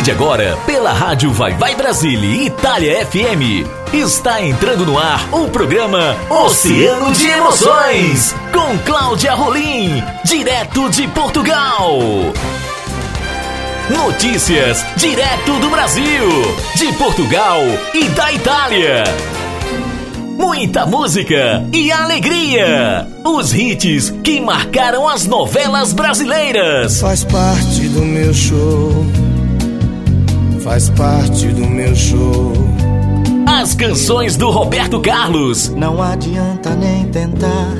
partir 0.00 0.02
de 0.02 0.10
agora, 0.10 0.58
pela 0.66 0.92
Rádio 0.92 1.32
Vai 1.32 1.54
Vai 1.54 1.74
Brasília 1.74 2.46
Itália 2.46 3.06
FM, 3.06 3.66
está 3.92 4.42
entrando 4.42 4.84
no 4.86 4.98
ar 4.98 5.28
o 5.32 5.48
programa 5.48 6.16
Oceano 6.28 7.12
de 7.12 7.28
Emoções, 7.28 8.34
com 8.52 8.78
Cláudia 8.78 9.34
Rolim, 9.34 10.02
direto 10.24 10.88
de 10.90 11.06
Portugal. 11.08 11.98
Notícias 13.90 14.84
direto 14.96 15.58
do 15.60 15.68
Brasil, 15.68 16.28
de 16.76 16.92
Portugal 16.94 17.60
e 17.94 18.04
da 18.10 18.32
Itália. 18.32 19.04
Muita 20.36 20.86
música 20.86 21.64
e 21.72 21.92
alegria. 21.92 23.06
Os 23.24 23.52
hits 23.52 24.10
que 24.24 24.40
marcaram 24.40 25.06
as 25.06 25.26
novelas 25.26 25.92
brasileiras. 25.92 27.00
Faz 27.00 27.24
parte 27.24 27.88
do 27.88 28.00
meu 28.00 28.32
show. 28.32 29.04
Faz 30.62 30.90
parte 30.90 31.48
do 31.48 31.66
meu 31.66 31.94
show. 31.94 32.52
As 33.46 33.74
canções 33.74 34.36
do 34.36 34.50
Roberto 34.50 35.00
Carlos. 35.00 35.68
Não 35.70 36.02
adianta 36.02 36.70
nem 36.74 37.06
tentar 37.06 37.74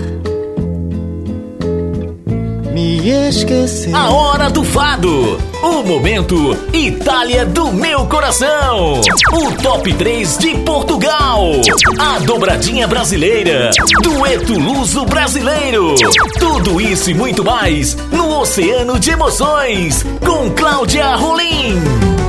me 2.73 3.29
esquecer. 3.29 3.95
A 3.95 4.11
hora 4.11 4.49
do 4.49 4.65
fado. 4.65 5.39
O 5.63 5.83
momento 5.83 6.57
Itália 6.73 7.45
do 7.45 7.71
meu 7.71 8.07
coração. 8.07 9.01
O 9.33 9.53
top 9.63 9.93
3 9.93 10.39
de 10.39 10.57
Portugal. 10.59 11.51
A 11.99 12.19
dobradinha 12.21 12.89
brasileira. 12.89 13.71
Dueto 14.03 14.59
luso 14.59 15.05
brasileiro. 15.05 15.95
Tudo 16.39 16.81
isso 16.81 17.11
e 17.11 17.15
muito 17.15 17.45
mais 17.45 17.95
no 18.11 18.41
Oceano 18.41 18.99
de 18.99 19.11
Emoções 19.11 20.05
com 20.25 20.51
Cláudia 20.51 21.15
Rolim. 21.17 22.20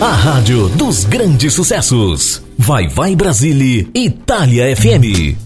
A 0.00 0.12
rádio 0.12 0.66
dos 0.70 1.04
grandes 1.04 1.52
sucessos. 1.52 2.42
Vai 2.56 2.88
Vai 2.88 3.14
Brasília, 3.14 3.86
Itália 3.94 4.74
FM. 4.74 5.36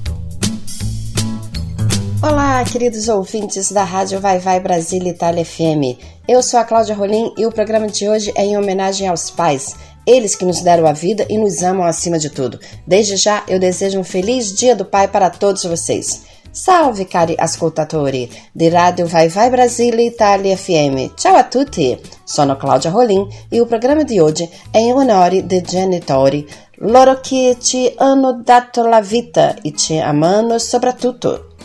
Olá, 2.22 2.64
queridos 2.64 3.08
ouvintes 3.08 3.72
da 3.72 3.82
Rádio 3.82 4.20
Vai 4.20 4.38
Vai 4.38 4.60
Brasília 4.60 5.10
Itália 5.10 5.44
FM. 5.44 5.98
Eu 6.28 6.40
sou 6.40 6.60
a 6.60 6.64
Cláudia 6.64 6.94
Rolim 6.94 7.34
e 7.36 7.44
o 7.44 7.50
programa 7.50 7.88
de 7.88 8.08
hoje 8.08 8.32
é 8.36 8.44
em 8.44 8.56
homenagem 8.56 9.08
aos 9.08 9.28
pais, 9.28 9.74
eles 10.06 10.36
que 10.36 10.44
nos 10.44 10.60
deram 10.60 10.86
a 10.86 10.92
vida 10.92 11.26
e 11.28 11.36
nos 11.36 11.60
amam 11.64 11.84
acima 11.84 12.16
de 12.16 12.30
tudo. 12.30 12.60
Desde 12.86 13.16
já 13.16 13.42
eu 13.48 13.58
desejo 13.58 13.98
um 13.98 14.04
feliz 14.04 14.54
Dia 14.54 14.76
do 14.76 14.84
Pai 14.84 15.08
para 15.08 15.30
todos 15.30 15.64
vocês. 15.64 16.22
Salve 16.54 17.08
cari 17.08 17.34
ascoltatori 17.36 18.30
di 18.52 18.68
Radio 18.68 19.06
Vai 19.06 19.28
Vai 19.28 19.50
Brasília 19.50 20.06
Itália 20.06 20.56
FM. 20.56 21.14
Ciao 21.16 21.34
a 21.34 21.42
tutti! 21.42 22.00
Sono 22.22 22.56
Cláudia 22.56 22.92
Rolim 22.92 23.26
e 23.50 23.60
o 23.60 23.66
programa 23.66 24.04
de 24.04 24.20
hoje 24.20 24.48
é 24.72 24.78
em 24.78 24.92
onore 24.92 25.42
de 25.42 25.60
genitori, 25.62 26.46
loro 26.78 27.18
che 27.20 27.56
ci 27.58 27.92
hanno 27.96 28.40
dato 28.44 28.86
la 28.86 29.00
vita 29.00 29.56
e 29.62 29.74
ci 29.74 29.98
amano 29.98 30.56
soprattutto. 30.58 31.56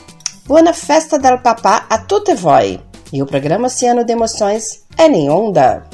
Buona 0.47 0.73
festa 0.73 1.19
del 1.19 1.39
papá 1.39 1.85
a 1.87 2.03
tutte 2.05 2.33
voi! 2.33 2.79
E 3.13 3.21
o 3.21 3.27
programa 3.27 3.67
Oceano 3.67 4.03
de 4.03 4.13
Emoções 4.13 4.85
é 4.97 5.05
em 5.05 5.29
onda. 5.29 5.87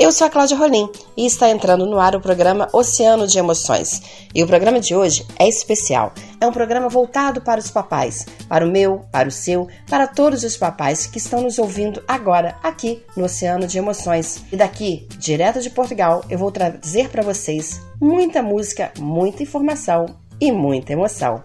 Eu 0.00 0.10
sou 0.10 0.26
a 0.26 0.30
Cláudia 0.30 0.56
Rolim 0.56 0.88
e 1.14 1.26
está 1.26 1.50
entrando 1.50 1.84
no 1.84 2.00
ar 2.00 2.16
o 2.16 2.22
programa 2.22 2.70
Oceano 2.72 3.26
de 3.26 3.38
Emoções. 3.38 4.00
E 4.34 4.42
o 4.42 4.46
programa 4.46 4.80
de 4.80 4.96
hoje 4.96 5.26
é 5.38 5.46
especial. 5.46 6.14
É 6.40 6.46
um 6.46 6.52
programa 6.52 6.88
voltado 6.88 7.42
para 7.42 7.60
os 7.60 7.70
papais, 7.70 8.24
para 8.48 8.64
o 8.66 8.70
meu, 8.70 9.04
para 9.12 9.28
o 9.28 9.30
seu, 9.30 9.68
para 9.90 10.06
todos 10.06 10.42
os 10.42 10.56
papais 10.56 11.04
que 11.04 11.18
estão 11.18 11.42
nos 11.42 11.58
ouvindo 11.58 12.02
agora 12.08 12.56
aqui 12.62 13.04
no 13.14 13.26
Oceano 13.26 13.66
de 13.66 13.76
Emoções. 13.76 14.42
E 14.50 14.56
daqui, 14.56 15.06
direto 15.18 15.60
de 15.60 15.68
Portugal, 15.68 16.24
eu 16.30 16.38
vou 16.38 16.50
trazer 16.50 17.10
para 17.10 17.22
vocês 17.22 17.82
muita 18.00 18.42
música, 18.42 18.90
muita 18.98 19.42
informação 19.42 20.06
e 20.40 20.50
muita 20.50 20.94
emoção. 20.94 21.42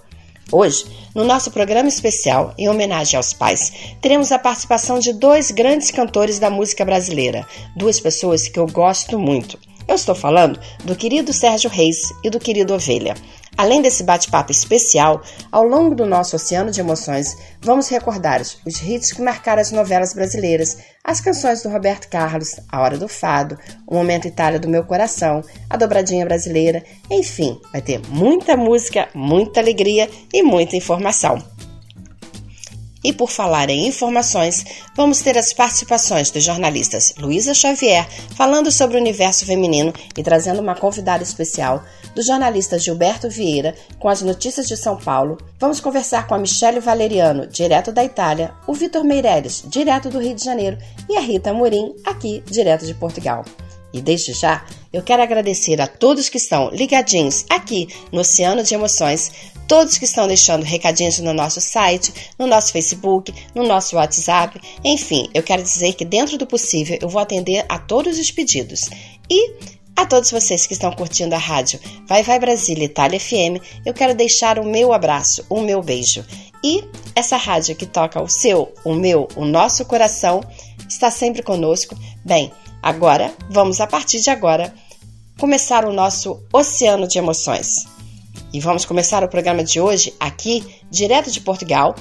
Hoje, 0.51 0.85
no 1.16 1.23
nosso 1.23 1.50
programa 1.50 1.89
especial, 1.89 2.53
em 2.57 2.69
homenagem 2.69 3.17
aos 3.17 3.33
pais, 3.33 3.72
teremos 4.00 4.31
a 4.31 4.38
participação 4.38 5.00
de 5.00 5.11
dois 5.11 5.50
grandes 5.50 5.89
cantores 5.89 6.38
da 6.38 6.51
música 6.51 6.85
brasileira, 6.85 7.47
duas 7.75 8.00
pessoas 8.00 8.47
que 8.47 8.59
eu 8.59 8.67
gosto 8.67 9.17
muito. 9.17 9.57
Eu 9.88 9.95
estou 9.95 10.13
falando 10.13 10.59
do 10.83 10.95
querido 10.95 11.33
Sérgio 11.33 11.69
Reis 11.69 12.11
e 12.23 12.29
do 12.29 12.39
querido 12.39 12.73
Ovelha. 12.73 13.16
Além 13.57 13.81
desse 13.81 14.03
bate-papo 14.03 14.51
especial, 14.51 15.21
ao 15.51 15.63
longo 15.63 15.95
do 15.95 16.05
nosso 16.05 16.35
oceano 16.35 16.71
de 16.71 16.81
emoções, 16.81 17.38
vamos 17.61 17.88
recordar 17.88 18.41
os 18.41 18.81
hits 18.81 19.13
que 19.13 19.21
marcaram 19.21 19.61
as 19.61 19.71
novelas 19.71 20.13
brasileiras, 20.13 20.77
as 21.03 21.21
canções 21.21 21.63
do 21.63 21.69
Roberto 21.69 22.09
Carlos, 22.09 22.59
A 22.69 22.81
Hora 22.81 22.97
do 22.97 23.07
Fado, 23.07 23.57
O 23.88 23.95
Momento 23.95 24.27
Itália 24.27 24.59
do 24.59 24.67
Meu 24.67 24.83
Coração, 24.83 25.41
a 25.69 25.77
dobradinha 25.77 26.25
brasileira, 26.25 26.83
enfim, 27.09 27.59
vai 27.71 27.81
ter 27.81 28.01
muita 28.09 28.57
música, 28.57 29.07
muita 29.13 29.61
alegria 29.61 30.09
e 30.33 30.44
muita 30.44 30.75
informação. 30.75 31.54
E 33.05 33.13
por 33.13 33.29
falar 33.29 33.69
em 33.69 33.85
informações, 33.85 34.66
vamos 34.95 35.21
ter 35.21 35.38
as 35.38 35.53
participações 35.53 36.31
dos 36.31 36.43
jornalistas 36.43 37.13
Luísa 37.19 37.53
Xavier 37.53 38.09
falando 38.35 38.71
sobre 38.71 38.97
o 38.97 38.99
universo 38.99 39.45
feminino 39.45 39.93
e 40.17 40.23
trazendo 40.23 40.59
uma 40.59 40.73
convidada 40.73 41.21
especial, 41.21 41.83
do 42.15 42.23
jornalista 42.23 42.79
Gilberto 42.79 43.29
Vieira 43.29 43.75
com 43.99 44.09
as 44.09 44.23
notícias 44.23 44.67
de 44.67 44.75
São 44.75 44.97
Paulo. 44.97 45.38
Vamos 45.59 45.79
conversar 45.79 46.25
com 46.25 46.33
a 46.33 46.39
Michele 46.39 46.79
Valeriano, 46.79 47.45
direto 47.45 47.91
da 47.91 48.03
Itália, 48.03 48.55
o 48.65 48.73
Vitor 48.73 49.03
Meirelles, 49.03 49.63
direto 49.67 50.09
do 50.09 50.17
Rio 50.17 50.33
de 50.33 50.44
Janeiro, 50.44 50.79
e 51.07 51.15
a 51.15 51.19
Rita 51.19 51.53
Morim, 51.53 51.94
aqui, 52.03 52.41
direto 52.49 52.88
de 52.88 52.95
Portugal. 52.95 53.45
E 53.95 54.01
desde 54.01 54.33
já, 54.33 54.66
eu 54.91 55.01
quero 55.01 55.23
agradecer 55.23 55.79
a 55.79 55.88
todos 55.88 56.28
que 56.28 56.35
estão 56.35 56.69
ligadinhos 56.69 57.45
aqui 57.50 57.88
no 58.11 58.19
Oceano 58.19 58.61
de 58.61 58.73
Emoções, 58.73 59.31
todos 59.69 59.97
que 59.97 60.03
estão 60.03 60.28
deixando 60.28 60.63
recadinhos 60.63 61.17
no 61.19 61.33
nosso 61.33 61.61
site, 61.61 62.13
no 62.38 62.45
nosso 62.45 62.73
Facebook, 62.73 63.33
no 63.56 63.66
nosso 63.66 63.95
WhatsApp. 63.95 64.59
Enfim, 64.83 65.29
eu 65.33 65.41
quero 65.41 65.63
dizer 65.63 65.94
que 65.94 66.03
dentro 66.03 66.38
do 66.38 66.45
possível 66.45 66.97
eu 67.01 67.07
vou 67.07 67.22
atender 67.22 67.66
a 67.69 67.79
todos 67.79 68.19
os 68.19 68.31
pedidos. 68.31 68.89
E 69.31 69.53
a 69.95 70.06
todos 70.06 70.29
vocês 70.29 70.67
que 70.67 70.73
estão 70.73 70.91
curtindo 70.91 71.33
a 71.33 71.38
rádio 71.38 71.79
Vai 72.06 72.22
Vai 72.22 72.38
Brasília 72.38 72.83
Itália 72.83 73.17
FM, 73.17 73.63
eu 73.85 73.94
quero 73.94 74.13
deixar 74.13 74.59
o 74.59 74.66
meu 74.66 74.91
abraço, 74.91 75.45
o 75.50 75.62
meu 75.62 75.81
beijo. 75.81 76.25
E 76.62 76.83
essa 77.16 77.38
rádio 77.38 77.77
que 77.77 77.85
toca 77.85 78.22
o 78.22 78.27
seu, 78.27 78.73
o 78.83 78.94
meu, 78.94 79.29
o 79.38 79.45
nosso 79.45 79.85
coração, 79.85 80.41
está 80.89 81.09
sempre 81.09 81.41
conosco. 81.41 81.97
Bem, 82.25 82.51
Agora, 82.85 83.34
vamos 83.50 83.81
a 83.81 83.88
partir 83.88 84.19
de 84.19 84.29
agora 84.29 84.72
começar 85.40 85.85
o 85.85 85.91
nosso 85.91 86.40
oceano 86.53 87.07
de 87.07 87.18
emoções. 87.18 87.88
E 88.53 88.59
vamos 88.59 88.85
começar 88.85 89.23
o 89.23 89.28
programa 89.28 89.63
de 89.63 89.81
hoje 89.81 90.13
aqui, 90.19 90.63
direto 90.91 91.31
de 91.31 91.41
Portugal, 91.41 91.95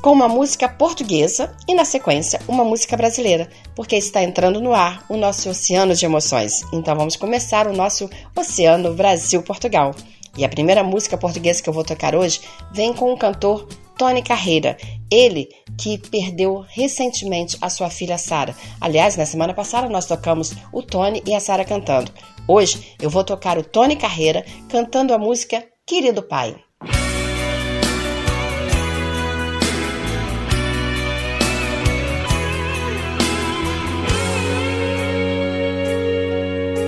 com 0.00 0.12
uma 0.12 0.28
música 0.28 0.68
portuguesa 0.68 1.52
e, 1.66 1.74
na 1.74 1.84
sequência, 1.84 2.40
uma 2.46 2.64
música 2.64 2.96
brasileira, 2.96 3.50
porque 3.74 3.96
está 3.96 4.22
entrando 4.22 4.60
no 4.60 4.72
ar 4.72 5.04
o 5.08 5.16
nosso 5.16 5.50
oceano 5.50 5.96
de 5.96 6.04
emoções. 6.04 6.62
Então 6.72 6.94
vamos 6.94 7.16
começar 7.16 7.66
o 7.66 7.76
nosso 7.76 8.08
oceano 8.38 8.94
Brasil-Portugal. 8.94 9.92
E 10.38 10.44
a 10.44 10.48
primeira 10.48 10.84
música 10.84 11.18
portuguesa 11.18 11.60
que 11.60 11.68
eu 11.68 11.74
vou 11.74 11.82
tocar 11.82 12.14
hoje 12.14 12.40
vem 12.72 12.94
com 12.94 13.12
o 13.12 13.18
cantor 13.18 13.66
Tony 14.00 14.22
Carreira. 14.22 14.78
Ele 15.10 15.50
que 15.78 15.98
perdeu 15.98 16.64
recentemente 16.66 17.58
a 17.60 17.68
sua 17.68 17.90
filha 17.90 18.16
Sara. 18.16 18.56
Aliás, 18.80 19.14
na 19.14 19.26
semana 19.26 19.52
passada 19.52 19.90
nós 19.90 20.06
tocamos 20.06 20.54
o 20.72 20.82
Tony 20.82 21.22
e 21.26 21.34
a 21.34 21.40
Sara 21.40 21.66
cantando. 21.66 22.10
Hoje 22.48 22.94
eu 22.98 23.10
vou 23.10 23.22
tocar 23.22 23.58
o 23.58 23.62
Tony 23.62 23.96
Carreira 23.96 24.42
cantando 24.70 25.12
a 25.12 25.18
música 25.18 25.62
Querido 25.86 26.22
Pai. 26.22 26.56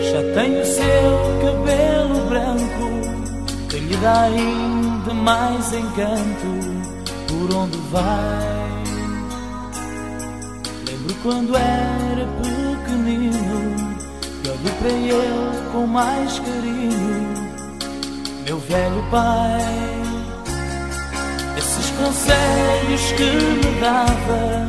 Já 0.01 0.23
tem 0.35 0.59
o 0.59 0.65
seu 0.65 0.83
cabelo 1.43 2.27
branco 2.31 3.69
que 3.69 3.77
lhe 3.77 3.97
dá 3.99 4.23
ainda 4.23 5.13
mais 5.13 5.75
encanto 5.75 6.82
por 7.43 7.57
onde 7.57 7.79
vai. 7.91 8.83
Lembro 10.87 11.15
quando 11.23 11.57
era 11.57 12.27
pequenino, 12.41 13.97
e 14.45 14.49
olho 14.49 14.75
para 14.79 14.89
ele 14.89 15.73
com 15.73 15.87
mais 15.87 16.39
carinho, 16.39 17.35
meu 18.47 18.59
velho 18.59 19.05
pai. 19.11 19.61
Esses 21.59 21.91
conselhos 21.91 23.13
que 23.17 23.25
me 23.25 23.81
dava, 23.81 24.69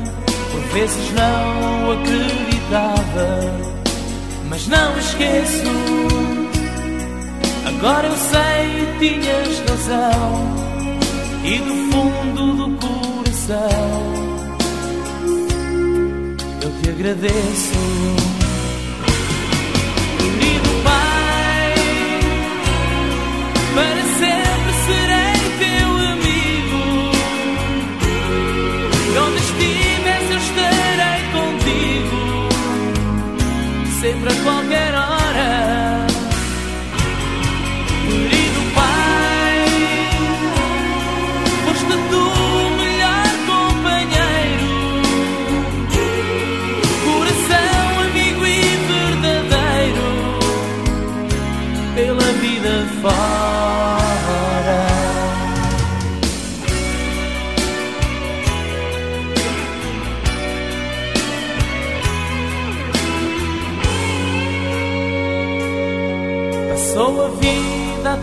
por 0.51 0.61
vezes 0.73 1.11
não 1.13 1.91
acreditava, 1.91 3.39
mas 4.49 4.67
não 4.67 4.97
esqueço. 4.97 5.63
Agora 7.67 8.07
eu 8.07 8.17
sei, 8.17 8.97
tinhas 8.99 9.59
razão 9.69 10.62
e 11.43 11.59
do 11.59 11.75
fundo 11.91 12.53
do 12.55 12.77
coração 12.77 14.13
eu 16.61 16.81
te 16.81 16.89
agradeço. 16.89 18.42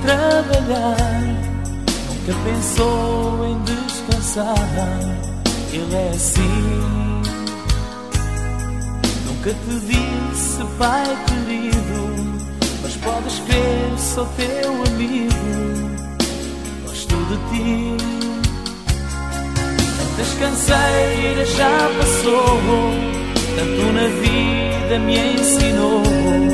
Trabalhar, 0.02 1.22
nunca 2.08 2.34
pensou 2.44 3.46
em 3.46 3.62
descansar. 3.62 4.56
Ele 5.72 5.94
é 5.94 6.10
assim. 6.14 7.22
Nunca 9.26 9.50
te 9.50 9.80
disse, 9.86 10.64
pai 10.78 11.04
querido, 11.26 12.38
mas 12.82 12.96
podes 12.96 13.38
crer, 13.40 13.98
sou 13.98 14.26
teu 14.36 14.72
amigo. 14.92 15.34
Gosto 16.86 17.16
de 17.16 17.36
ti. 17.50 17.96
Tantas 19.98 20.34
canseiras 20.34 21.48
já 21.50 21.90
passou, 21.98 22.60
tanto 23.56 23.92
na 23.92 24.06
vida 24.20 24.98
me 24.98 25.34
ensinou 25.34 26.50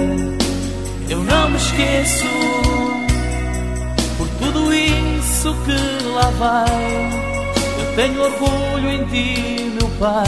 eu 1.09 1.23
não 1.23 1.51
me 1.51 1.57
esqueço 1.57 2.26
isso 5.47 5.57
que 5.65 6.05
lá 6.09 6.31
vai. 6.39 7.23
Eu 7.79 7.95
tenho 7.95 8.21
orgulho 8.21 8.91
em 8.91 9.05
ti, 9.07 9.71
meu 9.79 9.89
Pai, 9.99 10.25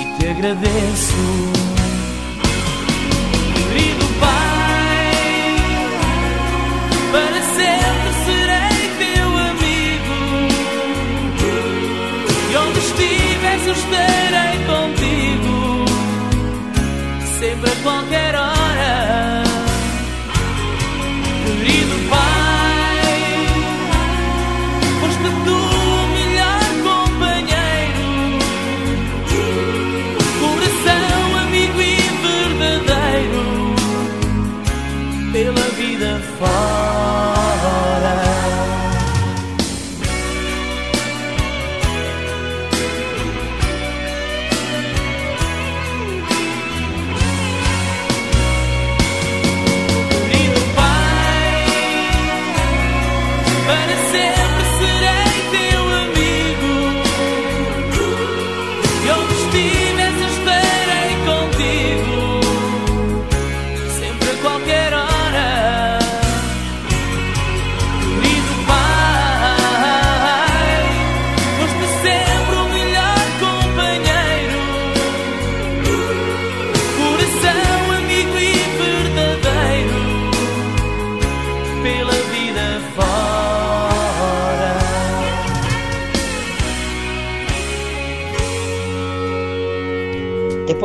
e 0.00 0.18
te 0.18 0.28
agradeço. 0.28 1.58
Estarei 13.70 14.58
contigo 14.66 15.84
sempre 17.38 17.70
a 17.70 17.74
qualquer 17.82 18.34
hora. 18.34 18.57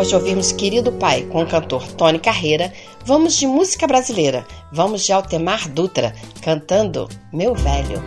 Depois 0.04 0.10
de 0.10 0.16
ouvirmos 0.16 0.52
Querido 0.52 0.92
Pai 0.92 1.22
com 1.32 1.44
o 1.44 1.48
cantor 1.48 1.88
Tony 1.94 2.20
Carreira, 2.20 2.74
vamos 3.06 3.36
de 3.36 3.48
música 3.48 3.88
brasileira. 3.88 4.46
Vamos 4.70 5.06
de 5.06 5.14
Altemar 5.14 5.70
Dutra 5.70 6.14
cantando 6.42 7.08
Meu 7.32 7.56
Velho. 7.56 8.04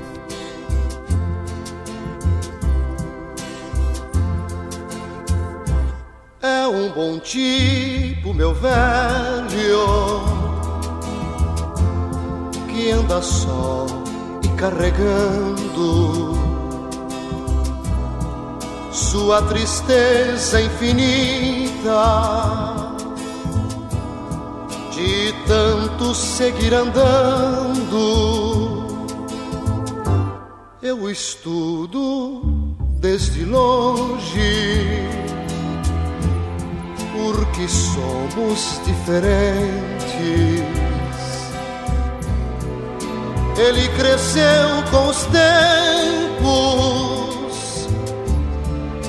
É 6.43 6.66
um 6.69 6.93
bom 6.93 7.19
tipo, 7.19 8.34
meu 8.34 8.52
velho, 8.52 9.87
que 12.69 12.90
anda 12.90 13.22
só 13.22 13.87
e 14.44 14.48
carregando 14.50 16.37
sua 18.96 19.43
tristeza 19.43 20.60
infinita, 20.60 21.75
de 24.90 25.32
tanto 25.46 26.14
seguir 26.14 26.74
andando. 26.74 28.02
Eu 30.82 31.08
estudo 31.10 32.43
desde 33.00 33.44
longe 33.44 35.08
porque 37.12 37.69
somos 37.69 38.81
diferentes. 38.84 40.16
Ele 43.58 43.88
cresceu 43.96 44.82
com 44.90 45.08
os 45.08 45.24
tempos 45.26 46.56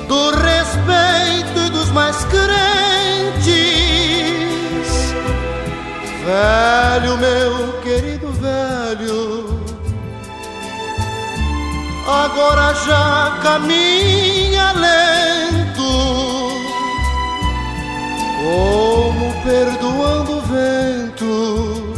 do 0.08 0.32
respeito 0.32 1.37
dos 1.88 1.92
mais 1.92 2.24
crentes. 2.26 3.48
Velho, 6.26 7.18
meu 7.18 7.82
querido 7.82 8.32
velho, 8.34 9.60
agora 12.06 12.74
já 12.86 13.40
caminha 13.42 14.72
lento 14.74 15.82
como 18.44 19.34
perdoando 19.44 20.38
o 20.38 20.42
vento. 20.42 21.96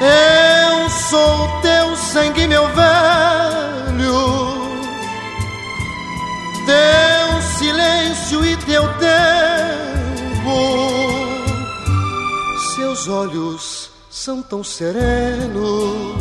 Eu 0.00 0.88
sou 0.90 1.48
teu 1.60 1.96
sangue, 1.96 2.46
meu 2.46 2.66
velho, 2.68 3.46
silêncio 7.58 8.44
e 8.44 8.56
teu 8.56 8.82
tempo. 8.98 10.56
Seus 12.74 13.08
olhos 13.08 13.90
são 14.10 14.42
tão 14.42 14.62
serenos, 14.62 16.16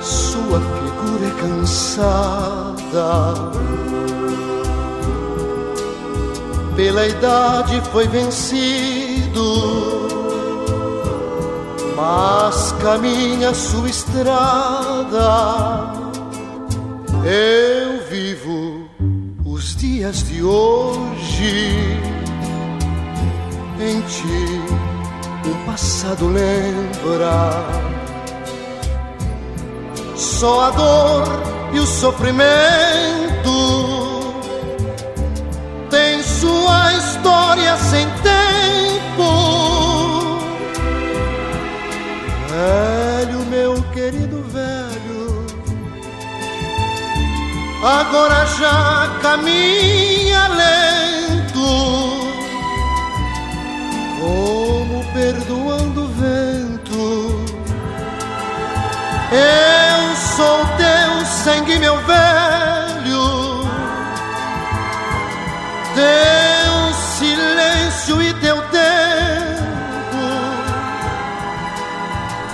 sua 0.00 0.60
figura 0.60 1.26
é 1.26 1.30
cansada 1.40 2.70
pela 6.80 7.06
idade 7.06 7.78
foi 7.92 8.08
vencido, 8.08 9.44
mas 11.94 12.72
caminha 12.80 13.52
sua 13.52 13.90
estrada. 13.90 15.28
Eu 17.22 17.89
dias 19.80 20.28
de 20.28 20.42
hoje, 20.42 21.98
em 23.80 24.00
ti 24.02 24.60
o 25.48 25.66
passado 25.66 26.28
lembra. 26.28 27.50
Só 30.14 30.64
a 30.64 30.70
dor 30.70 31.24
e 31.72 31.78
o 31.78 31.86
sofrimento 31.86 32.44
tem 35.88 36.22
sua 36.22 36.92
história 36.92 37.74
sem 37.78 38.06
tempo. 38.22 38.39
agora 47.82 48.44
já 48.46 49.18
caminha 49.22 50.48
lento, 50.48 51.60
como 54.20 55.04
perdoando 55.12 56.04
o 56.04 56.08
vento. 56.08 57.44
Eu 59.32 60.16
sou 60.16 60.66
teu 60.76 61.24
sangue, 61.24 61.78
meu 61.78 61.96
velho, 61.98 63.64
teu 65.94 66.94
silêncio 67.18 68.22
e 68.22 68.34
teu 68.34 68.56
tempo. 68.68 68.90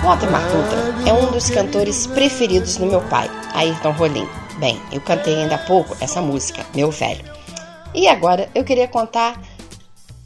Otto 0.05 0.25
Matuta 0.31 1.09
é 1.09 1.11
um 1.11 1.31
dos 1.31 1.49
cantores 1.49 2.07
preferidos 2.07 2.77
do 2.77 2.85
meu 2.85 3.01
pai, 3.01 3.29
Ayrton 3.53 3.91
Rolim. 3.91 4.46
Bem, 4.57 4.81
eu 4.91 4.99
cantei 4.99 5.35
ainda 5.35 5.55
há 5.55 5.59
pouco 5.59 5.95
essa 6.01 6.21
música, 6.21 6.65
Meu 6.73 6.89
Velho. 6.89 7.23
E 7.93 8.07
agora 8.07 8.49
eu 8.55 8.63
queria 8.63 8.87
contar 8.87 9.39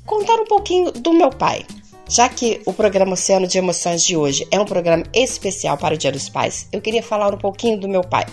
contar 0.05 0.35
um 0.35 0.45
pouquinho 0.45 0.91
do 0.91 1.13
meu 1.13 1.29
pai. 1.29 1.65
Já 2.09 2.27
que 2.27 2.61
o 2.65 2.73
programa 2.73 3.13
Oceano 3.13 3.47
de 3.47 3.57
Emoções 3.57 4.03
de 4.03 4.17
hoje 4.17 4.47
é 4.51 4.59
um 4.59 4.65
programa 4.65 5.03
especial 5.13 5.77
para 5.77 5.95
o 5.95 5.97
Dia 5.97 6.11
dos 6.11 6.27
Pais, 6.27 6.67
eu 6.71 6.81
queria 6.81 7.03
falar 7.03 7.33
um 7.33 7.37
pouquinho 7.37 7.79
do 7.79 7.87
meu 7.87 8.01
pai. 8.01 8.25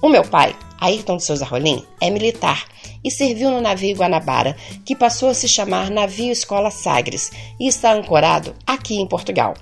O 0.00 0.08
meu 0.08 0.22
pai, 0.22 0.56
Ayrton 0.80 1.18
de 1.18 1.24
Souza 1.24 1.44
Rolim, 1.44 1.84
é 2.00 2.08
militar 2.08 2.64
e 3.04 3.10
serviu 3.10 3.50
no 3.50 3.60
navio 3.60 3.96
Guanabara, 3.96 4.56
que 4.84 4.96
passou 4.96 5.30
a 5.30 5.34
se 5.34 5.48
chamar 5.48 5.90
Navio 5.90 6.32
Escola 6.32 6.70
Sagres 6.70 7.30
e 7.58 7.66
está 7.66 7.92
ancorado 7.92 8.54
aqui 8.66 8.96
em 8.96 9.06
Portugal. 9.06 9.54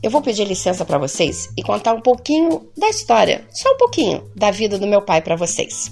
Eu 0.00 0.10
vou 0.12 0.22
pedir 0.22 0.44
licença 0.44 0.84
para 0.84 0.96
vocês 0.96 1.48
e 1.56 1.62
contar 1.62 1.92
um 1.92 2.00
pouquinho 2.00 2.70
da 2.76 2.88
história, 2.88 3.44
só 3.50 3.72
um 3.72 3.76
pouquinho, 3.76 4.30
da 4.36 4.50
vida 4.52 4.78
do 4.78 4.86
meu 4.86 5.02
pai 5.02 5.20
para 5.20 5.34
vocês. 5.34 5.90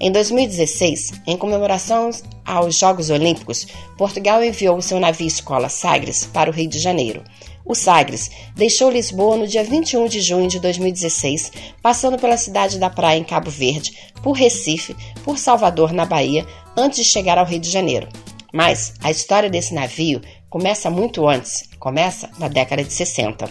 Em 0.00 0.10
2016, 0.10 1.22
em 1.24 1.36
comemoração 1.36 2.10
aos 2.44 2.76
Jogos 2.76 3.10
Olímpicos, 3.10 3.66
Portugal 3.96 4.42
enviou 4.42 4.82
seu 4.82 4.98
navio 4.98 5.26
escola 5.26 5.68
Sagres 5.68 6.24
para 6.24 6.50
o 6.50 6.52
Rio 6.52 6.68
de 6.68 6.80
Janeiro. 6.80 7.22
O 7.64 7.76
Sagres 7.76 8.28
deixou 8.56 8.90
Lisboa 8.90 9.36
no 9.36 9.46
dia 9.46 9.62
21 9.62 10.08
de 10.08 10.20
junho 10.20 10.48
de 10.48 10.58
2016, 10.58 11.52
passando 11.80 12.18
pela 12.18 12.36
cidade 12.36 12.78
da 12.78 12.90
praia 12.90 13.18
em 13.18 13.24
Cabo 13.24 13.50
Verde, 13.50 13.96
por 14.20 14.32
Recife, 14.32 14.96
por 15.22 15.38
Salvador, 15.38 15.92
na 15.92 16.04
Bahia, 16.04 16.44
antes 16.76 17.04
de 17.04 17.04
chegar 17.04 17.38
ao 17.38 17.46
Rio 17.46 17.60
de 17.60 17.70
Janeiro. 17.70 18.08
Mas 18.52 18.94
a 19.00 19.10
história 19.12 19.50
desse 19.50 19.74
navio 19.74 20.20
começa 20.48 20.90
muito 20.90 21.28
antes, 21.28 21.67
começa 21.78 22.30
na 22.38 22.48
década 22.48 22.82
de 22.82 22.92
60. 22.92 23.50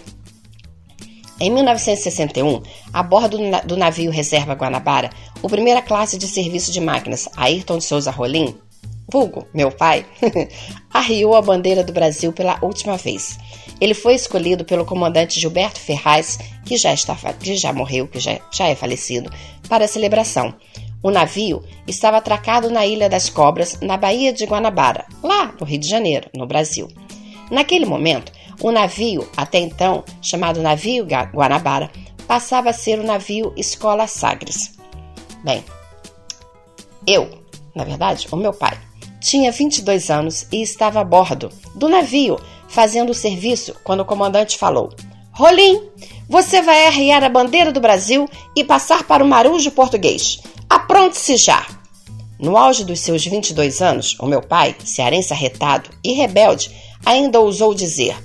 Em 1.39 1.51
1961, 1.51 2.63
a 2.91 3.03
bordo 3.03 3.37
do 3.65 3.77
navio 3.77 4.11
Reserva 4.11 4.53
Guanabara, 4.53 5.11
o 5.41 5.47
primeira 5.47 5.83
classe 5.83 6.17
de 6.17 6.27
serviço 6.27 6.71
de 6.71 6.81
máquinas, 6.81 7.29
Ayrton 7.37 7.77
de 7.77 7.83
Souza 7.83 8.09
Rolim, 8.09 8.55
vulgo, 9.07 9.45
meu 9.53 9.71
pai, 9.71 10.05
arriou 10.91 11.35
a 11.35 11.41
bandeira 11.41 11.83
do 11.83 11.93
Brasil 11.93 12.33
pela 12.33 12.57
última 12.61 12.97
vez. 12.97 13.37
Ele 13.79 13.93
foi 13.93 14.15
escolhido 14.15 14.65
pelo 14.65 14.83
comandante 14.83 15.39
Gilberto 15.39 15.79
Ferraz, 15.79 16.39
que 16.65 16.75
já, 16.75 16.91
está, 16.91 17.15
que 17.33 17.55
já 17.55 17.71
morreu, 17.71 18.07
que 18.07 18.19
já, 18.19 18.39
já 18.51 18.67
é 18.67 18.75
falecido, 18.75 19.31
para 19.69 19.85
a 19.85 19.87
celebração. 19.87 20.55
O 21.03 21.11
navio 21.11 21.63
estava 21.85 22.17
atracado 22.17 22.71
na 22.71 22.85
Ilha 22.85 23.07
das 23.07 23.29
Cobras, 23.29 23.79
na 23.81 23.95
Baía 23.95 24.33
de 24.33 24.45
Guanabara, 24.45 25.05
lá 25.21 25.53
no 25.59 25.65
Rio 25.65 25.79
de 25.79 25.87
Janeiro, 25.87 26.27
no 26.35 26.47
Brasil. 26.47 26.87
Naquele 27.49 27.85
momento, 27.85 28.31
o 28.61 28.71
navio, 28.71 29.27
até 29.35 29.59
então 29.59 30.03
chamado 30.21 30.61
Navio 30.61 31.05
Guanabara, 31.05 31.89
passava 32.27 32.69
a 32.69 32.73
ser 32.73 32.99
o 32.99 33.05
navio 33.05 33.53
Escola 33.55 34.07
Sagres. 34.07 34.75
Bem, 35.43 35.63
eu, 37.05 37.29
na 37.73 37.83
verdade, 37.83 38.27
o 38.31 38.35
meu 38.35 38.53
pai, 38.53 38.77
tinha 39.21 39.51
22 39.51 40.09
anos 40.09 40.47
e 40.51 40.61
estava 40.61 40.99
a 40.99 41.03
bordo 41.03 41.49
do 41.75 41.87
navio 41.87 42.37
fazendo 42.67 43.11
o 43.11 43.15
serviço 43.15 43.75
quando 43.83 44.01
o 44.01 44.05
comandante 44.05 44.57
falou: 44.57 44.89
Rolim, 45.31 45.89
você 46.27 46.61
vai 46.61 46.87
arriar 46.87 47.23
a 47.23 47.29
bandeira 47.29 47.71
do 47.71 47.79
Brasil 47.79 48.29
e 48.55 48.63
passar 48.63 49.03
para 49.03 49.23
o 49.23 49.27
marujo 49.27 49.71
português. 49.71 50.39
Apronte-se 50.69 51.37
já! 51.37 51.65
No 52.39 52.55
auge 52.55 52.83
dos 52.83 52.99
seus 52.99 53.25
22 53.25 53.81
anos, 53.81 54.15
o 54.19 54.27
meu 54.27 54.41
pai, 54.41 54.75
cearense 54.83 55.33
arretado 55.33 55.89
e 56.03 56.13
rebelde, 56.13 56.69
ainda 57.07 57.39
ousou 57.39 57.73
dizer: 57.73 58.15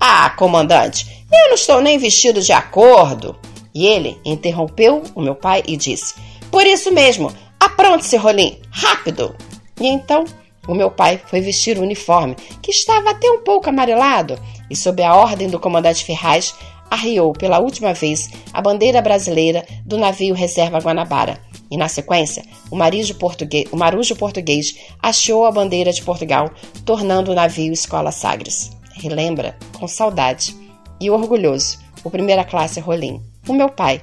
ah, 0.00 0.30
comandante, 0.30 1.24
eu 1.32 1.48
não 1.48 1.54
estou 1.54 1.80
nem 1.80 1.98
vestido 1.98 2.40
de 2.40 2.52
acordo. 2.52 3.36
E 3.74 3.86
ele 3.86 4.18
interrompeu 4.24 5.02
o 5.14 5.20
meu 5.20 5.34
pai 5.34 5.62
e 5.66 5.76
disse: 5.76 6.14
Por 6.50 6.64
isso 6.64 6.92
mesmo, 6.92 7.32
apronte-se, 7.58 8.16
Rolim, 8.16 8.58
rápido! 8.70 9.34
E 9.80 9.86
então 9.86 10.24
o 10.66 10.74
meu 10.74 10.90
pai 10.90 11.20
foi 11.26 11.40
vestir 11.40 11.78
o 11.78 11.82
uniforme, 11.82 12.36
que 12.62 12.70
estava 12.70 13.10
até 13.10 13.28
um 13.30 13.42
pouco 13.42 13.68
amarelado, 13.68 14.38
e, 14.70 14.76
sob 14.76 15.02
a 15.02 15.14
ordem 15.14 15.48
do 15.48 15.58
comandante 15.58 16.04
Ferraz, 16.04 16.54
arriou 16.90 17.32
pela 17.32 17.58
última 17.58 17.94
vez 17.94 18.28
a 18.52 18.60
bandeira 18.60 19.00
brasileira 19.00 19.64
do 19.84 19.96
navio 19.96 20.34
Reserva 20.34 20.78
Guanabara. 20.78 21.40
E 21.70 21.76
na 21.76 21.88
sequência, 21.88 22.44
o, 22.70 22.76
marujo 22.76 23.14
português, 23.14 23.66
o 23.70 23.76
marujo 23.76 24.16
português 24.16 24.74
achou 25.02 25.44
a 25.44 25.50
bandeira 25.50 25.92
de 25.92 26.02
Portugal, 26.02 26.50
tornando 26.84 27.30
o 27.30 27.34
navio 27.34 27.72
Escola 27.72 28.10
Sagres 28.10 28.70
relembra 28.98 29.56
com 29.78 29.86
saudade 29.86 30.54
e 31.00 31.10
orgulhoso 31.10 31.78
o 32.04 32.10
primeira 32.10 32.44
classe 32.44 32.80
Rolim, 32.80 33.20
o 33.46 33.52
meu 33.52 33.68
pai, 33.68 34.00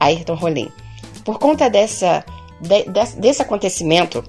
Ayrton 0.00 0.34
Rolim. 0.34 0.70
Por 1.24 1.38
conta 1.38 1.68
dessa, 1.68 2.24
de, 2.60 2.84
de, 2.84 3.16
desse 3.16 3.42
acontecimento, 3.42 4.24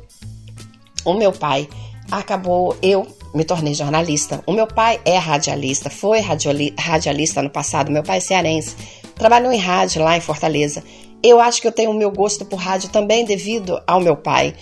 o 1.03 1.13
meu 1.13 1.31
pai 1.31 1.67
acabou, 2.11 2.75
eu 2.81 3.07
me 3.33 3.43
tornei 3.43 3.73
jornalista. 3.73 4.43
O 4.45 4.53
meu 4.53 4.67
pai 4.67 4.99
é 5.05 5.17
radialista, 5.17 5.89
foi 5.89 6.19
radialista 6.19 7.41
no 7.41 7.49
passado, 7.49 7.91
meu 7.91 8.03
pai 8.03 8.17
é 8.17 8.21
cearense, 8.21 8.75
trabalhou 9.15 9.51
em 9.51 9.59
rádio 9.59 10.03
lá 10.03 10.17
em 10.17 10.21
Fortaleza. 10.21 10.83
Eu 11.27 11.39
acho 11.39 11.59
que 11.59 11.67
eu 11.67 11.71
tenho 11.71 11.89
o 11.89 11.93
meu 11.95 12.11
gosto 12.11 12.45
por 12.45 12.57
rádio 12.57 12.89
também 12.89 13.25
devido 13.25 13.81
ao 13.87 13.99
meu 13.99 14.15
pai. 14.15 14.53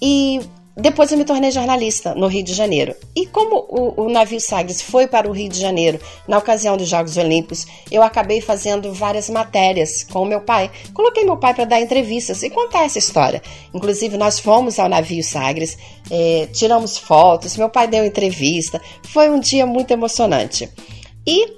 E 0.00 0.40
depois 0.74 1.12
eu 1.12 1.18
me 1.18 1.26
tornei 1.26 1.50
jornalista 1.50 2.14
no 2.14 2.26
Rio 2.26 2.42
de 2.42 2.54
Janeiro. 2.54 2.94
E 3.14 3.26
como 3.26 3.66
o, 3.68 4.04
o, 4.04 4.08
navio 4.08 4.40
Sagres 4.40 4.80
foi 4.80 5.06
para 5.06 5.28
o 5.28 5.32
Rio 5.32 5.50
de 5.50 5.60
Janeiro 5.60 6.00
na 6.26 6.38
ocasião 6.38 6.74
dos 6.74 6.88
Jogos 6.88 7.18
Olímpicos, 7.18 7.66
eu 7.90 8.02
acabei 8.02 8.40
fazendo 8.40 8.94
várias 8.94 9.28
matérias 9.28 10.04
com 10.04 10.22
o 10.22 10.24
meu 10.24 10.40
pai. 10.40 10.70
Coloquei 10.94 11.22
meu 11.22 11.36
pai 11.36 11.52
para 11.52 11.66
dar 11.66 11.82
entrevistas 11.82 12.42
e 12.42 12.48
contar 12.48 12.86
essa 12.86 12.98
história. 12.98 13.42
Inclusive, 13.74 14.16
nós 14.16 14.38
fomos 14.38 14.78
ao 14.78 14.88
navio 14.88 15.22
Sagres, 15.22 15.76
é, 16.10 16.48
tiramos 16.50 16.96
fotos, 16.96 17.58
meu 17.58 17.68
pai 17.68 17.88
deu 17.88 18.06
entrevista. 18.06 18.80
Foi 19.02 19.28
um 19.28 19.38
dia 19.38 19.66
muito 19.66 19.90
emocionante. 19.90 20.66
E 21.26 21.56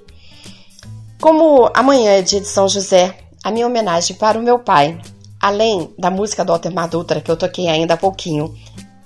como 1.21 1.71
amanhã 1.73 2.11
é 2.11 2.21
dia 2.21 2.41
de 2.41 2.47
São 2.47 2.67
José, 2.67 3.15
a 3.43 3.51
minha 3.51 3.67
homenagem 3.67 4.15
para 4.15 4.37
o 4.37 4.43
meu 4.43 4.59
pai, 4.59 4.99
além 5.41 5.89
da 5.97 6.11
música 6.11 6.43
do 6.43 6.51
Alter 6.51 6.73
Dutra, 6.89 7.21
que 7.21 7.31
eu 7.31 7.37
toquei 7.37 7.67
ainda 7.67 7.93
há 7.93 7.97
pouquinho, 7.97 8.53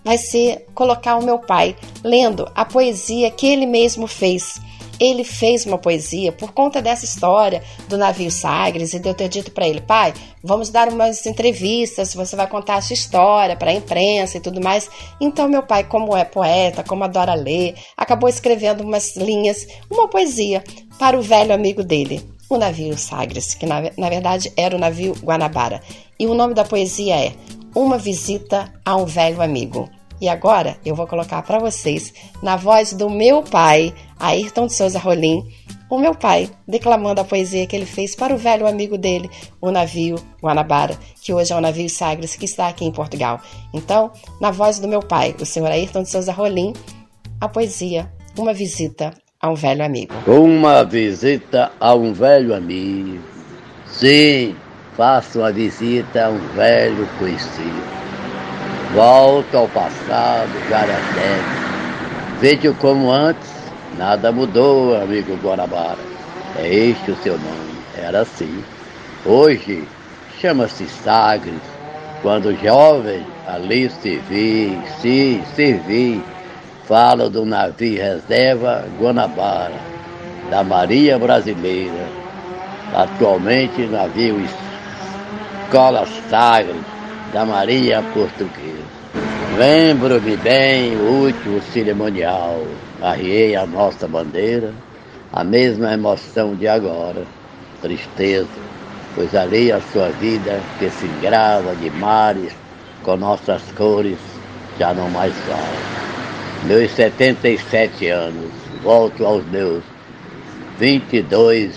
vai 0.04 0.18
ser 0.18 0.68
colocar 0.74 1.16
o 1.16 1.24
meu 1.24 1.40
pai 1.40 1.76
lendo 2.04 2.50
a 2.54 2.66
poesia 2.66 3.32
que 3.32 3.48
ele 3.48 3.66
mesmo 3.66 4.08
fez. 4.08 4.60
Ele 5.00 5.24
fez 5.24 5.66
uma 5.66 5.78
poesia 5.78 6.32
por 6.32 6.52
conta 6.52 6.82
dessa 6.82 7.04
história 7.04 7.64
do 7.88 7.98
navio 7.98 8.30
Sagres 8.30 8.94
e 8.94 9.00
de 9.00 9.10
eu 9.10 9.14
ter 9.14 9.28
dito 9.28 9.52
para 9.52 9.68
ele, 9.68 9.82
pai, 9.82 10.14
vamos 10.44 10.70
dar 10.70 10.88
umas 10.88 11.26
entrevistas, 11.26 12.14
você 12.14 12.36
vai 12.36 12.48
contar 12.48 12.76
a 12.76 12.82
sua 12.82 12.94
história 12.94 13.56
para 13.56 13.72
a 13.72 13.74
imprensa 13.74 14.38
e 14.38 14.42
tudo 14.42 14.62
mais. 14.62 14.90
Então 15.20 15.50
meu 15.50 15.64
pai, 15.64 15.84
como 15.84 16.16
é 16.16 16.24
poeta, 16.24 16.84
como 16.84 17.04
adora 17.04 17.34
ler, 17.34 17.76
acabou 17.98 18.30
escrevendo 18.30 18.84
umas 18.84 19.16
linhas, 19.16 19.68
uma 19.90 20.08
poesia 20.08 20.64
para 21.00 21.18
o 21.18 21.22
velho 21.24 21.54
amigo 21.54 21.84
dele, 21.84 22.22
o 22.54 22.58
navio 22.58 22.98
Sagres, 22.98 23.54
que 23.54 23.66
na, 23.66 23.82
na 23.98 24.10
verdade 24.10 24.52
era 24.56 24.76
o 24.76 24.80
navio 24.80 25.14
Guanabara. 25.24 25.82
E 26.20 26.28
o 26.28 26.34
nome 26.34 26.54
da 26.54 26.64
poesia 26.64 27.16
é 27.16 27.34
uma 27.76 27.98
visita 27.98 28.74
a 28.86 28.96
um 28.96 29.06
velho 29.06 29.42
amigo. 29.42 29.90
E 30.22 30.30
agora 30.30 30.78
eu 30.86 30.96
vou 30.96 31.08
colocar 31.08 31.42
para 31.42 31.60
vocês, 31.60 32.14
na 32.42 32.56
voz 32.56 32.94
do 32.94 33.10
meu 33.10 33.44
pai, 33.44 33.94
Ayrton 34.20 34.68
de 34.68 34.74
Souza 34.74 34.98
Rolim, 34.98 35.44
o 35.90 35.98
meu 35.98 36.16
pai 36.16 36.50
declamando 36.68 37.22
a 37.22 37.26
poesia 37.26 37.68
que 37.68 37.76
ele 37.76 37.86
fez 37.86 38.16
para 38.16 38.34
o 38.34 38.38
velho 38.38 38.66
amigo 38.66 38.98
dele, 38.98 39.30
o 39.60 39.70
navio 39.70 40.16
Guanabara, 40.42 40.98
que 41.22 41.34
hoje 41.34 41.52
é 41.52 41.56
o 41.56 41.62
navio 41.62 41.90
Sagres, 41.90 42.36
que 42.36 42.46
está 42.46 42.68
aqui 42.68 42.86
em 42.86 42.92
Portugal. 42.92 43.42
Então, 43.74 44.12
na 44.40 44.50
voz 44.50 44.80
do 44.80 44.88
meu 44.88 45.02
pai, 45.02 45.36
o 45.40 45.46
senhor 45.46 45.70
Ayrton 45.70 46.04
de 46.04 46.10
Souza 46.10 46.32
Rolim, 46.32 46.74
a 47.42 47.50
poesia 47.50 48.12
Uma 48.38 48.54
Visita 48.54 49.14
a 49.44 49.50
um 49.50 49.56
Velho 49.56 49.84
Amigo. 49.84 50.14
Uma 50.26 50.86
visita 50.86 51.70
a 51.78 51.94
um 51.94 52.14
velho 52.14 52.56
amigo. 52.56 53.20
Sim, 53.86 54.56
faço 54.96 55.40
uma 55.40 55.52
visita 55.52 56.28
a 56.28 56.30
um 56.30 56.40
velho 56.56 57.06
conhecido. 57.20 57.84
Volto 58.96 59.54
ao 59.58 59.68
passado, 59.68 60.50
tempo. 61.14 62.40
Vejo 62.40 62.74
como 62.76 63.12
antes, 63.12 63.52
nada 63.98 64.32
mudou, 64.32 64.96
amigo 64.96 65.36
Guanabara. 65.44 66.00
É 66.58 66.74
este 66.74 67.12
o 67.12 67.16
seu 67.18 67.34
nome, 67.34 67.76
era 67.98 68.22
assim. 68.22 68.64
Hoje 69.26 69.84
chama-se 70.40 70.86
Sagres. 70.88 71.60
Quando 72.22 72.56
jovem, 72.64 73.26
ali 73.46 73.90
servi, 73.90 74.80
sim, 75.02 75.44
servi. 75.54 76.24
Falo 76.88 77.30
do 77.30 77.46
navio 77.46 78.02
reserva 78.02 78.86
Guanabara, 79.00 79.80
da 80.50 80.64
Maria 80.64 81.18
Brasileira. 81.18 82.08
Atualmente 82.94 83.86
navio 83.88 84.38
Escola 85.66 86.06
Sagres 86.30 86.76
da 87.34 87.46
Maria 87.46 88.04
Portuguesa. 88.14 88.94
Lembro-me 89.58 90.36
bem 90.38 90.96
o 90.96 91.26
último 91.26 91.62
cerimonial. 91.74 92.62
Arriei 93.02 93.56
a 93.56 93.66
nossa 93.66 94.08
bandeira 94.08 94.72
a 95.34 95.44
mesma 95.44 95.94
emoção 95.94 96.54
de 96.54 96.68
agora, 96.68 97.26
tristeza, 97.82 98.48
pois 99.16 99.34
ali 99.34 99.72
a 99.72 99.82
sua 99.82 100.10
vida 100.10 100.62
que 100.78 100.88
se 100.92 101.08
grava 101.24 101.76
de 101.76 101.90
mares 101.90 102.54
com 103.04 103.18
nossas 103.18 103.64
cores 103.76 104.20
já 104.78 104.94
não 104.94 105.10
mais 105.10 105.34
fala. 105.48 106.13
Meus 106.66 106.92
77 106.92 108.08
anos, 108.08 108.50
volto 108.82 109.26
aos 109.26 109.46
meus 109.48 109.84
22 110.80 111.76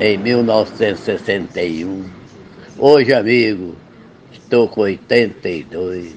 em 0.00 0.16
1961. 0.16 2.04
Hoje, 2.78 3.12
amigo, 3.12 3.76
estou 4.32 4.66
com 4.66 4.80
82. 4.80 6.14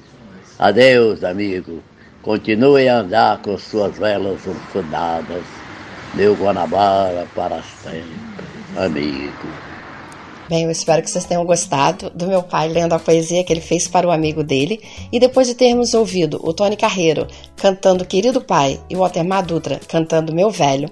Adeus, 0.58 1.22
amigo. 1.22 1.82
Continue 2.22 2.88
a 2.88 3.00
andar 3.00 3.42
com 3.42 3.58
suas 3.58 3.98
velas 3.98 4.40
fundadas. 4.72 5.44
Meu 6.14 6.34
Guanabara 6.34 7.26
para 7.34 7.62
sempre, 7.62 8.06
amigo. 8.76 9.61
Bem, 10.48 10.64
eu 10.64 10.70
espero 10.70 11.02
que 11.02 11.10
vocês 11.10 11.24
tenham 11.24 11.44
gostado 11.44 12.10
do 12.10 12.26
meu 12.26 12.42
pai 12.42 12.68
lendo 12.68 12.92
a 12.92 12.98
poesia 12.98 13.44
que 13.44 13.52
ele 13.52 13.60
fez 13.60 13.86
para 13.86 14.06
o 14.06 14.10
amigo 14.10 14.42
dele. 14.42 14.80
E 15.10 15.20
depois 15.20 15.46
de 15.46 15.54
termos 15.54 15.94
ouvido 15.94 16.40
o 16.42 16.52
Tony 16.52 16.76
Carreiro 16.76 17.26
cantando 17.56 18.04
Querido 18.04 18.40
Pai 18.40 18.80
e 18.90 18.96
o 18.96 19.02
Altemar 19.02 19.46
Dutra 19.46 19.80
cantando 19.88 20.34
Meu 20.34 20.50
Velho, 20.50 20.90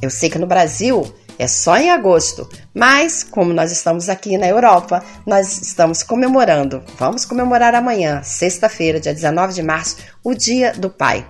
Eu 0.00 0.10
sei 0.10 0.30
que 0.30 0.38
no 0.38 0.46
Brasil 0.46 1.04
é 1.38 1.46
só 1.46 1.76
em 1.76 1.90
agosto, 1.90 2.48
mas 2.74 3.22
como 3.22 3.52
nós 3.52 3.70
estamos 3.70 4.08
aqui 4.08 4.38
na 4.38 4.48
Europa, 4.48 5.02
nós 5.26 5.60
estamos 5.62 6.02
comemorando. 6.02 6.82
Vamos 6.98 7.24
comemorar 7.24 7.74
amanhã, 7.74 8.22
sexta-feira, 8.22 9.00
dia 9.00 9.14
19 9.14 9.52
de 9.52 9.62
março, 9.62 9.96
o 10.22 10.34
Dia 10.34 10.72
do 10.72 10.88
Pai. 10.88 11.26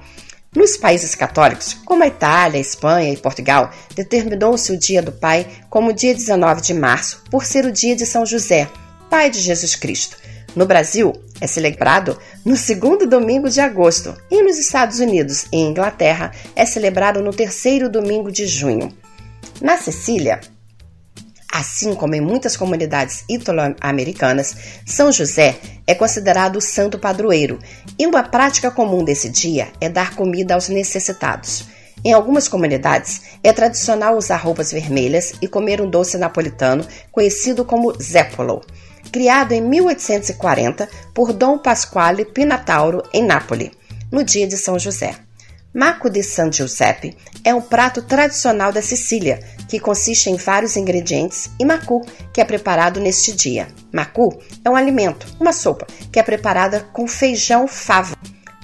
Nos 0.54 0.76
países 0.76 1.14
católicos, 1.14 1.74
como 1.84 2.04
a 2.04 2.06
Itália, 2.06 2.58
a 2.58 2.60
Espanha 2.60 3.10
e 3.10 3.16
Portugal, 3.16 3.70
determinou-se 3.94 4.70
o 4.70 4.78
Dia 4.78 5.00
do 5.00 5.10
Pai 5.10 5.46
como 5.70 5.94
dia 5.94 6.14
19 6.14 6.60
de 6.60 6.74
março, 6.74 7.22
por 7.30 7.44
ser 7.44 7.64
o 7.64 7.72
dia 7.72 7.96
de 7.96 8.04
São 8.04 8.26
José, 8.26 8.68
pai 9.08 9.30
de 9.30 9.40
Jesus 9.40 9.74
Cristo. 9.74 10.18
No 10.54 10.66
Brasil, 10.66 11.14
é 11.40 11.46
celebrado 11.46 12.18
no 12.44 12.56
segundo 12.56 13.06
domingo 13.06 13.48
de 13.48 13.60
agosto 13.60 14.14
e 14.30 14.42
nos 14.42 14.58
Estados 14.58 15.00
Unidos 15.00 15.46
e 15.50 15.56
Inglaterra 15.56 16.30
é 16.54 16.66
celebrado 16.66 17.22
no 17.22 17.32
terceiro 17.32 17.88
domingo 17.88 18.30
de 18.30 18.46
junho. 18.46 18.92
Na 19.62 19.78
Sicília, 19.78 20.40
assim 21.50 21.94
como 21.94 22.14
em 22.14 22.20
muitas 22.20 22.54
comunidades 22.54 23.24
italo-americanas, 23.30 24.54
São 24.84 25.10
José 25.10 25.56
é 25.86 25.94
considerado 25.94 26.56
o 26.56 26.60
santo 26.60 26.98
padroeiro 26.98 27.58
e 27.98 28.06
uma 28.06 28.22
prática 28.22 28.70
comum 28.70 29.02
desse 29.02 29.30
dia 29.30 29.68
é 29.80 29.88
dar 29.88 30.14
comida 30.14 30.54
aos 30.54 30.68
necessitados. 30.68 31.64
Em 32.04 32.12
algumas 32.12 32.46
comunidades, 32.46 33.22
é 33.42 33.52
tradicional 33.52 34.18
usar 34.18 34.36
roupas 34.36 34.70
vermelhas 34.70 35.32
e 35.40 35.48
comer 35.48 35.80
um 35.80 35.88
doce 35.88 36.18
napolitano 36.18 36.84
conhecido 37.10 37.64
como 37.64 37.94
zeppolo 38.02 38.60
criado 39.12 39.52
em 39.52 39.60
1840 39.60 40.88
por 41.12 41.34
Dom 41.34 41.58
Pasquale 41.58 42.24
Pinatauro 42.24 43.02
em 43.12 43.22
Nápoles, 43.22 43.70
no 44.10 44.24
dia 44.24 44.46
de 44.46 44.56
São 44.56 44.78
José. 44.78 45.14
Maco 45.74 46.10
de 46.10 46.22
San 46.22 46.50
Giuseppe 46.52 47.16
é 47.44 47.54
um 47.54 47.60
prato 47.60 48.02
tradicional 48.02 48.72
da 48.72 48.82
Sicília, 48.82 49.40
que 49.68 49.80
consiste 49.80 50.28
em 50.28 50.36
vários 50.36 50.76
ingredientes, 50.76 51.50
e 51.58 51.64
macu, 51.64 52.04
que 52.32 52.40
é 52.40 52.44
preparado 52.44 53.00
neste 53.00 53.32
dia. 53.32 53.68
Macu 53.92 54.38
é 54.64 54.68
um 54.68 54.76
alimento, 54.76 55.26
uma 55.40 55.52
sopa, 55.52 55.86
que 56.10 56.18
é 56.18 56.22
preparada 56.22 56.80
com 56.92 57.06
feijão 57.06 57.66
favo. 57.66 58.14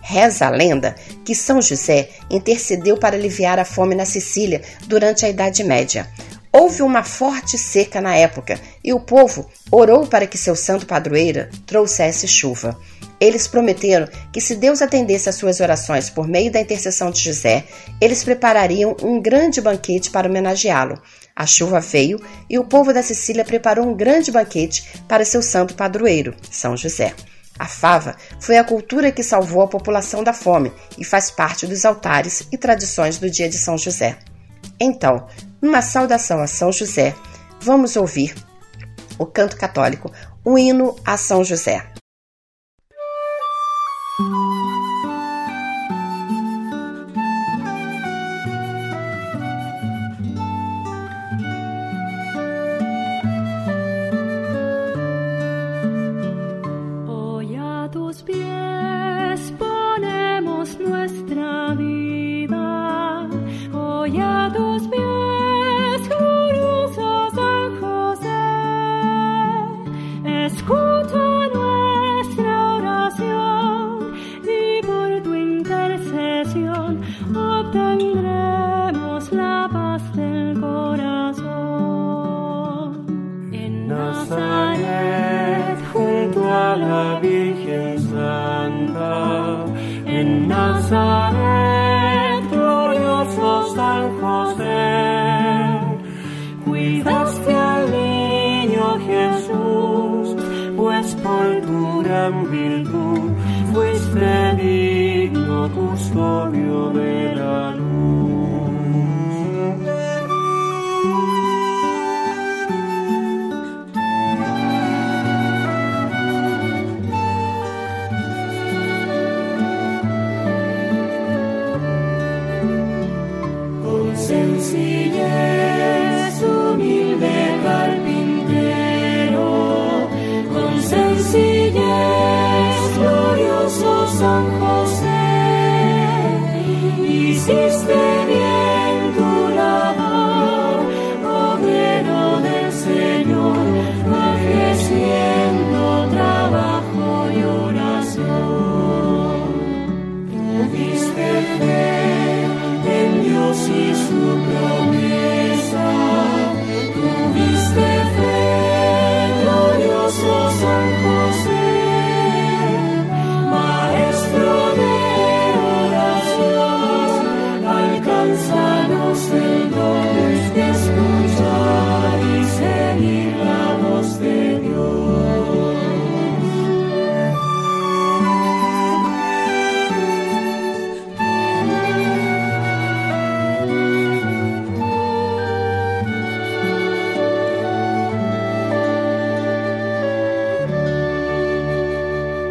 Reza 0.02 0.46
a 0.46 0.50
lenda 0.50 0.94
que 1.24 1.34
São 1.34 1.60
José 1.60 2.10
intercedeu 2.30 2.96
para 2.96 3.16
aliviar 3.16 3.58
a 3.58 3.64
fome 3.64 3.94
na 3.94 4.06
Sicília 4.06 4.62
durante 4.86 5.24
a 5.24 5.28
Idade 5.28 5.64
Média. 5.64 6.08
Houve 6.52 6.82
uma 6.82 7.04
forte 7.04 7.58
seca 7.58 8.00
na 8.00 8.16
época 8.16 8.58
e 8.82 8.92
o 8.92 9.00
povo 9.00 9.48
orou 9.70 10.06
para 10.06 10.26
que 10.26 10.38
seu 10.38 10.56
santo 10.56 10.86
padroeiro 10.86 11.48
trouxesse 11.66 12.26
chuva. 12.26 12.78
Eles 13.20 13.48
prometeram 13.48 14.08
que, 14.32 14.40
se 14.40 14.54
Deus 14.54 14.80
atendesse 14.80 15.28
às 15.28 15.34
suas 15.34 15.60
orações 15.60 16.08
por 16.08 16.26
meio 16.26 16.52
da 16.52 16.60
intercessão 16.60 17.10
de 17.10 17.20
José, 17.20 17.64
eles 18.00 18.22
preparariam 18.22 18.96
um 19.02 19.20
grande 19.20 19.60
banquete 19.60 20.10
para 20.10 20.28
homenageá-lo. 20.28 21.00
A 21.34 21.46
chuva 21.46 21.80
veio 21.80 22.20
e 22.48 22.58
o 22.58 22.64
povo 22.64 22.92
da 22.92 23.02
Sicília 23.02 23.44
preparou 23.44 23.86
um 23.86 23.94
grande 23.94 24.30
banquete 24.30 24.84
para 25.06 25.24
seu 25.24 25.42
santo 25.42 25.74
padroeiro, 25.74 26.34
São 26.50 26.76
José. 26.76 27.14
A 27.58 27.66
fava 27.66 28.16
foi 28.40 28.56
a 28.56 28.64
cultura 28.64 29.10
que 29.10 29.22
salvou 29.22 29.62
a 29.62 29.68
população 29.68 30.22
da 30.22 30.32
fome 30.32 30.72
e 30.96 31.04
faz 31.04 31.30
parte 31.30 31.66
dos 31.66 31.84
altares 31.84 32.46
e 32.52 32.56
tradições 32.56 33.18
do 33.18 33.28
dia 33.28 33.48
de 33.48 33.58
São 33.58 33.76
José. 33.76 34.16
Então, 34.80 35.26
numa 35.60 35.82
saudação 35.82 36.40
a 36.40 36.46
São 36.46 36.72
José, 36.72 37.14
vamos 37.60 37.96
ouvir 37.96 38.34
o 39.18 39.26
canto 39.26 39.56
católico, 39.56 40.12
o 40.44 40.58
hino 40.58 40.96
a 41.04 41.16
São 41.16 41.44
José. 41.44 41.92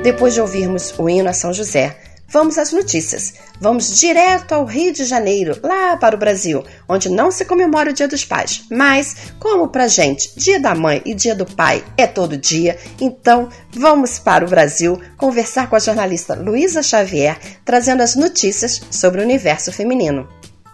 Depois 0.08 0.34
de 0.34 0.40
ouvirmos 0.40 0.94
o 0.98 1.10
hino 1.10 1.28
a 1.28 1.34
São 1.34 1.52
José, 1.52 1.98
vamos 2.30 2.58
às 2.58 2.72
notícias. 2.72 3.34
Vamos 3.60 4.00
direto 4.00 4.54
ao 4.54 4.64
Rio 4.64 4.94
de 4.94 5.04
Janeiro, 5.04 5.60
lá 5.62 5.98
para 5.98 6.16
o 6.16 6.18
Brasil, 6.18 6.64
onde 6.88 7.10
não 7.10 7.30
se 7.30 7.44
comemora 7.44 7.90
o 7.90 7.94
Dia 7.94 8.08
dos 8.08 8.24
Pais. 8.24 8.64
Mas, 8.72 9.34
como 9.38 9.68
pra 9.68 9.90
gente, 9.90 10.32
Dia 10.38 10.62
da 10.62 10.74
Mãe 10.74 11.02
e 11.06 11.14
Dia 11.14 11.36
do 11.36 11.46
Pai 11.46 11.84
é 11.98 12.08
todo 12.08 12.38
dia, 12.38 12.78
então 13.02 13.50
vamos 13.76 14.18
para 14.18 14.46
o 14.46 14.50
Brasil 14.50 14.98
conversar 15.18 15.70
com 15.70 15.76
a 15.76 15.80
jornalista 15.80 16.36
Luísa 16.36 16.82
Xavier, 16.82 17.38
trazendo 17.66 18.02
as 18.02 18.16
notícias 18.16 18.82
sobre 18.90 19.20
o 19.20 19.26
universo 19.26 19.74
feminino. 19.74 20.26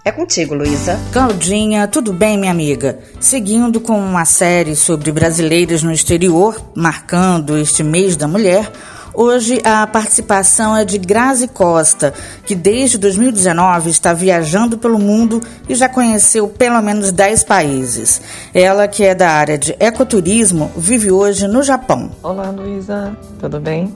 É 0.05 0.11
contigo, 0.11 0.53
Luísa. 0.53 0.99
Claudinha, 1.11 1.87
tudo 1.87 2.13
bem, 2.13 2.37
minha 2.37 2.51
amiga? 2.51 2.99
Seguindo 3.19 3.79
com 3.81 3.97
uma 3.97 4.25
série 4.25 4.75
sobre 4.75 5.11
brasileiras 5.11 5.81
no 5.81 5.91
exterior, 5.91 6.61
marcando 6.75 7.57
este 7.57 7.81
mês 7.83 8.17
da 8.17 8.27
mulher, 8.27 8.69
Hoje 9.15 9.61
a 9.63 9.85
participação 9.85 10.75
é 10.75 10.83
de 10.83 10.97
Grazi 10.97 11.47
Costa, 11.47 12.11
que 12.47 12.55
desde 12.55 12.97
2019 12.97 13.91
está 13.91 14.11
viajando 14.11 14.75
pelo 14.75 14.97
mundo 14.97 15.39
e 15.69 15.75
já 15.75 15.87
conheceu 15.87 16.47
pelo 16.47 16.81
menos 16.81 17.11
10 17.11 17.43
países. 17.43 18.19
Ela, 18.55 18.87
que 18.87 19.03
é 19.03 19.13
da 19.13 19.29
área 19.29 19.55
de 19.55 19.75
ecoturismo, 19.79 20.71
vive 20.75 21.11
hoje 21.11 21.47
no 21.47 21.61
Japão. 21.61 22.09
Olá, 22.23 22.49
Luísa, 22.49 23.15
tudo 23.39 23.59
bem? 23.59 23.93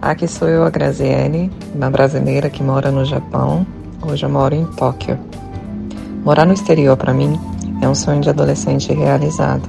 Aqui 0.00 0.26
sou 0.26 0.48
eu, 0.48 0.64
a 0.64 0.70
Graziele, 0.70 1.52
uma 1.74 1.90
brasileira 1.90 2.48
que 2.48 2.62
mora 2.62 2.90
no 2.90 3.04
Japão. 3.04 3.66
Hoje 4.00 4.24
eu 4.24 4.30
moro 4.30 4.54
em 4.54 4.64
Tóquio. 4.64 5.18
Morar 6.24 6.46
no 6.46 6.54
exterior 6.54 6.96
para 6.96 7.12
mim 7.12 7.38
é 7.82 7.88
um 7.88 7.94
sonho 7.94 8.22
de 8.22 8.30
adolescente 8.30 8.90
realizado. 8.94 9.68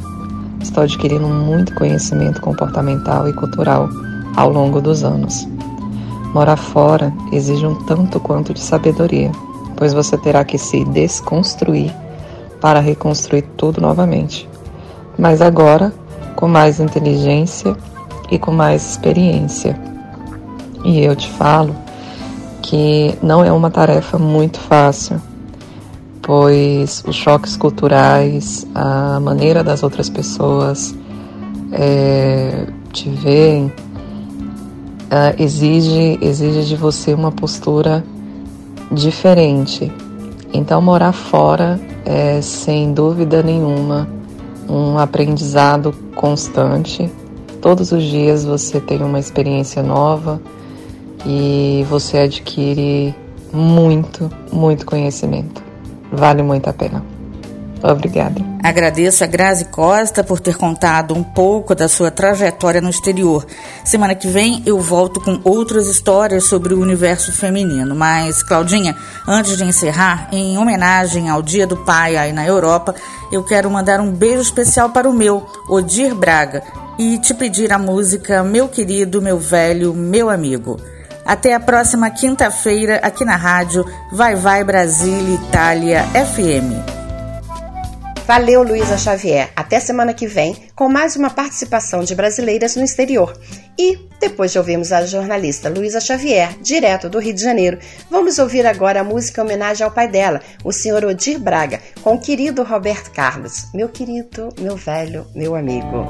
Estou 0.62 0.84
adquirindo 0.84 1.28
muito 1.28 1.76
conhecimento 1.76 2.40
comportamental 2.40 3.28
e 3.28 3.34
cultural 3.34 3.90
ao 4.38 4.50
longo 4.50 4.80
dos 4.80 5.04
anos. 5.04 5.48
Morar 6.34 6.58
fora 6.58 7.12
exige 7.32 7.66
um 7.66 7.74
tanto 7.86 8.20
quanto 8.20 8.54
de 8.54 8.60
sabedoria, 8.60 9.32
pois 9.76 9.94
você 9.94 10.16
terá 10.16 10.46
que 10.46 10.60
se 10.60 10.86
desconstruir 10.86 11.92
para 12.62 12.80
reconstruir 12.80 13.42
tudo 13.58 13.82
novamente. 13.82 14.48
Mas 15.18 15.42
agora, 15.42 15.92
com 16.36 16.48
mais 16.48 16.80
inteligência 16.80 17.76
e 18.30 18.38
com 18.38 18.52
mais 18.52 18.92
experiência. 18.92 19.80
E 20.86 21.04
eu 21.04 21.16
te 21.16 21.30
falo 21.32 21.76
que 22.62 23.18
não 23.24 23.44
é 23.44 23.52
uma 23.52 23.72
tarefa 23.72 24.20
muito 24.20 24.60
fácil, 24.60 25.20
pois 26.22 27.04
os 27.08 27.16
choques 27.16 27.58
culturais, 27.58 28.68
a 28.76 29.20
maneira 29.20 29.64
das 29.64 29.82
outras 29.82 30.10
pessoas 30.10 30.94
é, 31.72 32.68
te 32.92 33.10
verem, 33.10 33.72
uh, 35.08 35.42
exige, 35.42 36.18
exige 36.22 36.64
de 36.64 36.76
você 36.76 37.14
uma 37.14 37.32
postura 37.32 38.04
diferente. 38.92 39.92
Então, 40.54 40.82
morar 40.82 41.12
fora 41.12 41.80
é, 42.06 42.42
sem 42.42 42.94
dúvida 42.94 43.44
nenhuma, 43.44 44.08
um 44.70 44.98
aprendizado 44.98 45.94
constante. 46.16 47.12
Todos 47.62 47.92
os 47.92 48.04
dias 48.04 48.46
você 48.46 48.80
tem 48.80 49.04
uma 49.04 49.20
experiência 49.20 49.84
nova 49.84 50.42
e 51.26 51.86
você 51.90 52.20
adquire 52.20 53.14
muito, 53.52 54.30
muito 54.52 54.86
conhecimento. 54.86 55.62
Vale 56.12 56.42
muito 56.42 56.70
a 56.70 56.74
pena. 56.74 57.17
Obrigada. 57.84 58.42
Agradeço 58.64 59.24
a 59.24 59.28
Grazi 59.28 59.66
Costa 59.66 60.24
por 60.24 60.40
ter 60.40 60.58
contado 60.58 61.14
um 61.14 61.24
pouco 61.24 61.74
da 61.74 61.88
sua 61.88 62.12
trajetória 62.12 62.82
no 62.82 62.90
exterior. 62.90 63.46
Semana 63.86 64.16
que 64.16 64.28
vem 64.28 64.62
eu 64.66 64.80
volto 64.80 65.22
com 65.22 65.40
outras 65.44 65.88
histórias 65.88 66.46
sobre 66.46 66.74
o 66.74 66.82
universo 66.82 67.32
feminino. 67.32 67.96
Mas, 67.96 68.44
Claudinha, 68.44 68.96
antes 69.28 69.56
de 69.56 69.64
encerrar, 69.64 70.28
em 70.32 70.58
homenagem 70.58 71.30
ao 71.30 71.42
Dia 71.42 71.66
do 71.68 71.78
Pai 71.78 72.18
aí 72.18 72.34
na 72.34 72.46
Europa, 72.46 72.94
eu 73.32 73.44
quero 73.44 73.70
mandar 73.70 74.00
um 74.00 74.12
beijo 74.12 74.42
especial 74.42 74.90
para 74.90 75.10
o 75.10 75.14
meu, 75.14 75.46
Odir 75.70 76.14
Braga, 76.16 76.64
e 76.98 77.18
te 77.20 77.34
pedir 77.34 77.72
a 77.72 77.78
música 77.78 78.44
Meu 78.44 78.68
Querido, 78.68 79.22
Meu 79.22 79.38
Velho, 79.38 79.94
Meu 79.94 80.30
Amigo. 80.30 80.78
Até 81.26 81.54
a 81.54 81.60
próxima 81.60 82.10
quinta-feira 82.10 83.02
aqui 83.04 83.26
na 83.26 83.36
rádio 83.36 83.86
Vai 84.12 84.36
Vai 84.36 84.64
Brasília 84.64 85.36
Itália 85.36 86.04
FM. 86.04 86.97
Valeu, 88.28 88.62
Luísa 88.62 88.98
Xavier. 88.98 89.50
Até 89.56 89.80
semana 89.80 90.14
que 90.14 90.28
vem 90.28 90.54
com 90.76 90.90
mais 90.90 91.16
uma 91.16 91.30
participação 91.30 92.04
de 92.04 92.14
brasileiras 92.14 92.76
no 92.76 92.84
exterior. 92.84 93.34
E, 93.80 93.98
depois 94.20 94.52
de 94.52 94.58
ouvirmos 94.58 94.92
a 94.92 95.06
jornalista 95.06 95.70
Luísa 95.70 96.02
Xavier, 96.02 96.50
direto 96.62 97.08
do 97.08 97.20
Rio 97.20 97.34
de 97.34 97.42
Janeiro, 97.42 97.80
vamos 98.12 98.38
ouvir 98.38 98.68
agora 98.68 99.00
a 99.00 99.04
música 99.04 99.40
em 99.40 99.46
homenagem 99.46 99.86
ao 99.86 99.92
pai 99.92 100.10
dela, 100.10 100.42
o 100.62 100.74
senhor 100.74 101.06
Odir 101.06 101.40
Braga, 101.40 101.80
com 102.02 102.16
o 102.16 102.20
querido 102.20 102.64
Roberto 102.64 103.12
Carlos. 103.12 103.68
Meu 103.74 103.88
querido, 103.88 104.50
meu 104.60 104.76
velho, 104.76 105.26
meu 105.34 105.56
amigo. 105.56 106.10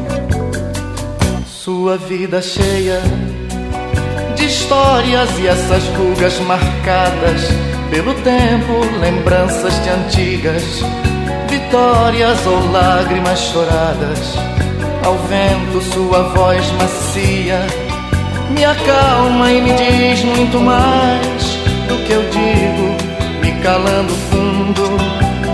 sua 1.63 1.95
vida 1.95 2.41
cheia 2.41 2.99
de 4.35 4.45
histórias 4.47 5.29
e 5.37 5.45
essas 5.45 5.83
rugas 5.89 6.39
marcadas 6.39 7.49
pelo 7.91 8.15
tempo, 8.15 8.99
lembranças 8.99 9.71
de 9.83 9.89
antigas 9.89 10.63
vitórias 11.47 12.47
ou 12.47 12.71
lágrimas 12.71 13.39
choradas. 13.41 14.37
Ao 15.05 15.15
vento, 15.27 15.81
sua 15.93 16.23
voz 16.29 16.65
macia 16.71 17.59
me 18.49 18.65
acalma 18.65 19.51
e 19.51 19.61
me 19.61 19.73
diz 19.73 20.23
muito 20.23 20.59
mais 20.59 21.43
do 21.87 22.03
que 22.07 22.11
eu 22.11 22.23
digo, 22.31 22.97
me 23.39 23.61
calando 23.61 24.11
fundo 24.31 24.97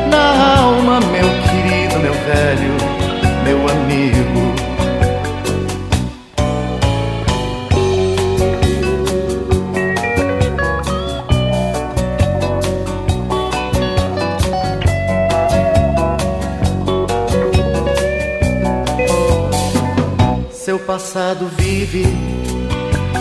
na 0.10 0.62
alma, 0.62 1.02
meu 1.02 1.28
querido, 1.42 2.00
meu 2.00 2.14
velho, 2.14 2.78
meu 3.44 3.70
amigo. 3.70 4.57
Passado 20.98 21.48
vive 21.60 22.08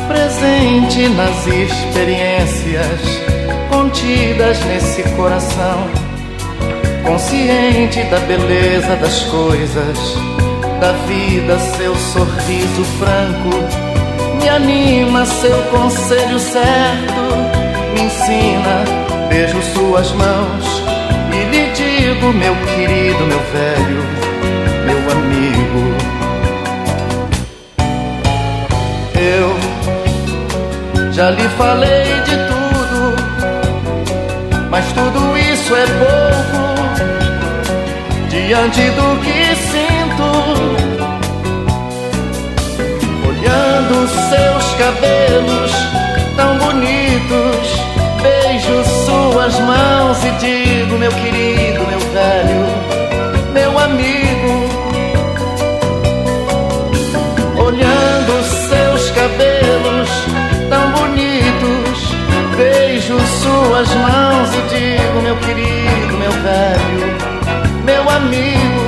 presente 0.08 1.08
nas 1.10 1.46
experiências 1.46 3.00
contidas 3.68 4.58
nesse 4.64 5.02
coração, 5.10 5.86
consciente 7.04 8.02
da 8.04 8.18
beleza 8.20 8.96
das 8.96 9.24
coisas, 9.24 9.98
da 10.80 10.92
vida, 11.06 11.58
seu 11.76 11.94
sorriso 11.94 12.82
franco, 12.98 14.40
me 14.40 14.48
anima, 14.48 15.26
seu 15.26 15.62
conselho 15.64 16.38
certo, 16.38 17.20
me 17.92 18.04
ensina, 18.06 18.84
beijo 19.28 19.60
suas 19.74 20.10
mãos 20.12 20.82
e 21.30 21.44
lhe 21.50 21.70
digo, 21.72 22.32
meu 22.32 22.56
querido, 22.74 23.26
meu 23.26 23.40
velho, 23.52 24.02
meu 24.86 25.12
amigo. 25.12 26.25
Eu 29.26 29.58
já 31.12 31.30
lhe 31.30 31.48
falei 31.58 32.04
de 32.26 32.36
tudo, 32.46 33.16
mas 34.70 34.84
tudo 34.92 35.36
isso 35.36 35.74
é 35.74 35.84
pouco 35.98 36.66
diante 38.28 38.82
do 38.90 39.18
que 39.24 39.56
sinto. 39.56 40.28
Olhando 43.28 44.06
seus 44.30 44.64
cabelos 44.74 45.72
tão 46.36 46.58
bonitos, 46.58 47.66
beijo 48.22 48.84
suas 49.04 49.58
mãos 49.58 50.18
e 50.24 50.30
digo, 50.38 50.98
meu 50.98 51.10
querido, 51.10 51.84
meu 51.88 51.98
velho, 52.14 52.66
meu 53.52 53.76
amigo. 53.76 54.66
Olhando 57.58 58.25
suas 63.20 63.94
mãos 63.94 64.54
e 64.54 64.62
digo, 64.68 65.22
meu 65.22 65.36
querido, 65.38 66.16
meu 66.18 66.30
velho, 66.30 67.84
meu 67.84 68.10
amigo. 68.10 68.85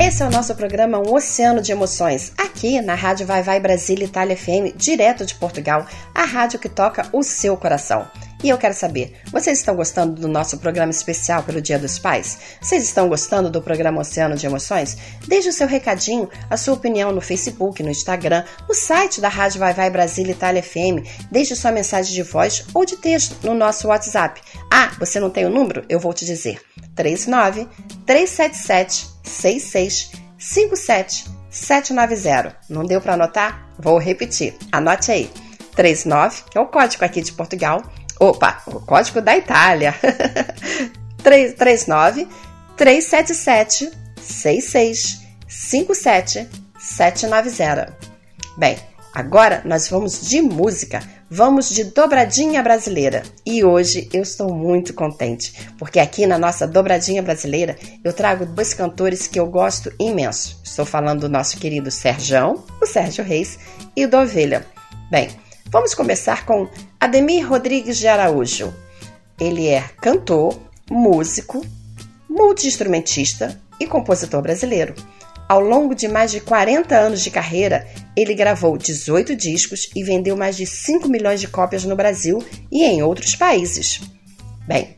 Esse 0.00 0.22
é 0.22 0.26
o 0.26 0.30
nosso 0.30 0.54
programa 0.54 0.98
Um 0.98 1.14
Oceano 1.14 1.60
de 1.60 1.70
Emoções, 1.70 2.32
aqui 2.36 2.80
na 2.80 2.94
Rádio 2.94 3.26
Vai 3.26 3.42
Vai 3.42 3.60
Brasília 3.60 4.06
Itália 4.06 4.36
FM, 4.36 4.74
direto 4.74 5.26
de 5.26 5.34
Portugal, 5.34 5.86
a 6.14 6.24
rádio 6.24 6.58
que 6.58 6.68
toca 6.68 7.06
o 7.12 7.22
seu 7.22 7.56
coração. 7.58 8.06
E 8.42 8.48
eu 8.48 8.58
quero 8.58 8.74
saber, 8.74 9.14
vocês 9.30 9.58
estão 9.58 9.76
gostando 9.76 10.20
do 10.20 10.26
nosso 10.26 10.58
programa 10.58 10.90
especial 10.90 11.44
pelo 11.44 11.60
Dia 11.60 11.78
dos 11.78 11.96
Pais? 11.96 12.38
Vocês 12.60 12.82
estão 12.82 13.08
gostando 13.08 13.48
do 13.48 13.62
programa 13.62 14.00
Oceano 14.00 14.34
de 14.34 14.44
Emoções? 14.46 14.96
Deixe 15.28 15.48
o 15.48 15.52
seu 15.52 15.68
recadinho, 15.68 16.28
a 16.50 16.56
sua 16.56 16.74
opinião 16.74 17.12
no 17.12 17.20
Facebook, 17.20 17.82
no 17.84 17.90
Instagram, 17.90 18.44
no 18.68 18.74
site 18.74 19.20
da 19.20 19.28
Rádio 19.28 19.60
Vai 19.60 19.72
Vai 19.72 19.90
Brasília 19.90 20.32
Itália 20.32 20.60
FM. 20.60 21.06
Deixe 21.30 21.54
sua 21.54 21.70
mensagem 21.70 22.12
de 22.12 22.22
voz 22.24 22.64
ou 22.74 22.84
de 22.84 22.96
texto 22.96 23.36
no 23.46 23.54
nosso 23.54 23.86
WhatsApp. 23.86 24.42
Ah, 24.68 24.90
você 24.98 25.20
não 25.20 25.30
tem 25.30 25.46
o 25.46 25.50
número? 25.50 25.84
Eu 25.88 26.00
vou 26.00 26.12
te 26.12 26.24
dizer. 26.24 26.60
39 26.96 27.68
377 28.04 29.06
66 29.22 30.10
57 30.36 31.30
790. 31.48 32.56
Não 32.68 32.84
deu 32.84 33.00
para 33.00 33.14
anotar? 33.14 33.68
Vou 33.78 33.98
repetir. 33.98 34.56
Anote 34.72 35.12
aí. 35.12 35.30
39, 35.74 36.42
que 36.50 36.58
é 36.58 36.60
o 36.60 36.66
código 36.66 37.04
aqui 37.04 37.22
de 37.22 37.32
Portugal. 37.32 37.82
Opa, 38.22 38.62
o 38.68 38.78
código 38.78 39.20
da 39.20 39.36
Itália. 39.36 39.92
339 41.24 42.28
377 42.76 43.90
66 44.16 45.22
57 45.48 46.48
790. 46.78 47.98
Bem, 48.56 48.78
agora 49.12 49.60
nós 49.64 49.88
vamos 49.88 50.28
de 50.28 50.40
música. 50.40 51.02
Vamos 51.28 51.68
de 51.70 51.82
dobradinha 51.82 52.62
brasileira. 52.62 53.24
E 53.44 53.64
hoje 53.64 54.08
eu 54.12 54.22
estou 54.22 54.54
muito 54.54 54.94
contente, 54.94 55.68
porque 55.76 55.98
aqui 55.98 56.24
na 56.24 56.38
nossa 56.38 56.64
dobradinha 56.64 57.24
brasileira 57.24 57.76
eu 58.04 58.12
trago 58.12 58.46
dois 58.46 58.72
cantores 58.72 59.26
que 59.26 59.40
eu 59.40 59.48
gosto 59.48 59.92
imenso. 59.98 60.60
Estou 60.62 60.86
falando 60.86 61.22
do 61.22 61.28
nosso 61.28 61.56
querido 61.56 61.90
Serjão, 61.90 62.62
o 62.80 62.86
Sérgio 62.86 63.24
Reis, 63.24 63.58
e 63.96 64.06
do 64.06 64.16
Ovelha. 64.16 64.64
Bem, 65.10 65.28
vamos 65.72 65.92
começar 65.92 66.46
com 66.46 66.68
Ademir 67.02 67.44
Rodrigues 67.44 67.98
de 67.98 68.06
Araújo. 68.06 68.72
Ele 69.40 69.66
é 69.66 69.82
cantor, 70.00 70.56
músico, 70.88 71.66
multiinstrumentista 72.30 73.60
e 73.80 73.88
compositor 73.88 74.40
brasileiro. 74.40 74.94
Ao 75.48 75.58
longo 75.58 75.96
de 75.96 76.06
mais 76.06 76.30
de 76.30 76.40
40 76.40 76.96
anos 76.96 77.20
de 77.20 77.28
carreira, 77.28 77.88
ele 78.16 78.36
gravou 78.36 78.78
18 78.78 79.34
discos 79.34 79.90
e 79.96 80.04
vendeu 80.04 80.36
mais 80.36 80.56
de 80.56 80.64
5 80.64 81.08
milhões 81.08 81.40
de 81.40 81.48
cópias 81.48 81.82
no 81.84 81.96
Brasil 81.96 82.38
e 82.70 82.84
em 82.84 83.02
outros 83.02 83.34
países. 83.34 84.00
Bem, 84.68 84.94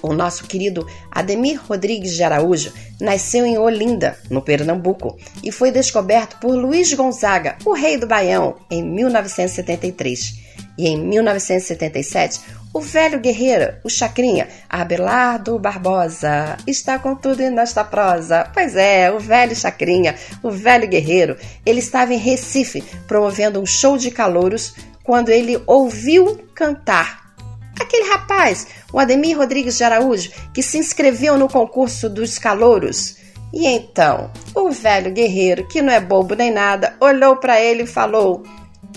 o 0.00 0.14
nosso 0.14 0.44
querido 0.44 0.86
Ademir 1.10 1.60
Rodrigues 1.68 2.14
de 2.14 2.22
Araújo 2.22 2.72
nasceu 2.98 3.44
em 3.44 3.58
Olinda, 3.58 4.18
no 4.30 4.40
Pernambuco, 4.40 5.18
e 5.44 5.52
foi 5.52 5.70
descoberto 5.70 6.38
por 6.40 6.54
Luiz 6.56 6.90
Gonzaga, 6.94 7.58
o 7.66 7.74
rei 7.74 7.98
do 7.98 8.06
Baião, 8.06 8.56
em 8.70 8.82
1973. 8.82 10.48
E 10.80 10.88
em 10.88 10.96
1977, 10.96 12.40
o 12.72 12.80
velho 12.80 13.20
guerreiro, 13.20 13.74
o 13.84 13.90
Chacrinha, 13.90 14.48
Abelardo 14.66 15.58
Barbosa, 15.58 16.56
está 16.66 16.98
com 16.98 17.14
tudo 17.14 17.42
nesta 17.50 17.84
prosa. 17.84 18.48
Pois 18.54 18.74
é, 18.76 19.12
o 19.12 19.20
velho 19.20 19.54
Chacrinha, 19.54 20.14
o 20.42 20.50
velho 20.50 20.88
guerreiro, 20.88 21.36
ele 21.66 21.80
estava 21.80 22.14
em 22.14 22.16
Recife 22.16 22.82
promovendo 23.06 23.60
um 23.60 23.66
show 23.66 23.98
de 23.98 24.10
calouros 24.10 24.74
quando 25.04 25.28
ele 25.28 25.62
ouviu 25.66 26.48
cantar 26.54 27.34
aquele 27.78 28.08
rapaz, 28.08 28.66
o 28.90 28.98
Ademir 28.98 29.36
Rodrigues 29.36 29.76
de 29.76 29.84
Araújo, 29.84 30.30
que 30.54 30.62
se 30.62 30.78
inscreveu 30.78 31.36
no 31.36 31.46
concurso 31.46 32.08
dos 32.08 32.38
calouros. 32.38 33.16
E 33.52 33.66
então, 33.66 34.30
o 34.54 34.70
velho 34.70 35.12
guerreiro, 35.12 35.68
que 35.68 35.82
não 35.82 35.92
é 35.92 36.00
bobo 36.00 36.34
nem 36.34 36.50
nada, 36.50 36.94
olhou 37.00 37.36
para 37.36 37.60
ele 37.60 37.82
e 37.82 37.86
falou: 37.86 38.44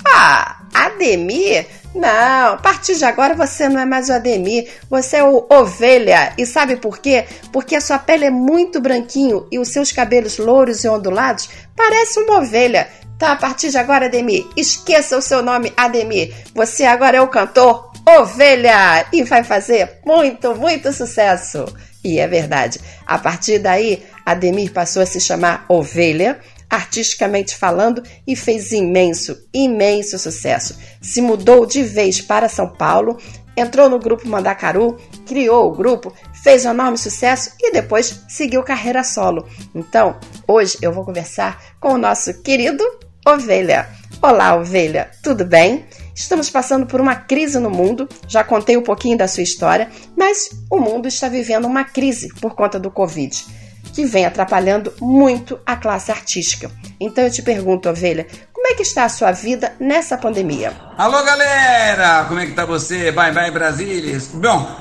Ah, 0.06 0.63
Ademir? 0.86 1.66
Não, 1.94 2.54
a 2.54 2.58
partir 2.58 2.96
de 2.96 3.06
agora 3.06 3.36
você 3.36 3.70
não 3.70 3.80
é 3.80 3.86
mais 3.86 4.10
o 4.10 4.14
Ademir, 4.14 4.68
você 4.90 5.18
é 5.18 5.24
o 5.24 5.46
Ovelha. 5.50 6.34
E 6.38 6.46
sabe 6.46 6.76
por 6.78 6.98
quê? 6.98 7.26
Porque 7.52 7.76
a 7.76 7.82
sua 7.82 8.00
pele 8.00 8.26
é 8.26 8.32
muito 8.32 8.82
branquinho 8.82 9.48
e 9.52 9.60
os 9.60 9.70
seus 9.70 9.92
cabelos 9.92 10.38
louros 10.38 10.84
e 10.84 10.90
ondulados 10.90 11.50
parecem 11.76 12.24
uma 12.24 12.40
ovelha. 12.40 12.88
Então, 13.16 13.30
a 13.32 13.36
partir 13.36 13.70
de 13.70 13.78
agora, 13.78 14.08
Ademir, 14.08 14.46
esqueça 14.58 15.18
o 15.18 15.22
seu 15.22 15.42
nome, 15.42 15.72
Ademir. 15.78 16.34
Você 16.54 16.84
agora 16.84 17.18
é 17.18 17.22
o 17.22 17.28
cantor 17.28 17.92
Ovelha 18.06 19.06
e 19.14 19.24
vai 19.24 19.44
fazer 19.44 20.00
muito, 20.06 20.56
muito 20.56 20.92
sucesso. 20.92 21.66
E 22.04 22.20
é 22.20 22.28
verdade. 22.28 22.82
A 23.08 23.18
partir 23.18 23.60
daí, 23.60 24.04
Ademir 24.26 24.74
passou 24.74 25.02
a 25.02 25.06
se 25.06 25.22
chamar 25.22 25.64
Ovelha, 25.70 26.38
artisticamente 26.74 27.56
falando, 27.56 28.02
e 28.26 28.36
fez 28.36 28.72
imenso, 28.72 29.38
imenso 29.54 30.18
sucesso. 30.18 30.76
Se 31.00 31.22
mudou 31.22 31.68
de 31.68 31.84
vez 31.84 32.20
para 32.20 32.50
São 32.50 32.68
Paulo, 32.68 33.20
entrou 33.56 33.88
no 33.88 34.00
grupo 34.00 34.28
Mandacaru, 34.28 34.98
criou 35.24 35.68
o 35.68 35.76
grupo, 35.76 36.12
fez 36.44 36.66
um 36.66 36.72
enorme 36.72 36.98
sucesso 36.98 37.52
e 37.60 37.72
depois 37.72 38.24
seguiu 38.28 38.64
carreira 38.64 39.04
solo. 39.04 39.48
Então, 39.76 40.18
hoje 40.48 40.80
eu 40.82 40.92
vou 40.92 41.06
conversar 41.06 41.62
com 41.80 41.90
o 41.90 41.98
nosso 41.98 42.42
querido 42.42 42.84
Ovelha. 43.24 43.88
Olá, 44.20 44.56
Ovelha, 44.56 45.12
tudo 45.22 45.46
bem? 45.46 45.86
Estamos 46.16 46.50
passando 46.50 46.88
por 46.88 47.00
uma 47.00 47.16
crise 47.16 47.60
no 47.60 47.70
mundo, 47.70 48.10
já 48.28 48.44
contei 48.44 48.76
um 48.76 48.82
pouquinho 48.82 49.18
da 49.18 49.28
sua 49.28 49.44
história, 49.44 49.92
mas 50.18 50.50
o 50.72 50.80
mundo 50.80 51.08
está 51.08 51.30
vivendo 51.30 51.66
uma 51.66 51.84
crise 51.84 52.30
por 52.42 52.56
conta 52.56 52.80
do 52.80 52.90
Covid, 52.90 53.46
que 53.92 54.06
vem 54.06 54.26
atrapalhando 54.26 54.94
muito 55.02 55.60
a 55.66 55.76
classe 55.76 56.12
artística. 56.12 56.72
Então 57.00 57.24
eu 57.24 57.32
te 57.32 57.42
pergunto, 57.42 57.90
ovelha, 57.90 58.26
como 58.52 58.68
é 58.68 58.76
que 58.76 58.84
está 58.84 59.04
a 59.04 59.10
sua 59.10 59.32
vida 59.32 59.74
nessa 59.80 60.18
pandemia? 60.18 60.74
Alô, 60.98 61.24
galera! 61.24 62.26
Como 62.26 62.40
é 62.40 62.46
que 62.46 62.54
tá 62.54 62.66
você? 62.66 63.12
Bye 63.12 63.34
bye 63.34 63.52
Brasília. 63.52 64.18
Bom, 64.36 64.76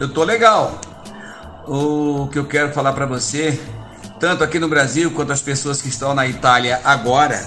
eu 0.00 0.12
tô 0.12 0.24
legal. 0.24 0.80
O 1.66 2.28
que 2.32 2.38
eu 2.38 2.46
quero 2.46 2.72
falar 2.72 2.94
para 2.94 3.06
você, 3.06 3.60
tanto 4.18 4.42
aqui 4.42 4.58
no 4.58 4.68
Brasil 4.68 5.12
quanto 5.12 5.32
as 5.32 5.40
pessoas 5.40 5.80
que 5.80 5.88
estão 5.88 6.14
na 6.14 6.26
Itália 6.26 6.80
agora, 6.84 7.38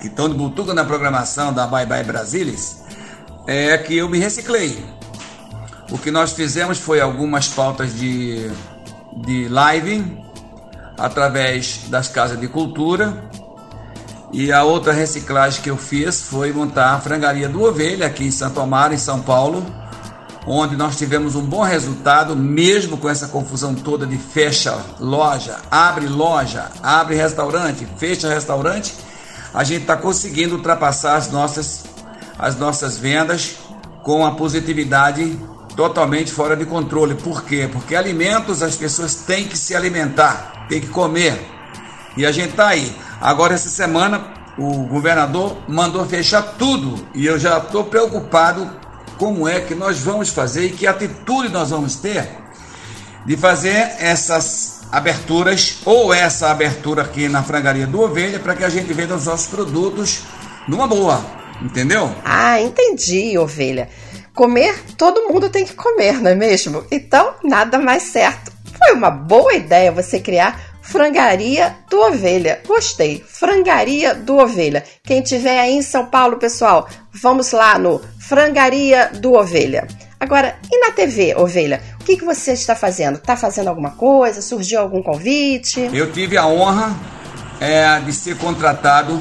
que 0.00 0.06
estão 0.06 0.28
de 0.28 0.36
butuca 0.36 0.72
na 0.72 0.84
programação 0.84 1.52
da 1.52 1.66
Bye 1.66 1.86
Bye 1.86 2.04
Brasilis, 2.04 2.84
é 3.46 3.76
que 3.76 3.96
eu 3.96 4.08
me 4.08 4.18
reciclei. 4.18 4.84
O 5.90 5.98
que 5.98 6.10
nós 6.10 6.32
fizemos 6.32 6.78
foi 6.78 7.00
algumas 7.00 7.48
pautas 7.48 7.98
de, 7.98 8.48
de 9.24 9.48
live 9.48 10.29
através 11.00 11.80
das 11.88 12.08
casas 12.08 12.38
de 12.38 12.46
cultura. 12.46 13.24
E 14.32 14.52
a 14.52 14.62
outra 14.62 14.92
reciclagem 14.92 15.60
que 15.60 15.70
eu 15.70 15.76
fiz 15.76 16.22
foi 16.22 16.52
montar 16.52 16.92
a 16.92 17.00
frangaria 17.00 17.48
do 17.48 17.64
Ovelha 17.64 18.06
aqui 18.06 18.24
em 18.24 18.30
Santo 18.30 18.60
Amaro, 18.60 18.94
em 18.94 18.98
São 18.98 19.20
Paulo, 19.20 19.64
onde 20.46 20.76
nós 20.76 20.96
tivemos 20.96 21.34
um 21.34 21.42
bom 21.42 21.62
resultado, 21.62 22.36
mesmo 22.36 22.96
com 22.96 23.08
essa 23.08 23.26
confusão 23.26 23.74
toda 23.74 24.06
de 24.06 24.16
fecha 24.16 24.78
loja, 25.00 25.56
abre 25.70 26.06
loja, 26.06 26.70
abre 26.80 27.16
restaurante, 27.16 27.88
fecha 27.96 28.28
restaurante. 28.28 28.94
A 29.52 29.64
gente 29.64 29.82
está 29.82 29.96
conseguindo 29.96 30.54
ultrapassar 30.54 31.16
as 31.16 31.30
nossas 31.30 31.84
as 32.38 32.56
nossas 32.56 32.96
vendas 32.96 33.56
com 34.02 34.24
a 34.24 34.30
positividade 34.30 35.38
totalmente 35.76 36.32
fora 36.32 36.56
de 36.56 36.64
controle. 36.64 37.14
Por 37.14 37.44
quê? 37.44 37.68
Porque 37.70 37.94
alimentos 37.94 38.62
as 38.62 38.76
pessoas 38.76 39.14
têm 39.14 39.46
que 39.46 39.56
se 39.56 39.74
alimentar, 39.74 40.66
têm 40.68 40.80
que 40.80 40.88
comer. 40.88 41.40
E 42.16 42.26
a 42.26 42.32
gente 42.32 42.50
está 42.50 42.68
aí. 42.68 42.94
Agora, 43.20 43.54
essa 43.54 43.68
semana, 43.68 44.32
o 44.58 44.84
governador 44.84 45.56
mandou 45.68 46.04
fechar 46.06 46.42
tudo 46.58 47.06
e 47.14 47.26
eu 47.26 47.38
já 47.38 47.58
estou 47.58 47.84
preocupado 47.84 48.70
como 49.18 49.48
é 49.48 49.60
que 49.60 49.74
nós 49.74 49.98
vamos 49.98 50.30
fazer 50.30 50.66
e 50.66 50.70
que 50.70 50.86
atitude 50.86 51.50
nós 51.50 51.70
vamos 51.70 51.96
ter 51.96 52.28
de 53.24 53.36
fazer 53.36 53.92
essas 53.98 54.80
aberturas 54.90 55.78
ou 55.84 56.12
essa 56.12 56.50
abertura 56.50 57.02
aqui 57.02 57.28
na 57.28 57.42
frangaria 57.42 57.86
do 57.86 58.00
Ovelha 58.00 58.38
para 58.38 58.56
que 58.56 58.64
a 58.64 58.68
gente 58.68 58.92
venda 58.92 59.14
os 59.14 59.26
nossos 59.26 59.46
produtos 59.46 60.22
numa 60.66 60.86
boa. 60.86 61.24
Entendeu? 61.62 62.10
Ah, 62.24 62.60
entendi, 62.60 63.36
ovelha. 63.36 63.88
Comer, 64.34 64.74
todo 64.96 65.28
mundo 65.28 65.48
tem 65.48 65.64
que 65.64 65.74
comer, 65.74 66.20
não 66.20 66.30
é 66.30 66.34
mesmo? 66.34 66.84
Então, 66.90 67.34
nada 67.42 67.78
mais 67.78 68.04
certo. 68.04 68.52
Foi 68.78 68.94
uma 68.94 69.10
boa 69.10 69.54
ideia 69.54 69.92
você 69.92 70.18
criar 70.20 70.70
Frangaria 70.80 71.76
do 71.88 72.00
Ovelha. 72.00 72.60
Gostei. 72.66 73.22
Frangaria 73.26 74.14
do 74.14 74.38
Ovelha. 74.38 74.82
Quem 75.04 75.22
tiver 75.22 75.60
aí 75.60 75.74
em 75.74 75.82
São 75.82 76.06
Paulo, 76.06 76.36
pessoal, 76.36 76.88
vamos 77.12 77.52
lá 77.52 77.78
no 77.78 78.00
Frangaria 78.18 79.10
do 79.14 79.34
Ovelha. 79.34 79.86
Agora, 80.18 80.58
e 80.70 80.78
na 80.78 80.92
TV, 80.92 81.34
Ovelha? 81.36 81.80
O 82.00 82.04
que, 82.04 82.16
que 82.16 82.24
você 82.24 82.52
está 82.52 82.74
fazendo? 82.74 83.16
Está 83.16 83.36
fazendo 83.36 83.68
alguma 83.68 83.92
coisa? 83.92 84.42
Surgiu 84.42 84.80
algum 84.80 85.02
convite? 85.02 85.90
Eu 85.92 86.12
tive 86.12 86.36
a 86.36 86.46
honra 86.46 86.94
é, 87.60 88.00
de 88.00 88.12
ser 88.12 88.36
contratado 88.36 89.20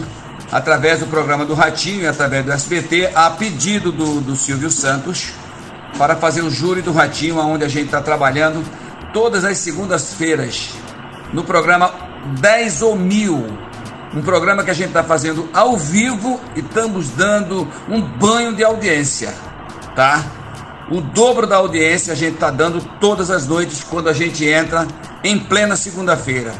através 0.51 0.99
do 0.99 1.07
programa 1.07 1.45
do 1.45 1.53
Ratinho 1.53 2.01
e 2.01 2.07
através 2.07 2.45
do 2.45 2.51
SBT, 2.51 3.11
a 3.13 3.29
pedido 3.29 3.91
do, 3.91 4.21
do 4.21 4.35
Silvio 4.35 4.71
Santos, 4.71 5.31
para 5.97 6.15
fazer 6.15 6.41
o 6.41 6.49
júri 6.49 6.81
do 6.81 6.91
Ratinho, 6.91 7.37
onde 7.37 7.63
a 7.63 7.67
gente 7.67 7.85
está 7.85 8.01
trabalhando 8.01 8.63
todas 9.13 9.43
as 9.43 9.57
segundas-feiras, 9.57 10.71
no 11.33 11.43
programa 11.43 11.93
10 12.39 12.81
ou 12.81 12.95
Mil, 12.95 13.45
um 14.13 14.21
programa 14.21 14.63
que 14.63 14.71
a 14.71 14.73
gente 14.73 14.87
está 14.87 15.03
fazendo 15.03 15.49
ao 15.53 15.77
vivo 15.77 16.39
e 16.55 16.59
estamos 16.59 17.09
dando 17.09 17.67
um 17.87 18.01
banho 18.01 18.55
de 18.55 18.63
audiência, 18.63 19.33
tá? 19.95 20.23
O 20.91 21.01
dobro 21.01 21.45
da 21.45 21.57
audiência 21.57 22.13
a 22.13 22.15
gente 22.15 22.33
está 22.33 22.49
dando 22.49 22.81
todas 22.99 23.29
as 23.29 23.47
noites 23.47 23.83
quando 23.83 24.09
a 24.09 24.13
gente 24.13 24.43
entra 24.43 24.87
em 25.23 25.37
plena 25.37 25.75
segunda-feira. 25.75 26.51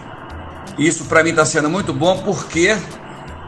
Isso 0.78 1.06
para 1.06 1.24
mim 1.24 1.32
está 1.32 1.44
sendo 1.46 1.70
muito 1.70 1.92
bom 1.92 2.22
porque 2.24 2.78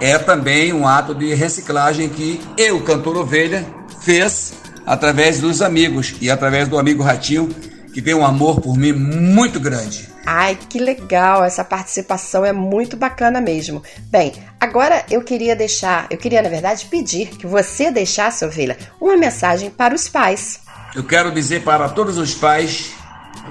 é 0.01 0.17
também 0.17 0.73
um 0.73 0.87
ato 0.87 1.13
de 1.13 1.31
reciclagem 1.35 2.09
que 2.09 2.41
eu, 2.57 2.83
cantor 2.83 3.15
Ovelha, 3.17 3.63
fez 4.01 4.51
através 4.83 5.39
dos 5.39 5.61
amigos 5.61 6.15
e 6.19 6.29
através 6.31 6.67
do 6.67 6.79
amigo 6.79 7.03
Ratinho, 7.03 7.47
que 7.93 8.01
tem 8.01 8.15
um 8.15 8.25
amor 8.25 8.59
por 8.59 8.75
mim 8.75 8.93
muito 8.93 9.59
grande. 9.59 10.09
Ai, 10.25 10.57
que 10.67 10.79
legal! 10.79 11.43
Essa 11.43 11.63
participação 11.63 12.43
é 12.43 12.51
muito 12.51 12.97
bacana 12.97 13.39
mesmo. 13.39 13.83
Bem, 14.09 14.33
agora 14.59 15.05
eu 15.09 15.21
queria 15.21 15.55
deixar, 15.55 16.07
eu 16.09 16.17
queria 16.17 16.41
na 16.41 16.49
verdade 16.49 16.85
pedir 16.85 17.29
que 17.29 17.45
você 17.45 17.91
deixasse, 17.91 18.43
ovelha, 18.43 18.77
uma 18.99 19.15
mensagem 19.15 19.69
para 19.69 19.93
os 19.93 20.09
pais. 20.09 20.61
Eu 20.95 21.03
quero 21.03 21.31
dizer 21.31 21.63
para 21.63 21.89
todos 21.89 22.17
os 22.17 22.33
pais 22.33 22.91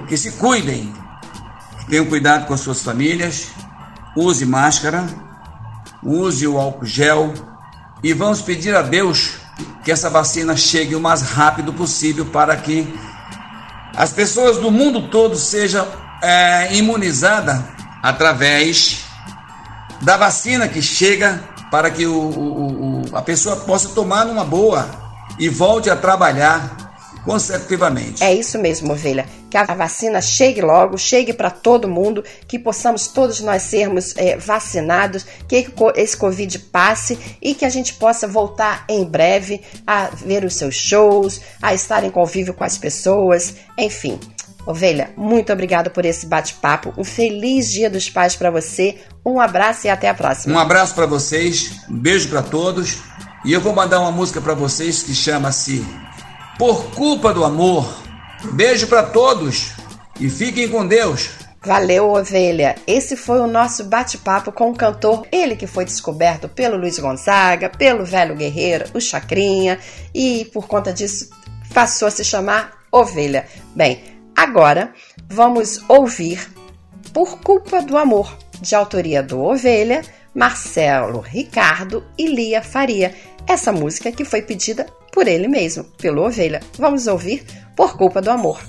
que 0.07 0.17
se 0.17 0.33
cuidem, 0.33 0.93
tenham 1.89 2.05
cuidado 2.05 2.45
com 2.45 2.53
as 2.53 2.59
suas 2.59 2.81
famílias, 2.81 3.47
use 4.17 4.45
máscara, 4.45 5.05
use 6.03 6.47
o 6.47 6.57
álcool 6.57 6.85
gel 6.85 7.33
e 8.03 8.13
vamos 8.13 8.41
pedir 8.41 8.75
a 8.75 8.81
Deus 8.81 9.33
que 9.83 9.91
essa 9.91 10.09
vacina 10.09 10.55
chegue 10.55 10.95
o 10.95 10.99
mais 10.99 11.21
rápido 11.21 11.73
possível 11.73 12.25
para 12.25 12.55
que 12.55 12.87
as 13.95 14.11
pessoas 14.11 14.57
do 14.57 14.71
mundo 14.71 15.09
todo 15.09 15.35
sejam 15.35 15.87
é, 16.21 16.73
imunizadas 16.75 17.61
através 18.01 19.05
da 20.01 20.17
vacina 20.17 20.67
que 20.67 20.81
chega 20.81 21.43
para 21.69 21.91
que 21.91 22.05
o, 22.05 22.13
o, 22.13 23.01
o, 23.01 23.17
a 23.17 23.21
pessoa 23.21 23.55
possa 23.55 23.89
tomar 23.89 24.25
numa 24.25 24.43
boa 24.43 24.89
e 25.39 25.47
volte 25.47 25.89
a 25.89 25.95
trabalhar 25.95 26.90
consecutivamente. 27.23 28.23
É 28.23 28.33
isso 28.33 28.57
mesmo, 28.57 28.91
ovelha. 28.91 29.25
Que 29.49 29.57
a 29.57 29.65
vacina 29.65 30.21
chegue 30.21 30.61
logo, 30.61 30.97
chegue 30.97 31.33
para 31.33 31.49
todo 31.49 31.87
mundo, 31.87 32.23
que 32.47 32.57
possamos 32.57 33.07
todos 33.07 33.41
nós 33.41 33.63
sermos 33.63 34.15
é, 34.17 34.37
vacinados, 34.37 35.25
que 35.47 35.67
esse 35.95 36.17
Covid 36.17 36.59
passe 36.59 37.19
e 37.41 37.53
que 37.53 37.65
a 37.65 37.69
gente 37.69 37.93
possa 37.95 38.27
voltar 38.27 38.85
em 38.87 39.03
breve 39.03 39.61
a 39.85 40.05
ver 40.07 40.43
os 40.45 40.55
seus 40.55 40.75
shows, 40.75 41.41
a 41.61 41.73
estar 41.73 42.03
em 42.03 42.11
convívio 42.11 42.53
com 42.53 42.63
as 42.63 42.77
pessoas, 42.77 43.55
enfim. 43.77 44.19
Ovelha, 44.65 45.09
muito 45.17 45.51
obrigado 45.51 45.89
por 45.89 46.05
esse 46.05 46.25
bate-papo. 46.25 46.93
Um 46.97 47.03
feliz 47.03 47.69
Dia 47.71 47.89
dos 47.89 48.09
Pais 48.09 48.35
para 48.35 48.51
você. 48.51 48.95
Um 49.25 49.39
abraço 49.39 49.87
e 49.87 49.89
até 49.89 50.07
a 50.07 50.13
próxima. 50.13 50.55
Um 50.55 50.59
abraço 50.59 50.93
para 50.93 51.07
vocês, 51.07 51.71
um 51.89 51.97
beijo 51.97 52.29
para 52.29 52.43
todos. 52.43 52.99
E 53.43 53.51
eu 53.51 53.59
vou 53.59 53.73
mandar 53.73 53.99
uma 53.99 54.11
música 54.11 54.39
para 54.39 54.53
vocês 54.53 55.01
que 55.01 55.15
chama-se 55.15 55.83
Por 56.57 56.91
Culpa 56.91 57.33
do 57.33 57.43
Amor. 57.43 58.01
Beijo 58.53 58.87
para 58.87 59.03
todos 59.03 59.71
e 60.19 60.29
fiquem 60.29 60.69
com 60.69 60.85
Deus. 60.85 61.29
Valeu, 61.63 62.09
ovelha! 62.09 62.75
Esse 62.87 63.15
foi 63.15 63.39
o 63.39 63.45
nosso 63.45 63.83
bate-papo 63.83 64.51
com 64.51 64.71
o 64.71 64.75
cantor, 64.75 65.27
ele 65.31 65.55
que 65.55 65.67
foi 65.67 65.85
descoberto 65.85 66.49
pelo 66.49 66.77
Luiz 66.77 66.97
Gonzaga, 66.97 67.69
pelo 67.69 68.03
Velho 68.03 68.35
Guerreiro, 68.35 68.85
o 68.95 68.99
Chacrinha, 68.99 69.79
e 70.13 70.45
por 70.45 70.67
conta 70.67 70.91
disso 70.91 71.29
passou 71.71 72.07
a 72.07 72.11
se 72.11 72.23
chamar 72.23 72.71
Ovelha. 72.91 73.45
Bem, 73.75 74.03
agora 74.35 74.91
vamos 75.29 75.79
ouvir 75.87 76.51
Por 77.13 77.39
Culpa 77.39 77.81
do 77.81 77.95
Amor, 77.95 78.35
de 78.59 78.73
autoria 78.73 79.21
do 79.21 79.39
Ovelha, 79.39 80.01
Marcelo 80.33 81.19
Ricardo 81.19 82.03
e 82.17 82.25
Lia 82.27 82.63
Faria. 82.63 83.13
Essa 83.47 83.71
música 83.71 84.11
que 84.11 84.25
foi 84.25 84.41
pedida 84.41 84.87
por 85.11 85.27
ele 85.27 85.47
mesmo, 85.47 85.83
pelo 85.97 86.25
Ovelha. 86.25 86.61
Vamos 86.77 87.07
ouvir 87.07 87.43
Por 87.75 87.97
Culpa 87.97 88.21
do 88.21 88.31
Amor. 88.31 88.59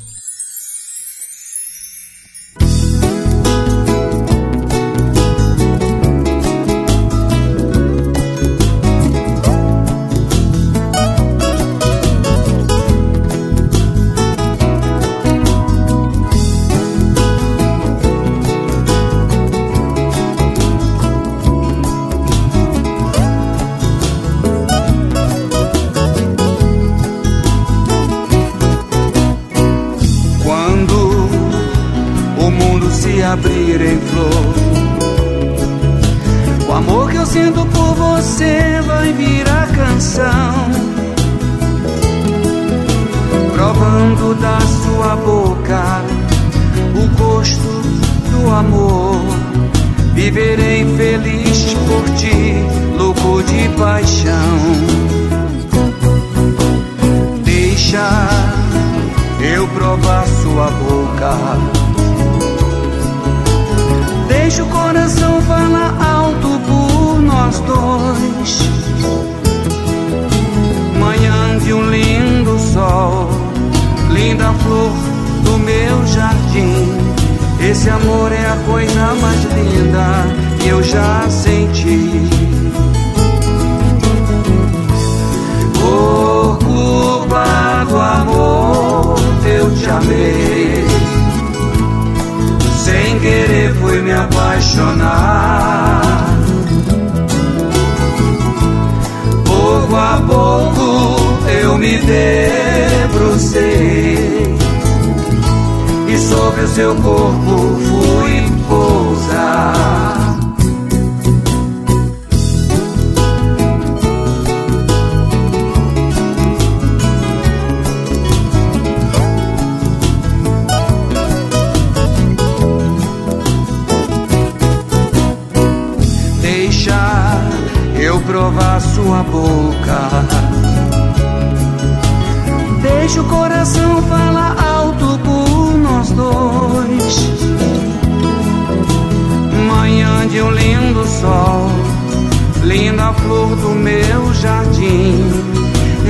Linda 142.73 143.13
flor 143.13 143.55
do 143.57 143.71
meu 143.71 144.33
jardim. 144.35 145.19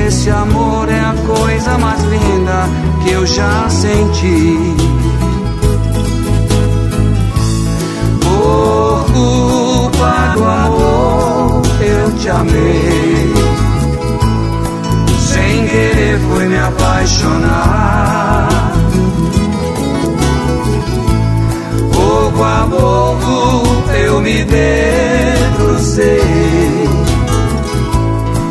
Esse 0.06 0.28
amor 0.30 0.88
é 0.88 1.00
a 1.00 1.14
coisa 1.26 1.76
mais 1.78 2.00
linda 2.04 2.68
que 3.02 3.10
eu 3.10 3.26
já 3.26 3.68
senti. 3.68 4.56
Por 8.20 9.04
culpa 9.12 10.34
do 10.36 10.44
amor 10.44 11.62
eu 11.80 12.12
te 12.18 12.28
amei. 12.28 13.34
Sem 15.18 15.66
querer 15.66 16.20
fui 16.20 16.46
me 16.46 16.58
apaixonar. 16.58 18.61
Pouco 22.42 22.54
a 22.54 22.66
pouco 22.68 23.90
eu 23.92 24.20
me 24.20 24.42
debrucei. 24.42 26.18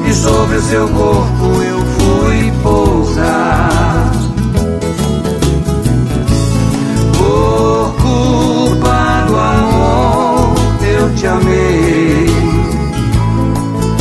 E 0.07 0.13
sobre 0.13 0.55
o 0.55 0.61
seu 0.61 0.87
corpo 0.87 1.61
eu 1.61 1.77
fui 1.97 2.53
pousar. 2.63 4.11
Por 7.17 7.93
culpa 8.01 9.25
do 9.27 9.37
amor 9.37 10.55
eu 10.81 11.13
te 11.15 11.27
amei 11.27 12.27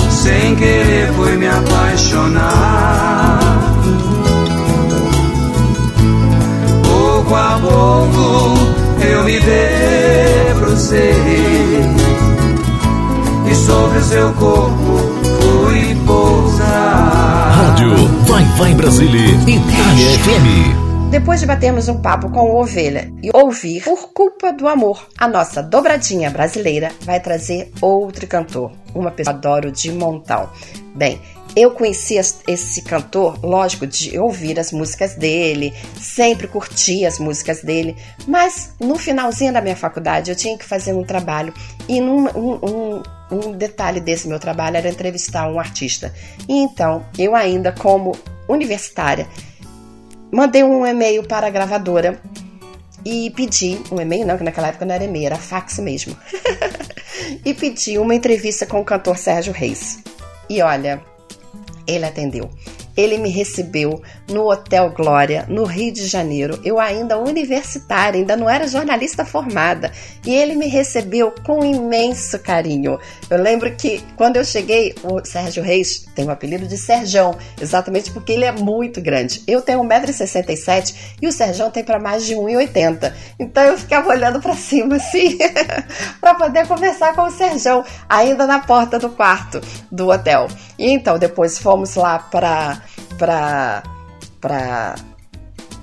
sem 0.08 0.54
querer 0.54 1.12
fui 1.14 1.36
me 1.36 1.48
apaixonar. 1.48 3.40
Pouco 6.84 7.34
a 7.34 7.58
pouco 7.60 8.79
eu 9.10 9.24
me 9.24 9.40
debrucei 9.40 11.12
e 13.50 13.54
sobre 13.54 13.98
o 13.98 14.04
seu 14.04 14.32
corpo 14.34 14.98
fui 15.40 15.96
pousar. 16.06 17.50
Rádio 17.50 17.94
Vai 18.26 18.44
Vai 18.56 18.74
Brasília, 18.74 19.34
Itália 19.46 20.18
FM. 20.20 21.10
Depois 21.10 21.40
de 21.40 21.46
batermos 21.46 21.88
um 21.88 22.00
papo 22.00 22.30
com 22.30 22.40
o 22.42 22.60
Ovelha 22.60 23.12
e 23.20 23.30
ouvir 23.34 23.82
Por 23.82 24.12
Culpa 24.12 24.52
do 24.52 24.68
Amor, 24.68 25.08
a 25.18 25.26
nossa 25.26 25.60
dobradinha 25.60 26.30
brasileira 26.30 26.92
vai 27.00 27.18
trazer 27.18 27.72
outro 27.80 28.28
cantor, 28.28 28.70
uma 28.94 29.10
pessoa 29.10 29.34
que 29.34 29.46
adoro 29.46 29.72
de 29.72 29.90
montão. 29.90 30.48
Bem, 30.94 31.20
eu 31.56 31.72
conheci 31.72 32.16
esse 32.46 32.82
cantor, 32.82 33.38
lógico, 33.42 33.86
de 33.86 34.18
ouvir 34.18 34.58
as 34.58 34.72
músicas 34.72 35.14
dele, 35.14 35.74
sempre 36.00 36.46
curti 36.46 37.04
as 37.04 37.18
músicas 37.18 37.62
dele, 37.62 37.96
mas 38.26 38.72
no 38.78 38.96
finalzinho 38.96 39.52
da 39.52 39.60
minha 39.60 39.76
faculdade 39.76 40.30
eu 40.30 40.36
tinha 40.36 40.56
que 40.56 40.64
fazer 40.64 40.92
um 40.92 41.02
trabalho 41.02 41.52
e 41.88 42.00
num, 42.00 42.26
um, 42.28 42.54
um, 42.62 43.02
um 43.32 43.52
detalhe 43.52 44.00
desse 44.00 44.28
meu 44.28 44.38
trabalho 44.38 44.76
era 44.76 44.88
entrevistar 44.88 45.50
um 45.50 45.58
artista. 45.58 46.14
E 46.48 46.54
então, 46.58 47.04
eu 47.18 47.34
ainda 47.34 47.72
como 47.72 48.16
universitária, 48.48 49.26
mandei 50.30 50.62
um 50.62 50.86
e-mail 50.86 51.26
para 51.26 51.48
a 51.48 51.50
gravadora 51.50 52.20
e 53.04 53.30
pedi, 53.30 53.80
um 53.90 54.00
e-mail 54.00 54.26
não, 54.26 54.38
que 54.38 54.44
naquela 54.44 54.68
época 54.68 54.84
não 54.84 54.94
era 54.94 55.04
e-mail, 55.04 55.26
era 55.26 55.36
fax 55.36 55.78
mesmo. 55.78 56.16
e 57.44 57.52
pedi 57.54 57.98
uma 57.98 58.14
entrevista 58.14 58.66
com 58.66 58.80
o 58.80 58.84
cantor 58.84 59.16
Sérgio 59.16 59.52
Reis. 59.52 59.98
E 60.48 60.60
olha, 60.62 61.00
ele 61.86 62.04
atendeu. 62.04 62.50
Ele 63.00 63.16
me 63.16 63.30
recebeu 63.30 64.02
no 64.28 64.50
Hotel 64.50 64.90
Glória, 64.90 65.46
no 65.48 65.64
Rio 65.64 65.90
de 65.90 66.06
Janeiro. 66.06 66.60
Eu 66.62 66.78
ainda 66.78 67.18
universitária, 67.18 68.20
ainda 68.20 68.36
não 68.36 68.48
era 68.48 68.68
jornalista 68.68 69.24
formada. 69.24 69.90
E 70.26 70.34
ele 70.34 70.54
me 70.54 70.66
recebeu 70.66 71.32
com 71.44 71.64
imenso 71.64 72.38
carinho. 72.38 72.98
Eu 73.30 73.42
lembro 73.42 73.74
que 73.74 74.04
quando 74.16 74.36
eu 74.36 74.44
cheguei, 74.44 74.94
o 75.02 75.24
Sérgio 75.24 75.62
Reis 75.62 76.06
tem 76.14 76.26
o 76.26 76.30
apelido 76.30 76.68
de 76.68 76.76
Serjão, 76.76 77.34
exatamente 77.60 78.10
porque 78.10 78.32
ele 78.32 78.44
é 78.44 78.52
muito 78.52 79.00
grande. 79.00 79.42
Eu 79.46 79.62
tenho 79.62 79.80
1,67m 79.80 80.94
e 81.22 81.26
o 81.26 81.32
Serjão 81.32 81.70
tem 81.70 81.82
para 81.82 81.98
mais 81.98 82.26
de 82.26 82.34
1,80m. 82.34 83.12
Então 83.38 83.62
eu 83.62 83.78
ficava 83.78 84.10
olhando 84.10 84.40
para 84.40 84.54
cima 84.54 84.96
assim, 84.96 85.38
para 86.20 86.34
poder 86.34 86.66
conversar 86.66 87.14
com 87.14 87.22
o 87.22 87.30
Serjão, 87.30 87.82
ainda 88.06 88.46
na 88.46 88.58
porta 88.60 88.98
do 88.98 89.08
quarto 89.08 89.60
do 89.90 90.08
hotel. 90.08 90.48
E 90.78 90.90
então 90.90 91.18
depois 91.18 91.58
fomos 91.58 91.94
lá 91.94 92.18
para 92.18 92.82
para 93.18 93.82
para 94.40 94.94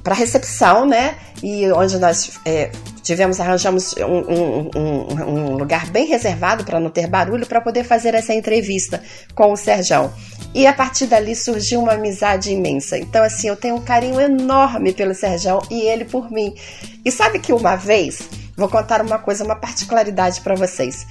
para 0.04 0.16
recepção, 0.16 0.86
né? 0.86 1.18
E 1.44 1.70
onde 1.74 2.00
nós 2.00 2.40
é, 2.46 2.72
tivemos 3.04 3.42
arranjamos 3.42 3.94
um, 3.98 4.04
um, 4.06 4.72
um, 4.74 5.24
um, 5.24 5.58
lugar 5.58 5.90
bem 5.90 6.08
reservado 6.08 6.64
para 6.64 6.80
não 6.80 6.90
ter 6.90 7.08
barulho 7.08 7.46
para 7.46 7.60
poder 7.60 7.84
fazer 7.84 8.14
essa 8.16 8.34
entrevista 8.34 9.04
com 9.36 9.52
o 9.52 9.58
Serjão. 9.58 10.14
E 10.56 10.66
a 10.66 10.72
partir 10.72 11.08
dali 11.08 11.36
surgiu 11.36 11.82
uma 11.82 11.92
amizade 11.92 12.54
imensa. 12.54 12.98
Então 12.98 13.22
assim, 13.22 13.50
eu 13.50 13.58
tenho 13.58 13.76
um 13.76 13.82
carinho 13.82 14.20
enorme 14.20 14.94
pelo 14.94 15.14
Serjão 15.14 15.62
e 15.70 15.82
ele 15.82 16.06
por 16.06 16.32
mim. 16.32 16.56
E 17.04 17.12
sabe 17.12 17.40
que 17.40 17.52
uma 17.52 17.76
vez 17.76 18.22
vou 18.56 18.70
contar 18.70 19.02
uma 19.02 19.20
coisa, 19.20 19.44
uma 19.44 19.56
particularidade 19.56 20.40
para 20.40 20.56
vocês 20.56 21.06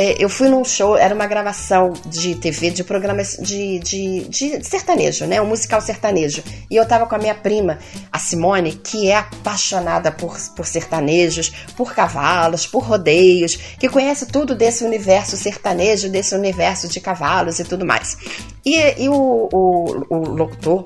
é, 0.00 0.14
eu 0.16 0.28
fui 0.28 0.48
num 0.48 0.64
show, 0.64 0.96
era 0.96 1.12
uma 1.12 1.26
gravação 1.26 1.92
de 2.06 2.36
TV, 2.36 2.70
de 2.70 2.84
programas 2.84 3.36
de, 3.42 3.80
de, 3.80 4.28
de, 4.28 4.64
sertanejo, 4.64 5.26
né? 5.26 5.42
Um 5.42 5.46
musical 5.46 5.80
sertanejo. 5.80 6.40
E 6.70 6.76
eu 6.76 6.86
tava 6.86 7.04
com 7.04 7.16
a 7.16 7.18
minha 7.18 7.34
prima, 7.34 7.80
a 8.12 8.16
Simone, 8.16 8.74
que 8.74 9.10
é 9.10 9.16
apaixonada 9.16 10.12
por, 10.12 10.38
por 10.54 10.66
sertanejos, 10.66 11.48
por 11.76 11.92
cavalos, 11.92 12.64
por 12.64 12.84
rodeios, 12.84 13.56
que 13.56 13.88
conhece 13.88 14.26
tudo 14.26 14.54
desse 14.54 14.84
universo 14.84 15.36
sertanejo, 15.36 16.08
desse 16.08 16.32
universo 16.32 16.86
de 16.86 17.00
cavalos 17.00 17.58
e 17.58 17.64
tudo 17.64 17.84
mais. 17.84 18.16
E, 18.64 19.02
e 19.02 19.08
o, 19.08 19.48
o, 19.52 20.06
o 20.10 20.16
locutor 20.28 20.84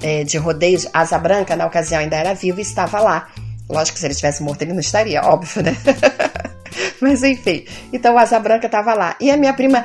é, 0.00 0.22
de 0.22 0.38
rodeios, 0.38 0.86
Asa 0.92 1.18
Branca, 1.18 1.56
na 1.56 1.66
ocasião 1.66 1.98
ainda 1.98 2.14
era 2.14 2.32
vivo 2.32 2.60
estava 2.60 3.00
lá. 3.00 3.26
Lógico 3.68 3.94
que 3.94 4.00
se 4.00 4.06
ele 4.06 4.14
tivesse 4.14 4.42
morto, 4.42 4.62
ele 4.62 4.72
não 4.72 4.80
estaria, 4.80 5.22
óbvio, 5.22 5.62
né? 5.62 5.76
Mas 7.00 7.22
enfim, 7.22 7.64
então 7.92 8.14
o 8.14 8.18
Asa 8.18 8.38
Branca 8.38 8.68
tava 8.68 8.94
lá. 8.94 9.16
E 9.20 9.30
a 9.30 9.36
minha 9.36 9.52
prima, 9.52 9.82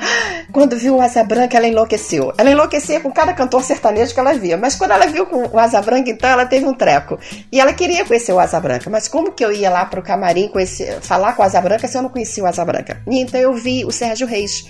quando 0.52 0.76
viu 0.76 0.96
o 0.96 1.00
Asa 1.00 1.24
Branca, 1.24 1.56
ela 1.56 1.66
enlouqueceu. 1.66 2.32
Ela 2.38 2.50
enlouquecia 2.50 3.00
com 3.00 3.10
cada 3.10 3.32
cantor 3.32 3.64
sertanejo 3.64 4.14
que 4.14 4.20
ela 4.20 4.34
via. 4.34 4.56
Mas 4.56 4.76
quando 4.76 4.92
ela 4.92 5.06
viu 5.06 5.26
com 5.26 5.48
o 5.48 5.58
Asa 5.58 5.82
Branca, 5.82 6.10
então 6.10 6.30
ela 6.30 6.46
teve 6.46 6.64
um 6.64 6.74
treco. 6.74 7.18
E 7.50 7.60
ela 7.60 7.72
queria 7.72 8.04
conhecer 8.04 8.32
o 8.32 8.38
Asa 8.38 8.60
Branca. 8.60 8.88
Mas 8.88 9.08
como 9.08 9.32
que 9.32 9.44
eu 9.44 9.52
ia 9.52 9.68
lá 9.68 9.84
pro 9.84 10.00
camarim 10.00 10.48
conhecer, 10.48 11.00
falar 11.00 11.32
com 11.34 11.42
o 11.42 11.44
Asa 11.44 11.60
Branca 11.60 11.88
se 11.88 11.98
eu 11.98 12.02
não 12.02 12.08
conhecia 12.08 12.44
o 12.44 12.46
Asa 12.46 12.64
Branca? 12.64 13.02
E 13.06 13.20
então 13.20 13.40
eu 13.40 13.52
vi 13.52 13.84
o 13.84 13.90
Sérgio 13.90 14.26
Reis 14.26 14.64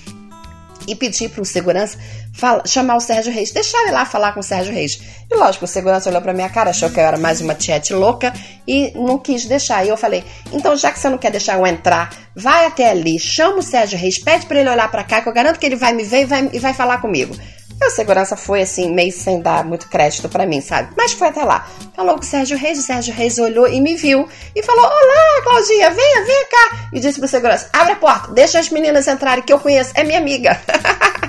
e 0.91 0.95
pedi 0.95 1.29
para 1.29 1.43
o 1.43 1.45
segurança 1.45 1.99
fala, 2.33 2.63
chamar 2.67 2.97
o 2.97 3.01
Sérgio 3.01 3.33
Reis, 3.33 3.51
deixar 3.51 3.83
ele 3.83 3.91
lá 3.91 4.05
falar 4.05 4.33
com 4.33 4.41
o 4.41 4.43
Sérgio 4.43 4.73
Reis. 4.73 5.01
E 5.31 5.35
lógico, 5.35 5.65
o 5.65 5.69
segurança 5.69 6.09
olhou 6.09 6.23
para 6.23 6.33
minha 6.33 6.49
cara, 6.49 6.71
achou 6.71 6.89
que 6.89 6.99
eu 6.99 7.05
era 7.05 7.19
mais 7.19 7.41
uma 7.41 7.55
tiete 7.55 7.93
louca 7.93 8.33
e 8.67 8.93
não 8.95 9.19
quis 9.19 9.45
deixar. 9.45 9.85
E 9.85 9.89
eu 9.89 9.97
falei: 9.97 10.25
então 10.53 10.77
já 10.77 10.93
que 10.93 10.99
você 10.99 11.09
não 11.09 11.19
quer 11.19 11.31
deixar 11.31 11.59
eu 11.59 11.67
entrar, 11.67 12.15
vai 12.35 12.67
até 12.67 12.91
ali, 12.91 13.19
chama 13.19 13.59
o 13.59 13.63
Sérgio 13.63 13.99
Reis, 13.99 14.19
pede 14.19 14.47
para 14.47 14.61
ele 14.61 14.71
olhar 14.71 14.91
para 14.91 15.05
cá, 15.05 15.21
que 15.21 15.29
eu 15.29 15.33
garanto 15.33 15.59
que 15.59 15.67
ele 15.67 15.77
vai 15.77 15.93
me 15.93 16.05
ver 16.05 16.23
e 16.23 16.25
vai, 16.25 16.51
e 16.53 16.59
vai 16.59 16.73
falar 16.73 16.99
comigo. 16.99 17.35
E 17.81 17.85
a 17.85 17.91
segurança 17.91 18.37
foi 18.37 18.63
assim, 18.63 18.93
meio 18.93 19.13
sem 19.13 19.41
dar 19.41 19.65
muito 19.65 19.89
crédito 19.89 20.29
para 20.29 20.47
mim, 20.47 20.61
sabe? 20.61 20.93
Mas 20.97 21.13
foi 21.13 21.29
até 21.29 21.45
lá. 21.45 21.69
Falou 21.95 22.15
com 22.17 22.23
o 22.23 22.25
Sérgio 22.25 22.59
Reis, 22.59 22.79
o 22.79 22.83
Sérgio 22.83 23.15
Reis 23.15 23.39
olhou 23.39 23.69
e 23.69 23.81
me 23.81 23.95
viu 23.95 24.29
e 24.55 24.63
falou: 24.63 24.85
Olá, 24.85 25.43
Claudinha, 25.45 25.91
venha, 25.91 26.25
venha 26.25 26.45
cá. 26.47 26.89
E 26.93 26.99
disse 26.99 27.21
pro 27.21 27.29
segurança: 27.29 27.69
Abre 27.73 27.93
a 27.93 27.97
porta, 27.97 28.33
deixa 28.33 28.59
as 28.59 28.69
meninas 28.69 29.07
entrarem 29.07 29.45
que 29.45 29.53
eu 29.53 29.61
conheço, 29.61 29.93
é 29.95 30.03
minha 30.03 30.19
amiga. 30.19 30.61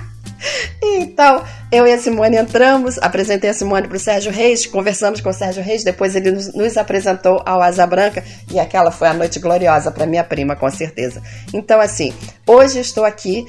então, 0.81 1.43
eu 1.71 1.85
e 1.85 1.93
a 1.93 1.99
Simone 1.99 2.37
entramos, 2.37 2.97
apresentei 2.97 3.51
a 3.51 3.53
Simone 3.53 3.87
para 3.87 3.97
o 3.97 3.99
Sérgio 3.99 4.31
Reis, 4.31 4.65
conversamos 4.65 5.21
com 5.21 5.29
o 5.29 5.33
Sérgio 5.33 5.61
Reis, 5.61 5.83
depois 5.83 6.15
ele 6.15 6.31
nos, 6.31 6.51
nos 6.53 6.77
apresentou 6.77 7.43
ao 7.45 7.61
Asa 7.61 7.85
Branca 7.85 8.23
e 8.51 8.59
aquela 8.59 8.89
foi 8.89 9.07
a 9.07 9.13
noite 9.13 9.39
gloriosa 9.39 9.91
para 9.91 10.07
minha 10.07 10.23
prima, 10.23 10.55
com 10.55 10.69
certeza. 10.71 11.21
Então, 11.53 11.79
assim, 11.79 12.11
hoje 12.47 12.79
estou 12.79 13.05
aqui 13.05 13.45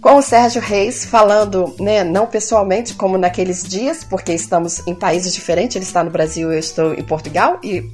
com 0.00 0.16
o 0.16 0.22
Sérgio 0.22 0.60
Reis, 0.60 1.04
falando, 1.04 1.74
né, 1.80 2.04
não 2.04 2.26
pessoalmente, 2.26 2.94
como 2.94 3.18
naqueles 3.18 3.62
dias, 3.62 4.04
porque 4.04 4.32
estamos 4.32 4.86
em 4.86 4.94
países 4.94 5.34
diferentes, 5.34 5.76
ele 5.76 5.84
está 5.84 6.04
no 6.04 6.10
Brasil, 6.10 6.52
eu 6.52 6.58
estou 6.58 6.94
em 6.94 7.02
Portugal 7.02 7.58
e 7.62 7.84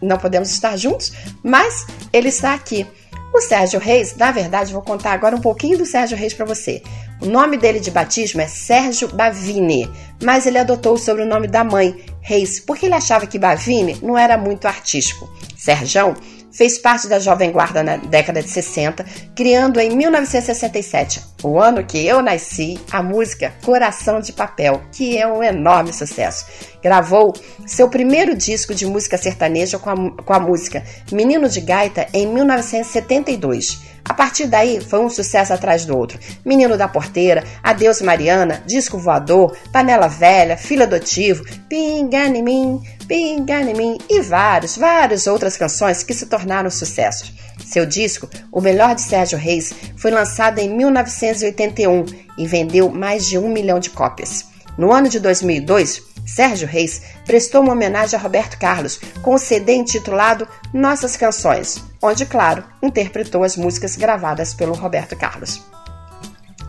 não 0.00 0.18
podemos 0.18 0.50
estar 0.50 0.76
juntos, 0.76 1.12
mas 1.42 1.86
ele 2.12 2.28
está 2.28 2.54
aqui. 2.54 2.86
O 3.34 3.40
Sérgio 3.40 3.80
Reis, 3.80 4.14
na 4.14 4.30
verdade, 4.30 4.74
vou 4.74 4.82
contar 4.82 5.12
agora 5.12 5.34
um 5.34 5.40
pouquinho 5.40 5.78
do 5.78 5.86
Sérgio 5.86 6.18
Reis 6.18 6.34
para 6.34 6.44
você. 6.44 6.82
O 7.18 7.26
nome 7.26 7.56
dele 7.56 7.80
de 7.80 7.90
batismo 7.90 8.42
é 8.42 8.46
Sérgio 8.46 9.08
Bavini, 9.08 9.90
mas 10.22 10.44
ele 10.44 10.58
adotou 10.58 10.94
o 10.94 10.98
sobrenome 10.98 11.46
da 11.48 11.64
mãe, 11.64 12.04
Reis, 12.20 12.60
porque 12.60 12.84
ele 12.84 12.94
achava 12.94 13.26
que 13.26 13.38
Bavini 13.38 13.96
não 14.02 14.18
era 14.18 14.36
muito 14.36 14.66
artístico. 14.66 15.30
Sérgio 15.56 16.14
fez 16.52 16.78
parte 16.78 17.08
da 17.08 17.18
Jovem 17.18 17.50
Guarda 17.50 17.82
na 17.82 17.96
década 17.96 18.42
de 18.42 18.48
60, 18.48 19.04
criando 19.34 19.80
em 19.80 19.96
1967, 19.96 21.20
o 21.42 21.58
ano 21.58 21.84
que 21.84 22.06
eu 22.06 22.22
nasci, 22.22 22.78
a 22.90 23.02
música 23.02 23.52
Coração 23.64 24.20
de 24.20 24.32
Papel, 24.32 24.82
que 24.92 25.18
é 25.18 25.26
um 25.26 25.42
enorme 25.42 25.92
sucesso. 25.92 26.44
Gravou 26.82 27.32
seu 27.66 27.88
primeiro 27.88 28.36
disco 28.36 28.74
de 28.74 28.86
música 28.86 29.16
sertaneja 29.16 29.78
com 29.78 29.90
a, 29.90 30.22
com 30.22 30.32
a 30.32 30.40
música 30.40 30.84
Menino 31.10 31.48
de 31.48 31.60
Gaita 31.60 32.06
em 32.12 32.26
1972. 32.26 33.92
A 34.12 34.14
partir 34.14 34.46
daí, 34.46 34.78
foi 34.78 35.00
um 35.00 35.08
sucesso 35.08 35.54
atrás 35.54 35.86
do 35.86 35.96
outro. 35.96 36.18
Menino 36.44 36.76
da 36.76 36.86
Porteira, 36.86 37.44
Adeus 37.62 38.02
Mariana, 38.02 38.62
Disco 38.66 38.98
Voador, 38.98 39.56
Panela 39.72 40.06
Velha, 40.06 40.54
Filho 40.54 40.82
Adotivo, 40.82 41.42
Pinga 41.66 42.26
em 42.26 42.42
mim, 42.42 42.82
Pinga 43.08 43.62
em 43.62 43.72
mim 43.72 43.98
e 44.10 44.20
vários, 44.20 44.76
várias 44.76 45.26
outras 45.26 45.56
canções 45.56 46.02
que 46.02 46.12
se 46.12 46.26
tornaram 46.26 46.68
sucessos. 46.68 47.32
Seu 47.64 47.86
disco, 47.86 48.28
O 48.52 48.60
Melhor 48.60 48.94
de 48.94 49.00
Sérgio 49.00 49.38
Reis, 49.38 49.72
foi 49.96 50.10
lançado 50.10 50.58
em 50.58 50.68
1981 50.68 52.04
e 52.36 52.46
vendeu 52.46 52.90
mais 52.90 53.26
de 53.26 53.38
um 53.38 53.48
milhão 53.48 53.80
de 53.80 53.88
cópias. 53.88 54.44
No 54.76 54.92
ano 54.92 55.08
de 55.08 55.18
2002, 55.20 56.02
Sérgio 56.26 56.68
Reis 56.68 57.02
prestou 57.26 57.62
uma 57.62 57.72
homenagem 57.72 58.18
a 58.18 58.22
Roberto 58.22 58.58
Carlos 58.58 59.00
com 59.22 59.34
o 59.34 59.38
CD 59.38 59.74
intitulado 59.74 60.46
Nossas 60.72 61.16
Canções, 61.16 61.82
onde, 62.00 62.26
claro, 62.26 62.64
interpretou 62.82 63.44
as 63.44 63.56
músicas 63.56 63.96
gravadas 63.96 64.54
pelo 64.54 64.74
Roberto 64.74 65.16
Carlos. 65.16 65.62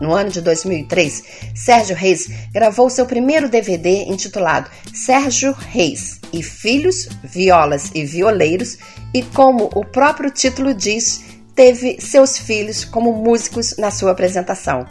No 0.00 0.12
ano 0.12 0.30
de 0.30 0.40
2003, 0.40 1.22
Sérgio 1.54 1.94
Reis 1.94 2.28
gravou 2.52 2.90
seu 2.90 3.06
primeiro 3.06 3.48
DVD 3.48 4.04
intitulado 4.04 4.68
Sérgio 4.92 5.52
Reis 5.52 6.20
e 6.32 6.42
Filhos, 6.42 7.08
Violas 7.22 7.90
e 7.94 8.04
Violeiros, 8.04 8.76
e 9.12 9.22
como 9.22 9.70
o 9.74 9.84
próprio 9.84 10.30
título 10.30 10.74
diz, 10.74 11.24
teve 11.54 12.00
seus 12.00 12.36
filhos 12.36 12.84
como 12.84 13.12
músicos 13.12 13.76
na 13.78 13.90
sua 13.90 14.10
apresentação. 14.10 14.86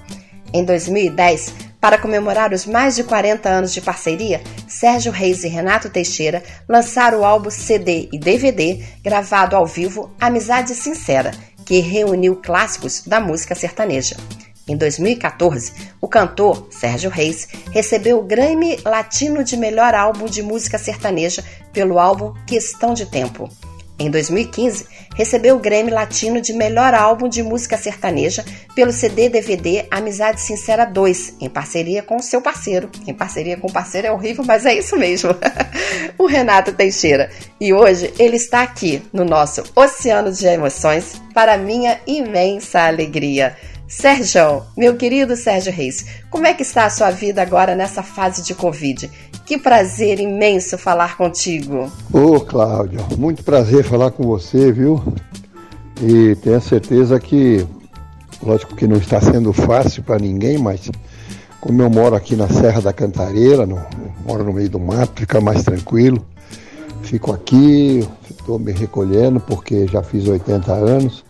Em 0.53 0.63
2010, 0.63 1.53
para 1.83 1.97
comemorar 1.97 2.53
os 2.53 2.65
mais 2.65 2.95
de 2.95 3.03
40 3.03 3.49
anos 3.49 3.73
de 3.73 3.81
parceria, 3.81 4.41
Sérgio 4.69 5.11
Reis 5.11 5.43
e 5.43 5.49
Renato 5.49 5.89
Teixeira 5.89 6.41
lançaram 6.65 7.19
o 7.19 7.25
álbum 7.25 7.49
CD 7.49 8.07
e 8.09 8.17
DVD 8.17 8.81
gravado 9.03 9.53
ao 9.53 9.65
vivo 9.65 10.09
Amizade 10.17 10.75
Sincera, 10.75 11.31
que 11.65 11.79
reuniu 11.79 12.37
clássicos 12.37 13.03
da 13.05 13.19
música 13.19 13.53
sertaneja. 13.53 14.15
Em 14.65 14.77
2014, 14.77 15.73
o 15.99 16.07
cantor 16.07 16.69
Sérgio 16.71 17.09
Reis 17.09 17.49
recebeu 17.73 18.19
o 18.19 18.23
Grammy 18.23 18.77
Latino 18.85 19.43
de 19.43 19.57
Melhor 19.57 19.93
Álbum 19.93 20.27
de 20.27 20.41
Música 20.41 20.77
Sertaneja 20.77 21.43
pelo 21.73 21.99
álbum 21.99 22.33
Questão 22.47 22.93
de 22.93 23.05
Tempo. 23.07 23.49
Em 23.99 24.09
2015, 24.09 24.87
recebeu 25.15 25.55
o 25.55 25.59
Grammy 25.59 25.91
Latino 25.91 26.41
de 26.41 26.51
Melhor 26.51 26.93
Álbum 26.95 27.29
de 27.29 27.43
Música 27.43 27.77
Sertaneja 27.77 28.43
pelo 28.75 28.91
CD-DVD 28.91 29.85
Amizade 29.91 30.41
Sincera 30.41 30.83
2, 30.83 31.35
em 31.39 31.49
parceria 31.49 32.01
com 32.01 32.19
seu 32.19 32.41
parceiro. 32.41 32.89
Em 33.07 33.13
parceria 33.13 33.55
com 33.55 33.67
o 33.67 33.71
parceiro 33.71 34.07
é 34.07 34.11
horrível, 34.11 34.43
mas 34.45 34.65
é 34.65 34.73
isso 34.73 34.97
mesmo. 34.97 35.29
o 36.17 36.25
Renato 36.25 36.73
Teixeira. 36.73 37.29
E 37.61 37.71
hoje 37.71 38.11
ele 38.17 38.35
está 38.35 38.63
aqui 38.63 39.01
no 39.13 39.23
nosso 39.23 39.63
Oceano 39.75 40.31
de 40.31 40.45
Emoções 40.47 41.21
para 41.33 41.57
minha 41.57 41.99
imensa 42.07 42.87
alegria. 42.87 43.55
Sérgio, 43.87 44.63
meu 44.77 44.95
querido 44.95 45.35
Sérgio 45.35 45.71
Reis, 45.71 46.05
como 46.29 46.47
é 46.47 46.53
que 46.53 46.63
está 46.63 46.85
a 46.85 46.89
sua 46.89 47.11
vida 47.11 47.41
agora 47.41 47.75
nessa 47.75 48.01
fase 48.01 48.41
de 48.41 48.55
Covid? 48.55 49.09
Que 49.45 49.57
prazer 49.57 50.19
imenso 50.19 50.77
falar 50.77 51.17
contigo. 51.17 51.91
Ô, 52.11 52.39
Cláudia, 52.39 52.99
muito 53.17 53.43
prazer 53.43 53.83
falar 53.83 54.11
com 54.11 54.23
você, 54.23 54.71
viu? 54.71 55.03
E 56.01 56.35
tenho 56.37 56.61
certeza 56.61 57.19
que, 57.19 57.65
lógico 58.41 58.75
que 58.75 58.87
não 58.87 58.97
está 58.97 59.19
sendo 59.19 59.51
fácil 59.51 60.01
para 60.01 60.17
ninguém, 60.17 60.57
mas 60.57 60.89
como 61.59 61.81
eu 61.81 61.89
moro 61.89 62.15
aqui 62.15 62.35
na 62.35 62.47
Serra 62.47 62.81
da 62.81 62.93
Cantareira, 62.93 63.65
no, 63.65 63.81
moro 64.25 64.43
no 64.43 64.53
meio 64.53 64.69
do 64.69 64.79
mato, 64.79 65.19
fica 65.19 65.39
mais 65.39 65.63
tranquilo. 65.63 66.25
Fico 67.03 67.33
aqui, 67.33 68.07
estou 68.29 68.57
me 68.57 68.71
recolhendo 68.71 69.39
porque 69.41 69.85
já 69.87 70.01
fiz 70.01 70.27
80 70.27 70.71
anos, 70.71 71.23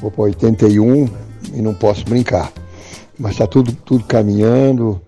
vou 0.00 0.10
para 0.10 0.24
81 0.24 1.08
e 1.52 1.60
não 1.60 1.74
posso 1.74 2.04
brincar. 2.04 2.52
Mas 3.18 3.32
está 3.32 3.46
tudo, 3.46 3.72
tudo 3.84 4.04
caminhando 4.04 5.00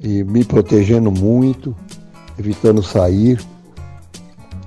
e 0.00 0.22
me 0.24 0.44
protegendo 0.44 1.10
muito, 1.10 1.74
evitando 2.38 2.82
sair. 2.82 3.40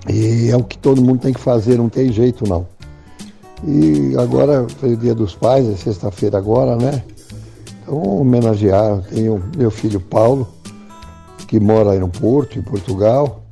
E 0.09 0.49
é 0.49 0.55
o 0.55 0.63
que 0.63 0.78
todo 0.78 1.01
mundo 1.01 1.19
tem 1.19 1.34
que 1.34 1.39
fazer, 1.39 1.78
não 1.78 1.89
tem 1.89 2.11
jeito 2.11 2.47
não. 2.47 2.67
E 3.65 4.15
agora 4.17 4.67
foi 4.80 4.93
o 4.93 4.97
dia 4.97 5.15
dos 5.15 5.36
pais, 5.36 5.67
é 5.67 5.75
sexta-feira 5.75 6.38
agora, 6.38 6.75
né? 6.75 7.03
Então 7.82 8.01
homenagear, 8.19 9.01
tenho 9.09 9.43
meu 9.57 9.71
filho 9.71 9.99
Paulo, 9.99 10.47
que 11.47 11.59
mora 11.59 11.91
aí 11.91 11.99
no 11.99 12.09
Porto, 12.09 12.59
em 12.59 12.61
Portugal. 12.61 13.43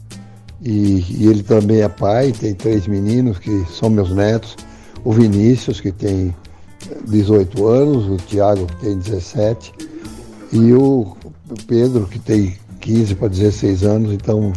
E, 0.62 1.06
e, 1.10 1.28
ele 1.28 1.44
também 1.44 1.82
é 1.82 1.90
pai, 1.90 2.32
tem 2.32 2.54
três 2.54 2.88
meninos 2.88 3.38
que 3.38 3.66
são 3.72 3.90
meus 3.90 4.12
netos. 4.12 4.56
O 5.04 5.12
Vinícius, 5.12 5.80
que 5.80 5.92
tem 5.92 6.34
18 7.08 7.68
anos, 7.68 8.08
o 8.10 8.18
Tiago, 8.18 8.66
que 8.66 8.76
tem 8.78 8.98
17, 8.98 9.74
e 10.52 10.74
o 10.74 11.16
Pedro, 11.68 12.06
que 12.08 12.20
tem 12.20 12.58
15 12.80 13.16
para 13.16 13.28
16 13.28 13.84
anos. 13.84 14.14
Então, 14.14 14.54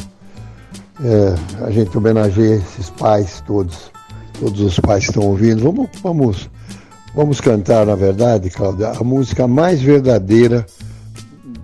é, 1.03 1.65
a 1.65 1.71
gente 1.71 1.97
homenageia 1.97 2.57
esses 2.57 2.91
pais 2.91 3.43
todos, 3.47 3.91
todos 4.39 4.61
os 4.61 4.79
pais 4.81 5.05
que 5.05 5.11
estão 5.11 5.25
ouvindo. 5.25 5.63
Vamos, 5.63 5.89
vamos, 6.03 6.51
vamos 7.15 7.41
cantar, 7.41 7.87
na 7.87 7.95
verdade, 7.95 8.51
Cláudia, 8.51 8.89
a 8.91 9.05
música 9.05 9.47
mais 9.47 9.81
verdadeira 9.81 10.67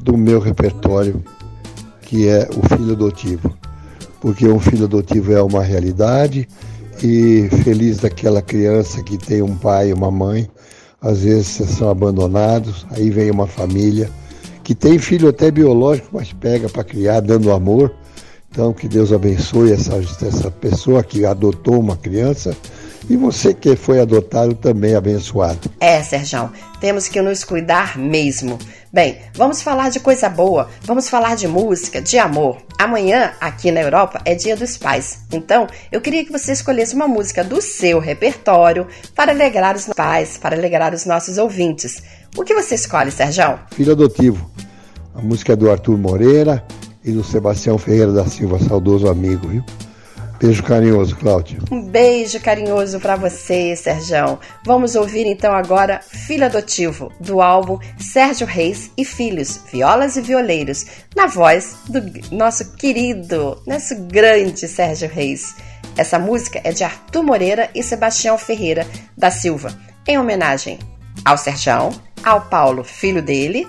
do 0.01 0.17
meu 0.17 0.39
repertório, 0.39 1.23
que 2.03 2.29
é 2.29 2.49
O 2.57 2.77
Filho 2.77 2.93
Adotivo. 2.93 3.53
Porque 4.21 4.49
um 4.49 4.59
filho 4.59 4.87
adotivo 4.87 5.35
é 5.35 5.43
uma 5.43 5.63
realidade 5.63 6.49
e 7.03 7.47
feliz 7.63 7.99
daquela 7.99 8.41
criança 8.41 9.03
que 9.03 9.19
tem 9.19 9.43
um 9.43 9.55
pai 9.55 9.91
e 9.91 9.93
uma 9.93 10.11
mãe, 10.11 10.49
às 11.05 11.21
vezes 11.21 11.49
são 11.69 11.91
abandonados, 11.91 12.87
aí 12.91 13.11
vem 13.11 13.31
uma 13.31 13.47
família 13.47 14.11
que 14.63 14.75
tem 14.75 14.99
filho 14.99 15.29
até 15.29 15.51
biológico, 15.51 16.09
mas 16.13 16.33
pega 16.33 16.67
para 16.67 16.83
criar, 16.83 17.21
dando 17.21 17.53
amor. 17.53 17.95
Então, 18.51 18.73
que 18.73 18.89
Deus 18.89 19.13
abençoe 19.13 19.73
essa, 19.73 19.97
essa 19.97 20.51
pessoa 20.51 21.05
que 21.05 21.27
adotou 21.27 21.79
uma 21.79 21.97
criança 21.97 22.57
e 23.09 23.17
você 23.17 23.53
que 23.53 23.77
foi 23.77 24.01
adotado 24.01 24.55
também 24.55 24.95
abençoado. 24.95 25.71
É, 25.81 26.03
Serjão, 26.03 26.51
temos 26.81 27.09
que 27.09 27.21
nos 27.21 27.45
cuidar 27.45 27.99
mesmo. 27.99 28.59
Bem, 28.93 29.19
vamos 29.35 29.61
falar 29.61 29.91
de 29.91 29.99
coisa 29.99 30.29
boa, 30.29 30.69
vamos 30.83 31.09
falar 31.09 31.35
de 31.35 31.49
música, 31.49 32.01
de 32.01 32.17
amor. 32.19 32.59
Amanhã, 32.79 33.33
aqui 33.41 33.73
na 33.73 33.81
Europa, 33.81 34.21
é 34.25 34.35
Dia 34.35 34.57
dos 34.57 34.77
Pais. 34.77 35.19
Então, 35.33 35.67
eu 35.91 36.01
queria 36.01 36.25
que 36.25 36.33
você 36.33 36.53
escolhesse 36.53 36.95
uma 36.95 37.09
música 37.09 37.43
do 37.43 37.61
seu 37.61 37.99
repertório 37.99 38.87
para 39.15 39.33
alegrar 39.33 39.75
os 39.75 39.87
pais, 39.87 40.39
para 40.39 40.57
alegrar 40.57 40.95
os 40.95 41.05
nossos 41.05 41.39
ouvintes. 41.39 42.03
O 42.37 42.45
que 42.45 42.55
você 42.55 42.75
escolhe, 42.75 43.11
Serjão? 43.11 43.59
Filho 43.73 43.93
adotivo. 43.93 44.51
A 45.15 45.21
música 45.21 45.53
é 45.53 45.57
do 45.57 45.71
Arthur 45.71 45.99
Moreira 45.99 46.65
e 47.05 47.13
do 47.13 47.23
Sebastião 47.23 47.79
Ferreira 47.79 48.13
da 48.13 48.27
Silva, 48.27 48.59
saudoso 48.59 49.09
amigo, 49.09 49.49
viu? 49.49 49.65
Beijo 50.39 50.63
carinhoso, 50.63 51.17
Cláudia. 51.17 51.59
Um 51.71 51.83
beijo 51.83 52.41
carinhoso 52.41 52.99
para 52.99 53.17
você, 53.17 53.75
Serjão. 53.77 54.39
Vamos 54.65 54.95
ouvir 54.95 55.27
então 55.27 55.55
agora 55.55 56.01
Filho 56.03 56.45
Adotivo, 56.45 57.13
do 57.21 57.41
álbum 57.41 57.79
Sérgio 57.99 58.47
Reis 58.47 58.91
e 58.97 59.05
Filhos, 59.05 59.61
Violas 59.73 60.17
e 60.17 60.21
Violeiros, 60.21 60.87
na 61.15 61.27
voz 61.27 61.77
do 61.89 62.03
nosso 62.35 62.75
querido, 62.77 63.63
nosso 63.67 63.95
grande 64.07 64.67
Sérgio 64.67 65.09
Reis. 65.09 65.55
Essa 65.97 66.19
música 66.19 66.61
é 66.65 66.73
de 66.73 66.83
Arthur 66.83 67.23
Moreira 67.23 67.71
e 67.75 67.83
Sebastião 67.83 68.37
Ferreira 68.37 68.87
da 69.17 69.31
Silva, 69.31 69.69
em 70.07 70.19
homenagem 70.19 70.79
ao 71.25 71.39
Serjão, 71.39 71.91
ao 72.25 72.43
Paulo, 72.43 72.83
filho 72.83 73.23
dele, 73.23 73.67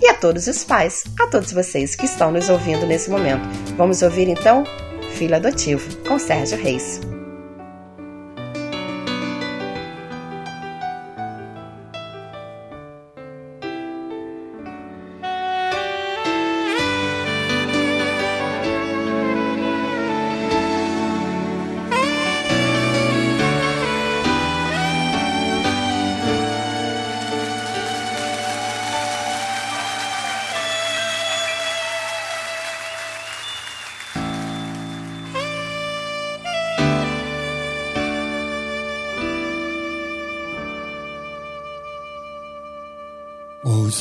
e 0.00 0.08
a 0.08 0.14
todos 0.14 0.46
os 0.46 0.64
pais, 0.64 1.04
a 1.18 1.26
todos 1.28 1.52
vocês 1.52 1.94
que 1.94 2.04
estão 2.04 2.30
nos 2.30 2.48
ouvindo 2.48 2.86
nesse 2.86 3.08
momento. 3.08 3.42
Vamos 3.76 4.02
ouvir 4.02 4.28
então 4.28 4.64
Filho 5.12 5.36
Adotivo, 5.36 5.88
com 6.06 6.18
Sérgio 6.18 6.58
Reis. 6.58 7.11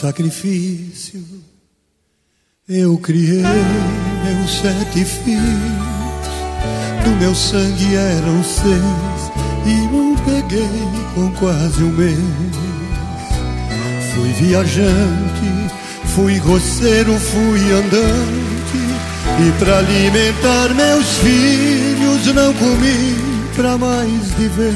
Sacrifício 0.02 1.24
eu 2.68 2.98
criei 2.98 3.44
meus 3.44 4.52
sete 4.52 5.06
filhos, 5.06 5.44
do 7.04 7.12
meu 7.20 7.36
sangue 7.36 7.96
eram 7.96 8.44
seis 8.44 9.32
e 9.64 9.96
um 9.96 10.16
peguei 10.16 10.68
com 11.14 11.32
quase 11.34 11.84
um 11.84 11.92
mês. 11.92 12.18
Fui 14.16 14.30
viajante, 14.34 15.70
fui 16.16 16.38
roceiro, 16.38 17.20
fui 17.20 17.72
andante 17.72 18.78
e 19.40 19.60
para 19.60 19.78
alimentar 19.80 20.74
meus 20.74 21.18
filhos 21.18 22.34
não 22.34 22.52
comi 22.56 23.16
pra 23.56 23.78
mais 23.78 24.36
de 24.36 24.48
vez. 24.48 24.76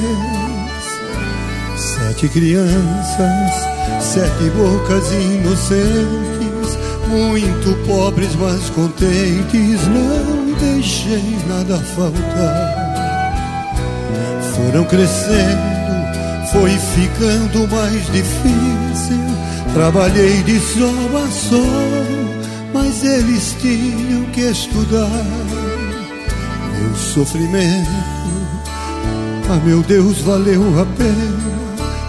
Sete 1.78 2.30
crianças 2.30 3.75
Sete 4.16 4.50
bocas 4.52 5.12
inocentes, 5.12 6.78
muito 7.10 7.86
pobres, 7.86 8.34
mas 8.36 8.70
contentes, 8.70 9.82
não 9.90 10.54
deixei 10.58 11.38
nada 11.50 11.78
faltar. 11.78 13.76
Foram 14.56 14.86
crescendo, 14.86 16.50
foi 16.50 16.70
ficando 16.70 17.68
mais 17.70 18.06
difícil. 18.06 19.20
Trabalhei 19.74 20.42
de 20.44 20.62
sol 20.62 21.18
a 21.18 21.30
sol, 21.30 22.72
mas 22.74 23.04
eles 23.04 23.54
tinham 23.60 24.24
que 24.32 24.50
estudar. 24.50 25.26
Meu 26.80 26.96
sofrimento, 26.96 27.92
ah 29.50 29.60
meu 29.66 29.82
Deus, 29.82 30.20
valeu 30.20 30.62
a 30.80 30.86
pena 30.98 31.55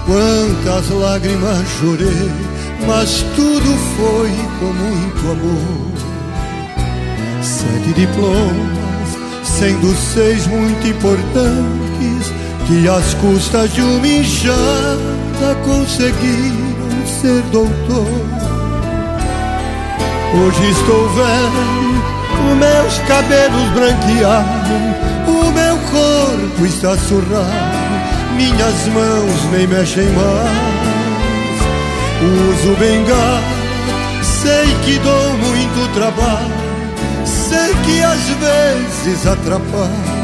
Quantas 0.07 0.89
lágrimas 0.91 1.67
chorei, 1.81 2.31
mas 2.87 3.25
tudo 3.35 3.77
foi 3.97 4.31
com 4.61 4.73
muito 4.73 5.31
amor. 5.33 5.93
Sete 7.43 7.93
diplomas, 7.93 9.19
sendo 9.43 9.93
seis 9.97 10.47
muito 10.47 10.87
importantes, 10.87 12.33
que 12.69 12.89
às 12.89 13.15
custas 13.15 13.73
de 13.75 13.81
uma 13.83 14.07
enxada 14.07 15.57
conseguiram 15.65 17.07
ser 17.21 17.43
doutor. 17.51 18.07
Hoje 20.39 20.71
estou 20.71 21.09
velho, 21.15 21.97
os 22.49 22.57
meus 22.59 22.99
cabelos 23.09 23.69
branquearam, 23.71 24.95
o 25.27 25.51
meu 25.51 25.77
corpo 25.91 26.65
está 26.65 26.97
surrado 26.97 27.76
minhas 28.37 28.87
mãos 28.89 29.51
nem 29.53 29.67
mexem 29.67 30.09
mais. 30.11 30.77
Uso 32.23 32.77
bengala, 32.77 33.43
sei 34.23 34.67
que 34.85 34.99
dou 35.01 35.33
muito 35.39 35.95
trabalho, 35.95 36.55
sei 37.25 37.75
que 37.85 38.03
às 38.03 38.21
vezes 38.21 39.27
atrapalho 39.27 40.17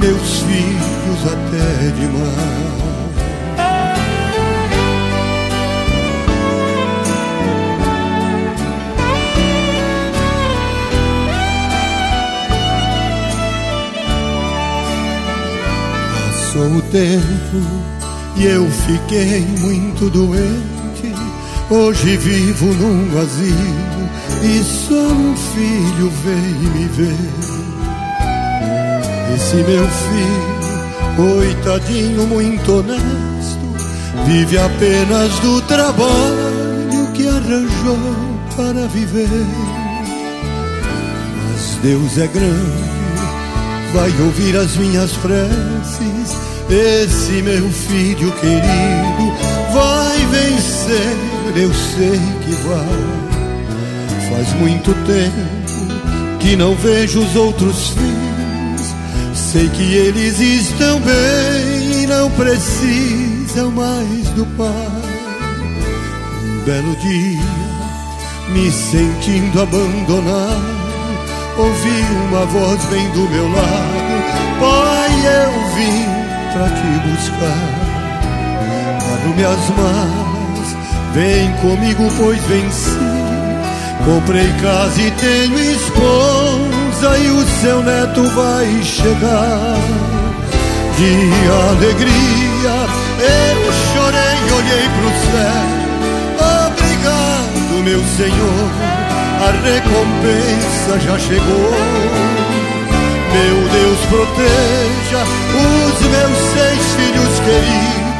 meus 0.00 0.40
filhos 0.40 1.32
até 1.32 1.90
demais. 1.92 2.83
Passou 16.54 16.76
o 16.76 16.82
tempo 16.82 17.56
e 18.36 18.46
eu 18.46 18.64
fiquei 18.70 19.40
muito 19.58 20.08
doente. 20.08 21.12
Hoje 21.68 22.16
vivo 22.16 22.66
num 22.66 23.18
asilo 23.18 24.08
e 24.40 24.62
só 24.62 24.94
um 24.94 25.36
filho 25.36 26.12
veio 26.22 26.70
me 26.70 26.86
ver. 26.86 27.16
Esse 29.34 29.56
meu 29.56 29.84
filho, 29.88 31.16
coitadinho, 31.16 32.24
muito 32.28 32.72
honesto, 32.78 34.24
vive 34.24 34.56
apenas 34.56 35.36
do 35.40 35.60
trabalho 35.62 37.12
que 37.14 37.26
arranjou 37.26 37.98
para 38.54 38.86
viver. 38.86 39.28
Mas 41.50 41.78
Deus 41.82 42.16
é 42.16 42.28
grande 42.28 42.94
vai 43.94 44.10
ouvir 44.20 44.56
as 44.56 44.76
minhas 44.76 45.12
preces. 45.12 46.43
Esse 46.74 47.40
meu 47.40 47.70
filho 47.70 48.32
querido 48.32 49.32
vai 49.72 50.18
vencer, 50.26 51.16
eu 51.54 51.72
sei 51.72 52.20
que 52.44 52.52
vai. 52.66 54.28
Faz 54.28 54.52
muito 54.54 54.92
tempo 55.06 56.38
que 56.40 56.56
não 56.56 56.74
vejo 56.74 57.20
os 57.20 57.36
outros 57.36 57.90
filhos. 57.90 58.92
Sei 59.34 59.68
que 59.68 59.94
eles 59.94 60.40
estão 60.40 60.98
bem 60.98 62.02
e 62.02 62.06
não 62.08 62.28
precisam 62.32 63.70
mais 63.70 64.28
do 64.30 64.44
pai. 64.56 64.68
Um 66.42 66.64
belo 66.64 66.96
dia, 66.96 67.40
me 68.52 68.68
sentindo 68.72 69.62
abandonado 69.62 70.84
ouvi 71.56 72.04
uma 72.28 72.44
voz 72.46 72.84
bem 72.86 73.08
do 73.10 73.28
meu 73.30 73.48
lado: 73.48 74.58
Pai, 74.58 75.10
eu 75.24 75.74
vim 75.76 76.23
pra 76.54 76.68
te 76.68 76.88
buscar. 77.06 77.68
Arrume 79.12 79.44
as 79.44 79.68
malas, 79.76 80.68
vem 81.12 81.52
comigo, 81.60 82.08
pois 82.16 82.42
venci. 82.44 82.96
Comprei 84.06 84.50
casa 84.62 85.00
e 85.00 85.10
tenho 85.10 85.58
esposa, 85.58 87.18
e 87.18 87.30
o 87.30 87.44
seu 87.60 87.82
neto 87.82 88.22
vai 88.30 88.82
chegar. 88.82 89.76
De 90.96 91.12
alegria 91.68 92.76
eu 93.20 93.72
chorei, 93.92 94.38
olhei 94.56 94.88
pro 94.96 95.10
céu. 95.26 95.66
Obrigado, 96.66 97.84
meu 97.84 98.02
Senhor 98.16 98.94
a 99.44 99.50
recompensa 99.50 101.00
já 101.00 101.18
chegou. 101.18 102.33
Meu 103.34 103.68
Deus, 103.68 103.98
proteja 104.10 105.24
os 105.58 106.00
meus 106.06 106.38
seis 106.54 106.82
filhos 106.94 107.34
queridos. 107.40 108.14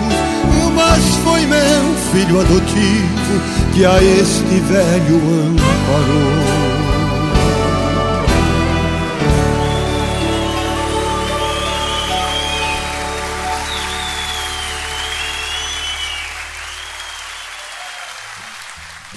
Mas 0.75 1.05
foi 1.23 1.47
meu 1.47 1.95
filho 2.11 2.41
adotivo 2.41 3.41
que 3.73 3.85
a 3.85 4.03
este 4.03 4.61
velho 4.61 5.17
amparou. 5.51 6.74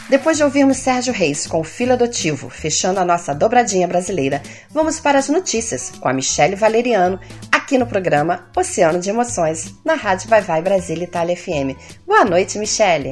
Depois 0.09 0.37
de 0.37 0.43
ouvirmos 0.43 0.77
Sérgio 0.77 1.13
Reis 1.13 1.45
com 1.45 1.59
o 1.59 1.65
Filho 1.65 1.91
Adotivo, 1.91 2.49
fechando 2.49 2.99
a 2.99 3.05
nossa 3.05 3.35
dobradinha 3.35 3.87
brasileira, 3.87 4.41
vamos 4.71 5.01
para 5.01 5.19
as 5.19 5.27
notícias 5.27 5.91
com 5.99 6.07
a 6.07 6.13
Michelle 6.13 6.55
Valeriano, 6.55 7.19
aqui 7.51 7.77
no 7.77 7.85
programa 7.85 8.49
Oceano 8.55 8.99
de 8.99 9.09
Emoções, 9.09 9.73
na 9.83 9.95
Rádio 9.95 10.29
Vai 10.29 10.41
Vai 10.41 10.61
Brasília 10.61 11.03
Itália 11.03 11.35
FM. 11.35 11.75
Boa 12.05 12.23
noite, 12.23 12.57
Michelle. 12.57 13.11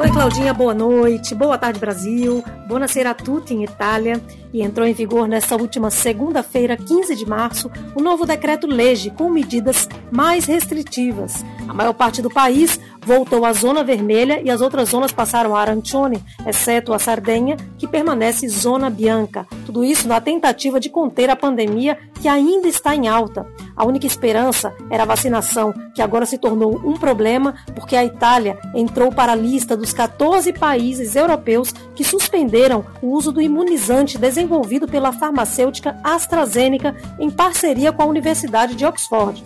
Oi, 0.00 0.10
Claudinha, 0.10 0.54
boa 0.54 0.72
noite. 0.72 1.34
Boa 1.34 1.58
tarde, 1.58 1.78
Brasil. 1.78 2.42
Buonasera 2.66 3.10
a 3.10 3.14
tutti 3.14 3.52
em 3.52 3.64
Itália. 3.64 4.18
E 4.50 4.62
entrou 4.62 4.86
em 4.86 4.94
vigor 4.94 5.28
nesta 5.28 5.54
última 5.56 5.90
segunda-feira, 5.90 6.74
15 6.74 7.14
de 7.14 7.26
março, 7.26 7.70
o 7.94 8.00
novo 8.00 8.24
decreto-lege 8.24 9.10
com 9.10 9.28
medidas 9.28 9.86
mais 10.10 10.46
restritivas. 10.46 11.44
A 11.68 11.74
maior 11.74 11.92
parte 11.92 12.22
do 12.22 12.30
país 12.30 12.80
voltou 13.04 13.44
à 13.44 13.52
zona 13.52 13.84
vermelha 13.84 14.40
e 14.42 14.50
as 14.50 14.60
outras 14.60 14.88
zonas 14.88 15.12
passaram 15.12 15.54
a 15.54 15.60
Arancione, 15.60 16.22
exceto 16.46 16.92
a 16.92 16.98
Sardenha, 16.98 17.56
que 17.78 17.86
permanece 17.86 18.48
zona 18.48 18.90
bianca. 18.90 19.46
Tudo 19.66 19.84
isso 19.84 20.08
na 20.08 20.20
tentativa 20.20 20.80
de 20.80 20.88
conter 20.88 21.30
a 21.30 21.36
pandemia 21.36 21.96
que 22.20 22.26
ainda 22.26 22.66
está 22.66 22.94
em 22.94 23.06
alta. 23.06 23.46
A 23.76 23.84
única 23.84 24.06
esperança 24.06 24.74
era 24.90 25.04
a 25.04 25.06
vacinação, 25.06 25.72
que 25.94 26.02
agora 26.02 26.26
se 26.26 26.38
tornou 26.38 26.76
um 26.84 26.94
problema 26.94 27.54
porque 27.74 27.96
a 27.96 28.04
Itália 28.04 28.58
entrou 28.74 29.10
para 29.12 29.32
a 29.32 29.36
lista 29.36 29.76
dos 29.76 29.89
14 29.92 30.52
países 30.52 31.16
europeus 31.16 31.72
que 31.94 32.04
suspenderam 32.04 32.84
o 33.02 33.08
uso 33.08 33.32
do 33.32 33.40
imunizante 33.40 34.18
desenvolvido 34.18 34.86
pela 34.86 35.12
farmacêutica 35.12 35.98
AstraZeneca 36.02 36.96
em 37.18 37.30
parceria 37.30 37.92
com 37.92 38.02
a 38.02 38.06
Universidade 38.06 38.74
de 38.74 38.84
Oxford. 38.84 39.44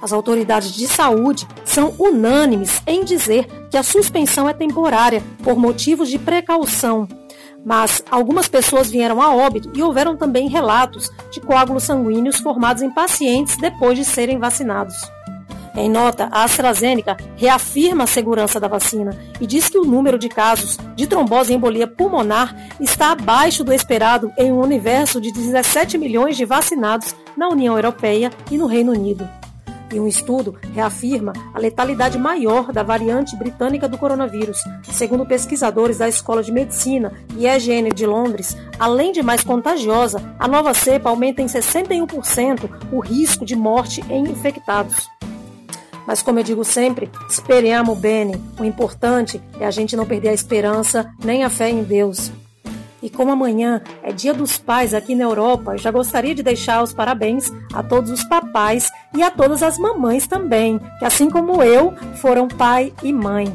As 0.00 0.12
autoridades 0.12 0.72
de 0.72 0.86
saúde 0.86 1.46
são 1.64 1.94
unânimes 1.98 2.80
em 2.86 3.04
dizer 3.04 3.46
que 3.70 3.76
a 3.76 3.82
suspensão 3.82 4.48
é 4.48 4.52
temporária 4.52 5.22
por 5.42 5.56
motivos 5.56 6.08
de 6.08 6.18
precaução. 6.18 7.08
Mas 7.64 8.02
algumas 8.10 8.48
pessoas 8.48 8.88
vieram 8.88 9.20
a 9.20 9.34
óbito 9.34 9.70
e 9.74 9.82
houveram 9.82 10.16
também 10.16 10.48
relatos 10.48 11.10
de 11.32 11.40
coágulos 11.40 11.82
sanguíneos 11.82 12.38
formados 12.38 12.82
em 12.82 12.90
pacientes 12.90 13.56
depois 13.56 13.98
de 13.98 14.04
serem 14.04 14.38
vacinados. 14.38 14.94
Em 15.78 15.88
nota, 15.88 16.28
a 16.32 16.42
AstraZeneca 16.42 17.16
reafirma 17.36 18.02
a 18.02 18.06
segurança 18.08 18.58
da 18.58 18.66
vacina 18.66 19.16
e 19.40 19.46
diz 19.46 19.68
que 19.68 19.78
o 19.78 19.84
número 19.84 20.18
de 20.18 20.28
casos 20.28 20.76
de 20.96 21.06
trombose 21.06 21.52
e 21.52 21.54
embolia 21.54 21.86
pulmonar 21.86 22.52
está 22.80 23.12
abaixo 23.12 23.62
do 23.62 23.72
esperado 23.72 24.32
em 24.36 24.52
um 24.52 24.60
universo 24.60 25.20
de 25.20 25.30
17 25.30 25.96
milhões 25.96 26.36
de 26.36 26.44
vacinados 26.44 27.14
na 27.36 27.48
União 27.48 27.76
Europeia 27.76 28.32
e 28.50 28.58
no 28.58 28.66
Reino 28.66 28.90
Unido. 28.90 29.28
E 29.92 30.00
um 30.00 30.08
estudo 30.08 30.58
reafirma 30.74 31.32
a 31.54 31.60
letalidade 31.60 32.18
maior 32.18 32.72
da 32.72 32.82
variante 32.82 33.36
britânica 33.36 33.88
do 33.88 33.96
coronavírus. 33.96 34.58
Segundo 34.82 35.24
pesquisadores 35.24 35.98
da 35.98 36.08
Escola 36.08 36.42
de 36.42 36.50
Medicina 36.50 37.12
e 37.36 37.46
EGN 37.46 37.90
de 37.94 38.04
Londres, 38.04 38.56
além 38.80 39.12
de 39.12 39.22
mais 39.22 39.44
contagiosa, 39.44 40.20
a 40.40 40.48
nova 40.48 40.74
cepa 40.74 41.08
aumenta 41.08 41.40
em 41.40 41.46
61% 41.46 42.68
o 42.90 42.98
risco 42.98 43.46
de 43.46 43.54
morte 43.54 44.04
em 44.10 44.24
infectados. 44.24 45.08
Mas 46.08 46.22
como 46.22 46.38
eu 46.38 46.42
digo 46.42 46.64
sempre, 46.64 47.10
speriamo 47.28 47.94
bene. 47.94 48.42
O 48.58 48.64
importante 48.64 49.38
é 49.60 49.66
a 49.66 49.70
gente 49.70 49.94
não 49.94 50.06
perder 50.06 50.30
a 50.30 50.32
esperança 50.32 51.12
nem 51.22 51.44
a 51.44 51.50
fé 51.50 51.68
em 51.68 51.82
Deus. 51.82 52.32
E 53.02 53.10
como 53.10 53.30
amanhã 53.30 53.82
é 54.02 54.10
Dia 54.10 54.32
dos 54.32 54.56
Pais 54.56 54.94
aqui 54.94 55.14
na 55.14 55.24
Europa, 55.24 55.74
eu 55.74 55.78
já 55.78 55.90
gostaria 55.90 56.34
de 56.34 56.42
deixar 56.42 56.82
os 56.82 56.94
parabéns 56.94 57.52
a 57.74 57.82
todos 57.82 58.10
os 58.10 58.24
papais 58.24 58.90
e 59.14 59.22
a 59.22 59.30
todas 59.30 59.62
as 59.62 59.76
mamães 59.76 60.26
também, 60.26 60.80
que 60.98 61.04
assim 61.04 61.28
como 61.28 61.62
eu, 61.62 61.94
foram 62.22 62.48
pai 62.48 62.90
e 63.02 63.12
mãe. 63.12 63.54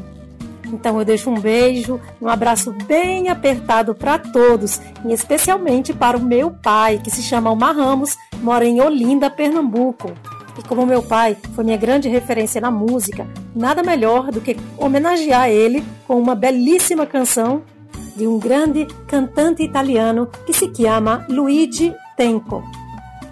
Então 0.66 0.96
eu 0.96 1.04
deixo 1.04 1.30
um 1.30 1.40
beijo, 1.40 2.00
um 2.22 2.28
abraço 2.28 2.72
bem 2.86 3.28
apertado 3.28 3.96
para 3.96 4.16
todos, 4.16 4.80
e 5.04 5.12
especialmente 5.12 5.92
para 5.92 6.16
o 6.16 6.22
meu 6.22 6.52
pai, 6.52 7.00
que 7.02 7.10
se 7.10 7.22
chama 7.22 7.50
Omar 7.50 7.76
Ramos, 7.76 8.16
mora 8.40 8.64
em 8.64 8.80
Olinda, 8.80 9.28
Pernambuco. 9.28 10.12
E 10.58 10.62
como 10.62 10.86
meu 10.86 11.02
pai 11.02 11.36
foi 11.54 11.64
minha 11.64 11.76
grande 11.76 12.08
referência 12.08 12.60
na 12.60 12.70
música, 12.70 13.26
nada 13.54 13.82
melhor 13.82 14.30
do 14.30 14.40
que 14.40 14.56
homenagear 14.78 15.48
ele 15.48 15.84
com 16.06 16.18
uma 16.18 16.34
belíssima 16.34 17.06
canção 17.06 17.62
de 18.16 18.26
um 18.26 18.38
grande 18.38 18.86
cantante 19.08 19.62
italiano 19.62 20.28
que 20.46 20.52
se 20.52 20.72
chama 20.74 21.26
Luigi 21.28 21.94
Tenco. 22.16 22.62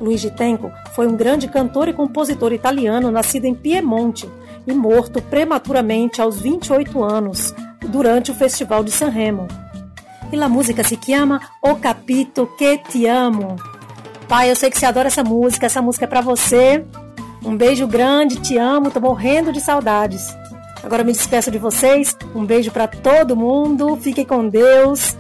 Luigi 0.00 0.30
Tenco 0.30 0.70
foi 0.94 1.06
um 1.06 1.16
grande 1.16 1.46
cantor 1.46 1.88
e 1.88 1.92
compositor 1.92 2.52
italiano 2.52 3.10
nascido 3.10 3.44
em 3.44 3.54
Piemonte 3.54 4.28
e 4.66 4.72
morto 4.72 5.22
prematuramente 5.22 6.20
aos 6.20 6.40
28 6.40 7.02
anos 7.02 7.54
durante 7.88 8.32
o 8.32 8.34
Festival 8.34 8.82
de 8.82 8.90
Sanremo. 8.90 9.46
E 10.32 10.42
a 10.42 10.48
música 10.48 10.82
se 10.82 10.98
chama 11.04 11.40
O 11.62 11.76
Capito 11.76 12.48
Que 12.58 12.78
Te 12.78 13.06
Amo. 13.06 13.56
Pai, 14.26 14.50
eu 14.50 14.56
sei 14.56 14.70
que 14.70 14.78
você 14.78 14.86
adora 14.86 15.08
essa 15.08 15.22
música, 15.22 15.66
essa 15.66 15.82
música 15.82 16.06
é 16.06 16.08
para 16.08 16.22
você. 16.22 16.84
Um 17.45 17.57
beijo 17.57 17.86
grande, 17.86 18.40
te 18.40 18.57
amo, 18.57 18.90
tô 18.90 19.01
morrendo 19.01 19.53
de 19.53 19.61
saudades. 19.61 20.36
Agora 20.82 21.05
me 21.05 21.12
despeço 21.12 21.51
de 21.51 21.59
vocês. 21.59 22.16
Um 22.34 22.45
beijo 22.45 22.70
para 22.70 22.86
todo 22.86 23.36
mundo. 23.36 23.97
Fiquem 23.97 24.24
com 24.24 24.49
Deus. 24.49 25.16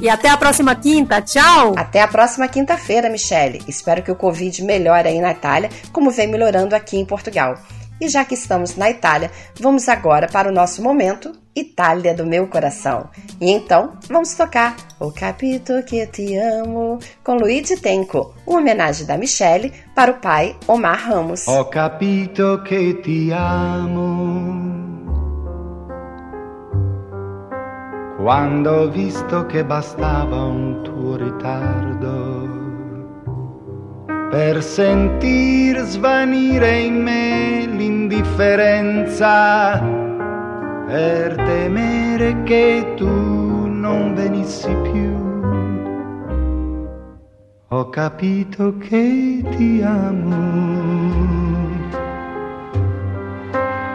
E 0.00 0.08
até 0.08 0.28
a 0.28 0.36
próxima 0.36 0.74
quinta. 0.74 1.20
Tchau! 1.20 1.74
Até 1.76 2.00
a 2.00 2.08
próxima 2.08 2.46
quinta-feira, 2.46 3.10
Michele. 3.10 3.62
Espero 3.66 4.02
que 4.02 4.10
o 4.10 4.16
Covid 4.16 4.62
melhore 4.62 5.08
aí 5.08 5.20
na 5.20 5.32
Itália, 5.32 5.70
como 5.92 6.10
vem 6.10 6.28
melhorando 6.28 6.74
aqui 6.74 6.96
em 6.96 7.04
Portugal. 7.04 7.58
E 8.00 8.08
já 8.08 8.24
que 8.24 8.34
estamos 8.34 8.76
na 8.76 8.90
Itália, 8.90 9.30
vamos 9.60 9.88
agora 9.88 10.28
para 10.28 10.48
o 10.48 10.52
nosso 10.52 10.82
momento 10.82 11.32
Itália 11.54 12.14
do 12.14 12.24
meu 12.24 12.46
coração. 12.46 13.08
E 13.40 13.50
então, 13.50 13.94
vamos 14.08 14.34
tocar 14.34 14.76
O 15.00 15.10
Capito 15.10 15.82
que 15.84 16.06
te 16.06 16.36
amo 16.36 16.98
com 17.24 17.34
Luigi 17.34 17.76
Tenco, 17.76 18.34
uma 18.46 18.60
homenagem 18.60 19.06
da 19.06 19.16
Michelle 19.16 19.72
para 19.94 20.12
o 20.12 20.14
pai 20.14 20.56
Omar 20.66 21.08
Ramos. 21.08 21.46
Ho 21.48 21.64
capito 21.66 22.62
che 22.64 23.00
ti 23.00 23.30
amo 23.32 24.68
quando 28.18 28.90
visto 28.90 29.46
che 29.46 29.64
bastava 29.64 30.44
un 30.44 30.82
tuo 30.82 31.16
ritardo 31.16 31.87
per 34.30 34.62
sentir 34.62 35.78
svanire 35.84 36.80
in 36.80 37.02
me 37.02 37.66
l'indifferenza, 37.66 39.80
per 40.86 41.34
temere 41.34 42.42
che 42.42 42.92
tu 42.96 43.66
non 43.66 44.14
venissi 44.14 44.74
più. 44.82 45.16
Ho 47.68 47.88
capito 47.88 48.76
che 48.78 49.42
ti 49.56 49.80
amo. 49.82 50.66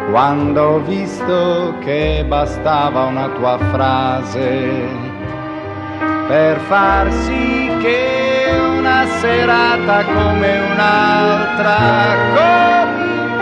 Quando 0.10 0.62
ho 0.62 0.80
visto 0.82 1.76
che 1.80 2.26
bastava 2.28 3.06
una 3.06 3.30
tua 3.30 3.58
frase 3.72 5.13
per 6.28 6.60
far 6.68 7.12
sì 7.12 7.72
che 7.82 8.52
una 8.78 9.06
serata 9.20 10.06
come 10.06 10.60
un'altra 10.72 12.04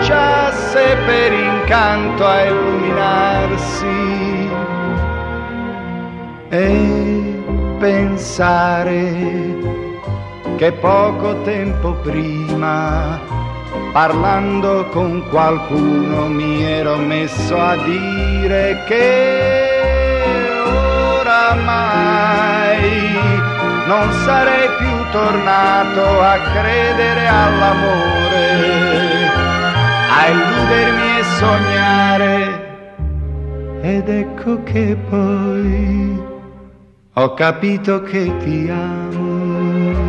cominciasse 0.02 0.98
per 1.06 1.32
incanto 1.32 2.26
a 2.26 2.44
illuminarsi 2.44 4.50
e 6.50 7.44
pensare 7.80 9.56
che 10.58 10.72
poco 10.74 11.42
tempo 11.44 11.94
prima 12.04 13.20
parlando 13.92 14.88
con 14.88 15.24
qualcuno 15.30 16.28
mi 16.28 16.64
ero 16.64 16.98
messo 16.98 17.58
a 17.58 17.78
dire 17.78 18.84
che 18.88 19.70
oramai 21.20 22.61
non 23.92 24.10
sarei 24.24 24.70
più 24.78 24.96
tornato 25.12 26.22
a 26.22 26.38
credere 26.54 27.28
all'amore, 27.28 28.46
a 30.18 30.28
illudermi 30.30 31.18
e 31.20 31.24
sognare. 31.40 32.36
Ed 33.82 34.08
ecco 34.08 34.64
che 34.64 34.96
poi 35.10 36.24
ho 37.16 37.34
capito 37.34 38.02
che 38.04 38.38
ti 38.38 38.70
amo. 38.70 40.00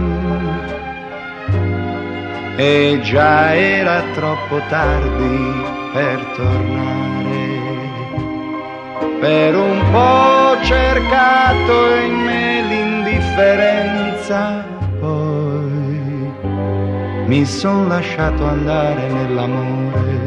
E 2.55 3.01
già 3.03 3.53
era 3.57 4.01
troppo 4.14 4.61
tardi 4.68 5.64
per 5.93 6.20
tornare. 6.37 7.51
Per 9.18 9.57
un 9.57 9.91
po' 9.91 10.57
cercato 10.62 11.97
in 11.97 12.14
me 12.14 12.51
l'indifferenza, 13.33 14.64
poi 15.01 16.33
mi 17.26 17.45
son 17.47 17.89
lasciato 17.89 18.45
andare 18.45 19.09
nell'amore. 19.09 20.20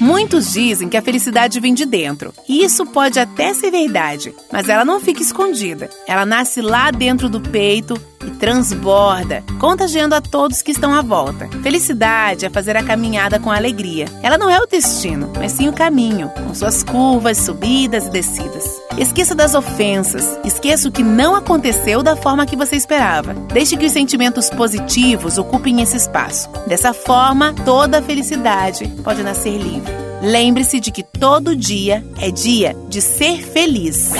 Muitos 0.00 0.52
dizem 0.52 0.88
que 0.88 0.96
a 0.96 1.02
felicidade 1.02 1.60
vem 1.60 1.72
de 1.72 1.86
dentro, 1.86 2.34
e 2.48 2.64
isso 2.64 2.84
pode 2.84 3.20
até 3.20 3.54
ser 3.54 3.70
verdade, 3.70 4.34
mas 4.52 4.68
ela 4.68 4.84
não 4.84 5.00
fica 5.00 5.22
escondida. 5.22 5.88
Ela 6.06 6.26
nasce 6.26 6.60
lá 6.60 6.90
dentro 6.90 7.28
do 7.28 7.40
peito 7.40 7.96
e 8.26 8.30
transborda, 8.32 9.42
contagiando 9.58 10.14
a 10.14 10.20
todos 10.20 10.62
que 10.62 10.72
estão 10.72 10.92
à 10.92 11.02
volta. 11.02 11.48
Felicidade 11.62 12.46
é 12.46 12.50
fazer 12.50 12.76
a 12.76 12.82
caminhada 12.82 13.38
com 13.38 13.50
alegria. 13.50 14.06
Ela 14.22 14.38
não 14.38 14.50
é 14.50 14.58
o 14.58 14.66
destino, 14.66 15.30
mas 15.36 15.52
sim 15.52 15.68
o 15.68 15.72
caminho, 15.72 16.30
com 16.30 16.54
suas 16.54 16.82
curvas, 16.82 17.38
subidas 17.38 18.06
e 18.06 18.10
descidas. 18.10 18.64
Esqueça 18.98 19.34
das 19.34 19.54
ofensas, 19.54 20.38
esqueça 20.44 20.88
o 20.88 20.92
que 20.92 21.02
não 21.02 21.34
aconteceu 21.34 22.02
da 22.02 22.16
forma 22.16 22.46
que 22.46 22.56
você 22.56 22.76
esperava. 22.76 23.34
Deixe 23.52 23.76
que 23.76 23.86
os 23.86 23.92
sentimentos 23.92 24.50
positivos 24.50 25.38
ocupem 25.38 25.80
esse 25.80 25.96
espaço. 25.96 26.48
Dessa 26.66 26.92
forma, 26.92 27.54
toda 27.64 27.98
a 27.98 28.02
felicidade 28.02 28.86
pode 29.02 29.22
nascer 29.22 29.58
livre. 29.58 30.13
Lembre-se 30.24 30.80
de 30.80 30.90
que 30.90 31.02
todo 31.02 31.54
dia 31.54 32.02
é 32.18 32.30
dia 32.30 32.74
de 32.88 33.02
ser 33.02 33.44
feliz. 33.44 34.12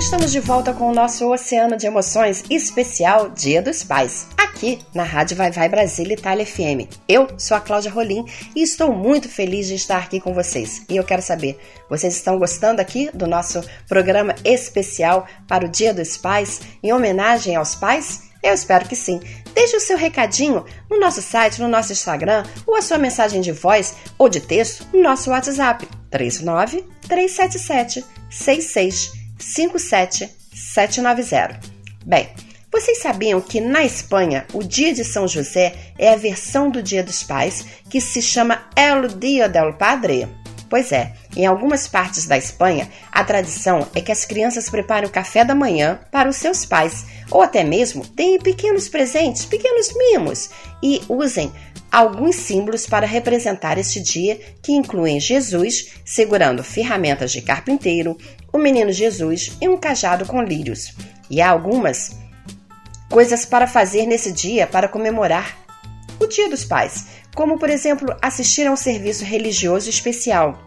Estamos 0.00 0.32
de 0.32 0.40
volta 0.40 0.72
com 0.72 0.88
o 0.88 0.94
nosso 0.94 1.30
Oceano 1.30 1.76
de 1.76 1.86
Emoções 1.86 2.42
especial 2.48 3.28
Dia 3.28 3.60
dos 3.60 3.84
Pais, 3.84 4.26
aqui 4.34 4.78
na 4.94 5.02
Rádio 5.02 5.36
Vai 5.36 5.50
Vai 5.50 5.68
Brasília 5.68 6.14
Itália 6.14 6.46
FM. 6.46 6.88
Eu 7.06 7.28
sou 7.36 7.54
a 7.54 7.60
Cláudia 7.60 7.90
Rolim 7.90 8.24
e 8.56 8.62
estou 8.62 8.94
muito 8.94 9.28
feliz 9.28 9.66
de 9.68 9.74
estar 9.74 9.98
aqui 9.98 10.18
com 10.18 10.32
vocês. 10.32 10.86
E 10.88 10.96
eu 10.96 11.04
quero 11.04 11.20
saber, 11.20 11.60
vocês 11.88 12.16
estão 12.16 12.38
gostando 12.38 12.80
aqui 12.80 13.10
do 13.12 13.26
nosso 13.26 13.62
programa 13.86 14.34
especial 14.42 15.26
para 15.46 15.66
o 15.66 15.68
Dia 15.68 15.92
dos 15.92 16.16
Pais, 16.16 16.62
em 16.82 16.94
homenagem 16.94 17.54
aos 17.54 17.74
pais? 17.74 18.30
Eu 18.42 18.54
espero 18.54 18.88
que 18.88 18.96
sim. 18.96 19.20
Deixe 19.52 19.76
o 19.76 19.80
seu 19.80 19.98
recadinho 19.98 20.64
no 20.90 20.98
nosso 20.98 21.20
site, 21.20 21.60
no 21.60 21.68
nosso 21.68 21.92
Instagram, 21.92 22.44
ou 22.66 22.74
a 22.74 22.80
sua 22.80 22.96
mensagem 22.96 23.42
de 23.42 23.52
voz 23.52 23.96
ou 24.16 24.30
de 24.30 24.40
texto 24.40 24.86
no 24.94 25.02
nosso 25.02 25.28
WhatsApp 25.28 25.86
39 26.10 26.86
377 27.06 28.02
66 28.30 29.19
57790. 29.40 31.58
Bem, 32.04 32.28
vocês 32.72 32.98
sabiam 32.98 33.40
que 33.40 33.60
na 33.60 33.84
Espanha 33.84 34.46
o 34.52 34.62
Dia 34.62 34.94
de 34.94 35.04
São 35.04 35.26
José 35.26 35.74
é 35.98 36.12
a 36.12 36.16
versão 36.16 36.70
do 36.70 36.80
Dia 36.80 37.02
dos 37.02 37.24
Pais 37.24 37.66
que 37.88 38.00
se 38.00 38.22
chama 38.22 38.62
El 38.76 39.08
Dia 39.08 39.48
del 39.48 39.74
Padre? 39.74 40.28
Pois 40.68 40.92
é, 40.92 41.12
em 41.36 41.46
algumas 41.46 41.88
partes 41.88 42.26
da 42.26 42.38
Espanha, 42.38 42.88
a 43.10 43.24
tradição 43.24 43.88
é 43.92 44.00
que 44.00 44.12
as 44.12 44.24
crianças 44.24 44.70
preparem 44.70 45.08
o 45.08 45.12
café 45.12 45.44
da 45.44 45.52
manhã 45.52 45.98
para 46.12 46.28
os 46.28 46.36
seus 46.36 46.64
pais, 46.64 47.06
ou 47.28 47.42
até 47.42 47.64
mesmo 47.64 48.06
deem 48.14 48.38
pequenos 48.38 48.88
presentes, 48.88 49.44
pequenos 49.44 49.92
mimos, 49.92 50.50
e 50.80 51.02
usem 51.08 51.52
alguns 51.90 52.36
símbolos 52.36 52.86
para 52.86 53.06
representar 53.06 53.78
este 53.78 54.00
dia, 54.00 54.38
que 54.62 54.72
incluem 54.72 55.18
Jesus 55.18 55.94
segurando 56.04 56.62
ferramentas 56.62 57.32
de 57.32 57.42
carpinteiro, 57.42 58.16
o 58.52 58.58
menino 58.58 58.92
Jesus 58.92 59.52
e 59.60 59.68
um 59.68 59.76
cajado 59.76 60.24
com 60.24 60.42
lírios. 60.42 60.94
E 61.28 61.40
há 61.40 61.50
algumas 61.50 62.16
coisas 63.08 63.44
para 63.44 63.66
fazer 63.66 64.06
nesse 64.06 64.30
dia 64.30 64.66
para 64.66 64.88
comemorar 64.88 65.56
o 66.20 66.26
Dia 66.26 66.48
dos 66.48 66.64
Pais, 66.64 67.06
como 67.34 67.58
por 67.58 67.70
exemplo 67.70 68.14
assistir 68.20 68.66
a 68.66 68.72
um 68.72 68.76
serviço 68.76 69.24
religioso 69.24 69.88
especial, 69.88 70.62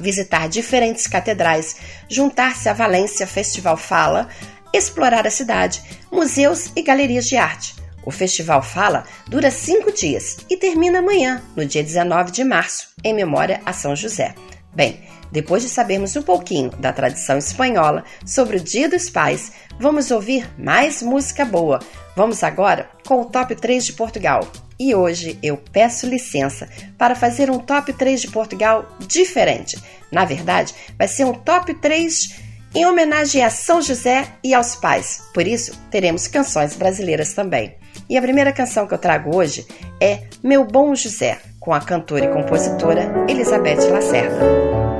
visitar 0.00 0.48
diferentes 0.48 1.06
catedrais, 1.06 1.76
juntar-se 2.08 2.68
à 2.68 2.72
Valência 2.72 3.26
Festival 3.26 3.76
Fala, 3.76 4.28
explorar 4.72 5.26
a 5.26 5.30
cidade, 5.30 5.82
museus 6.10 6.72
e 6.74 6.82
galerias 6.82 7.26
de 7.26 7.36
arte. 7.36 7.81
O 8.04 8.10
Festival 8.10 8.62
Fala 8.62 9.04
dura 9.28 9.50
cinco 9.50 9.92
dias 9.92 10.38
e 10.50 10.56
termina 10.56 10.98
amanhã, 10.98 11.42
no 11.56 11.64
dia 11.64 11.82
19 11.82 12.32
de 12.32 12.44
março, 12.44 12.88
em 13.04 13.14
memória 13.14 13.60
a 13.64 13.72
São 13.72 13.94
José. 13.94 14.34
Bem, 14.74 15.00
depois 15.30 15.62
de 15.62 15.68
sabermos 15.68 16.14
um 16.16 16.22
pouquinho 16.22 16.70
da 16.70 16.92
tradição 16.92 17.38
espanhola 17.38 18.04
sobre 18.24 18.58
o 18.58 18.60
Dia 18.60 18.88
dos 18.88 19.08
Pais, 19.08 19.52
vamos 19.78 20.10
ouvir 20.10 20.48
mais 20.58 21.02
música 21.02 21.44
boa. 21.44 21.78
Vamos 22.14 22.42
agora 22.42 22.90
com 23.06 23.20
o 23.20 23.24
top 23.24 23.54
3 23.54 23.86
de 23.86 23.92
Portugal. 23.94 24.46
E 24.78 24.94
hoje 24.94 25.38
eu 25.42 25.56
peço 25.56 26.06
licença 26.06 26.68
para 26.98 27.14
fazer 27.14 27.50
um 27.50 27.58
top 27.58 27.92
3 27.92 28.22
de 28.22 28.28
Portugal 28.28 28.86
diferente. 29.06 29.78
Na 30.10 30.24
verdade, 30.24 30.74
vai 30.98 31.08
ser 31.08 31.24
um 31.24 31.32
top 31.32 31.72
3 31.74 32.42
em 32.74 32.86
homenagem 32.86 33.42
a 33.42 33.50
São 33.50 33.80
José 33.80 34.26
e 34.42 34.54
aos 34.54 34.74
pais. 34.74 35.22
Por 35.32 35.46
isso, 35.46 35.78
teremos 35.90 36.26
canções 36.26 36.74
brasileiras 36.74 37.32
também. 37.32 37.74
E 38.08 38.16
a 38.16 38.22
primeira 38.22 38.52
canção 38.52 38.86
que 38.86 38.94
eu 38.94 38.98
trago 38.98 39.36
hoje 39.36 39.66
é 40.00 40.24
Meu 40.42 40.64
Bom 40.64 40.94
José, 40.94 41.38
com 41.58 41.72
a 41.72 41.80
cantora 41.80 42.24
e 42.24 42.28
compositora 42.28 43.24
Elizabeth 43.28 43.90
Lacerda. 43.90 44.91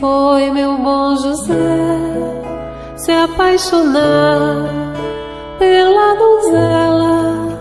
Foi 0.00 0.50
meu 0.50 0.76
bom 0.78 1.16
José 1.16 2.16
se 2.96 3.12
apaixonar 3.12 4.68
pela 5.58 6.14
donzela, 6.14 7.58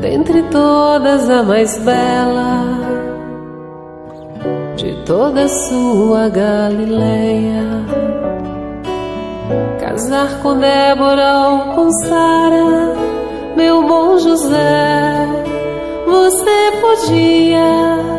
dentre 0.00 0.42
todas 0.44 1.28
a 1.28 1.42
mais 1.42 1.76
bela 1.78 2.64
de 4.76 4.94
toda 5.04 5.48
sua 5.48 6.28
Galileia. 6.28 7.64
Casar 9.80 10.40
com 10.42 10.58
Débora 10.58 11.48
ou 11.48 11.74
com 11.74 11.90
Sara, 11.90 12.94
meu 13.56 13.82
bom 13.86 14.18
José, 14.18 15.26
você 16.06 16.72
podia 16.80 18.16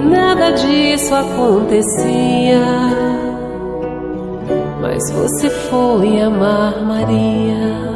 e 0.00 0.08
nada 0.08 0.50
disso 0.52 1.14
acontecia. 1.14 2.60
Mas 4.80 5.10
você 5.10 5.50
foi 5.50 6.20
amar 6.20 6.82
Maria. 6.82 7.90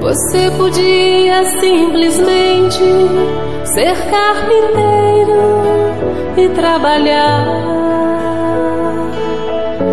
Você 0.00 0.50
podia 0.58 1.44
simplesmente 1.60 2.82
ser 3.64 3.96
carpinteiro 4.10 5.32
e 6.36 6.48
trabalhar 6.50 7.46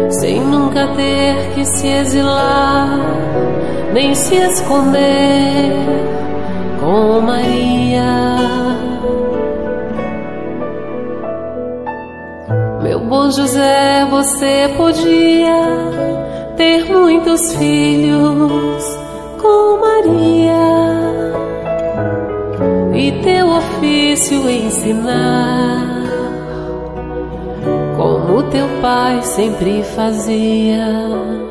sem 0.10 0.42
nunca 0.42 0.88
ter 0.96 1.54
que 1.54 1.64
se 1.66 1.88
exilar 1.88 3.00
nem 3.94 4.14
se 4.14 4.36
esconder 4.36 6.19
com 6.90 7.22
Maria. 7.22 8.36
Meu 12.82 13.00
bom 13.02 13.30
José, 13.30 14.08
você 14.10 14.74
podia 14.76 15.68
ter 16.58 16.86
muitos 16.86 17.54
filhos 17.54 18.84
com 19.40 19.80
Maria 19.80 20.56
e 22.96 23.12
teu 23.22 23.50
ofício 23.50 24.50
ensinar, 24.50 26.08
como 27.98 28.42
teu 28.50 28.68
pai 28.82 29.22
sempre 29.22 29.84
fazia. 29.84 31.49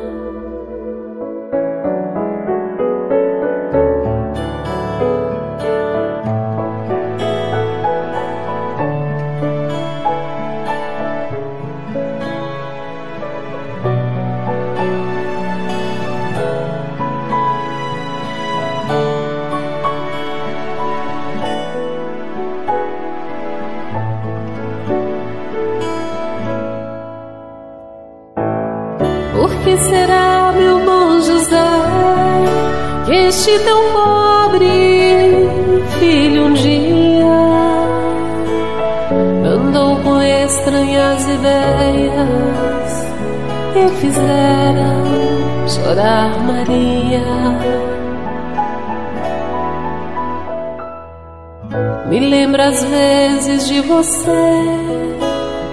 Você, 53.99 54.63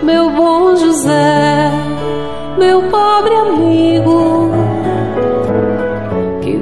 meu 0.03 0.31
bom 0.33 0.75
José, 0.75 1.71
meu 2.59 2.83
pobre 2.91 3.35
amigo 3.37 4.51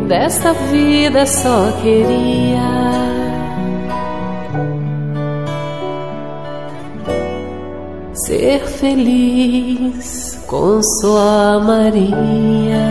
desta 0.06 0.52
vida 0.52 1.24
só 1.24 1.72
queria 1.80 2.60
ser 8.26 8.60
feliz 8.66 10.44
com 10.46 10.82
sua 11.00 11.60
Maria. 11.60 12.84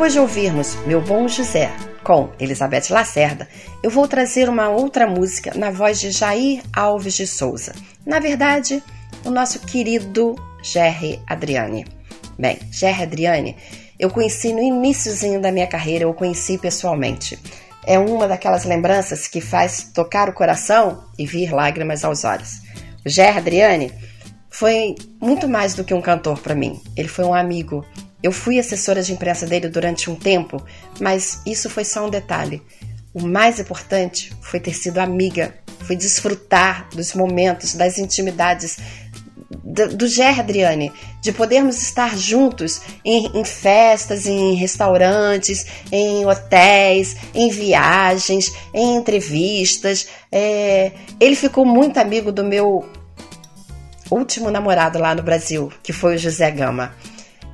Depois 0.00 0.14
de 0.14 0.18
ouvirmos 0.18 0.76
Meu 0.86 1.02
Bom 1.02 1.28
José, 1.28 1.70
com 2.02 2.30
Elizabeth 2.40 2.84
Lacerda, 2.88 3.46
eu 3.82 3.90
vou 3.90 4.08
trazer 4.08 4.48
uma 4.48 4.70
outra 4.70 5.06
música 5.06 5.52
na 5.54 5.70
voz 5.70 6.00
de 6.00 6.10
Jair 6.10 6.62
Alves 6.72 7.12
de 7.12 7.26
Souza. 7.26 7.74
Na 8.06 8.18
verdade, 8.18 8.82
o 9.26 9.30
nosso 9.30 9.58
querido 9.58 10.36
Jerry 10.62 11.20
Adriane. 11.26 11.86
Bem, 12.38 12.58
Jerry 12.70 13.02
Adriane, 13.02 13.56
eu 13.98 14.08
conheci 14.08 14.54
no 14.54 14.62
iníciozinho 14.62 15.38
da 15.38 15.52
minha 15.52 15.66
carreira, 15.66 16.04
eu 16.04 16.14
conheci 16.14 16.56
pessoalmente. 16.56 17.38
É 17.86 17.98
uma 17.98 18.26
daquelas 18.26 18.64
lembranças 18.64 19.28
que 19.28 19.42
faz 19.42 19.82
tocar 19.92 20.30
o 20.30 20.32
coração 20.32 21.04
e 21.18 21.26
vir 21.26 21.52
lágrimas 21.52 22.06
aos 22.06 22.24
olhos. 22.24 22.62
O 23.04 23.08
Jerry 23.10 23.36
Adriane 23.36 23.92
foi 24.48 24.94
muito 25.20 25.46
mais 25.46 25.74
do 25.74 25.84
que 25.84 25.92
um 25.92 26.00
cantor 26.00 26.40
para 26.40 26.54
mim. 26.54 26.80
Ele 26.96 27.08
foi 27.08 27.26
um 27.26 27.34
amigo, 27.34 27.84
eu 28.22 28.32
fui 28.32 28.58
assessora 28.58 29.02
de 29.02 29.12
imprensa 29.12 29.46
dele 29.46 29.68
durante 29.68 30.10
um 30.10 30.14
tempo, 30.14 30.64
mas 31.00 31.40
isso 31.46 31.70
foi 31.70 31.84
só 31.84 32.06
um 32.06 32.10
detalhe. 32.10 32.62
O 33.12 33.26
mais 33.26 33.58
importante 33.58 34.32
foi 34.40 34.60
ter 34.60 34.74
sido 34.74 34.98
amiga, 34.98 35.54
foi 35.80 35.96
desfrutar 35.96 36.88
dos 36.90 37.14
momentos, 37.14 37.74
das 37.74 37.98
intimidades 37.98 38.78
do, 39.50 40.06
Ger 40.06 40.38
Adriane, 40.38 40.92
de 41.20 41.32
podermos 41.32 41.82
estar 41.82 42.16
juntos 42.16 42.80
em, 43.04 43.26
em, 43.38 43.44
festas, 43.44 44.26
em 44.26 44.54
restaurantes, 44.54 45.66
em 45.90 46.24
hotéis, 46.26 47.16
em 47.34 47.50
viagens, 47.50 48.52
em 48.72 48.96
entrevistas. 48.96 50.06
É, 50.30 50.92
ele 51.18 51.34
ficou 51.34 51.64
muito 51.64 51.98
amigo 51.98 52.30
do 52.30 52.44
meu 52.44 52.88
último 54.10 54.50
namorado 54.50 54.98
lá 54.98 55.14
no 55.14 55.22
Brasil, 55.22 55.72
que 55.82 55.92
foi 55.92 56.16
o 56.16 56.18
José 56.18 56.50
Gama. 56.50 56.94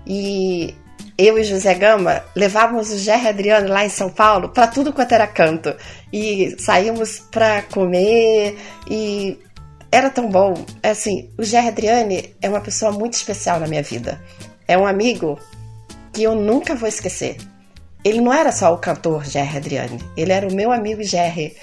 E 0.07 0.74
eu 1.18 1.38
e 1.38 1.44
José 1.44 1.74
Gama 1.74 2.22
levávamos 2.34 2.92
o 2.92 2.98
Jerry 2.98 3.28
Adriano 3.28 3.68
lá 3.68 3.84
em 3.84 3.88
São 3.88 4.11
Paulo 4.11 4.50
para 4.50 4.66
tudo 4.66 4.92
quanto 4.92 5.12
era 5.12 5.26
canto. 5.26 5.74
E 6.12 6.54
saímos 6.59 7.20
para 7.30 7.62
comer 7.62 8.57
e 8.88 9.38
era 9.90 10.11
tão 10.11 10.28
bom. 10.28 10.54
É 10.82 10.90
assim, 10.90 11.30
o 11.38 11.42
Jerry 11.42 11.68
Adriane 11.68 12.34
é 12.40 12.48
uma 12.48 12.61
pessoa 12.61 12.92
muito 12.92 13.14
especial 13.14 13.59
na 13.59 13.66
minha 13.66 13.82
vida. 13.82 14.20
É 14.68 14.76
um 14.76 14.86
amigo 14.86 15.38
que 16.12 16.22
eu 16.22 16.34
nunca 16.34 16.74
vou 16.74 16.88
esquecer. 16.88 17.36
ele 18.04 18.20
não 18.20 18.32
era 18.32 18.52
só 18.52 18.72
o 18.72 18.78
cantor 18.78 19.24
Jerry 19.24 19.57
Adriane, 19.57 19.98
ele 20.16 20.32
era 20.32 20.46
o 20.46 20.54
meu 20.54 20.70
amigo 20.70 21.02
Jerry. 21.02 21.57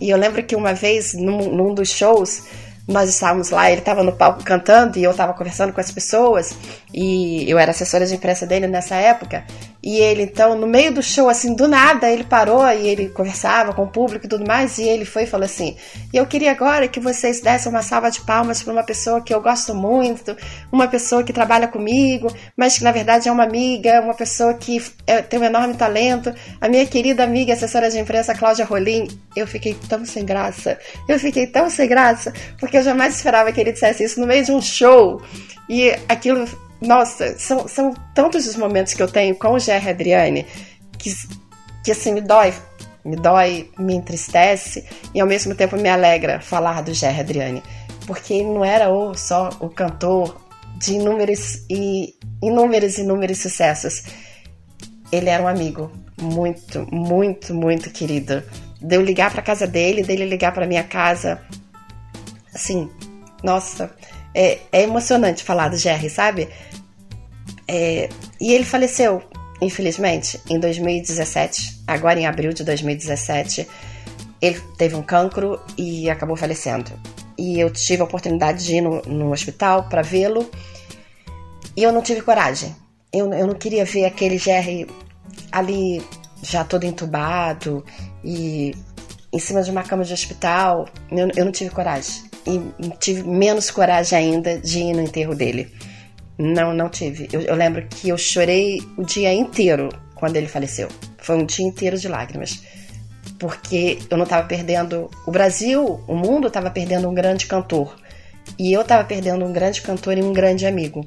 E 0.00 0.08
eu 0.08 0.16
lembro 0.16 0.42
que 0.42 0.56
uma 0.56 0.72
vez, 0.72 1.14
num, 1.14 1.54
num 1.54 1.74
dos 1.74 1.90
shows, 1.90 2.44
nós 2.90 3.08
estávamos 3.08 3.50
lá, 3.50 3.70
ele 3.70 3.80
estava 3.80 4.02
no 4.02 4.12
palco 4.12 4.42
cantando 4.44 4.98
e 4.98 5.04
eu 5.04 5.12
estava 5.12 5.32
conversando 5.32 5.72
com 5.72 5.80
as 5.80 5.90
pessoas 5.90 6.56
e 6.92 7.48
eu 7.48 7.58
era 7.58 7.70
assessora 7.70 8.04
de 8.04 8.14
imprensa 8.14 8.46
dele 8.46 8.66
nessa 8.66 8.96
época 8.96 9.44
e 9.82 9.98
ele 9.98 10.22
então 10.22 10.56
no 10.56 10.66
meio 10.66 10.92
do 10.92 11.02
show 11.02 11.28
assim 11.28 11.54
do 11.54 11.66
nada 11.66 12.10
ele 12.10 12.24
parou 12.24 12.66
e 12.68 12.88
ele 12.88 13.08
conversava 13.08 13.72
com 13.72 13.84
o 13.84 13.88
público 13.88 14.26
e 14.26 14.28
tudo 14.28 14.46
mais 14.46 14.78
e 14.78 14.82
ele 14.82 15.04
foi 15.04 15.24
e 15.24 15.26
falou 15.26 15.44
assim 15.44 15.76
eu 16.12 16.26
queria 16.26 16.50
agora 16.50 16.88
que 16.88 17.00
vocês 17.00 17.40
dessem 17.40 17.70
uma 17.70 17.82
salva 17.82 18.10
de 18.10 18.20
palmas 18.20 18.62
para 18.62 18.72
uma 18.72 18.82
pessoa 18.82 19.20
que 19.20 19.32
eu 19.32 19.40
gosto 19.40 19.74
muito 19.74 20.36
uma 20.70 20.88
pessoa 20.88 21.22
que 21.22 21.32
trabalha 21.32 21.68
comigo 21.68 22.34
mas 22.56 22.78
que 22.78 22.84
na 22.84 22.92
verdade 22.92 23.28
é 23.28 23.32
uma 23.32 23.44
amiga 23.44 24.00
uma 24.00 24.14
pessoa 24.14 24.54
que 24.54 24.82
é, 25.06 25.22
tem 25.22 25.38
um 25.40 25.44
enorme 25.44 25.74
talento 25.74 26.34
a 26.60 26.68
minha 26.68 26.86
querida 26.86 27.24
amiga 27.24 27.52
assessora 27.52 27.90
de 27.90 27.98
imprensa 27.98 28.34
Cláudia 28.34 28.64
Rolim 28.64 29.08
eu 29.34 29.46
fiquei 29.46 29.74
tão 29.88 30.04
sem 30.04 30.24
graça 30.24 30.78
eu 31.08 31.18
fiquei 31.18 31.46
tão 31.46 31.70
sem 31.70 31.88
graça 31.88 32.32
porque 32.58 32.76
eu 32.76 32.82
jamais 32.82 33.16
esperava 33.16 33.52
que 33.52 33.60
ele 33.60 33.72
dissesse 33.72 34.04
isso 34.04 34.20
no 34.20 34.26
meio 34.26 34.44
de 34.44 34.52
um 34.52 34.60
show. 34.60 35.22
E 35.68 35.90
aquilo, 36.08 36.46
nossa, 36.80 37.38
são, 37.38 37.68
são 37.68 37.94
tantos 38.14 38.46
os 38.46 38.56
momentos 38.56 38.94
que 38.94 39.02
eu 39.02 39.08
tenho 39.08 39.34
com 39.34 39.52
o 39.52 39.58
Jerry 39.58 39.90
Adriane 39.90 40.46
que, 40.98 41.14
que 41.84 41.92
assim 41.92 42.12
me 42.12 42.20
dói, 42.20 42.54
me 43.04 43.16
dói, 43.16 43.70
me 43.78 43.94
entristece 43.94 44.86
e 45.14 45.20
ao 45.20 45.26
mesmo 45.26 45.54
tempo 45.54 45.76
me 45.76 45.88
alegra 45.88 46.40
falar 46.40 46.82
do 46.82 46.94
Jerry 46.94 47.20
Adriane, 47.20 47.62
porque 48.06 48.34
ele 48.34 48.48
não 48.48 48.64
era 48.64 48.90
o, 48.90 49.14
só 49.14 49.50
o 49.60 49.68
cantor 49.68 50.40
de 50.78 50.94
inúmeros 50.94 51.64
e 51.68 52.14
inúmeros 52.42 52.98
inúmeros 52.98 53.38
sucessos. 53.38 54.02
Ele 55.12 55.28
era 55.28 55.42
um 55.42 55.48
amigo 55.48 55.92
muito, 56.20 56.86
muito, 56.90 57.54
muito 57.54 57.90
querido. 57.90 58.42
De 58.80 58.96
eu 58.96 59.02
ligar 59.02 59.30
para 59.30 59.42
casa 59.42 59.66
dele, 59.66 60.02
dele 60.02 60.24
ligar 60.24 60.52
para 60.52 60.66
minha 60.66 60.84
casa, 60.84 61.42
assim, 62.54 62.88
nossa, 63.42 63.94
é, 64.34 64.58
é 64.72 64.82
emocionante 64.82 65.44
falar 65.44 65.68
do 65.68 65.76
Jerry, 65.76 66.08
sabe? 66.08 66.48
É, 67.72 68.08
e 68.40 68.52
ele 68.52 68.64
faleceu, 68.64 69.22
infelizmente, 69.62 70.40
em 70.50 70.58
2017, 70.58 71.82
agora 71.86 72.18
em 72.18 72.26
abril 72.26 72.52
de 72.52 72.64
2017. 72.64 73.68
Ele 74.42 74.60
teve 74.76 74.96
um 74.96 75.02
cancro 75.02 75.60
e 75.78 76.10
acabou 76.10 76.34
falecendo. 76.34 76.90
E 77.38 77.60
eu 77.60 77.70
tive 77.70 78.02
a 78.02 78.04
oportunidade 78.04 78.64
de 78.64 78.76
ir 78.76 78.80
no, 78.80 79.00
no 79.02 79.32
hospital 79.32 79.84
para 79.84 80.02
vê-lo 80.02 80.50
e 81.76 81.84
eu 81.84 81.92
não 81.92 82.02
tive 82.02 82.22
coragem. 82.22 82.74
Eu, 83.12 83.32
eu 83.32 83.46
não 83.46 83.54
queria 83.54 83.84
ver 83.84 84.04
aquele 84.04 84.36
Jerry 84.36 84.88
ali 85.52 86.02
já 86.42 86.64
todo 86.64 86.84
entubado 86.84 87.84
e 88.24 88.74
em 89.32 89.38
cima 89.38 89.62
de 89.62 89.70
uma 89.70 89.84
cama 89.84 90.02
de 90.02 90.12
hospital. 90.12 90.88
Eu, 91.08 91.28
eu 91.36 91.44
não 91.44 91.52
tive 91.52 91.70
coragem 91.70 92.24
e 92.46 92.88
tive 92.98 93.22
menos 93.22 93.70
coragem 93.70 94.18
ainda 94.18 94.58
de 94.58 94.80
ir 94.80 94.92
no 94.92 95.02
enterro 95.02 95.36
dele. 95.36 95.72
Não, 96.40 96.72
não 96.72 96.88
tive. 96.88 97.28
Eu, 97.30 97.42
eu 97.42 97.54
lembro 97.54 97.86
que 97.86 98.08
eu 98.08 98.16
chorei 98.16 98.80
o 98.96 99.04
dia 99.04 99.30
inteiro 99.30 99.90
quando 100.14 100.36
ele 100.36 100.48
faleceu. 100.48 100.88
Foi 101.18 101.36
um 101.36 101.44
dia 101.44 101.66
inteiro 101.66 101.98
de 101.98 102.08
lágrimas. 102.08 102.62
Porque 103.38 103.98
eu 104.08 104.16
não 104.16 104.24
estava 104.24 104.48
perdendo. 104.48 105.10
O 105.26 105.30
Brasil, 105.30 106.02
o 106.08 106.14
mundo 106.14 106.48
estava 106.48 106.70
perdendo 106.70 107.10
um 107.10 107.12
grande 107.12 107.44
cantor. 107.44 107.94
E 108.58 108.72
eu 108.72 108.80
estava 108.80 109.04
perdendo 109.04 109.44
um 109.44 109.52
grande 109.52 109.82
cantor 109.82 110.16
e 110.16 110.22
um 110.22 110.32
grande 110.32 110.64
amigo. 110.64 111.06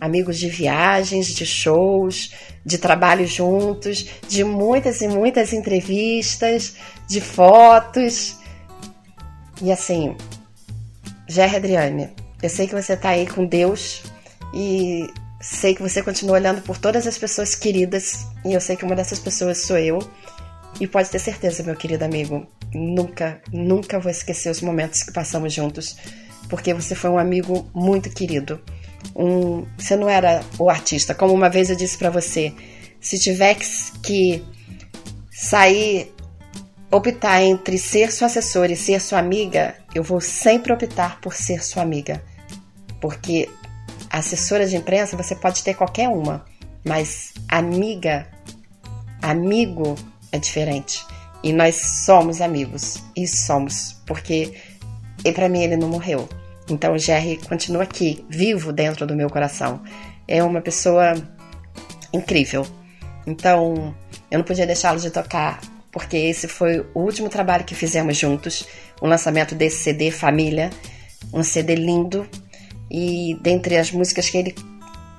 Amigos 0.00 0.38
de 0.38 0.48
viagens, 0.48 1.34
de 1.34 1.44
shows, 1.44 2.32
de 2.64 2.78
trabalho 2.78 3.26
juntos, 3.26 4.06
de 4.28 4.44
muitas 4.44 5.00
e 5.00 5.08
muitas 5.08 5.52
entrevistas, 5.52 6.76
de 7.08 7.20
fotos. 7.20 8.36
E 9.60 9.72
assim, 9.72 10.16
Jerry 11.28 11.56
Adriane, 11.56 12.10
eu 12.40 12.48
sei 12.48 12.68
que 12.68 12.74
você 12.74 12.92
está 12.92 13.08
aí 13.08 13.26
com 13.26 13.44
Deus 13.44 14.04
e 14.52 15.08
sei 15.40 15.74
que 15.74 15.82
você 15.82 16.02
continua 16.02 16.34
olhando 16.34 16.60
por 16.62 16.78
todas 16.78 17.06
as 17.06 17.16
pessoas 17.16 17.54
queridas 17.54 18.26
e 18.44 18.52
eu 18.52 18.60
sei 18.60 18.76
que 18.76 18.84
uma 18.84 18.94
dessas 18.94 19.18
pessoas 19.18 19.58
sou 19.58 19.78
eu. 19.78 19.98
E 20.78 20.86
pode 20.86 21.10
ter 21.10 21.18
certeza, 21.18 21.62
meu 21.62 21.76
querido 21.76 22.04
amigo, 22.04 22.46
nunca, 22.72 23.40
nunca 23.52 23.98
vou 23.98 24.10
esquecer 24.10 24.50
os 24.50 24.60
momentos 24.60 25.02
que 25.02 25.12
passamos 25.12 25.52
juntos, 25.52 25.96
porque 26.48 26.72
você 26.72 26.94
foi 26.94 27.10
um 27.10 27.18
amigo 27.18 27.68
muito 27.74 28.08
querido. 28.08 28.60
Um, 29.14 29.66
você 29.76 29.96
não 29.96 30.08
era 30.08 30.42
o 30.58 30.70
artista, 30.70 31.14
como 31.14 31.34
uma 31.34 31.50
vez 31.50 31.68
eu 31.70 31.76
disse 31.76 31.98
para 31.98 32.08
você, 32.08 32.54
se 33.00 33.18
tiver 33.18 33.56
que 34.02 34.44
sair 35.30 36.12
optar 36.90 37.42
entre 37.42 37.78
ser 37.78 38.10
sua 38.10 38.26
assessora 38.26 38.72
e 38.72 38.76
ser 38.76 39.00
sua 39.00 39.18
amiga, 39.18 39.74
eu 39.94 40.02
vou 40.02 40.20
sempre 40.20 40.72
optar 40.72 41.20
por 41.20 41.34
ser 41.34 41.62
sua 41.62 41.82
amiga. 41.82 42.22
Porque 43.00 43.48
assessora 44.10 44.66
de 44.66 44.76
imprensa 44.76 45.16
você 45.16 45.34
pode 45.34 45.62
ter 45.62 45.74
qualquer 45.74 46.08
uma, 46.08 46.44
mas 46.84 47.32
amiga, 47.48 48.26
amigo 49.22 49.94
é 50.32 50.38
diferente. 50.38 51.04
E 51.42 51.52
nós 51.52 51.76
somos 52.04 52.40
amigos. 52.40 53.02
E 53.16 53.26
somos, 53.26 53.96
porque 54.06 54.52
para 55.34 55.48
mim 55.48 55.62
ele 55.62 55.76
não 55.76 55.88
morreu. 55.88 56.28
Então 56.68 56.94
o 56.94 56.98
Jerry 56.98 57.38
continua 57.38 57.84
aqui, 57.84 58.24
vivo 58.28 58.72
dentro 58.72 59.06
do 59.06 59.14
meu 59.14 59.30
coração. 59.30 59.82
É 60.28 60.42
uma 60.42 60.60
pessoa 60.60 61.14
incrível. 62.12 62.66
Então 63.26 63.94
eu 64.30 64.38
não 64.38 64.44
podia 64.44 64.66
deixá-lo 64.66 65.00
de 65.00 65.10
tocar 65.10 65.60
porque 65.92 66.16
esse 66.16 66.46
foi 66.46 66.80
o 66.94 67.00
último 67.00 67.28
trabalho 67.28 67.64
que 67.64 67.74
fizemos 67.74 68.16
juntos, 68.16 68.66
o 69.00 69.06
lançamento 69.06 69.54
desse 69.54 69.78
CD 69.78 70.10
Família, 70.10 70.70
um 71.32 71.42
CD 71.42 71.74
lindo. 71.74 72.26
E 72.90 73.38
dentre 73.40 73.76
as 73.76 73.90
músicas 73.90 74.28
que 74.28 74.36
ele 74.36 74.54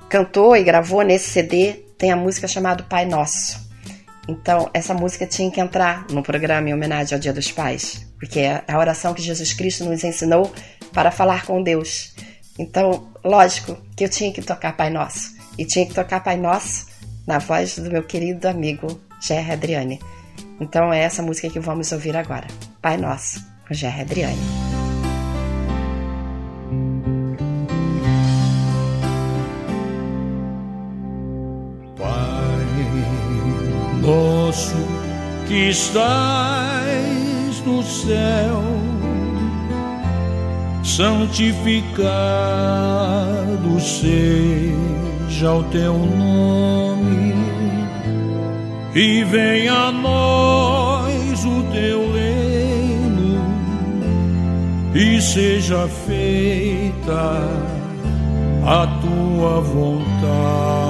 cantou 0.08 0.56
e 0.56 0.62
gravou 0.62 1.02
nesse 1.02 1.30
CD, 1.30 1.84
tem 1.96 2.10
a 2.10 2.16
música 2.16 2.46
chamada 2.46 2.82
Pai 2.82 3.06
Nosso. 3.06 3.70
Então, 4.28 4.70
essa 4.72 4.94
música 4.94 5.26
tinha 5.26 5.50
que 5.50 5.60
entrar 5.60 6.06
no 6.10 6.22
programa 6.22 6.68
em 6.68 6.74
homenagem 6.74 7.14
ao 7.14 7.20
Dia 7.20 7.32
dos 7.32 7.50
Pais, 7.50 8.06
porque 8.18 8.40
é 8.40 8.62
a 8.68 8.78
oração 8.78 9.14
que 9.14 9.22
Jesus 9.22 9.52
Cristo 9.52 9.84
nos 9.84 10.04
ensinou 10.04 10.52
para 10.92 11.10
falar 11.10 11.44
com 11.44 11.62
Deus. 11.62 12.14
Então, 12.58 13.08
lógico 13.24 13.76
que 13.96 14.04
eu 14.04 14.08
tinha 14.08 14.32
que 14.32 14.42
tocar 14.42 14.76
Pai 14.76 14.90
Nosso. 14.90 15.34
E 15.58 15.64
tinha 15.64 15.86
que 15.86 15.94
tocar 15.94 16.22
Pai 16.22 16.36
Nosso 16.36 16.86
na 17.26 17.38
voz 17.38 17.78
do 17.78 17.90
meu 17.90 18.02
querido 18.02 18.48
amigo 18.48 19.00
Jerry 19.20 19.52
Adriane. 19.52 20.00
Então 20.60 20.92
é 20.92 21.00
essa 21.00 21.22
música 21.22 21.48
que 21.48 21.60
vamos 21.60 21.92
ouvir 21.92 22.16
agora. 22.16 22.46
Pai 22.80 22.96
Nosso, 22.96 23.44
com 23.66 23.74
Gerry 23.74 24.02
Adriane. 24.02 24.81
Nosso 34.02 34.74
que 35.46 35.70
estás 35.70 37.62
no 37.64 37.82
céu, 37.82 38.62
santificado 40.82 41.92
seja 43.80 45.52
o 45.54 45.62
teu 45.64 45.94
nome 45.94 47.34
e 48.94 49.24
venha 49.24 49.72
a 49.72 49.92
nós 49.92 51.44
o 51.44 51.62
teu 51.72 52.12
reino 52.12 53.40
e 54.94 55.22
seja 55.22 55.86
feita 55.88 57.40
a 58.66 58.86
tua 59.00 59.60
vontade. 59.60 60.81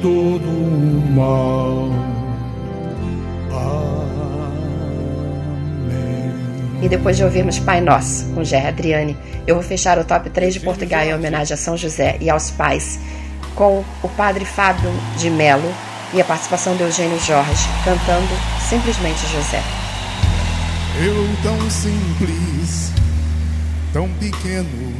Todo 0.00 0.48
o 0.48 1.12
mal. 1.14 1.88
E 6.82 6.88
depois 6.88 7.16
de 7.16 7.24
ouvirmos 7.24 7.58
Pai 7.58 7.80
Nosso, 7.80 8.24
com 8.32 8.42
Gerry 8.42 8.68
Adriane, 8.68 9.16
eu 9.46 9.54
vou 9.54 9.62
fechar 9.62 9.98
o 9.98 10.04
top 10.04 10.30
3 10.30 10.54
de 10.54 10.60
Portugal 10.60 11.02
em 11.02 11.14
homenagem 11.14 11.52
a 11.52 11.56
São 11.56 11.76
José 11.76 12.16
e 12.20 12.30
aos 12.30 12.50
pais, 12.50 12.98
com 13.54 13.84
o 14.02 14.08
Padre 14.08 14.46
Fábio 14.46 14.90
de 15.18 15.28
Melo, 15.28 15.70
e 16.12 16.20
a 16.20 16.24
participação 16.24 16.74
de 16.76 16.82
Eugênio 16.82 17.20
Jorge 17.20 17.68
cantando 17.84 18.28
simplesmente 18.68 19.20
José. 19.28 19.62
Eu 21.04 21.28
tão 21.42 21.70
simples, 21.70 22.92
tão 23.92 24.08
pequeno, 24.14 24.94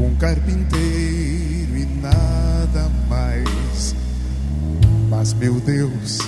um 0.00 0.14
carpinteiro 0.16 1.76
e 1.76 1.88
nada 2.02 2.27
Mas 5.28 5.34
meu 5.34 5.60
Deus 5.60 6.20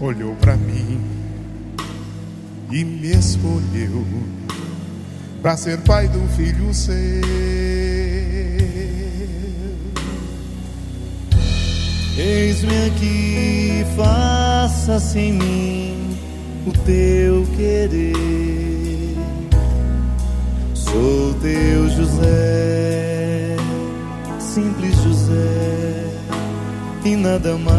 olhou 0.00 0.36
para 0.36 0.56
mim 0.56 1.00
e 2.70 2.84
me 2.84 3.10
escolheu 3.10 4.06
para 5.42 5.56
ser 5.56 5.78
pai 5.78 6.06
do 6.06 6.20
filho 6.28 6.72
seu. 6.72 6.94
Eis-me 12.16 12.86
aqui, 12.86 13.84
faça-se 13.96 15.18
em 15.18 15.32
mim 15.32 16.16
o 16.68 16.72
teu 16.84 17.44
querer. 17.56 19.16
Sou 20.72 21.34
teu 21.42 21.88
José, 21.88 23.56
simples 24.38 24.94
José, 25.02 26.03
e 27.04 27.16
nada 27.16 27.58
mais. 27.58 27.74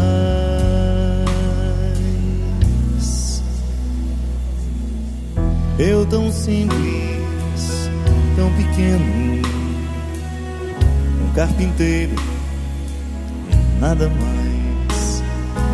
Eu 5.80 6.06
tão 6.06 6.31
simples, 6.31 7.89
tão 8.35 8.52
pequeno, 8.53 9.41
um 11.23 11.34
carpinteiro 11.34 12.15
nada 13.80 14.10
mais. 14.10 15.23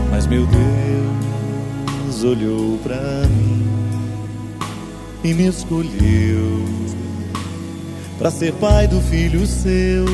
Mas 0.10 0.28
meu 0.28 0.45
Deus 0.48 2.23
olhou 2.23 2.78
para 2.80 3.28
mim 3.28 3.68
e 5.23 5.34
me 5.34 5.48
escolheu 5.48 6.65
para 8.18 8.32
ser 8.32 8.53
pai 8.53 8.88
do 8.88 8.99
filho 9.02 9.45
seu. 9.45 10.06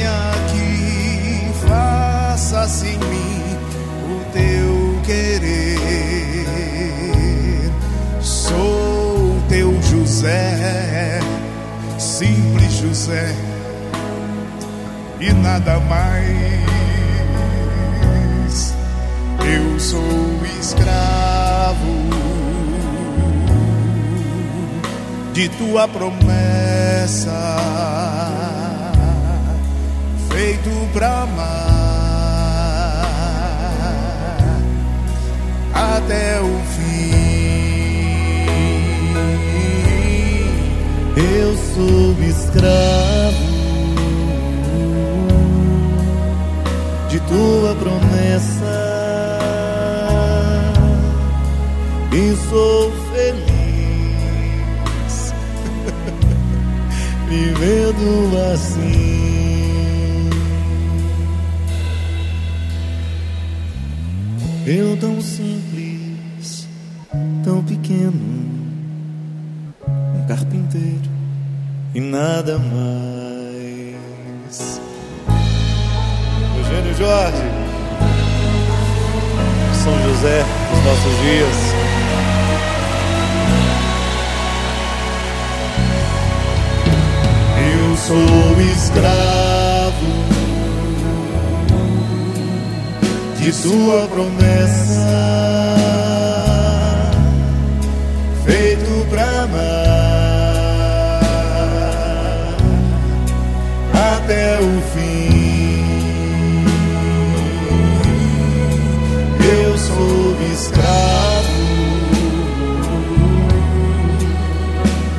Eis-me 0.00 0.06
aqui, 0.06 1.52
faça-se 1.68 2.86
em 2.86 2.98
mim 2.98 3.58
o 4.04 4.24
teu 4.32 5.00
querer. 5.04 5.76
Sou 8.20 9.36
teu 9.48 9.80
José 9.82 11.20
simples 11.98 12.72
José 12.72 13.34
e 15.20 15.32
nada 15.32 15.78
mais. 15.80 16.30
Eu 19.44 19.78
sou 19.80 20.40
escravo 20.60 22.10
de 25.32 25.48
tua 25.50 25.88
promessa, 25.88 27.30
feito 30.40 30.70
pra 30.94 31.24
amar 31.24 31.44
até 35.74 36.40
o 36.40 36.60
fim. 36.72 37.10
Eu 41.14 41.54
sou 41.74 42.16
escravo 42.26 43.50
de 47.10 47.20
tua 47.20 47.74
promessa 47.74 48.78
e 52.12 52.34
sou 52.48 52.90
feliz 53.12 53.44
vivendo 57.28 58.38
assim. 58.54 59.09
Eu 64.66 64.96
tão 64.98 65.20
simples, 65.20 66.68
tão 67.44 67.62
pequeno 67.64 68.40
carpinteiro 70.30 71.10
e 71.92 72.00
nada 72.00 72.56
mais. 72.56 73.98
Eugênio 76.56 76.94
Jorge, 76.94 77.42
São 79.82 79.92
José 80.04 80.44
dos 80.70 80.84
nossos 80.84 81.18
dias. 81.20 81.56
Eu 87.72 87.96
sou 87.96 88.60
escravo 88.60 89.39
de 93.40 93.52
sua 93.52 94.06
promessa, 94.08 94.94
feito 98.44 99.06
pra 99.10 99.42
amar. 99.42 99.90
até 104.30 104.58
o 104.60 104.80
fim. 104.92 105.30
Eu 109.62 109.78
sou 109.78 110.36
escravo 110.52 111.60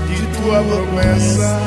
de 0.07 0.21
tua 0.37 0.63
promessa, 0.63 1.60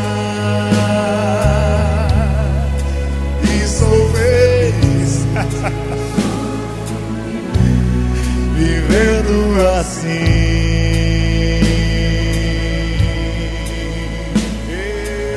assim. 9.84 10.24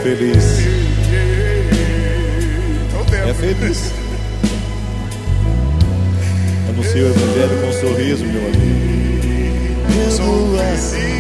Feliz. 0.03 0.45
É 3.27 3.33
feliz. 3.33 3.91
Anuncia 6.69 7.03
o 7.03 7.07
Evangelho 7.07 7.61
com 7.61 7.67
um 7.67 7.73
sorriso, 7.73 8.25
meu 8.25 8.41
amigo. 8.47 8.77
Sou 10.11 10.59
assim. 10.73 11.17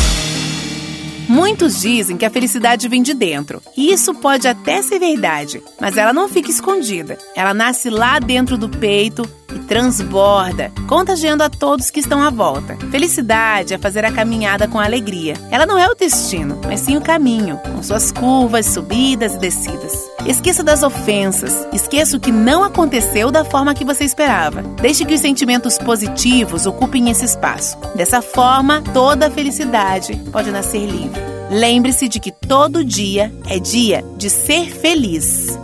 Muitos 1.38 1.82
dizem 1.82 2.18
que 2.18 2.26
a 2.26 2.32
felicidade 2.32 2.90
vem 2.90 3.04
de 3.04 3.14
dentro. 3.14 3.62
E 3.78 3.94
isso 3.94 4.12
pode 4.16 4.48
até 4.48 4.82
ser 4.82 4.98
verdade, 4.98 5.62
mas 5.80 5.96
ela 5.96 6.12
não 6.12 6.28
fica 6.28 6.50
escondida. 6.50 7.16
Ela 7.36 7.54
nasce 7.54 7.92
lá 7.92 8.18
dentro 8.18 8.58
do 8.58 8.68
peito 8.68 9.22
transborda, 9.68 10.72
contagiando 10.88 11.44
a 11.44 11.50
todos 11.50 11.90
que 11.90 12.00
estão 12.00 12.22
à 12.24 12.30
volta. 12.30 12.78
Felicidade 12.90 13.74
é 13.74 13.78
fazer 13.78 14.06
a 14.06 14.12
caminhada 14.12 14.68
com 14.68 14.80
alegria. 14.80 15.36
Ela 15.52 15.66
não 15.66 15.78
é 15.78 15.88
o 15.88 15.96
destino, 15.96 16.60
mas 16.66 16.80
sim 16.80 16.96
o 16.98 17.02
caminho, 17.02 17.58
com 17.58 17.84
suas 17.84 18.12
curvas, 18.12 18.66
subidas 18.66 19.36
e 19.36 19.40
descidas. 19.40 20.10
Esqueça 20.26 20.64
das 20.64 20.84
ofensas, 20.84 21.68
esqueça 21.74 22.18
o 22.18 22.20
que 22.20 22.32
não 22.32 22.64
aconteceu 22.64 23.30
da 23.30 23.46
forma 23.46 23.74
que 23.74 23.86
você 23.86 24.04
esperava. 24.04 24.62
Deixe 24.82 25.06
que 25.06 25.14
os 25.14 25.22
sentimentos 25.22 25.78
positivos 25.78 26.66
ocupem 26.66 27.10
esse 27.10 27.26
espaço. 27.26 27.78
Dessa 27.96 28.22
forma, 28.22 28.82
toda 28.94 29.28
a 29.28 29.32
felicidade 29.32 30.16
pode 30.32 30.52
nascer 30.52 30.86
livre. 30.86 31.22
Lembre-se 31.50 32.08
de 32.08 32.20
que 32.20 32.32
todo 32.32 32.84
dia 32.84 33.34
é 33.50 33.58
dia 33.58 34.04
de 34.18 34.30
ser 34.30 34.70
feliz. 34.70 35.58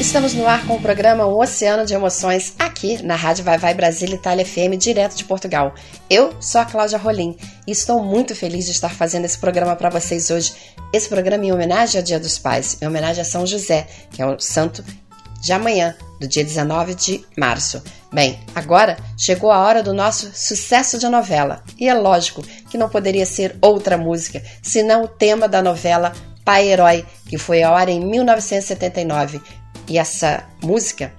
Estamos 0.00 0.32
no 0.34 0.48
ar 0.48 0.66
com 0.66 0.74
o 0.74 0.80
programa 0.80 1.28
Um 1.28 1.40
Oceano 1.40 1.86
de 1.86 1.94
Emoções, 1.94 2.56
aqui 2.58 3.00
na 3.04 3.14
Rádio 3.14 3.44
Vai 3.44 3.56
Vai 3.56 3.72
Brasil 3.72 4.08
Itália 4.08 4.44
FM, 4.44 4.76
direto 4.76 5.14
de 5.14 5.22
Portugal. 5.22 5.72
Eu 6.10 6.32
sou 6.40 6.60
a 6.60 6.64
Cláudia 6.64 6.98
Rolim 6.98 7.36
e 7.68 7.70
estou 7.70 8.02
muito 8.02 8.34
feliz 8.34 8.64
de 8.64 8.72
estar 8.72 8.88
fazendo 8.88 9.26
esse 9.26 9.38
programa 9.38 9.76
para 9.76 9.90
vocês 9.90 10.28
hoje. 10.28 10.52
Esse 10.92 11.08
programa 11.08 11.44
em 11.44 11.52
homenagem 11.52 12.00
ao 12.00 12.04
Dia 12.04 12.18
dos 12.18 12.36
Pais, 12.36 12.76
em 12.82 12.86
homenagem 12.86 13.22
a 13.22 13.24
São 13.24 13.46
José, 13.46 13.86
que 14.10 14.20
é 14.20 14.26
o 14.26 14.36
santo 14.40 14.84
de 15.42 15.52
amanhã, 15.52 15.94
do 16.20 16.28
dia 16.28 16.44
19 16.44 16.94
de 16.94 17.24
março. 17.36 17.82
Bem, 18.12 18.38
agora 18.54 18.96
chegou 19.18 19.50
a 19.50 19.58
hora 19.58 19.82
do 19.82 19.92
nosso 19.92 20.30
sucesso 20.32 20.98
de 20.98 21.08
novela. 21.08 21.64
E 21.78 21.88
é 21.88 21.94
lógico 21.94 22.42
que 22.70 22.78
não 22.78 22.88
poderia 22.88 23.26
ser 23.26 23.56
outra 23.60 23.98
música, 23.98 24.40
senão 24.62 25.02
o 25.02 25.08
tema 25.08 25.48
da 25.48 25.60
novela 25.60 26.12
Pai 26.44 26.68
Herói, 26.68 27.04
que 27.28 27.36
foi 27.36 27.62
ao 27.62 27.74
ar 27.74 27.88
em 27.88 28.00
1979. 28.00 29.40
E 29.88 29.98
essa 29.98 30.44
música, 30.62 31.12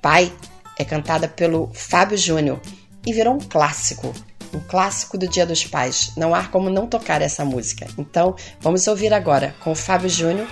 Pai, 0.00 0.32
é 0.78 0.84
cantada 0.84 1.26
pelo 1.26 1.70
Fábio 1.74 2.16
Júnior 2.16 2.60
e 3.04 3.12
virou 3.12 3.34
um 3.34 3.40
clássico. 3.40 4.14
Um 4.52 4.60
clássico 4.60 5.18
do 5.18 5.26
Dia 5.26 5.44
dos 5.44 5.64
Pais. 5.64 6.12
Não 6.16 6.32
há 6.32 6.44
como 6.44 6.70
não 6.70 6.86
tocar 6.86 7.20
essa 7.20 7.44
música. 7.44 7.88
Então, 7.98 8.36
vamos 8.60 8.86
ouvir 8.86 9.12
agora 9.12 9.52
com 9.64 9.72
o 9.72 9.74
Fábio 9.74 10.08
Júnior, 10.08 10.46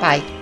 Pai. 0.00 0.37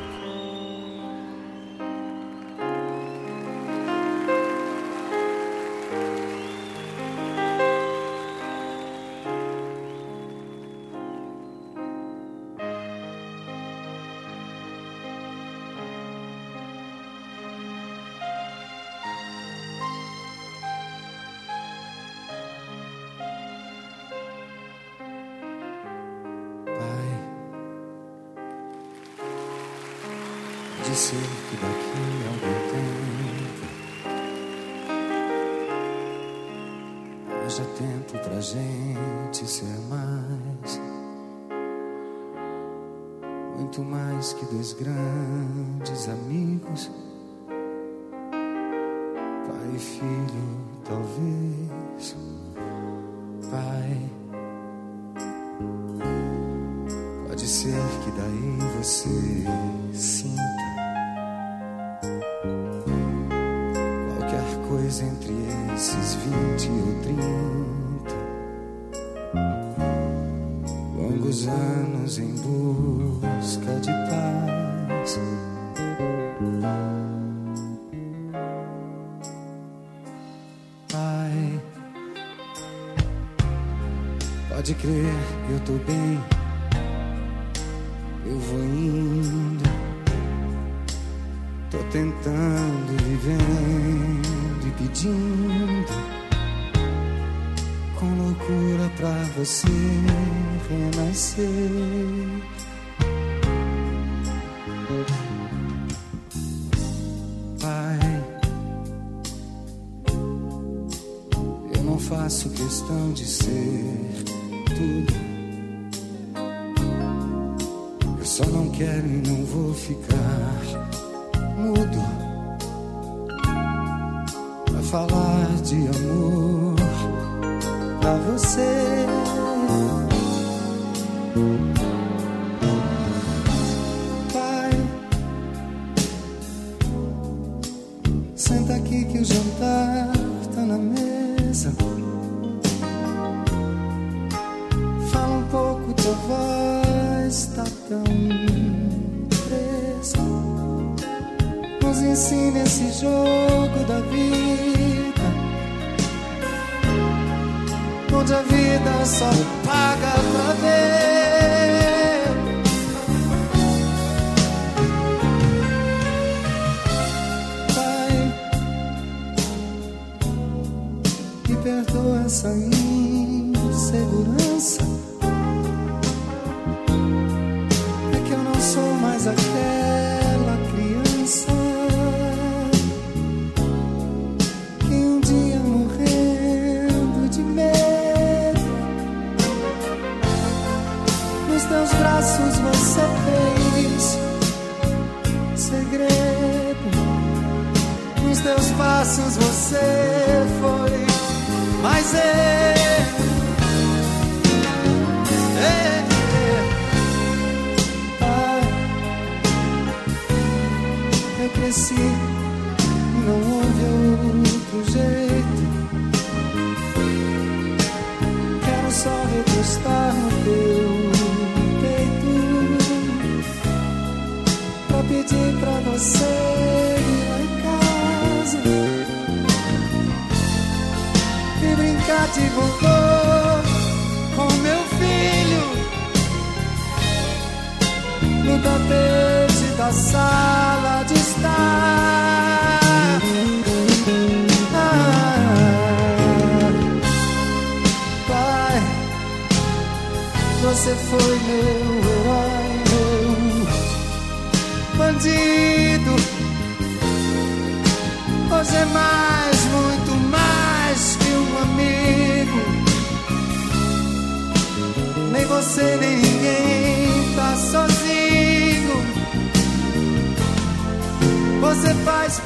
Ser 30.96 31.16
que 31.50 31.56
daqui 31.56 32.00
a 32.24 32.28
algum 32.30 32.56
tempo 32.72 33.66
haja 37.44 37.64
tempo 37.76 38.18
pra 38.24 38.40
gente 38.40 39.46
ser 39.46 39.78
mais. 39.90 40.80
Muito 43.58 43.82
mais 43.82 44.32
que 44.32 44.46
dois 44.46 44.72
grandes 44.72 46.08
amigos. 46.08 46.90
Pai 49.46 49.74
e 49.74 49.78
filho, 49.78 50.35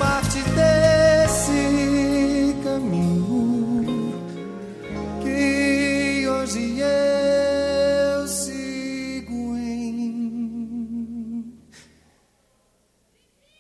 parte 0.01 0.41
desse 0.57 1.53
caminho 2.65 4.15
que 5.23 6.27
hoje 6.27 6.81
eu 6.81 8.27
sigo 8.27 9.55
em 9.59 11.55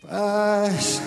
paz. 0.00 1.02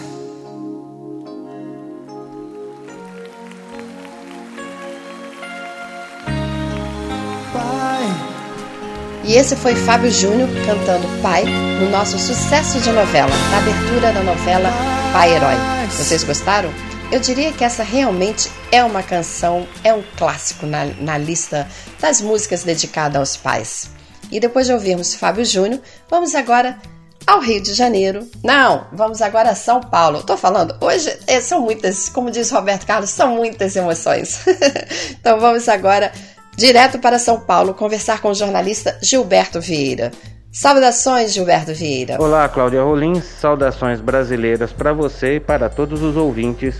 E 9.25 9.35
esse 9.35 9.55
foi 9.55 9.73
Fábio 9.73 10.11
Júnior 10.11 10.47
cantando 10.63 11.07
Pai 11.23 11.43
no 11.79 11.89
nosso 11.89 12.19
sucesso 12.19 12.79
de 12.81 12.91
novela, 12.91 13.31
na 13.49 13.57
abertura 13.57 14.13
da 14.13 14.21
novela 14.21 15.02
Pai 15.13 15.31
Herói. 15.31 15.53
Vocês 15.91 16.23
gostaram? 16.23 16.73
Eu 17.11 17.19
diria 17.19 17.53
que 17.53 17.63
essa 17.63 17.83
realmente 17.83 18.49
é 18.71 18.83
uma 18.83 19.03
canção, 19.03 19.67
é 19.83 19.93
um 19.93 20.01
clássico 20.17 20.65
na, 20.65 20.85
na 20.85 21.19
lista 21.19 21.67
das 22.01 22.19
músicas 22.19 22.63
dedicadas 22.63 23.17
aos 23.17 23.37
pais. 23.37 23.91
E 24.31 24.39
depois 24.39 24.65
de 24.65 24.73
ouvirmos 24.73 25.13
Fábio 25.13 25.45
Júnior, 25.45 25.79
vamos 26.09 26.33
agora 26.33 26.79
ao 27.27 27.39
Rio 27.39 27.61
de 27.61 27.75
Janeiro. 27.75 28.27
Não, 28.43 28.87
vamos 28.91 29.21
agora 29.21 29.51
a 29.51 29.55
São 29.55 29.81
Paulo. 29.81 30.23
Tô 30.23 30.35
falando, 30.35 30.75
hoje 30.81 31.15
é, 31.27 31.39
são 31.39 31.61
muitas, 31.61 32.09
como 32.09 32.31
diz 32.31 32.49
Roberto 32.49 32.87
Carlos, 32.87 33.11
são 33.11 33.35
muitas 33.35 33.75
emoções. 33.75 34.39
então 35.21 35.39
vamos 35.39 35.69
agora 35.69 36.11
direto 36.57 36.97
para 36.97 37.19
São 37.19 37.39
Paulo 37.39 37.75
conversar 37.75 38.19
com 38.19 38.29
o 38.29 38.35
jornalista 38.35 38.97
Gilberto 38.99 39.61
Vieira. 39.61 40.11
Saudações, 40.53 41.33
Gilberto 41.33 41.73
Vieira. 41.73 42.21
Olá, 42.21 42.47
Cláudia 42.47 42.83
Rolim. 42.83 43.19
Saudações 43.19 43.99
brasileiras 43.99 44.71
para 44.71 44.93
você 44.93 45.37
e 45.37 45.39
para 45.39 45.67
todos 45.67 46.03
os 46.03 46.15
ouvintes 46.15 46.79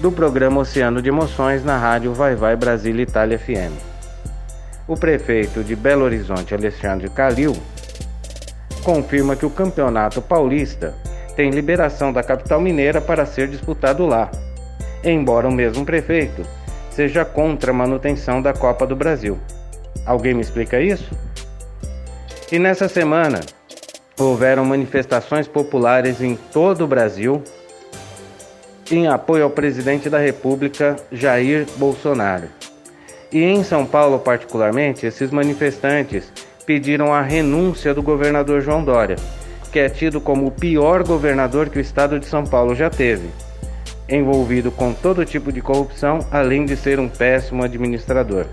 do 0.00 0.10
programa 0.10 0.60
Oceano 0.60 1.00
de 1.00 1.08
Emoções 1.08 1.64
na 1.64 1.78
rádio 1.78 2.12
Vai 2.12 2.34
Vai 2.34 2.56
Brasília 2.56 3.04
Itália 3.04 3.38
FM. 3.38 3.72
O 4.88 4.96
prefeito 4.96 5.62
de 5.62 5.76
Belo 5.76 6.02
Horizonte, 6.02 6.52
Alexandre 6.52 7.08
Calil, 7.10 7.56
confirma 8.82 9.36
que 9.36 9.46
o 9.46 9.50
Campeonato 9.50 10.20
Paulista 10.20 10.92
tem 11.36 11.50
liberação 11.50 12.12
da 12.12 12.24
capital 12.24 12.60
mineira 12.60 13.00
para 13.00 13.24
ser 13.26 13.46
disputado 13.46 14.04
lá, 14.06 14.28
embora 15.04 15.46
o 15.46 15.52
mesmo 15.52 15.86
prefeito 15.86 16.44
seja 16.90 17.24
contra 17.24 17.70
a 17.70 17.74
manutenção 17.74 18.42
da 18.42 18.52
Copa 18.52 18.84
do 18.88 18.96
Brasil. 18.96 19.38
Alguém 20.04 20.34
me 20.34 20.40
explica 20.40 20.80
isso? 20.80 21.29
E 22.52 22.58
nessa 22.58 22.88
semana 22.88 23.40
houveram 24.18 24.64
manifestações 24.64 25.46
populares 25.46 26.20
em 26.20 26.34
todo 26.34 26.84
o 26.84 26.86
Brasil 26.86 27.42
em 28.90 29.06
apoio 29.06 29.44
ao 29.44 29.50
presidente 29.50 30.10
da 30.10 30.18
República 30.18 30.96
Jair 31.12 31.66
Bolsonaro. 31.76 32.48
E 33.32 33.44
em 33.44 33.62
São 33.62 33.86
Paulo, 33.86 34.18
particularmente, 34.18 35.06
esses 35.06 35.30
manifestantes 35.30 36.32
pediram 36.66 37.14
a 37.14 37.22
renúncia 37.22 37.94
do 37.94 38.02
governador 38.02 38.60
João 38.60 38.84
Dória, 38.84 39.14
que 39.70 39.78
é 39.78 39.88
tido 39.88 40.20
como 40.20 40.46
o 40.46 40.50
pior 40.50 41.04
governador 41.04 41.68
que 41.68 41.78
o 41.78 41.80
estado 41.80 42.18
de 42.18 42.26
São 42.26 42.42
Paulo 42.42 42.74
já 42.74 42.90
teve, 42.90 43.30
envolvido 44.08 44.72
com 44.72 44.92
todo 44.92 45.24
tipo 45.24 45.52
de 45.52 45.60
corrupção, 45.60 46.18
além 46.32 46.64
de 46.64 46.76
ser 46.76 46.98
um 46.98 47.08
péssimo 47.08 47.62
administrador. 47.62 48.46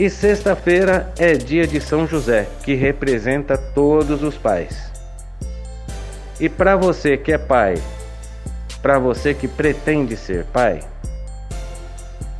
E 0.00 0.08
sexta-feira 0.08 1.12
é 1.18 1.34
dia 1.34 1.66
de 1.66 1.78
São 1.78 2.06
José, 2.06 2.48
que 2.64 2.72
representa 2.72 3.58
todos 3.58 4.22
os 4.22 4.34
pais. 4.34 4.90
E 6.40 6.48
para 6.48 6.74
você 6.74 7.18
que 7.18 7.30
é 7.30 7.36
pai, 7.36 7.74
para 8.80 8.98
você 8.98 9.34
que 9.34 9.46
pretende 9.46 10.16
ser 10.16 10.46
pai, 10.46 10.80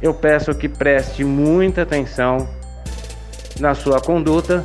eu 0.01 0.15
peço 0.15 0.55
que 0.55 0.71
preste 0.71 1.23
muita 1.23 1.83
atenção 1.83 2.49
na 3.61 3.75
sua 3.75 4.01
conduta 4.01 4.65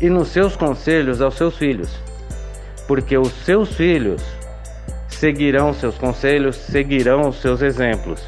e 0.00 0.08
nos 0.08 0.28
seus 0.28 0.54
conselhos 0.54 1.20
aos 1.20 1.34
seus 1.34 1.56
filhos, 1.56 1.90
porque 2.86 3.18
os 3.18 3.32
seus 3.44 3.74
filhos 3.74 4.22
seguirão 5.08 5.74
seus 5.74 5.98
conselhos, 5.98 6.54
seguirão 6.54 7.28
os 7.28 7.40
seus 7.40 7.62
exemplos, 7.62 8.22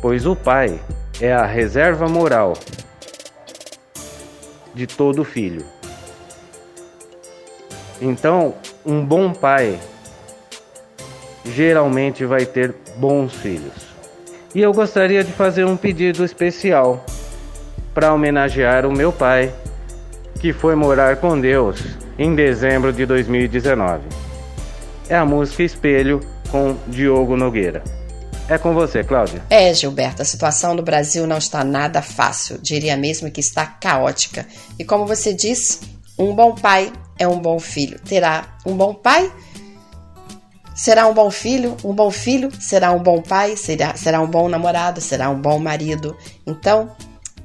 pois 0.00 0.26
o 0.26 0.36
pai 0.36 0.78
é 1.22 1.32
a 1.32 1.46
reserva 1.46 2.08
moral 2.08 2.54
de 4.74 4.88
todo 4.88 5.24
filho. 5.24 5.64
Então, 8.00 8.54
um 8.84 9.04
bom 9.04 9.32
pai 9.32 9.78
geralmente 11.44 12.24
vai 12.24 12.44
ter 12.44 12.74
bons 12.96 13.32
filhos. 13.34 13.86
E 14.52 14.60
eu 14.60 14.72
gostaria 14.72 15.22
de 15.22 15.30
fazer 15.30 15.64
um 15.64 15.76
pedido 15.76 16.24
especial 16.24 17.06
para 17.94 18.12
homenagear 18.12 18.84
o 18.84 18.90
meu 18.90 19.12
pai, 19.12 19.54
que 20.40 20.52
foi 20.52 20.74
morar 20.74 21.18
com 21.18 21.40
Deus 21.40 21.80
em 22.18 22.34
dezembro 22.34 22.92
de 22.92 23.06
2019. 23.06 24.02
É 25.08 25.14
a 25.14 25.24
música 25.24 25.62
Espelho 25.62 26.18
com 26.50 26.76
Diogo 26.88 27.36
Nogueira. 27.36 28.01
É 28.52 28.58
com 28.58 28.74
você, 28.74 29.02
Cláudia. 29.02 29.42
É, 29.48 29.72
Gilberto, 29.72 30.20
a 30.20 30.26
situação 30.26 30.76
do 30.76 30.82
Brasil 30.82 31.26
não 31.26 31.38
está 31.38 31.64
nada 31.64 32.02
fácil, 32.02 32.58
diria 32.58 32.98
mesmo 32.98 33.30
que 33.30 33.40
está 33.40 33.64
caótica. 33.64 34.46
E 34.78 34.84
como 34.84 35.06
você 35.06 35.32
disse, 35.32 35.80
um 36.18 36.34
bom 36.34 36.54
pai 36.54 36.92
é 37.18 37.26
um 37.26 37.40
bom 37.40 37.58
filho. 37.58 37.98
Terá 38.00 38.58
um 38.66 38.76
bom 38.76 38.92
pai? 38.92 39.32
Será 40.74 41.06
um 41.06 41.14
bom 41.14 41.30
filho? 41.30 41.78
Um 41.82 41.94
bom 41.94 42.10
filho 42.10 42.50
será 42.60 42.92
um 42.92 43.02
bom 43.02 43.22
pai? 43.22 43.56
Será, 43.56 43.96
será 43.96 44.20
um 44.20 44.26
bom 44.26 44.50
namorado? 44.50 45.00
Será 45.00 45.30
um 45.30 45.40
bom 45.40 45.58
marido? 45.58 46.14
Então, 46.46 46.94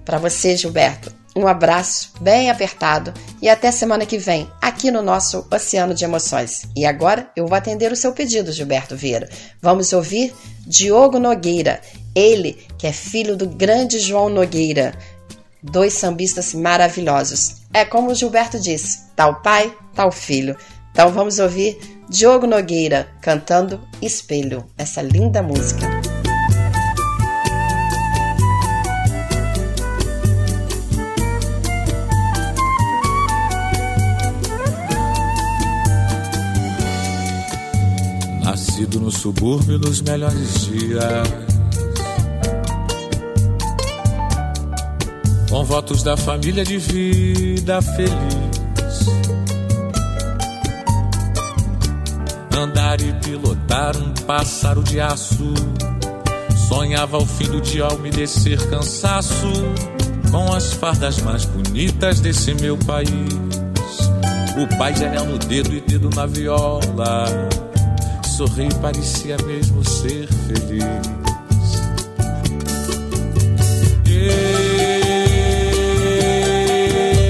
para 0.04 0.18
você, 0.18 0.58
Gilberto, 0.58 1.14
um 1.38 1.48
abraço 1.48 2.12
bem 2.20 2.50
apertado 2.50 3.14
e 3.42 3.48
até 3.48 3.72
semana 3.72 4.08
que 4.08 4.18
vem, 4.18 4.50
aqui 4.60 4.90
no 4.90 5.04
nosso 5.04 5.46
Oceano 5.52 5.94
de 5.94 6.04
Emoções. 6.04 6.64
E 6.76 6.84
agora 6.84 7.30
eu 7.36 7.46
vou 7.46 7.56
atender 7.56 7.92
o 7.92 7.96
seu 7.96 8.12
pedido, 8.12 8.52
Gilberto 8.52 8.96
Vieira. 8.96 9.30
Vamos 9.62 9.94
ouvir 9.94 10.34
Diogo 10.66 11.20
Nogueira, 11.20 11.80
ele 12.16 12.66
que 12.78 12.88
é 12.88 12.92
filho 12.92 13.38
do 13.38 13.48
grande 13.48 14.00
João 14.00 14.30
Nogueira. 14.30 14.98
Dois 15.62 15.94
sambistas 15.94 16.54
maravilhosos. 16.56 17.58
É 17.72 17.86
como 17.86 18.12
o 18.12 18.16
Gilberto 18.16 18.60
disse: 18.60 19.12
tal 19.16 19.42
pai, 19.42 19.72
tal 19.94 20.12
filho. 20.12 20.58
Então 20.92 21.12
vamos 21.12 21.38
ouvir 21.38 21.78
Diogo 22.10 22.48
Nogueira 22.48 23.08
cantando 23.22 23.80
Espelho, 24.02 24.66
essa 24.76 25.02
linda 25.02 25.44
música. 25.44 26.17
Nascido 38.48 39.02
no 39.02 39.12
subúrbio 39.12 39.78
dos 39.78 40.00
melhores 40.00 40.68
dias. 40.68 41.04
Com 45.50 45.66
votos 45.66 46.02
da 46.02 46.16
família 46.16 46.64
de 46.64 46.78
vida 46.78 47.82
feliz. 47.82 49.06
Andar 52.58 53.02
e 53.02 53.12
pilotar 53.16 53.98
um 53.98 54.14
pássaro 54.26 54.82
de 54.82 55.02
aço. 55.02 55.54
Sonhava 56.70 57.18
ao 57.18 57.26
fim 57.26 57.50
do 57.50 57.60
dia 57.60 57.84
ao 57.84 57.98
me 57.98 58.10
descer 58.10 58.66
cansaço. 58.70 59.52
Com 60.32 60.54
as 60.54 60.72
fardas 60.72 61.22
mais 61.22 61.44
bonitas 61.44 62.22
desse 62.22 62.54
meu 62.54 62.78
país. 62.78 63.10
O 64.58 64.78
pai 64.78 64.94
anel 64.94 65.26
no 65.26 65.38
dedo 65.38 65.74
e 65.76 65.82
dedo 65.82 66.10
na 66.16 66.26
viola 66.26 67.67
sorrir 68.38 68.72
parecia 68.76 69.36
mesmo 69.48 69.84
ser 69.84 70.28
feliz. 70.28 70.84
E 74.06 74.30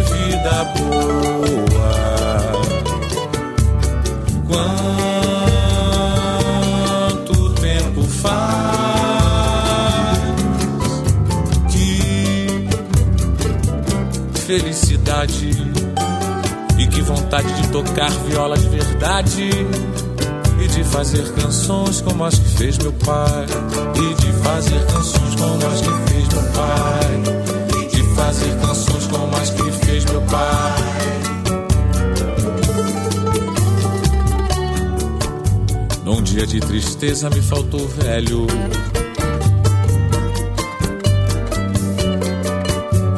vida 0.04 0.66
boa, 0.76 2.52
quanto 7.16 7.54
tempo 7.62 8.04
faz 8.04 8.58
que 11.72 12.68
felicidade 14.40 15.52
e 16.78 16.86
que 16.88 17.02
vontade 17.02 17.54
de 17.62 17.70
tocar 17.70 18.12
viola 18.28 18.58
de 18.58 18.68
verdade 18.68 19.50
de 19.50 19.97
fazer 20.88 21.32
canções 21.34 22.02
como 22.02 22.24
as 22.24 22.40
que 22.40 22.50
fez 22.50 22.78
meu 22.78 22.94
pai. 22.94 23.46
E 23.96 24.14
de 24.16 24.32
fazer 24.44 24.86
canções 24.88 25.36
como 25.36 25.68
as 25.68 25.82
que 25.82 26.12
fez 26.12 26.28
meu 26.30 26.44
pai. 26.54 27.82
E 27.82 27.88
de 27.88 28.04
fazer 28.16 28.60
canções 28.60 29.08
como 29.08 29.36
as 29.36 29.50
que 29.50 29.72
fez 29.86 30.06
meu 30.06 30.22
pai. 30.22 30.76
Num 36.04 36.22
dia 36.22 36.46
de 36.48 36.60
tristeza 36.60 37.30
me 37.30 37.42
faltou 37.42 37.88
velho. 37.88 38.48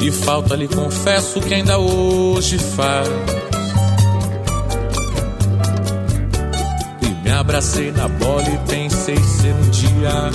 E 0.00 0.10
falta 0.10 0.56
lhe 0.56 0.66
confesso 0.66 1.40
que 1.40 1.54
ainda 1.54 1.78
hoje 1.78 2.58
faz. 2.58 3.39
Abracei 7.50 7.90
na 7.90 8.06
bola 8.06 8.48
e 8.48 8.56
pensei 8.68 9.16
ser 9.16 9.52
um 9.52 9.70
dia 9.70 10.30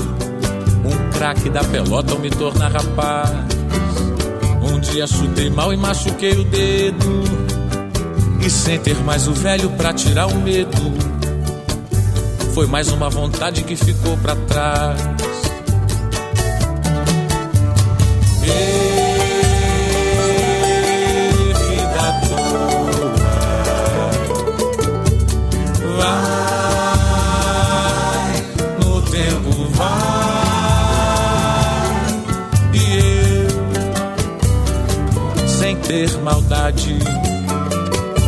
um 0.83 1.11
craque 1.11 1.49
da 1.49 1.63
pelota 1.63 2.13
ou 2.13 2.19
me 2.19 2.29
tornar 2.29 2.69
rapaz. 2.69 3.29
Um 4.61 4.77
dia 4.81 5.07
chutei 5.07 5.49
mal 5.49 5.71
e 5.71 5.77
machuquei 5.77 6.33
o 6.33 6.43
dedo. 6.43 7.23
E 8.45 8.49
sem 8.49 8.77
ter 8.79 8.97
mais 8.97 9.29
o 9.29 9.33
velho 9.33 9.69
pra 9.71 9.93
tirar 9.93 10.27
o 10.27 10.35
medo. 10.35 10.93
Foi 12.53 12.67
mais 12.67 12.89
uma 12.91 13.09
vontade 13.09 13.63
que 13.63 13.77
ficou 13.77 14.17
pra 14.17 14.35
trás. 14.35 15.34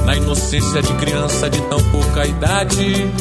Na 0.05 0.15
inocência 0.15 0.81
de 0.81 0.93
criança 0.93 1.49
de 1.49 1.61
tão 1.63 1.83
pouca 1.91 2.25
idade 2.25 3.11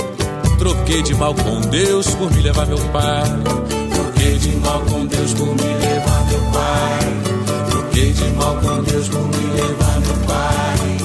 troquei 0.58 1.02
de 1.02 1.14
mal 1.14 1.34
com 1.34 1.60
Deus 1.60 2.08
por 2.14 2.30
me 2.32 2.42
levar 2.42 2.66
meu 2.66 2.78
pai. 2.78 3.24
Troquei 3.94 4.38
de 4.38 4.56
mal 4.56 4.80
com 4.80 5.06
Deus 5.06 5.32
por 5.34 5.46
me 5.46 5.74
levar 5.74 6.26
meu 6.26 6.40
pai. 6.52 7.00
Troquei 7.70 8.12
de 8.12 8.24
mal 8.30 8.56
com 8.56 8.82
Deus 8.82 9.08
por 9.08 9.22
me 9.22 9.46
levar 9.60 10.00
meu 10.00 10.16
pai. 10.26 10.96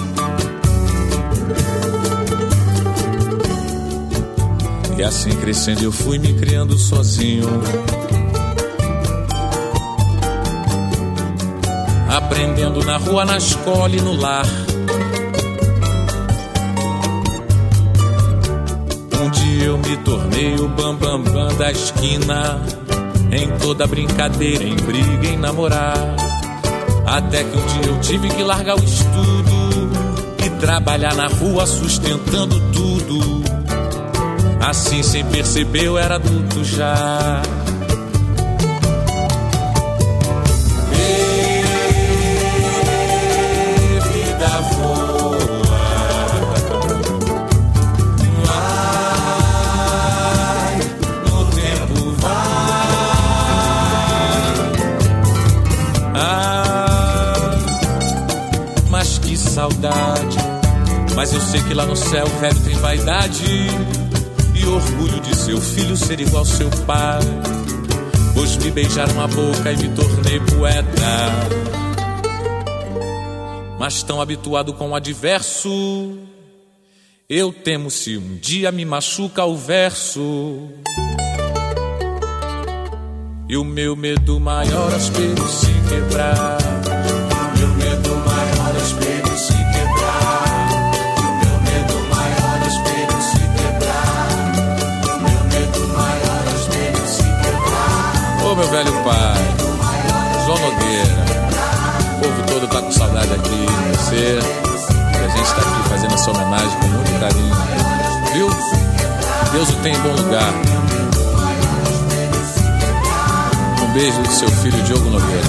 E 4.98 5.04
assim 5.04 5.32
crescendo 5.38 5.84
eu 5.84 5.92
fui 5.92 6.18
me 6.18 6.34
criando 6.34 6.78
sozinho. 6.78 7.48
Aprendendo 12.12 12.84
na 12.84 12.98
rua, 12.98 13.24
na 13.24 13.38
escola 13.38 13.96
e 13.96 14.02
no 14.02 14.20
lar. 14.20 14.46
Um 19.22 19.30
dia 19.30 19.66
eu 19.66 19.78
me 19.78 19.96
tornei 19.98 20.56
o 20.56 20.68
bambambam 20.68 21.24
bam, 21.24 21.48
bam 21.48 21.56
da 21.56 21.72
esquina. 21.72 22.62
Em 23.32 23.48
toda 23.60 23.88
brincadeira, 23.88 24.62
em 24.62 24.76
briga, 24.76 25.28
em 25.28 25.38
namorar. 25.38 25.96
Até 27.06 27.46
que 27.46 27.58
um 27.58 27.66
dia 27.66 27.92
eu 27.92 28.02
tive 28.02 28.28
que 28.30 28.44
largar 28.44 28.76
o 28.76 28.84
estudo 28.84 29.90
e 30.46 30.50
trabalhar 30.60 31.16
na 31.16 31.28
rua 31.28 31.66
sustentando 31.66 32.60
tudo. 32.72 33.42
Assim, 34.60 35.02
sem 35.02 35.24
perceber, 35.26 35.86
eu 35.86 35.98
era 35.98 36.16
adulto 36.16 36.64
já. 36.64 37.42
Mas 61.22 61.34
eu 61.34 61.40
sei 61.40 61.62
que 61.62 61.76
lá 61.76 61.86
no 61.86 61.96
céu 61.96 62.26
o 62.26 62.40
velho 62.40 62.60
tem 62.62 62.74
vaidade 62.78 63.46
e 64.56 64.66
orgulho 64.66 65.20
de 65.20 65.36
seu 65.36 65.62
filho 65.62 65.96
ser 65.96 66.20
igual 66.20 66.44
seu 66.44 66.68
pai. 66.88 67.20
Pois 68.34 68.58
me 68.58 68.72
beijaram 68.72 69.22
a 69.22 69.28
boca 69.28 69.72
e 69.72 69.78
me 69.78 69.90
tornei 69.90 70.40
poeta. 70.40 70.92
Mas 73.78 74.02
tão 74.02 74.20
habituado 74.20 74.74
com 74.74 74.90
o 74.90 74.96
adverso, 74.96 76.18
eu 77.30 77.54
temo 77.54 77.92
se 77.92 78.18
um 78.18 78.38
dia 78.38 78.72
me 78.72 78.84
machuca 78.84 79.46
o 79.46 79.56
verso. 79.56 80.70
E 83.48 83.56
o 83.56 83.64
meu 83.64 83.96
medo 83.96 84.40
maior, 84.40 84.92
espelho 84.98 85.48
se 85.48 85.72
quebrar. 85.88 86.58
Meu 87.60 87.91
velho 98.84 99.04
pai, 99.04 99.36
João 100.46 100.58
Nogueira, 100.58 101.26
o 102.16 102.20
povo 102.20 102.44
todo 102.48 102.68
tá 102.68 102.82
com 102.82 102.92
saudade 102.92 103.32
aqui 103.34 103.50
de 103.50 103.98
você. 103.98 104.40
E 105.14 105.24
a 105.24 105.28
gente 105.28 105.54
tá 105.54 105.62
aqui 105.62 105.90
fazendo 105.90 106.14
essa 106.16 106.32
homenagem 106.32 106.80
com 106.80 106.88
muito 106.88 107.20
carinho. 107.20 107.56
Viu? 108.34 108.50
Deus 109.52 109.70
o 109.70 109.74
tem 109.84 109.94
em 109.94 110.00
bom 110.00 110.16
lugar. 110.16 110.54
Um 113.84 113.94
beijo 113.94 114.22
do 114.22 114.32
seu 114.32 114.50
filho 114.50 114.82
Diogo 114.84 115.10
Nogueira. 115.10 115.48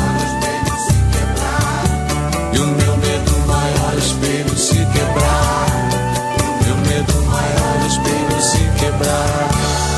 E 2.52 2.58
o 2.58 2.66
meu 2.66 2.96
medo 2.98 3.46
maior 3.46 3.94
espelho 3.96 4.58
se 4.58 4.74
quebrar. 4.74 5.66
Meu 6.66 6.76
medo 6.76 7.22
maior 7.22 7.86
espelho 7.86 8.42
se 8.42 8.58
quebrar. 8.78 9.31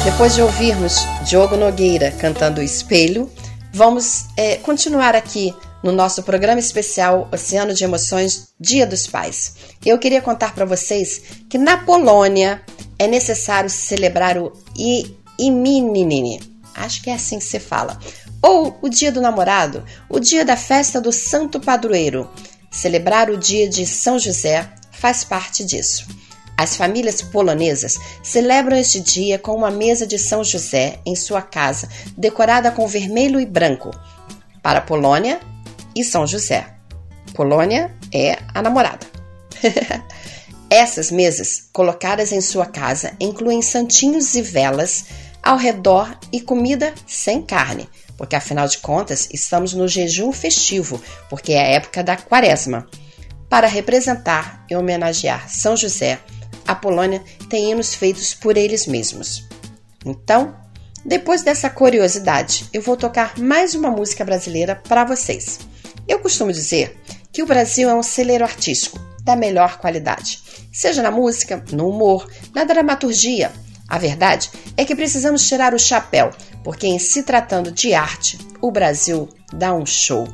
Depois 0.04 0.34
de 0.34 0.42
ouvirmos 0.42 0.98
Diogo 1.24 1.56
Nogueira 1.56 2.10
cantando 2.10 2.60
Espelho, 2.62 3.32
vamos 3.72 4.26
é, 4.36 4.56
continuar 4.56 5.16
aqui 5.16 5.54
no 5.82 5.92
nosso 5.92 6.22
programa 6.22 6.60
especial 6.60 7.26
Oceano 7.32 7.72
de 7.72 7.84
Emoções 7.84 8.48
Dia 8.60 8.86
dos 8.86 9.06
Pais. 9.06 9.54
Eu 9.84 9.98
queria 9.98 10.20
contar 10.20 10.54
para 10.54 10.66
vocês 10.66 11.22
que 11.48 11.56
na 11.56 11.78
Polônia 11.78 12.60
é 12.98 13.06
necessário 13.06 13.70
celebrar 13.70 14.36
o 14.36 14.52
Imininini. 15.38 16.38
Acho 16.74 17.02
que 17.02 17.08
é 17.08 17.14
assim 17.14 17.38
que 17.38 17.44
se 17.44 17.58
fala. 17.58 17.98
Ou 18.42 18.78
o 18.82 18.90
dia 18.90 19.10
do 19.10 19.22
namorado, 19.22 19.82
o 20.10 20.20
dia 20.20 20.44
da 20.44 20.54
festa 20.56 21.00
do 21.00 21.12
santo 21.12 21.58
padroeiro. 21.58 22.28
Celebrar 22.70 23.30
o 23.30 23.38
dia 23.38 23.66
de 23.66 23.86
São 23.86 24.18
José 24.18 24.68
faz 24.92 25.24
parte 25.24 25.64
disso. 25.64 26.06
As 26.56 26.76
famílias 26.76 27.20
polonesas 27.20 27.98
celebram 28.22 28.76
este 28.76 29.00
dia 29.00 29.38
com 29.38 29.54
uma 29.54 29.70
mesa 29.70 30.06
de 30.06 30.18
São 30.18 30.44
José 30.44 31.00
em 31.04 31.16
sua 31.16 31.42
casa, 31.42 31.88
decorada 32.16 32.70
com 32.70 32.86
vermelho 32.86 33.40
e 33.40 33.46
branco, 33.46 33.90
para 34.62 34.80
Polônia 34.80 35.40
e 35.94 36.04
São 36.04 36.26
José. 36.26 36.66
Polônia 37.34 37.94
é 38.12 38.38
a 38.54 38.62
namorada. 38.62 39.06
Essas 40.70 41.10
mesas, 41.10 41.68
colocadas 41.72 42.32
em 42.32 42.40
sua 42.40 42.66
casa, 42.66 43.12
incluem 43.20 43.60
santinhos 43.60 44.34
e 44.34 44.42
velas 44.42 45.04
ao 45.42 45.56
redor 45.56 46.16
e 46.32 46.40
comida 46.40 46.94
sem 47.06 47.42
carne, 47.42 47.88
porque 48.16 48.34
afinal 48.34 48.66
de 48.66 48.78
contas 48.78 49.28
estamos 49.32 49.74
no 49.74 49.86
jejum 49.86 50.32
festivo, 50.32 51.00
porque 51.28 51.52
é 51.52 51.60
a 51.60 51.68
época 51.76 52.02
da 52.02 52.16
quaresma. 52.16 52.86
Para 53.48 53.68
representar 53.68 54.64
e 54.70 54.74
homenagear 54.74 55.48
São 55.48 55.76
José, 55.76 56.18
a 56.66 56.74
Polônia 56.74 57.22
tem 57.48 57.70
hinos 57.70 57.94
feitos 57.94 58.34
por 58.34 58.56
eles 58.56 58.86
mesmos. 58.86 59.44
Então, 60.04 60.54
depois 61.04 61.42
dessa 61.42 61.68
curiosidade, 61.68 62.66
eu 62.72 62.80
vou 62.80 62.96
tocar 62.96 63.38
mais 63.38 63.74
uma 63.74 63.90
música 63.90 64.24
brasileira 64.24 64.74
para 64.74 65.04
vocês. 65.04 65.60
Eu 66.08 66.18
costumo 66.18 66.52
dizer 66.52 66.98
que 67.32 67.42
o 67.42 67.46
Brasil 67.46 67.88
é 67.88 67.94
um 67.94 68.02
celeiro 68.02 68.44
artístico 68.44 68.98
da 69.22 69.36
melhor 69.36 69.78
qualidade, 69.78 70.42
seja 70.72 71.02
na 71.02 71.10
música, 71.10 71.62
no 71.72 71.88
humor, 71.88 72.30
na 72.54 72.64
dramaturgia. 72.64 73.52
A 73.88 73.98
verdade 73.98 74.50
é 74.76 74.84
que 74.84 74.96
precisamos 74.96 75.46
tirar 75.46 75.74
o 75.74 75.78
chapéu, 75.78 76.30
porque 76.62 76.86
em 76.86 76.98
se 76.98 77.22
tratando 77.22 77.70
de 77.70 77.92
arte, 77.92 78.38
o 78.60 78.70
Brasil 78.70 79.28
dá 79.52 79.74
um 79.74 79.84
show. 79.84 80.26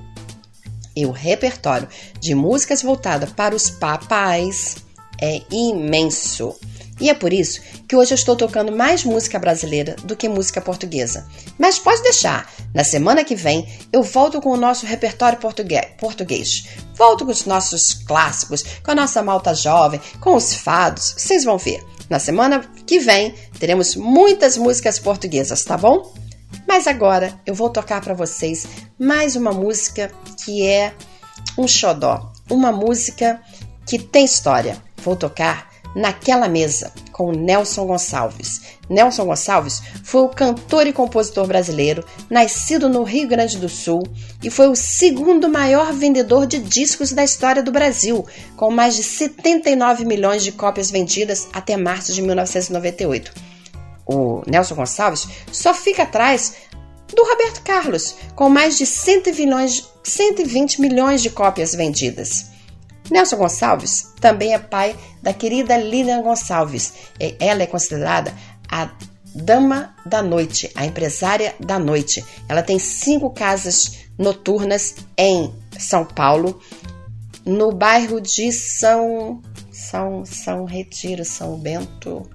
E 0.95 1.07
o 1.07 1.11
repertório 1.11 1.89
de 2.21 2.35
músicas 2.35 2.83
voltada 2.83 3.27
para 3.27 3.55
os 3.55 3.71
papais 3.71 4.77
é 5.21 5.43
imenso. 5.51 6.57
E 7.01 7.09
é 7.09 7.15
por 7.15 7.33
isso 7.33 7.61
que 7.89 7.97
hoje 7.97 8.13
eu 8.13 8.17
estou 8.17 8.37
tocando 8.37 8.77
mais 8.77 9.05
música 9.05 9.39
brasileira 9.39 9.97
do 10.05 10.15
que 10.15 10.29
música 10.29 10.61
portuguesa. 10.61 11.27
Mas 11.59 11.79
pode 11.79 12.03
deixar, 12.03 12.53
na 12.75 12.85
semana 12.85 13.25
que 13.25 13.35
vem 13.35 13.67
eu 13.91 14.03
volto 14.03 14.41
com 14.41 14.51
o 14.51 14.57
nosso 14.57 14.85
repertório 14.85 15.39
português. 15.39 16.67
Volto 16.95 17.25
com 17.25 17.33
os 17.33 17.47
nossos 17.47 17.95
clássicos, 17.95 18.63
com 18.83 18.91
a 18.91 18.95
nossa 18.95 19.23
malta 19.23 19.55
jovem, 19.55 20.01
com 20.21 20.37
os 20.37 20.55
fados. 20.55 21.15
Vocês 21.17 21.43
vão 21.45 21.57
ver. 21.57 21.83
Na 22.11 22.19
semana 22.19 22.61
que 22.87 22.99
vem 22.99 23.35
teremos 23.59 23.97
muitas 23.97 24.59
músicas 24.59 24.99
portuguesas, 24.99 25.65
tá 25.65 25.79
bom? 25.79 26.13
Mas 26.67 26.87
agora 26.87 27.33
eu 27.47 27.55
vou 27.55 27.71
tocar 27.71 28.01
para 28.01 28.15
vocês 28.15 28.67
mais 28.99 29.37
uma 29.37 29.53
música 29.53 30.11
que 30.45 30.67
é 30.67 30.93
um 31.57 31.67
xodó, 31.67 32.33
uma 32.51 32.73
música 32.73 33.41
que 33.87 33.99
tem 33.99 34.25
história. 34.25 34.81
Vou 35.03 35.17
tocar 35.17 35.71
Naquela 35.95 36.49
Mesa, 36.49 36.93
com 37.11 37.33
Nelson 37.33 37.85
Gonçalves. 37.85 38.61
Nelson 38.89 39.25
Gonçalves 39.25 39.83
foi 40.05 40.23
o 40.23 40.29
cantor 40.29 40.87
e 40.87 40.93
compositor 40.93 41.47
brasileiro, 41.47 42.05
nascido 42.29 42.89
no 42.89 43.03
Rio 43.03 43.27
Grande 43.27 43.59
do 43.59 43.69
Sul 43.69 44.03
e 44.43 44.49
foi 44.51 44.69
o 44.69 44.77
segundo 44.77 45.49
maior 45.49 45.93
vendedor 45.93 46.47
de 46.47 46.61
discos 46.61 47.11
da 47.13 47.25
história 47.25 47.63
do 47.63 47.73
Brasil, 47.73 48.25
com 48.57 48.71
mais 48.71 48.95
de 48.95 49.03
79 49.03 50.05
milhões 50.05 50.45
de 50.45 50.53
cópias 50.53 50.91
vendidas 50.91 51.49
até 51.53 51.77
março 51.77 52.13
de 52.13 52.23
1998. 52.23 53.33
O 54.07 54.43
Nelson 54.47 54.77
Gonçalves 54.77 55.27
só 55.51 55.75
fica 55.75 56.05
atrás 56.05 56.55
do 57.09 57.25
Roberto 57.25 57.63
Carlos, 57.63 58.15
com 58.37 58.49
mais 58.49 58.79
de 58.79 58.87
120 58.87 60.81
milhões 60.81 61.21
de 61.21 61.31
cópias 61.31 61.75
vendidas. 61.75 62.50
Nelson 63.11 63.37
Gonçalves 63.37 64.13
também 64.21 64.55
é 64.55 64.59
pai 64.59 64.97
da 65.23 65.33
querida 65.33 65.77
Lilian 65.77 66.23
Gonçalves. 66.23 66.95
Ela 67.39 67.63
é 67.65 67.67
considerada 67.67 68.33
a 68.71 68.91
dama 69.35 69.95
da 70.07 70.23
noite, 70.23 70.71
a 70.75 70.87
empresária 70.87 71.55
da 71.61 71.79
noite. 71.79 72.25
Ela 72.49 72.63
tem 72.63 72.79
cinco 72.79 73.31
casas 73.31 73.99
noturnas 74.19 74.97
em 75.17 75.53
São 75.79 76.05
Paulo, 76.05 76.61
no 77.45 77.73
bairro 77.73 78.21
de 78.21 78.53
São 78.53 79.41
São 79.73 80.25
São 80.25 80.65
Retiro, 80.65 81.25
São 81.25 81.59
Bento. 81.59 82.29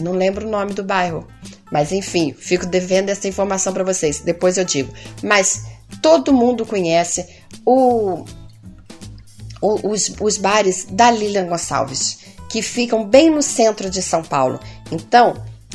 Não 0.00 0.12
lembro 0.12 0.46
o 0.46 0.50
nome 0.50 0.74
do 0.74 0.84
bairro, 0.84 1.26
mas 1.72 1.90
enfim, 1.90 2.34
fico 2.38 2.66
devendo 2.66 3.08
essa 3.08 3.26
informação 3.26 3.72
para 3.72 3.84
vocês. 3.84 4.20
Depois 4.20 4.58
eu 4.58 4.64
digo. 4.64 4.92
Mas 5.22 5.64
todo 6.02 6.32
mundo 6.32 6.66
conhece 6.66 7.26
o 7.64 8.24
os, 9.60 10.12
os 10.20 10.36
bares 10.36 10.86
da 10.90 11.10
Lilian 11.10 11.46
Gonçalves, 11.46 12.18
que 12.48 12.62
ficam 12.62 13.04
bem 13.04 13.30
no 13.30 13.42
centro 13.42 13.90
de 13.90 14.02
São 14.02 14.22
Paulo. 14.22 14.60
Então, 14.90 15.34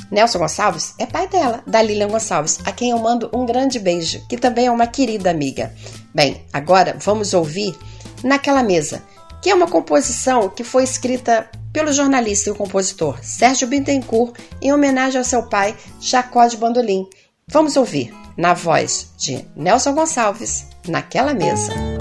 Nelson 0.09 0.39
Gonçalves 0.39 0.93
é 0.97 1.05
pai 1.05 1.27
dela, 1.27 1.63
da 1.65 1.81
Lilian 1.81 2.07
Gonçalves, 2.07 2.59
a 2.65 2.71
quem 2.71 2.91
eu 2.91 2.99
mando 2.99 3.29
um 3.33 3.45
grande 3.45 3.79
beijo, 3.79 4.25
que 4.27 4.37
também 4.37 4.67
é 4.67 4.71
uma 4.71 4.87
querida 4.87 5.29
amiga. 5.29 5.73
Bem, 6.13 6.45
agora 6.51 6.95
vamos 6.99 7.33
ouvir 7.33 7.77
Naquela 8.23 8.61
Mesa, 8.61 9.01
que 9.41 9.49
é 9.49 9.55
uma 9.55 9.67
composição 9.67 10.49
que 10.49 10.63
foi 10.63 10.83
escrita 10.83 11.49
pelo 11.73 11.91
jornalista 11.91 12.49
e 12.49 12.53
compositor 12.53 13.17
Sérgio 13.23 13.67
Bittencourt 13.67 14.37
em 14.61 14.71
homenagem 14.73 15.17
ao 15.17 15.25
seu 15.25 15.43
pai, 15.43 15.75
Jacó 15.99 16.45
de 16.45 16.57
Bandolim. 16.57 17.07
Vamos 17.47 17.75
ouvir, 17.75 18.13
na 18.37 18.53
voz 18.53 19.11
de 19.17 19.45
Nelson 19.55 19.93
Gonçalves, 19.93 20.67
Naquela 20.87 21.33
Mesa. 21.33 22.00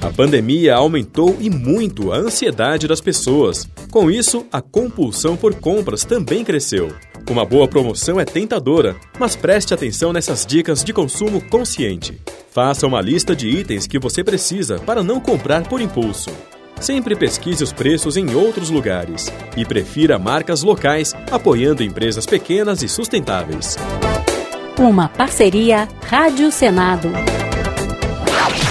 A 0.00 0.10
pandemia 0.10 0.74
aumentou 0.74 1.36
e 1.40 1.48
muito 1.50 2.12
a 2.12 2.16
ansiedade 2.16 2.88
das 2.88 3.00
pessoas. 3.00 3.68
Com 3.90 4.10
isso, 4.10 4.44
a 4.50 4.60
compulsão 4.60 5.36
por 5.36 5.54
compras 5.54 6.04
também 6.04 6.44
cresceu. 6.44 6.92
Uma 7.30 7.44
boa 7.44 7.66
promoção 7.66 8.20
é 8.20 8.24
tentadora, 8.24 8.94
mas 9.18 9.34
preste 9.34 9.72
atenção 9.72 10.12
nessas 10.12 10.44
dicas 10.44 10.84
de 10.84 10.92
consumo 10.92 11.40
consciente. 11.48 12.20
Faça 12.50 12.86
uma 12.86 13.00
lista 13.00 13.34
de 13.34 13.48
itens 13.48 13.86
que 13.86 13.98
você 13.98 14.22
precisa 14.22 14.78
para 14.78 15.02
não 15.02 15.18
comprar 15.18 15.66
por 15.66 15.80
impulso. 15.80 16.30
Sempre 16.80 17.16
pesquise 17.16 17.64
os 17.64 17.72
preços 17.72 18.18
em 18.18 18.34
outros 18.34 18.68
lugares 18.68 19.32
e 19.56 19.64
prefira 19.64 20.18
marcas 20.18 20.62
locais, 20.62 21.14
apoiando 21.30 21.82
empresas 21.82 22.26
pequenas 22.26 22.82
e 22.82 22.88
sustentáveis. 22.88 23.78
Uma 24.78 25.08
parceria 25.08 25.88
Rádio 26.06 26.52
Senado. 26.52 27.08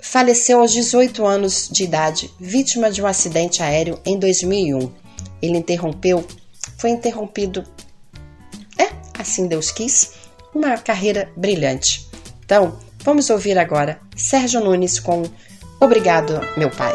faleceu 0.00 0.60
aos 0.60 0.72
18 0.72 1.26
anos 1.26 1.68
de 1.70 1.84
idade, 1.84 2.30
vítima 2.40 2.90
de 2.90 3.02
um 3.02 3.06
acidente 3.06 3.62
aéreo 3.62 4.00
em 4.04 4.18
2001 4.18 4.99
ele 5.42 5.58
interrompeu, 5.58 6.26
foi 6.76 6.90
interrompido, 6.90 7.64
é, 8.78 8.88
assim 9.18 9.46
Deus 9.46 9.70
quis, 9.70 10.12
uma 10.54 10.76
carreira 10.78 11.30
brilhante. 11.36 12.08
Então, 12.44 12.78
vamos 13.04 13.30
ouvir 13.30 13.58
agora 13.58 14.00
Sérgio 14.16 14.60
Nunes 14.60 14.98
com 14.98 15.22
Obrigado, 15.80 16.40
meu 16.58 16.70
pai. 16.70 16.92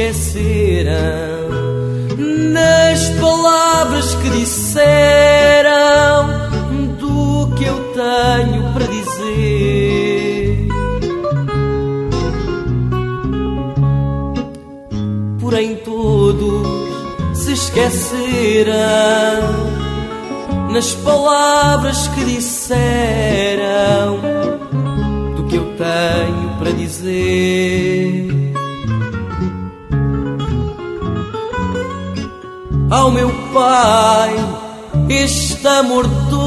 Esqueceram 0.00 1.50
nas 2.52 3.10
palavras 3.20 4.14
que 4.14 4.30
disseram 4.30 4.80
do 6.98 7.54
que 7.54 7.64
eu 7.64 7.92
tenho 7.92 8.72
para 8.72 8.86
dizer. 8.86 10.68
Porém, 15.38 15.76
todos 15.76 16.66
se 17.34 17.52
esqueceram 17.52 18.72
nas 20.72 20.94
palavras 20.94 22.08
que 22.08 22.24
disseram 22.24 24.18
do 25.36 25.44
que 25.44 25.56
eu 25.56 25.74
tenho 25.76 26.56
para 26.58 26.70
dizer. 26.72 28.39
Ao 32.90 33.10
meu 33.10 33.30
pai 33.52 34.34
está 35.08 35.82
morto 35.82 36.38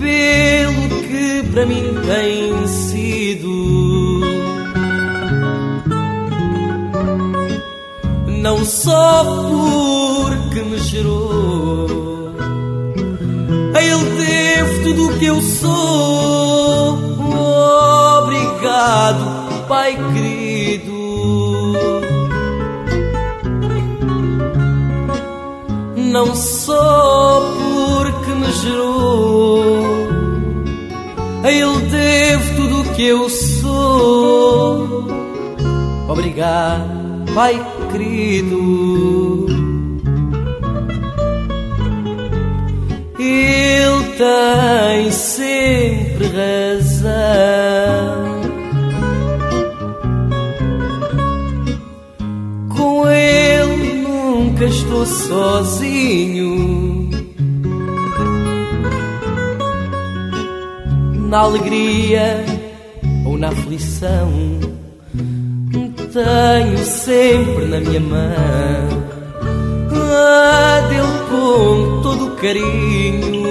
pelo 0.00 0.88
para 1.58 1.66
mim 1.66 1.82
tem 2.06 2.66
sido. 2.68 3.48
Não 8.40 8.64
só 8.64 9.24
porque 9.24 10.62
me 10.62 10.78
gerou, 10.78 12.32
a 13.74 13.82
Ele 13.82 14.04
devo 14.16 14.82
tudo 14.84 15.08
o 15.08 15.18
que 15.18 15.26
eu 15.26 15.40
sou. 15.40 16.98
Obrigado, 18.22 19.66
Pai 19.66 19.96
Não 26.18 26.34
só 26.34 27.40
porque 27.56 28.30
me 28.32 28.50
gerou, 28.50 29.84
a 31.44 31.52
Ele 31.52 31.78
devo 31.88 32.56
tudo 32.56 32.80
o 32.80 32.94
que 32.94 33.04
eu 33.04 33.28
sou. 33.28 35.06
Obrigado, 36.08 37.24
Pai 37.36 37.64
querido. 37.92 39.46
Ele 43.20 44.04
tem 44.18 45.12
sempre 45.12 46.26
razão. 46.26 47.67
Sozinho. 55.08 57.08
Na 61.28 61.40
alegria 61.40 62.44
ou 63.26 63.36
na 63.36 63.48
aflição, 63.48 64.30
tenho 66.12 66.78
sempre 66.78 67.66
na 67.66 67.80
minha 67.80 68.00
mão 68.00 69.08
a 70.10 70.80
dele 70.88 71.02
com 71.28 72.00
todo 72.02 72.26
o 72.26 72.30
carinho. 72.36 73.42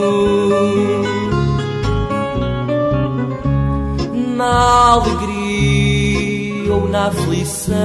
Na 4.35 4.93
alegria 4.93 6.73
ou 6.73 6.89
na 6.89 7.07
aflição, 7.07 7.75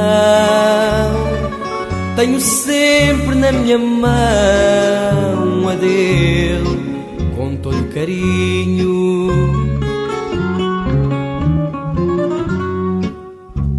tenho 2.17 2.41
sempre 2.41 3.35
na 3.35 3.53
minha 3.53 3.79
mão 3.79 5.69
a 5.69 5.75
dele 5.75 6.83
com 7.37 7.57
todo 7.57 7.85
carinho. 7.95 9.31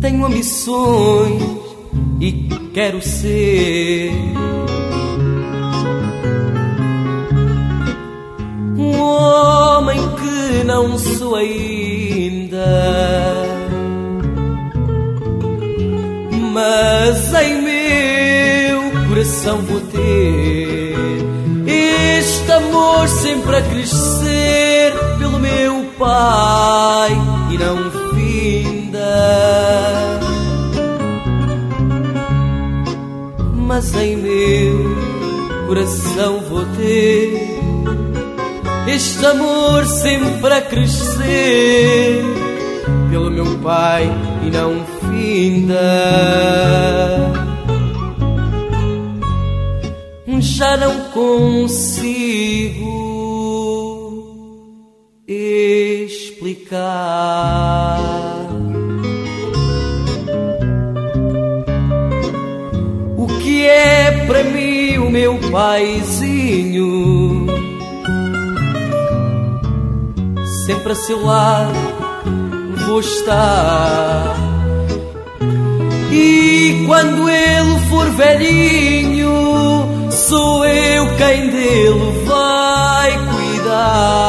Tenho 0.02 0.26
ambições 0.26 1.44
e 2.20 2.32
quero 2.74 3.02
ser 3.02 4.12
um 8.78 9.00
homem 9.00 10.00
que 10.16 10.64
não 10.66 10.98
sou 10.98 11.36
ainda, 11.36 12.66
mas 16.52 17.34
em 17.34 17.53
coração 19.54 19.62
vou 19.62 19.82
ter 19.82 20.96
este 21.68 22.52
amor 22.52 23.08
sempre 23.08 23.56
a 23.56 23.62
crescer 23.62 24.94
pelo 25.20 25.40
meu 25.40 25.86
Pai 25.98 27.12
e 27.52 27.58
não 27.58 27.92
finda. 28.12 29.00
Mas 33.56 33.94
em 33.96 34.18
meu 34.18 35.68
coração 35.68 36.42
vou 36.50 36.66
ter 36.78 37.60
este 38.88 39.26
amor 39.26 39.86
sempre 39.86 40.54
a 40.54 40.62
crescer 40.62 42.24
pelo 43.10 43.30
meu 43.30 43.60
Pai 43.60 44.10
e 44.44 44.50
não 44.50 44.84
finda. 45.12 45.84
Já 50.64 50.78
não 50.78 50.96
consigo 51.12 52.88
explicar 55.28 56.80
o 63.18 63.28
que 63.42 63.68
é 63.68 64.24
para 64.26 64.42
mim 64.46 65.00
o 65.00 65.10
meu 65.10 65.38
paizinho. 65.52 67.46
Sempre 70.66 70.94
a 70.94 70.96
seu 70.96 71.26
lado 71.26 71.78
vou 72.88 73.02
estar. 73.02 74.38
E 76.10 76.86
quando 76.88 77.30
ele 77.30 77.80
for 77.90 78.10
velhinho, 78.12 79.83
sou 80.34 80.66
eu 80.66 81.16
quem 81.16 81.52
dele 81.52 82.26
vai 82.26 83.12
cuidar. 83.30 84.24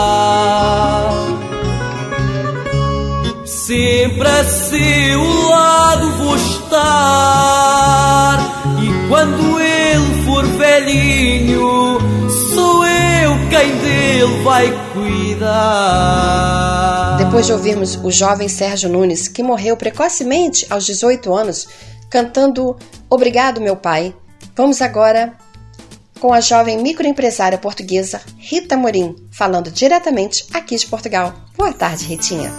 Sempre 3.47 4.29
a 4.29 4.45
seu 4.45 5.49
lado 5.49 6.11
vou 6.19 6.37
estar. 6.37 7.57
E 8.83 9.09
quando 9.09 9.59
ele 9.59 10.25
for 10.27 10.45
velhinho, 10.45 11.99
sou 12.55 12.85
eu 12.85 13.33
quem 13.49 13.75
dele 13.79 14.43
vai 14.43 14.71
cuidar. 14.93 15.57
Depois 17.17 17.47
de 17.47 17.53
ouvirmos 17.55 17.97
o 18.05 18.11
jovem 18.11 18.47
Sérgio 18.49 18.91
Nunes, 18.91 19.27
que 19.27 19.43
morreu 19.43 19.75
precocemente 19.75 20.67
aos 20.69 20.85
18 20.85 21.35
anos, 21.35 21.67
cantando 22.11 22.77
Obrigado, 23.09 23.63
meu 23.63 23.77
pai, 23.77 24.15
vamos 24.55 24.83
agora 24.83 25.33
com 26.25 26.33
a 26.33 26.41
jovem 26.41 26.83
microempresária 26.83 27.59
portuguesa 27.59 28.19
Rita 28.39 28.79
Morim, 28.79 29.15
falando 29.31 29.71
diretamente 29.71 30.47
aqui 30.55 30.75
de 30.75 30.87
Portugal. 30.87 31.35
Boa 31.55 31.71
tarde, 31.71 32.07
Ritinha. 32.07 32.51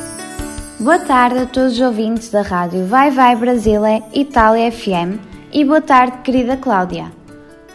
Boa 0.79 0.99
tarde 0.99 1.39
a 1.39 1.45
todos 1.47 1.73
os 1.73 1.81
ouvintes 1.81 2.29
da 2.29 2.43
rádio 2.43 2.85
Vai 2.85 3.09
Vai 3.09 3.35
Brasília 3.35 4.03
Itália 4.13 4.71
FM 4.71 5.17
e 5.51 5.65
boa 5.65 5.81
tarde, 5.81 6.19
querida 6.19 6.55
Cláudia. 6.55 7.11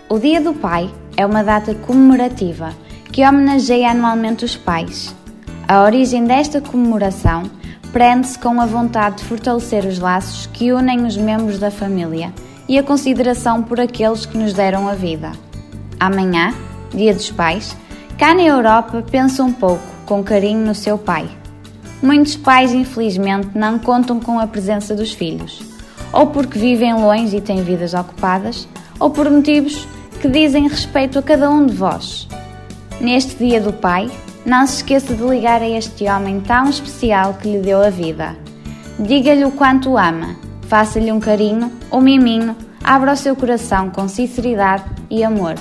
O 0.09 0.17
Dia 0.17 0.41
do 0.41 0.55
Pai 0.55 0.89
é 1.17 1.27
uma 1.27 1.43
data 1.43 1.75
comemorativa 1.75 2.73
que 3.11 3.27
homenageia 3.27 3.91
anualmente 3.91 4.45
os 4.45 4.55
pais. 4.55 5.13
A 5.67 5.83
origem 5.83 6.25
desta 6.25 6.61
comemoração 6.61 7.51
prende-se 7.93 8.39
com 8.39 8.61
a 8.61 8.67
vontade 8.67 9.17
de 9.17 9.25
fortalecer 9.25 9.85
os 9.85 9.99
laços 9.99 10.47
que 10.47 10.73
unem 10.73 11.05
os 11.05 11.17
membros 11.17 11.59
da 11.59 11.69
família 11.69 12.33
e 12.69 12.79
a 12.79 12.83
consideração 12.85 13.61
por 13.61 13.81
aqueles 13.81 14.25
que 14.25 14.39
nos 14.39 14.53
deram 14.53 14.87
a 14.87 14.95
vida. 14.95 15.50
Amanhã, 16.01 16.55
Dia 16.95 17.13
dos 17.13 17.31
Pais, 17.31 17.77
cá 18.19 18.35
na 18.35 18.43
Europa 18.43 19.05
pensa 19.11 19.45
um 19.45 19.53
pouco, 19.53 19.85
com 20.07 20.25
carinho, 20.25 20.67
no 20.67 20.75
seu 20.75 20.97
pai. 20.97 21.29
Muitos 22.03 22.37
pais, 22.37 22.73
infelizmente, 22.73 23.51
não 23.55 23.79
contam 23.79 24.19
com 24.19 24.41
a 24.41 24.47
presença 24.47 24.95
dos 24.95 25.13
filhos, 25.13 25.61
ou 26.11 26.29
porque 26.29 26.59
vivem 26.59 26.95
longe 26.95 27.37
e 27.37 27.41
têm 27.43 27.63
vidas 27.63 27.93
ocupadas, 27.93 28.67
ou 28.99 29.11
por 29.11 29.29
motivos 29.31 29.87
que 30.23 30.29
dizem 30.29 30.67
respeito 30.67 31.19
a 31.19 31.23
cada 31.23 31.51
um 31.51 31.67
de 31.67 31.75
vós. 31.75 32.27
Neste 32.99 33.37
Dia 33.37 33.61
do 33.61 33.73
Pai, 33.75 34.11
não 34.45 34.67
se 34.67 34.77
esqueça 34.77 35.15
de 35.15 35.23
ligar 35.23 35.61
a 35.61 35.69
este 35.69 36.09
homem 36.09 36.41
tão 36.41 36.71
especial 36.71 37.35
que 37.35 37.47
lhe 37.47 37.59
deu 37.59 37.85
a 37.85 37.91
vida. 37.91 38.35
Diga-lhe 38.99 39.45
o 39.45 39.51
quanto 39.51 39.91
o 39.91 39.99
ama, 39.99 40.35
faça-lhe 40.63 41.13
um 41.13 41.21
carinho, 41.21 41.71
um 41.93 42.01
miminho, 42.01 42.57
abra 42.83 43.13
o 43.13 43.17
seu 43.17 43.37
coração 43.37 43.91
com 43.91 44.09
sinceridade 44.09 44.85
e 45.11 45.23
amor. 45.23 45.57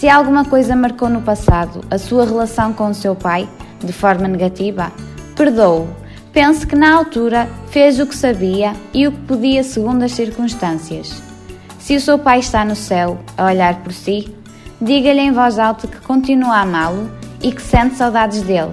Se 0.00 0.08
alguma 0.08 0.46
coisa 0.46 0.74
marcou 0.74 1.10
no 1.10 1.20
passado 1.20 1.84
a 1.90 1.98
sua 1.98 2.24
relação 2.24 2.72
com 2.72 2.88
o 2.88 2.94
seu 2.94 3.14
pai, 3.14 3.46
de 3.84 3.92
forma 3.92 4.26
negativa, 4.26 4.90
perdoe-o. 5.36 5.88
Pense 6.32 6.66
que 6.66 6.74
na 6.74 6.94
altura 6.94 7.46
fez 7.68 8.00
o 8.00 8.06
que 8.06 8.16
sabia 8.16 8.72
e 8.94 9.06
o 9.06 9.12
que 9.12 9.20
podia 9.26 9.62
segundo 9.62 10.02
as 10.02 10.12
circunstâncias. 10.12 11.22
Se 11.78 11.94
o 11.96 12.00
seu 12.00 12.18
pai 12.18 12.38
está 12.38 12.64
no 12.64 12.74
céu 12.74 13.18
a 13.36 13.44
olhar 13.44 13.82
por 13.82 13.92
si, 13.92 14.34
diga-lhe 14.80 15.20
em 15.20 15.32
voz 15.32 15.58
alta 15.58 15.86
que 15.86 16.00
continua 16.00 16.54
a 16.56 16.62
amá-lo 16.62 17.10
e 17.42 17.52
que 17.52 17.60
sente 17.60 17.96
saudades 17.96 18.40
dele. 18.40 18.72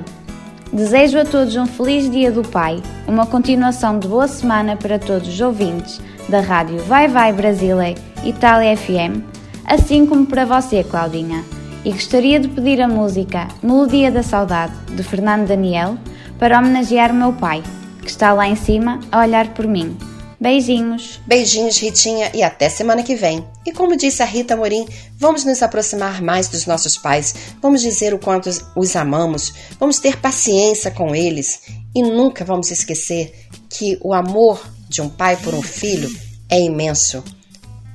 Desejo 0.72 1.20
a 1.20 1.26
todos 1.26 1.58
um 1.58 1.66
feliz 1.66 2.10
Dia 2.10 2.32
do 2.32 2.42
Pai, 2.42 2.82
uma 3.06 3.26
continuação 3.26 4.00
de 4.00 4.08
boa 4.08 4.30
semana 4.30 4.78
para 4.78 4.98
todos 4.98 5.28
os 5.28 5.42
ouvintes 5.42 6.00
da 6.30 6.40
rádio 6.40 6.80
Vai 6.86 7.10
Vai 7.10 7.34
Brasília 7.34 7.96
Itália 8.24 8.78
FM, 8.78 9.37
assim 9.68 10.06
como 10.06 10.26
para 10.26 10.46
você, 10.46 10.84
Claudinha. 10.84 11.44
E 11.84 11.92
gostaria 11.92 12.40
de 12.40 12.48
pedir 12.48 12.82
a 12.82 12.88
música 12.88 13.48
Melodia 13.62 14.10
da 14.10 14.24
Saudade, 14.24 14.74
de 14.96 15.04
Fernando 15.04 15.48
Daniel, 15.48 15.98
para 16.40 16.58
homenagear 16.58 17.12
o 17.12 17.16
meu 17.16 17.34
pai, 17.34 17.62
que 18.02 18.10
está 18.10 18.34
lá 18.34 18.48
em 18.48 18.56
cima 18.56 19.00
a 19.12 19.20
olhar 19.20 19.54
por 19.54 19.68
mim. 19.68 19.96
Beijinhos. 20.40 21.20
Beijinhos, 21.26 21.80
Ritinha, 21.80 22.32
e 22.34 22.44
até 22.44 22.70
semana 22.70 23.02
que 23.04 23.16
vem. 23.16 23.44
E 23.66 23.72
como 23.72 23.98
disse 23.98 24.22
a 24.22 24.26
Rita 24.26 24.56
Morim, 24.56 24.86
vamos 25.18 25.44
nos 25.44 25.64
aproximar 25.64 26.22
mais 26.22 26.48
dos 26.48 26.66
nossos 26.68 26.96
pais, 26.96 27.34
vamos 27.62 27.82
dizer 27.82 28.14
o 28.14 28.20
quanto 28.20 28.50
os 28.76 28.96
amamos, 28.96 29.54
vamos 29.80 30.00
ter 30.00 30.18
paciência 30.18 30.92
com 30.92 31.16
eles 31.16 31.62
e 31.96 32.04
nunca 32.04 32.46
vamos 32.46 32.70
esquecer 32.70 33.34
que 33.68 33.98
o 34.02 34.14
amor 34.14 34.62
de 34.88 35.02
um 35.02 35.10
pai 35.10 35.36
por 35.38 35.56
um 35.56 35.62
filho 35.62 36.10
é 36.50 36.62
imenso. 36.62 37.24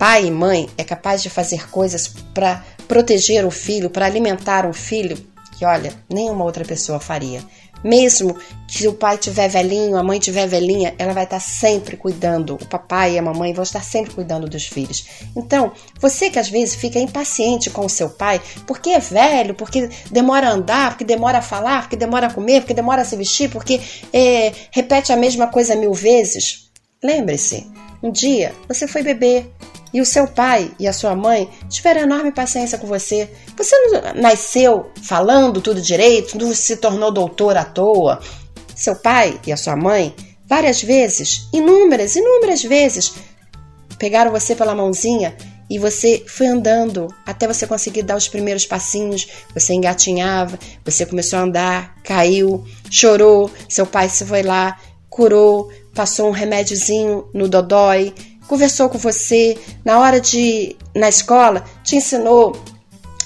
Pai 0.03 0.27
e 0.27 0.33
mãe 0.33 0.69
é 0.77 0.83
capaz 0.83 1.23
de 1.23 1.31
fazer 1.31 1.71
coisas 1.71 2.09
para 2.35 2.65
proteger 2.89 3.47
o 3.47 3.53
filho, 3.53 3.89
para 3.89 4.05
alimentar 4.05 4.67
um 4.67 4.73
filho 4.73 5.17
que, 5.57 5.65
olha, 5.65 5.95
nenhuma 6.13 6.43
outra 6.43 6.65
pessoa 6.65 6.99
faria. 6.99 7.41
Mesmo 7.85 8.37
que 8.67 8.89
o 8.89 8.95
pai 8.95 9.17
tiver 9.17 9.47
velhinho, 9.47 9.97
a 9.97 10.03
mãe 10.03 10.19
tiver 10.19 10.49
velhinha, 10.49 10.93
ela 10.99 11.13
vai 11.13 11.23
estar 11.23 11.39
sempre 11.39 11.97
cuidando. 11.97 12.55
O 12.55 12.67
papai 12.67 13.13
e 13.13 13.19
a 13.21 13.23
mamãe 13.23 13.53
vão 13.53 13.63
estar 13.63 13.85
sempre 13.85 14.13
cuidando 14.13 14.49
dos 14.49 14.67
filhos. 14.67 15.07
Então, 15.37 15.71
você 16.01 16.29
que 16.31 16.39
às 16.41 16.49
vezes 16.49 16.75
fica 16.75 16.99
impaciente 16.99 17.71
com 17.71 17.87
o 17.87 17.89
seu 17.89 18.11
pai, 18.11 18.41
porque 18.67 18.91
é 18.91 18.99
velho, 18.99 19.55
porque 19.55 19.89
demora 20.11 20.49
a 20.49 20.53
andar, 20.53 20.91
porque 20.91 21.05
demora 21.05 21.39
a 21.39 21.43
falar, 21.43 21.83
porque 21.83 21.95
demora 21.95 22.27
a 22.27 22.35
comer, 22.35 22.63
porque 22.63 22.75
demora 22.75 23.03
a 23.03 23.05
se 23.05 23.15
vestir, 23.15 23.49
porque 23.51 23.81
é, 24.13 24.53
repete 24.73 25.13
a 25.13 25.17
mesma 25.17 25.47
coisa 25.47 25.77
mil 25.77 25.93
vezes. 25.93 26.73
Lembre-se, 27.01 27.71
um 28.03 28.11
dia 28.11 28.53
você 28.67 28.89
foi 28.89 29.05
beber, 29.05 29.49
e 29.93 30.01
o 30.01 30.07
seu 30.07 30.27
pai 30.27 30.71
e 30.79 30.89
a 30.89 30.93
sua 30.93 31.15
mãe 31.15 31.49
tiveram 31.69 32.03
enorme 32.03 32.33
paciência 32.33 32.79
com 32.79 32.87
você. 32.87 33.31
Você 33.57 33.77
não 33.77 34.23
nasceu 34.23 34.91
falando 35.03 35.61
tudo 35.61 35.81
direito, 35.81 36.39
não 36.39 36.55
se 36.55 36.77
tornou 36.77 37.13
doutor 37.13 37.57
à 37.57 37.65
toa. 37.65 38.21
Seu 38.75 38.97
pai 38.97 39.39
e 39.47 39.53
a 39.53 39.57
sua 39.57 39.77
mãe, 39.77 40.15
várias 40.47 40.83
vezes, 40.83 41.49
inúmeras, 41.53 42.17
inúmeras 42.17 42.63
vezes, 42.63 43.13
pegaram 43.99 44.31
você 44.31 44.55
pela 44.57 44.75
mãozinha 44.75 45.37
e 45.69 45.79
você 45.79 46.25
foi 46.27 46.47
andando 46.47 47.09
até 47.25 47.47
você 47.47 47.67
conseguir 47.67 48.03
dar 48.03 48.17
os 48.17 48.29
primeiros 48.29 48.67
passinhos. 48.67 49.27
Você 49.55 49.73
engatinhava, 49.73 50.59
você 50.85 51.07
começou 51.07 51.39
a 51.39 51.43
andar, 51.43 51.95
caiu, 52.03 52.65
chorou. 52.91 53.51
Seu 53.69 53.87
pai 53.87 54.09
se 54.09 54.25
foi 54.25 54.43
lá, 54.43 54.79
curou, 55.09 55.71
passou 55.95 56.29
um 56.29 56.33
remédiozinho 56.33 57.29
no 57.33 57.49
dodói, 57.49 58.13
conversou 58.47 58.89
com 58.89 58.99
você 58.99 59.59
na 59.85 59.99
hora 59.99 60.21
de 60.21 60.77
na 60.95 61.09
escola, 61.09 61.65
te 61.83 61.97
ensinou 61.97 62.53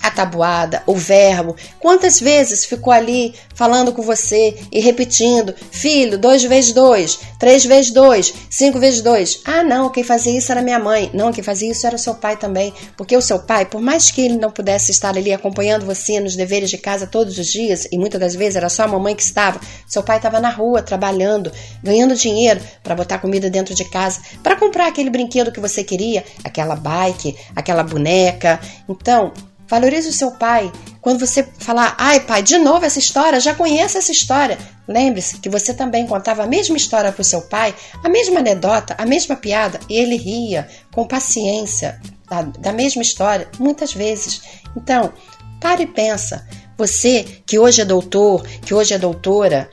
a 0.07 0.11
tabuada, 0.11 0.83
o 0.87 0.95
verbo. 0.95 1.57
Quantas 1.81 2.21
vezes 2.21 2.65
ficou 2.65 2.93
ali 2.93 3.35
falando 3.55 3.93
com 3.93 4.03
você 4.03 4.57
e 4.71 4.81
repetindo: 4.81 5.55
filho, 5.71 6.17
2 6.17 6.45
vezes 6.45 6.73
2, 6.73 7.19
3 7.39 7.65
vezes 7.65 7.91
2, 7.91 8.35
5 8.49 8.79
vezes 8.79 9.03
2. 9.03 9.41
Ah, 9.45 9.65
não, 9.65 9.91
quem 9.91 10.05
fazia 10.05 10.39
isso 10.39 10.53
era 10.53 10.63
minha 10.63 10.79
mãe. 10.79 11.11
Não, 11.13 11.33
quem 11.33 11.43
fazia 11.43 11.71
isso 11.71 11.87
era 11.87 11.97
o 11.97 11.99
seu 11.99 12.15
pai 12.15 12.37
também. 12.37 12.73
Porque 12.97 13.17
o 13.17 13.23
seu 13.23 13.41
pai, 13.41 13.67
por 13.67 13.81
mais 13.81 14.11
que 14.11 14.21
ele 14.21 14.37
não 14.37 14.51
pudesse 14.51 14.93
estar 14.93 15.17
ali 15.17 15.33
acompanhando 15.33 15.85
você 15.85 16.21
nos 16.21 16.37
deveres 16.37 16.71
de 16.71 16.79
casa 16.79 17.07
todos 17.07 17.37
os 17.37 17.47
dias, 17.47 17.89
e 17.91 17.99
muitas 17.99 18.21
das 18.21 18.35
vezes 18.35 18.57
era 18.57 18.69
só 18.69 18.85
a 18.85 18.89
mamãe 18.89 19.15
que 19.15 19.23
estava, 19.23 19.61
seu 19.89 20.03
pai 20.03 20.19
estava 20.19 20.41
na 20.41 20.51
rua 20.51 20.83
trabalhando, 20.83 21.51
ganhando 21.83 22.15
dinheiro 22.15 22.61
para 22.83 22.95
botar 22.95 23.19
comida 23.19 23.51
dentro 23.51 23.75
de 23.75 23.85
casa, 23.91 24.21
para 24.43 24.55
comprar 24.55 24.87
aquele 24.87 25.11
brinquedo 25.11 25.51
que 25.51 25.61
você 25.61 25.83
queria, 25.83 26.25
aquela 26.45 26.77
bike, 26.77 27.37
aquela 27.57 27.83
boneca. 27.83 28.61
Então, 28.89 29.33
Valorize 29.69 30.09
o 30.09 30.13
seu 30.13 30.33
pai. 30.33 30.73
Quando 31.01 31.21
você 31.21 31.43
falar, 31.59 31.95
ai 31.99 32.21
pai, 32.21 32.43
de 32.43 32.59
novo 32.59 32.85
essa 32.85 32.99
história, 32.99 33.41
já 33.41 33.55
conheço 33.55 33.99
essa 33.99 34.13
história. 34.13 34.59
Lembre-se 34.87 35.39
que 35.39 35.49
você 35.49 35.75
também 35.75 36.07
contava 36.07 36.45
a 36.45 36.47
mesma 36.47 36.77
história 36.77 37.11
para 37.11 37.21
o 37.21 37.25
seu 37.25 37.43
pai, 37.43 37.75
a 38.03 38.09
mesma 38.09 38.41
anedota, 38.41 38.95
a 38.97 39.05
mesma 39.05 39.35
piada, 39.35 39.81
e 39.89 39.99
ele 39.99 40.17
ria 40.17 40.69
com 40.93 41.07
paciência 41.07 42.01
da, 42.29 42.43
da 42.43 42.73
mesma 42.73 43.03
história, 43.03 43.49
muitas 43.59 43.93
vezes. 43.93 44.43
Então, 44.77 45.13
pare 45.61 45.85
e 45.85 45.87
pensa. 45.87 46.47
Você 46.79 47.25
que 47.47 47.59
hoje 47.59 47.81
é 47.81 47.85
doutor, 47.85 48.47
que 48.47 48.75
hoje 48.75 48.95
é 48.95 48.99
doutora, 48.99 49.71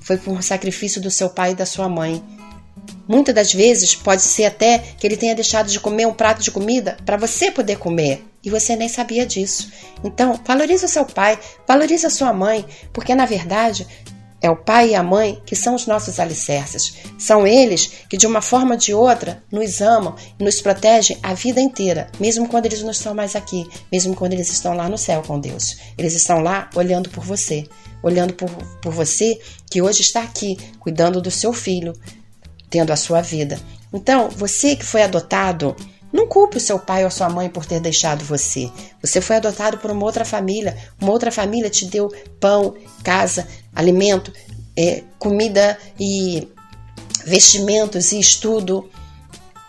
foi 0.00 0.18
por 0.18 0.32
um 0.32 0.42
sacrifício 0.42 1.00
do 1.00 1.10
seu 1.10 1.30
pai 1.30 1.52
e 1.52 1.54
da 1.54 1.64
sua 1.64 1.88
mãe. 1.88 2.22
Muitas 3.06 3.34
das 3.34 3.52
vezes 3.52 3.94
pode 3.94 4.22
ser 4.22 4.44
até 4.44 4.78
que 4.78 5.06
ele 5.06 5.16
tenha 5.16 5.34
deixado 5.34 5.68
de 5.68 5.78
comer 5.78 6.06
um 6.06 6.12
prato 6.12 6.42
de 6.42 6.50
comida 6.50 6.96
para 7.04 7.16
você 7.16 7.50
poder 7.50 7.78
comer 7.78 8.31
e 8.44 8.50
você 8.50 8.76
nem 8.76 8.88
sabia 8.88 9.26
disso. 9.26 9.70
Então, 10.02 10.38
valorize 10.44 10.84
o 10.84 10.88
seu 10.88 11.04
pai, 11.04 11.38
valorize 11.66 12.06
a 12.06 12.10
sua 12.10 12.32
mãe, 12.32 12.64
porque 12.92 13.14
na 13.14 13.26
verdade 13.26 13.86
é 14.42 14.50
o 14.50 14.56
pai 14.56 14.90
e 14.90 14.94
a 14.96 15.02
mãe 15.02 15.40
que 15.46 15.54
são 15.54 15.76
os 15.76 15.86
nossos 15.86 16.18
alicerces. 16.18 16.94
São 17.16 17.46
eles 17.46 17.92
que, 18.08 18.16
de 18.16 18.26
uma 18.26 18.42
forma 18.42 18.72
ou 18.72 18.76
de 18.76 18.92
outra, 18.92 19.42
nos 19.50 19.80
amam 19.80 20.16
e 20.38 20.42
nos 20.42 20.60
protegem 20.60 21.16
a 21.22 21.32
vida 21.32 21.60
inteira, 21.60 22.10
mesmo 22.18 22.48
quando 22.48 22.66
eles 22.66 22.82
não 22.82 22.90
estão 22.90 23.14
mais 23.14 23.36
aqui, 23.36 23.64
mesmo 23.90 24.16
quando 24.16 24.32
eles 24.32 24.50
estão 24.50 24.74
lá 24.74 24.88
no 24.88 24.98
céu 24.98 25.22
com 25.24 25.38
Deus. 25.38 25.76
Eles 25.96 26.14
estão 26.14 26.40
lá 26.40 26.68
olhando 26.74 27.08
por 27.08 27.24
você, 27.24 27.64
olhando 28.02 28.34
por, 28.34 28.50
por 28.82 28.92
você 28.92 29.40
que 29.70 29.80
hoje 29.80 30.00
está 30.00 30.22
aqui, 30.22 30.58
cuidando 30.80 31.22
do 31.22 31.30
seu 31.30 31.52
filho, 31.52 31.92
tendo 32.68 32.92
a 32.92 32.96
sua 32.96 33.22
vida. 33.22 33.60
Então, 33.92 34.28
você 34.28 34.74
que 34.74 34.84
foi 34.84 35.02
adotado, 35.02 35.76
não 36.12 36.26
culpe 36.26 36.58
o 36.58 36.60
seu 36.60 36.78
pai 36.78 37.04
ou 37.04 37.10
sua 37.10 37.30
mãe 37.30 37.48
por 37.48 37.64
ter 37.64 37.80
deixado 37.80 38.24
você. 38.24 38.70
Você 39.00 39.20
foi 39.20 39.36
adotado 39.36 39.78
por 39.78 39.90
uma 39.90 40.04
outra 40.04 40.24
família. 40.24 40.76
Uma 41.00 41.10
outra 41.10 41.32
família 41.32 41.70
te 41.70 41.86
deu 41.86 42.12
pão, 42.38 42.74
casa, 43.02 43.48
alimento, 43.74 44.32
é, 44.76 45.02
comida 45.18 45.78
e 45.98 46.46
vestimentos 47.24 48.12
e 48.12 48.20
estudo. 48.20 48.90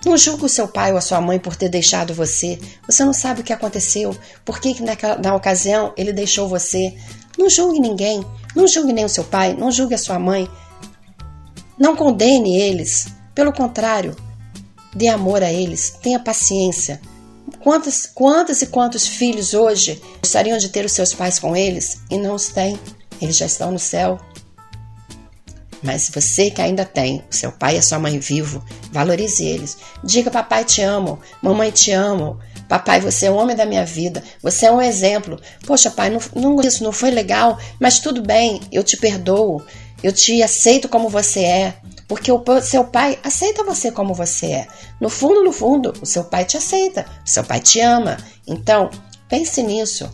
Não 0.05 0.17
julgue 0.17 0.45
o 0.45 0.49
seu 0.49 0.67
pai 0.67 0.91
ou 0.91 0.97
a 0.97 1.01
sua 1.01 1.21
mãe 1.21 1.39
por 1.39 1.55
ter 1.55 1.69
deixado 1.69 2.13
você. 2.13 2.59
Você 2.85 3.05
não 3.05 3.13
sabe 3.13 3.39
o 3.39 3.43
que 3.43 3.53
aconteceu, 3.53 4.13
por 4.43 4.59
que, 4.59 4.73
que 4.73 4.83
naquela, 4.83 5.17
na 5.17 5.33
ocasião 5.33 5.93
ele 5.95 6.11
deixou 6.11 6.49
você. 6.49 6.93
Não 7.37 7.49
julgue 7.49 7.79
ninguém. 7.79 8.23
Não 8.53 8.67
julgue 8.67 8.91
nem 8.91 9.05
o 9.05 9.09
seu 9.09 9.23
pai, 9.23 9.55
não 9.57 9.71
julgue 9.71 9.95
a 9.95 9.97
sua 9.97 10.19
mãe. 10.19 10.49
Não 11.79 11.95
condene 11.95 12.59
eles. 12.59 13.07
Pelo 13.33 13.53
contrário, 13.53 14.15
Dê 14.95 15.07
amor 15.07 15.43
a 15.43 15.51
eles, 15.51 15.97
tenha 16.01 16.19
paciência. 16.19 17.01
Quantos, 17.59 18.05
quantos 18.05 18.61
e 18.61 18.67
quantos 18.67 19.07
filhos 19.07 19.53
hoje 19.53 20.01
gostariam 20.19 20.57
de 20.57 20.69
ter 20.69 20.85
os 20.85 20.91
seus 20.91 21.13
pais 21.13 21.39
com 21.39 21.55
eles 21.55 21.99
e 22.09 22.17
não 22.17 22.35
os 22.35 22.49
têm? 22.49 22.79
Eles 23.21 23.37
já 23.37 23.45
estão 23.45 23.71
no 23.71 23.79
céu. 23.79 24.19
Mas 25.81 26.09
você 26.09 26.49
que 26.49 26.61
ainda 26.61 26.85
tem 26.85 27.23
o 27.29 27.35
seu 27.35 27.51
pai 27.51 27.75
e 27.75 27.77
a 27.77 27.81
sua 27.81 27.99
mãe 27.99 28.17
vivo, 28.17 28.63
valorize 28.91 29.43
eles. 29.43 29.77
Diga: 30.03 30.31
Papai, 30.31 30.63
te 30.63 30.81
amo. 30.81 31.19
Mamãe, 31.41 31.71
te 31.71 31.91
amo. 31.91 32.39
Papai, 32.69 33.01
você 33.01 33.25
é 33.25 33.31
o 33.31 33.35
homem 33.35 33.55
da 33.55 33.65
minha 33.65 33.85
vida. 33.85 34.23
Você 34.41 34.65
é 34.65 34.71
um 34.71 34.81
exemplo. 34.81 35.39
Poxa, 35.65 35.91
pai, 35.91 36.09
não, 36.09 36.19
não, 36.33 36.61
isso 36.61 36.83
não 36.83 36.93
foi 36.93 37.11
legal, 37.11 37.59
mas 37.79 37.99
tudo 37.99 38.21
bem, 38.21 38.61
eu 38.71 38.83
te 38.83 38.95
perdoo. 38.95 39.61
Eu 40.01 40.11
te 40.11 40.41
aceito 40.41 40.87
como 40.87 41.09
você 41.09 41.41
é. 41.41 41.75
Porque 42.13 42.31
o 42.31 42.43
seu 42.61 42.83
pai 42.83 43.17
aceita 43.23 43.63
você 43.63 43.91
como 43.91 44.13
você 44.13 44.45
é. 44.45 44.67
No 45.01 45.09
fundo, 45.09 45.43
no 45.43 45.51
fundo, 45.51 45.95
o 45.99 46.05
seu 46.05 46.23
pai 46.23 46.45
te 46.45 46.55
aceita, 46.55 47.07
o 47.25 47.27
seu 47.27 47.43
pai 47.43 47.59
te 47.59 47.79
ama. 47.79 48.17
Então, 48.45 48.91
pense 49.27 49.63
nisso. 49.63 50.07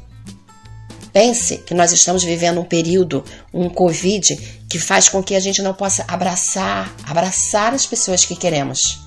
Pense 1.11 1.57
que 1.57 1.73
nós 1.73 1.91
estamos 1.91 2.23
vivendo 2.23 2.61
um 2.61 2.63
período, 2.63 3.21
um 3.53 3.67
Covid, 3.67 4.33
que 4.69 4.79
faz 4.79 5.09
com 5.09 5.21
que 5.21 5.35
a 5.35 5.41
gente 5.41 5.61
não 5.61 5.73
possa 5.73 6.05
abraçar, 6.07 6.89
abraçar 7.03 7.73
as 7.73 7.85
pessoas 7.85 8.23
que 8.23 8.33
queremos. 8.33 9.01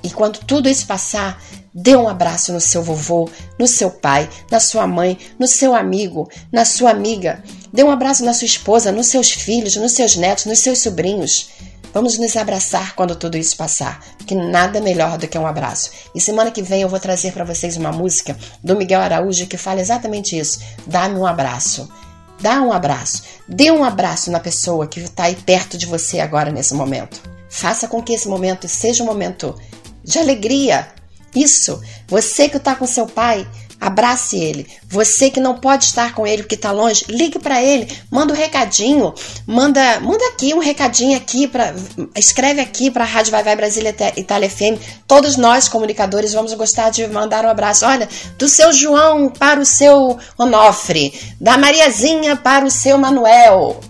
E 0.00 0.08
quando 0.08 0.38
tudo 0.38 0.68
isso 0.68 0.86
passar, 0.86 1.42
dê 1.74 1.96
um 1.96 2.08
abraço 2.08 2.52
no 2.52 2.60
seu 2.60 2.84
vovô, 2.84 3.28
no 3.58 3.66
seu 3.66 3.90
pai, 3.90 4.30
na 4.48 4.60
sua 4.60 4.86
mãe, 4.86 5.18
no 5.40 5.48
seu 5.48 5.74
amigo, 5.74 6.30
na 6.52 6.64
sua 6.64 6.90
amiga. 6.90 7.42
Dê 7.72 7.82
um 7.82 7.90
abraço 7.90 8.24
na 8.24 8.32
sua 8.32 8.46
esposa, 8.46 8.92
nos 8.92 9.08
seus 9.08 9.32
filhos, 9.32 9.74
nos 9.74 9.90
seus 9.90 10.14
netos, 10.14 10.44
nos 10.44 10.60
seus 10.60 10.78
sobrinhos. 10.78 11.56
Vamos 11.96 12.18
nos 12.18 12.36
abraçar 12.36 12.94
quando 12.94 13.16
tudo 13.16 13.38
isso 13.38 13.56
passar, 13.56 14.04
que 14.26 14.34
nada 14.34 14.82
melhor 14.82 15.16
do 15.16 15.26
que 15.26 15.38
um 15.38 15.46
abraço. 15.46 15.90
E 16.14 16.20
semana 16.20 16.50
que 16.50 16.60
vem 16.60 16.82
eu 16.82 16.90
vou 16.90 17.00
trazer 17.00 17.32
para 17.32 17.42
vocês 17.42 17.78
uma 17.78 17.90
música 17.90 18.36
do 18.62 18.76
Miguel 18.76 19.00
Araújo 19.00 19.46
que 19.46 19.56
fala 19.56 19.80
exatamente 19.80 20.38
isso: 20.38 20.60
dá-me 20.86 21.18
um 21.18 21.24
abraço. 21.24 21.90
Dá 22.38 22.60
um 22.60 22.70
abraço. 22.70 23.22
Dê 23.48 23.70
um 23.70 23.82
abraço 23.82 24.30
na 24.30 24.38
pessoa 24.38 24.86
que 24.86 25.00
está 25.00 25.24
aí 25.24 25.36
perto 25.36 25.78
de 25.78 25.86
você 25.86 26.20
agora 26.20 26.52
nesse 26.52 26.74
momento. 26.74 27.18
Faça 27.48 27.88
com 27.88 28.02
que 28.02 28.12
esse 28.12 28.28
momento 28.28 28.68
seja 28.68 29.02
um 29.02 29.06
momento 29.06 29.58
de 30.04 30.18
alegria. 30.18 30.88
Isso. 31.34 31.80
Você 32.08 32.46
que 32.46 32.58
está 32.58 32.74
com 32.74 32.86
seu 32.86 33.06
pai, 33.06 33.48
Abrace 33.80 34.36
ele. 34.38 34.66
Você 34.88 35.30
que 35.30 35.40
não 35.40 35.54
pode 35.54 35.84
estar 35.84 36.14
com 36.14 36.26
ele 36.26 36.42
porque 36.42 36.54
está 36.54 36.72
longe, 36.72 37.04
ligue 37.08 37.38
para 37.38 37.62
ele, 37.62 37.86
manda 38.10 38.32
um 38.32 38.36
recadinho, 38.36 39.14
manda, 39.46 40.00
manda 40.00 40.26
aqui 40.28 40.54
um 40.54 40.58
recadinho 40.58 41.16
aqui 41.16 41.46
para, 41.46 41.74
escreve 42.14 42.60
aqui 42.60 42.90
para 42.90 43.04
a 43.04 43.06
Rádio 43.06 43.32
Vai 43.32 43.42
Vai 43.42 43.54
Brasília 43.54 43.94
Itália 44.16 44.48
FM. 44.48 44.80
Todos 45.06 45.36
nós 45.36 45.68
comunicadores 45.68 46.32
vamos 46.32 46.54
gostar 46.54 46.90
de 46.90 47.06
mandar 47.06 47.44
um 47.44 47.50
abraço. 47.50 47.84
Olha, 47.84 48.08
do 48.38 48.48
seu 48.48 48.72
João 48.72 49.28
para 49.28 49.60
o 49.60 49.66
seu 49.66 50.18
Onofre, 50.38 51.12
da 51.40 51.58
Mariazinha 51.58 52.34
para 52.36 52.64
o 52.64 52.70
seu 52.70 52.96
Manuel, 52.96 53.80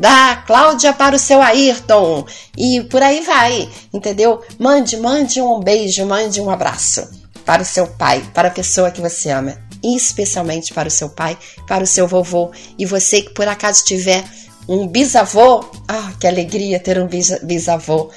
da 0.00 0.36
Cláudia 0.46 0.92
para 0.92 1.14
o 1.14 1.18
seu 1.18 1.42
Ayrton 1.42 2.24
e 2.56 2.80
por 2.84 3.02
aí 3.02 3.20
vai, 3.20 3.68
entendeu? 3.92 4.40
Mande, 4.58 4.96
mande 4.96 5.40
um 5.40 5.60
beijo, 5.60 6.06
mande 6.06 6.40
um 6.40 6.50
abraço 6.50 7.21
para 7.44 7.62
o 7.62 7.66
seu 7.66 7.86
pai, 7.86 8.22
para 8.32 8.48
a 8.48 8.52
pessoa 8.52 8.90
que 8.90 9.00
você 9.00 9.30
ama, 9.30 9.56
especialmente 9.82 10.72
para 10.72 10.88
o 10.88 10.90
seu 10.90 11.08
pai, 11.08 11.36
para 11.66 11.84
o 11.84 11.86
seu 11.86 12.06
vovô 12.06 12.50
e 12.78 12.86
você 12.86 13.22
que 13.22 13.30
por 13.30 13.48
acaso 13.48 13.84
tiver 13.84 14.24
um 14.68 14.86
bisavô, 14.86 15.64
ah, 15.88 16.12
que 16.20 16.26
alegria 16.26 16.78
ter 16.78 16.98
um 16.98 17.08
bisavô. 17.42 18.10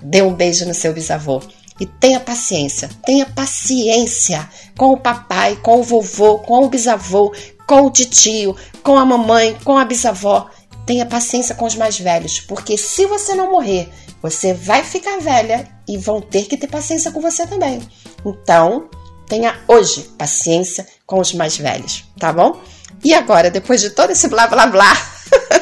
Dê 0.00 0.22
um 0.22 0.32
beijo 0.32 0.64
no 0.64 0.74
seu 0.74 0.92
bisavô. 0.92 1.42
E 1.80 1.86
tenha 1.86 2.20
paciência, 2.20 2.88
tenha 3.04 3.26
paciência 3.26 4.48
com 4.76 4.92
o 4.92 4.96
papai, 4.96 5.56
com 5.56 5.80
o 5.80 5.82
vovô, 5.82 6.38
com 6.38 6.64
o 6.64 6.68
bisavô, 6.68 7.34
com 7.66 7.86
o 7.86 7.90
tio, 7.90 8.54
com 8.82 8.96
a 8.96 9.04
mamãe, 9.04 9.56
com 9.64 9.76
a 9.76 9.84
bisavó. 9.84 10.48
Tenha 10.86 11.06
paciência 11.06 11.54
com 11.54 11.64
os 11.64 11.74
mais 11.74 11.98
velhos, 11.98 12.40
porque 12.40 12.76
se 12.76 13.06
você 13.06 13.34
não 13.34 13.50
morrer, 13.50 13.88
você 14.20 14.54
vai 14.54 14.84
ficar 14.84 15.18
velha 15.18 15.68
e 15.88 15.96
vão 15.96 16.20
ter 16.20 16.44
que 16.44 16.56
ter 16.56 16.68
paciência 16.68 17.10
com 17.10 17.20
você 17.20 17.46
também. 17.46 17.80
Então, 18.24 18.88
tenha 19.26 19.58
hoje 19.66 20.10
paciência 20.18 20.86
com 21.06 21.20
os 21.20 21.32
mais 21.32 21.56
velhos, 21.56 22.04
tá 22.18 22.32
bom? 22.32 22.60
E 23.02 23.14
agora, 23.14 23.50
depois 23.50 23.80
de 23.80 23.90
todo 23.90 24.10
esse 24.10 24.28
blá 24.28 24.46
blá 24.46 24.66
blá, 24.66 24.92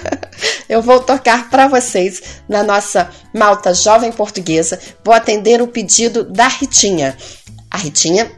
eu 0.69 0.83
vou 0.83 1.01
tocar 1.01 1.49
para 1.49 1.69
vocês 1.69 2.43
na 2.49 2.63
nossa 2.63 3.11
Malta 3.35 3.73
Jovem 3.73 4.13
Portuguesa. 4.13 4.79
Vou 5.05 5.15
atender 5.15 5.63
o 5.63 5.69
pedido 5.69 6.25
da 6.25 6.49
Ritinha. 6.49 7.17
A 7.71 7.79
Ritinha 7.79 8.31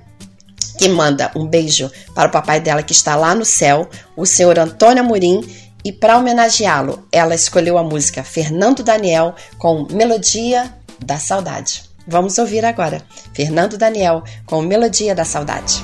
que 0.78 0.89
manda 0.89 1.31
um 1.36 1.47
beijo 1.47 1.90
para 2.15 2.28
o 2.28 2.32
papai 2.32 2.61
dela 2.61 2.82
que 2.82 2.93
está 2.93 3.15
lá 3.15 3.35
no 3.35 3.44
céu, 3.44 3.89
o 4.16 4.27
senhor 4.27 4.59
Antônio 4.59 5.03
Amorim, 5.03 5.40
e 5.85 5.93
para 5.93 6.16
homenageá-lo, 6.16 7.07
ela 7.11 7.35
escolheu 7.35 7.77
a 7.77 7.82
música 7.82 8.23
Fernando 8.23 8.82
Daniel 8.82 9.35
com 9.59 9.86
Melodia 9.90 10.73
da 11.05 11.19
Saudade. 11.19 11.91
Vamos 12.07 12.39
ouvir 12.39 12.65
agora. 12.65 13.03
Fernando 13.33 13.79
Daniel 13.79 14.23
com 14.47 14.62
Melodia 14.62 15.15
da 15.15 15.24
Saudade. 15.24 15.83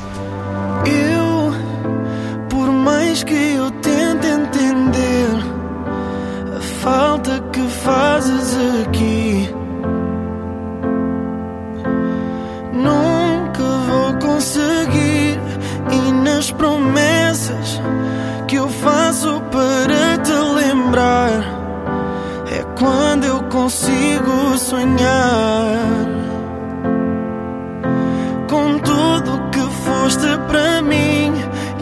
Eu, 0.87 1.53
por 2.49 2.71
mais 2.71 3.23
que 3.23 3.35
eu 3.35 3.71
tente 3.71 4.27
entender 4.27 5.29
a 6.57 6.61
falta 6.61 7.41
que 7.53 7.61
fazes 7.69 8.57
aqui, 8.83 9.49
nunca 12.73 13.63
vou 13.87 14.15
conseguir 14.19 15.39
e 15.91 16.13
nas 16.13 16.51
promessas 16.51 17.81
que 18.47 18.57
eu 18.57 18.69
faço 18.69 19.41
para 19.51 20.19
te 20.19 20.33
lembrar 20.33 21.58
quando 22.79 23.25
eu 23.25 23.43
consigo 23.45 24.57
sonhar 24.57 25.79
com 28.49 28.79
tudo 28.79 29.51
que 29.51 29.61
foste 29.85 30.27
para 30.47 30.81
mim. 30.83 31.33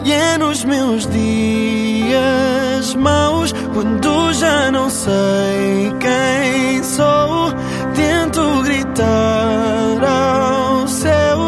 E 0.03 0.11
é 0.11 0.37
nos 0.37 0.63
meus 0.63 1.05
dias 1.07 2.95
maus 2.95 3.53
quando 3.73 4.33
já 4.33 4.71
não 4.71 4.89
sei 4.89 5.93
quem 5.99 6.83
sou 6.83 7.51
tento 7.93 8.63
gritar 8.63 10.03
ao 10.03 10.87
céu 10.87 11.39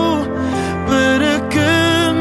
para 0.86 1.40
que 1.50 1.60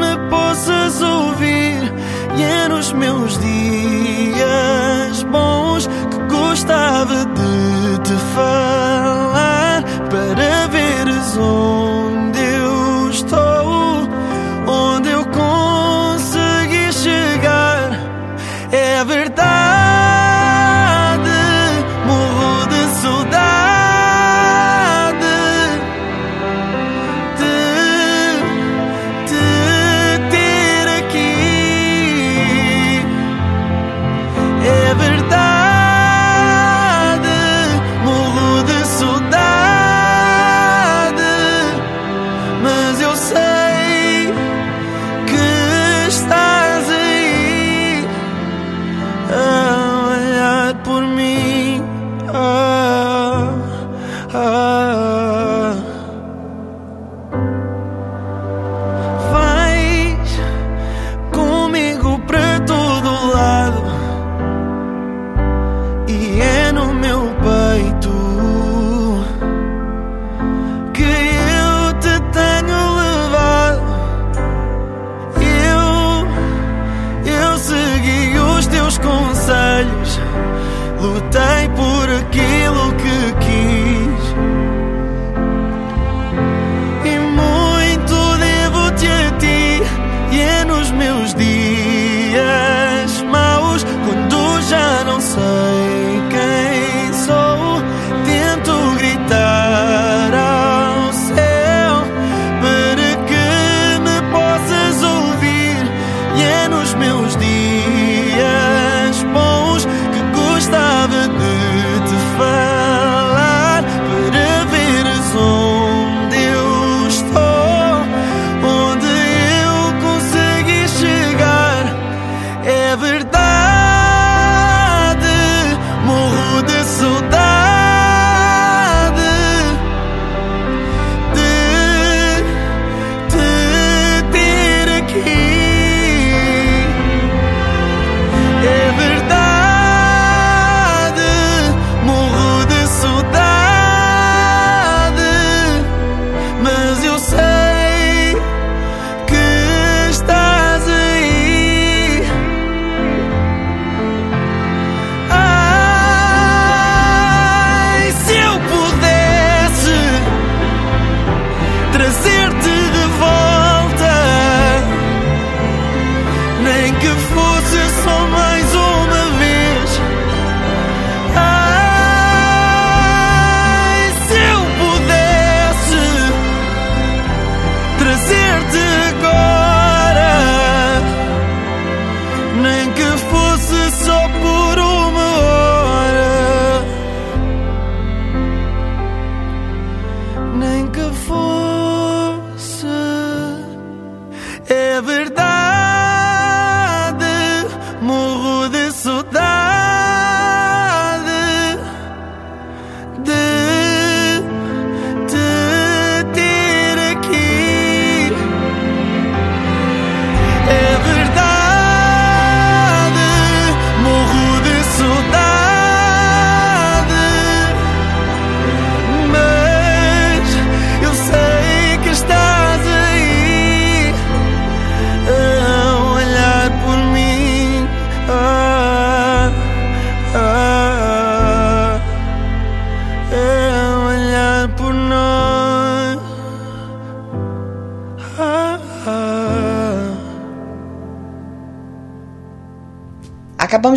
me 0.00 0.30
possas 0.30 1.02
ouvir. 1.02 1.92
E 2.36 2.42
é 2.42 2.68
nos 2.68 2.92
meus 2.92 3.38
dias 3.38 5.22
bons 5.24 5.88
que 6.10 6.18
te 6.64 6.97
falar 8.38 9.82
para 10.10 10.66
veres 10.68 11.36
onde 11.36 11.67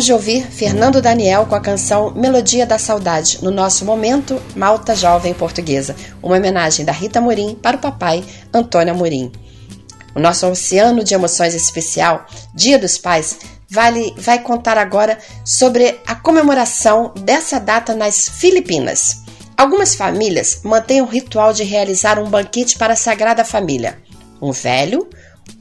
Acabamos 0.02 0.06
de 0.06 0.12
ouvir 0.12 0.50
Fernando 0.50 1.00
Daniel 1.00 1.46
com 1.46 1.54
a 1.54 1.60
canção 1.60 2.10
Melodia 2.10 2.66
da 2.66 2.76
Saudade, 2.76 3.38
no 3.40 3.52
nosso 3.52 3.84
momento 3.84 4.40
Malta 4.56 4.96
Jovem 4.96 5.32
Portuguesa, 5.32 5.94
uma 6.20 6.36
homenagem 6.36 6.84
da 6.84 6.90
Rita 6.90 7.20
Amorim 7.20 7.54
para 7.54 7.76
o 7.76 7.80
papai 7.80 8.24
Antônio 8.52 8.92
Amorim. 8.92 9.30
O 10.12 10.18
nosso 10.18 10.44
oceano 10.48 11.04
de 11.04 11.14
emoções 11.14 11.54
especial, 11.54 12.26
Dia 12.52 12.80
dos 12.80 12.98
Pais, 12.98 13.38
vale, 13.70 14.12
vai 14.18 14.40
contar 14.40 14.76
agora 14.76 15.18
sobre 15.44 16.00
a 16.04 16.16
comemoração 16.16 17.12
dessa 17.20 17.60
data 17.60 17.94
nas 17.94 18.28
Filipinas. 18.28 19.22
Algumas 19.56 19.94
famílias 19.94 20.62
mantêm 20.64 21.00
o 21.00 21.06
ritual 21.06 21.52
de 21.52 21.62
realizar 21.62 22.18
um 22.18 22.28
banquete 22.28 22.76
para 22.76 22.94
a 22.94 22.96
Sagrada 22.96 23.44
Família. 23.44 23.98
Um 24.40 24.50
velho, 24.50 25.08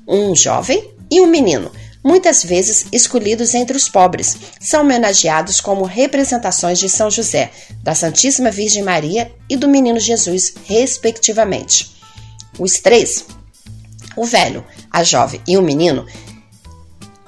um 0.08 0.36
jovem 0.36 0.92
e 1.12 1.22
um 1.22 1.28
menino, 1.28 1.72
muitas 2.04 2.44
vezes 2.44 2.86
escolhidos 2.92 3.54
entre 3.54 3.78
os 3.78 3.88
pobres, 3.88 4.36
são 4.60 4.82
homenageados 4.82 5.62
como 5.62 5.86
representações 5.86 6.80
de 6.80 6.90
São 6.90 7.10
José, 7.10 7.52
da 7.84 7.94
Santíssima 7.94 8.52
Virgem 8.52 8.84
Maria 8.84 9.32
e 9.50 9.56
do 9.56 9.68
Menino 9.68 10.00
Jesus, 10.00 10.54
respectivamente. 10.66 11.92
Os 12.60 12.74
três, 12.74 13.26
o 14.16 14.26
velho, 14.26 14.66
a 14.92 15.04
jovem 15.04 15.42
e 15.48 15.58
o 15.58 15.62
menino, 15.62 16.06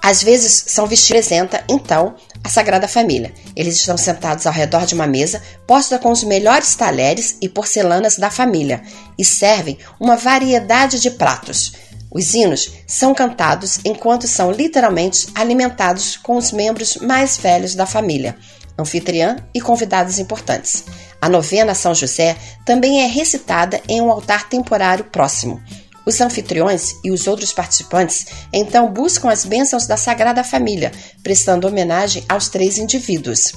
às 0.02 0.22
vezes 0.22 0.66
são 0.68 0.86
vestidos 0.86 1.30
então 1.70 2.16
a 2.44 2.50
Sagrada 2.50 2.90
Família. 2.90 3.34
Eles 3.56 3.78
estão 3.78 3.96
sentados 3.96 4.46
ao 4.46 4.52
redor 4.52 4.86
de 4.86 4.94
uma 4.94 5.08
mesa 5.08 5.42
posta 5.66 5.98
com 5.98 6.12
os 6.12 6.26
melhores 6.26 6.76
talheres 6.76 7.38
e 7.42 7.48
porcelanas 7.48 8.18
da 8.18 8.30
família 8.30 8.84
e 9.18 9.24
servem 9.24 9.78
uma 9.98 10.18
variedade 10.18 11.00
de 11.00 11.10
pratos. 11.12 11.72
Os 12.14 12.36
hinos 12.36 12.72
são 12.86 13.14
cantados 13.16 13.80
enquanto 13.84 14.28
são 14.28 14.52
literalmente 14.52 15.28
alimentados 15.34 16.16
com 16.16 16.38
os 16.38 16.52
membros 16.52 16.98
mais 16.98 17.38
velhos 17.38 17.74
da 17.74 17.88
família, 17.88 18.38
anfitriã 18.78 19.38
e 19.54 19.60
convidados 19.60 20.20
importantes. 20.20 20.84
A 21.20 21.28
novena 21.28 21.74
São 21.74 21.96
José 21.96 22.38
também 22.66 23.02
é 23.02 23.08
recitada 23.08 23.82
em 23.90 24.00
um 24.00 24.12
altar 24.12 24.48
temporário 24.48 25.06
próximo. 25.06 25.60
Os 26.06 26.22
anfitriões 26.22 26.94
e 27.04 27.10
os 27.10 27.26
outros 27.26 27.52
participantes 27.52 28.28
então 28.52 28.92
buscam 28.92 29.32
as 29.32 29.44
bênçãos 29.44 29.88
da 29.88 29.98
Sagrada 29.98 30.44
Família, 30.44 30.92
prestando 31.24 31.68
homenagem 31.68 32.24
aos 32.30 32.48
três 32.48 32.78
indivíduos, 32.78 33.54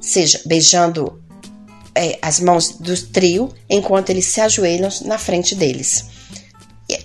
seja 0.00 0.40
beijando 0.44 1.20
é, 1.94 2.18
as 2.22 2.38
mãos 2.38 2.76
do 2.78 2.94
trio 3.08 3.52
enquanto 3.68 4.10
eles 4.10 4.26
se 4.26 4.40
ajoelham 4.40 4.90
na 5.06 5.18
frente 5.18 5.54
deles. 5.54 6.21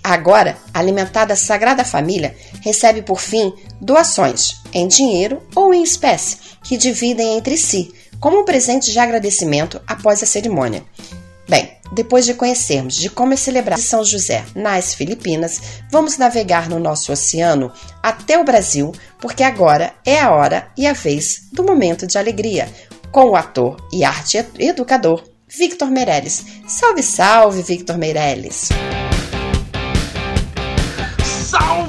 Agora, 0.03 0.57
alimentada 0.73 1.35
Sagrada 1.35 1.84
Família 1.84 2.35
recebe 2.61 3.01
por 3.01 3.19
fim 3.19 3.53
doações 3.81 4.61
em 4.73 4.88
dinheiro 4.88 5.41
ou 5.55 5.73
em 5.73 5.84
espécie, 5.84 6.38
que 6.64 6.77
dividem 6.77 7.38
entre 7.38 7.57
si, 7.57 7.93
como 8.19 8.39
um 8.39 8.45
presente 8.45 8.91
de 8.91 8.99
agradecimento 8.99 9.81
após 9.88 10.22
a 10.23 10.26
cerimônia. 10.26 10.84
Bem, 11.47 11.77
depois 11.93 12.26
de 12.26 12.34
conhecermos 12.34 12.95
de 12.95 13.09
como 13.09 13.34
é 13.34 13.38
celebrado 13.38 13.81
São 13.81 14.03
José 14.03 14.43
nas 14.53 14.93
Filipinas, 14.93 15.61
vamos 15.89 16.18
navegar 16.18 16.69
no 16.69 16.80
nosso 16.80 17.11
oceano 17.11 17.72
até 18.03 18.38
o 18.38 18.43
Brasil, 18.43 18.91
porque 19.19 19.43
agora 19.43 19.93
é 20.05 20.19
a 20.19 20.31
hora 20.31 20.69
e 20.77 20.85
a 20.85 20.93
vez 20.93 21.43
do 21.53 21.64
momento 21.64 22.05
de 22.05 22.18
alegria, 22.18 22.68
com 23.11 23.30
o 23.30 23.35
ator 23.35 23.77
e 23.93 24.03
arte 24.03 24.45
educador 24.59 25.23
Victor 25.47 25.89
Meirelles. 25.89 26.45
Salve, 26.68 27.01
salve, 27.01 27.61
Victor 27.61 27.97
Meirelles! 27.97 28.69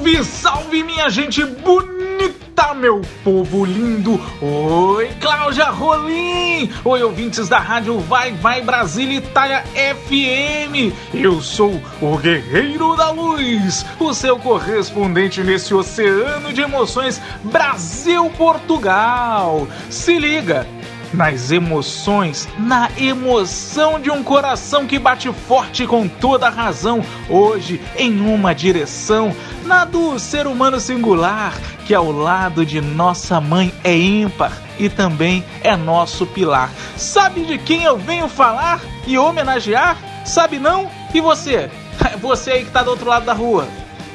Salve, 0.09 0.23
salve, 0.23 0.83
minha 0.83 1.09
gente 1.09 1.43
bonita, 1.45 2.73
meu 2.73 3.01
povo 3.23 3.63
lindo! 3.63 4.19
Oi, 4.41 5.07
Cláudia 5.21 5.65
Rolim! 5.65 6.71
Oi, 6.83 7.03
ouvintes 7.03 7.47
da 7.47 7.59
rádio 7.59 7.99
Vai 7.99 8.31
Vai 8.31 8.59
Brasília 8.61 9.19
Itália 9.19 9.63
FM! 9.75 10.91
Eu 11.13 11.39
sou 11.41 11.79
o 12.01 12.17
Guerreiro 12.17 12.95
da 12.95 13.11
Luz, 13.11 13.85
o 13.99 14.11
seu 14.11 14.39
correspondente 14.39 15.43
nesse 15.43 15.75
oceano 15.75 16.51
de 16.51 16.61
emoções 16.61 17.21
Brasil-Portugal! 17.43 19.67
Se 19.91 20.17
liga! 20.17 20.65
Nas 21.13 21.51
emoções, 21.51 22.47
na 22.57 22.89
emoção 22.97 23.99
de 23.99 24.09
um 24.09 24.23
coração 24.23 24.85
que 24.85 24.99
bate 24.99 25.31
forte 25.47 25.85
com 25.85 26.07
toda 26.07 26.47
a 26.47 26.51
razão, 26.51 27.03
hoje 27.29 27.81
em 27.97 28.19
uma 28.21 28.53
direção, 28.53 29.35
na 29.65 29.85
do 29.85 30.19
ser 30.19 30.47
humano 30.47 30.79
singular, 30.79 31.53
que 31.85 31.93
ao 31.93 32.11
lado 32.11 32.65
de 32.65 32.79
nossa 32.81 33.41
mãe 33.41 33.73
é 33.83 33.95
ímpar 33.95 34.51
e 34.77 34.89
também 34.89 35.43
é 35.61 35.75
nosso 35.75 36.25
pilar. 36.25 36.69
Sabe 36.95 37.45
de 37.45 37.57
quem 37.57 37.83
eu 37.83 37.97
venho 37.97 38.27
falar 38.27 38.81
e 39.07 39.17
homenagear? 39.17 39.97
Sabe 40.25 40.59
não? 40.59 40.89
E 41.13 41.19
você? 41.19 41.69
Você 42.21 42.51
aí 42.51 42.65
que 42.65 42.71
tá 42.71 42.83
do 42.83 42.91
outro 42.91 43.09
lado 43.09 43.25
da 43.25 43.33
rua. 43.33 43.67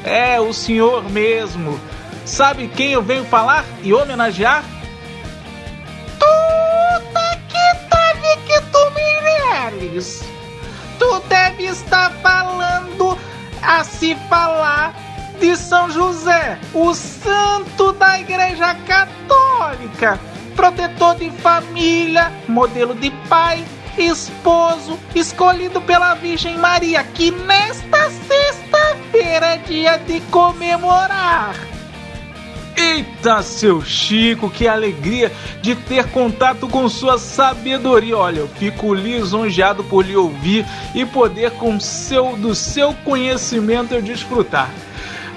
É, 0.02 0.40
o 0.40 0.52
senhor 0.52 1.10
mesmo. 1.10 1.78
Sabe 2.24 2.68
quem 2.68 2.92
eu 2.92 3.02
venho 3.02 3.24
falar 3.24 3.64
e 3.82 3.92
homenagear? 3.92 4.64
Victor 6.14 6.73
Meirelles. 8.94 10.22
Tu 10.98 11.20
deve 11.28 11.64
estar 11.64 12.10
falando 12.22 13.18
a 13.62 13.82
se 13.84 14.14
falar 14.28 14.94
de 15.40 15.56
São 15.56 15.90
José, 15.90 16.58
o 16.72 16.94
santo 16.94 17.92
da 17.92 18.20
Igreja 18.20 18.74
Católica, 18.86 20.18
protetor 20.54 21.16
de 21.16 21.30
família, 21.30 22.32
modelo 22.46 22.94
de 22.94 23.10
pai, 23.28 23.64
esposo, 23.98 24.98
escolhido 25.14 25.80
pela 25.80 26.14
Virgem 26.14 26.56
Maria, 26.58 27.02
que 27.02 27.30
nesta 27.30 28.10
sexta-feira 28.10 29.54
é 29.54 29.56
dia 29.58 29.98
de 29.98 30.20
comemorar. 30.22 31.73
Eita, 32.76 33.42
seu 33.42 33.82
Chico, 33.82 34.50
que 34.50 34.66
alegria 34.66 35.32
de 35.62 35.74
ter 35.74 36.06
contato 36.10 36.68
com 36.68 36.88
sua 36.88 37.18
sabedoria. 37.18 38.16
Olha, 38.16 38.40
eu 38.40 38.48
fico 38.48 38.92
lisonjeado 38.92 39.84
por 39.84 40.04
lhe 40.04 40.16
ouvir 40.16 40.66
e 40.94 41.04
poder 41.04 41.52
com 41.52 41.78
seu 41.78 42.36
do 42.36 42.54
seu 42.54 42.92
conhecimento 43.04 43.94
eu 43.94 44.02
desfrutar. 44.02 44.70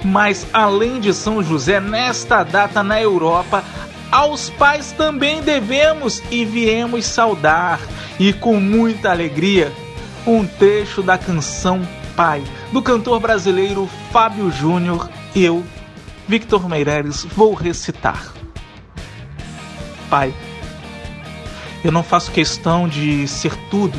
Mas 0.04 0.48
além 0.52 1.00
de 1.00 1.14
São 1.14 1.44
José, 1.44 1.80
nesta 1.80 2.44
data 2.44 2.84
na 2.84 3.02
Europa, 3.02 3.64
aos 4.12 4.50
pais 4.50 4.92
também 4.92 5.42
devemos 5.42 6.22
e 6.32 6.46
viemos 6.46 7.06
saudar 7.06 7.80
e 8.20 8.34
com 8.34 8.60
muita 8.60 9.12
alegria 9.12 9.72
um 10.26 10.46
trecho 10.46 11.02
da 11.02 11.18
canção 11.18 11.88
Pai, 12.18 12.42
do 12.74 12.82
cantor 12.82 13.20
brasileiro 13.20 13.88
Fábio 14.12 14.50
Júnior, 14.50 15.08
eu 15.36 15.64
Victor 16.28 16.68
Meireles, 16.68 17.26
vou 17.36 17.54
recitar. 17.54 18.34
Pai, 20.10 20.34
eu 21.84 21.92
não 21.92 22.04
faço 22.04 22.32
questão 22.32 22.88
de 22.88 23.28
ser 23.28 23.56
tudo, 23.70 23.98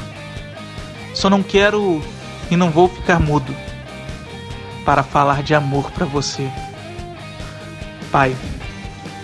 só 1.15 1.31
não 1.31 1.43
quero 1.43 2.03
e 2.51 2.57
não 2.57 2.71
vou 2.71 2.89
ficar 2.89 3.19
mudo 3.19 3.55
para 4.85 5.03
falar 5.03 5.43
de 5.43 5.55
amor 5.55 5.91
para 5.91 6.05
você. 6.05 6.51
Pai, 8.11 8.37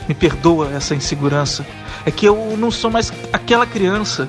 me 0.09 0.15
perdoa 0.15 0.73
essa 0.75 0.95
insegurança, 0.95 1.67
é 2.07 2.11
que 2.11 2.27
eu 2.27 2.57
não 2.57 2.71
sou 2.71 2.91
mais 2.91 3.13
aquela 3.33 3.67
criança 3.67 4.29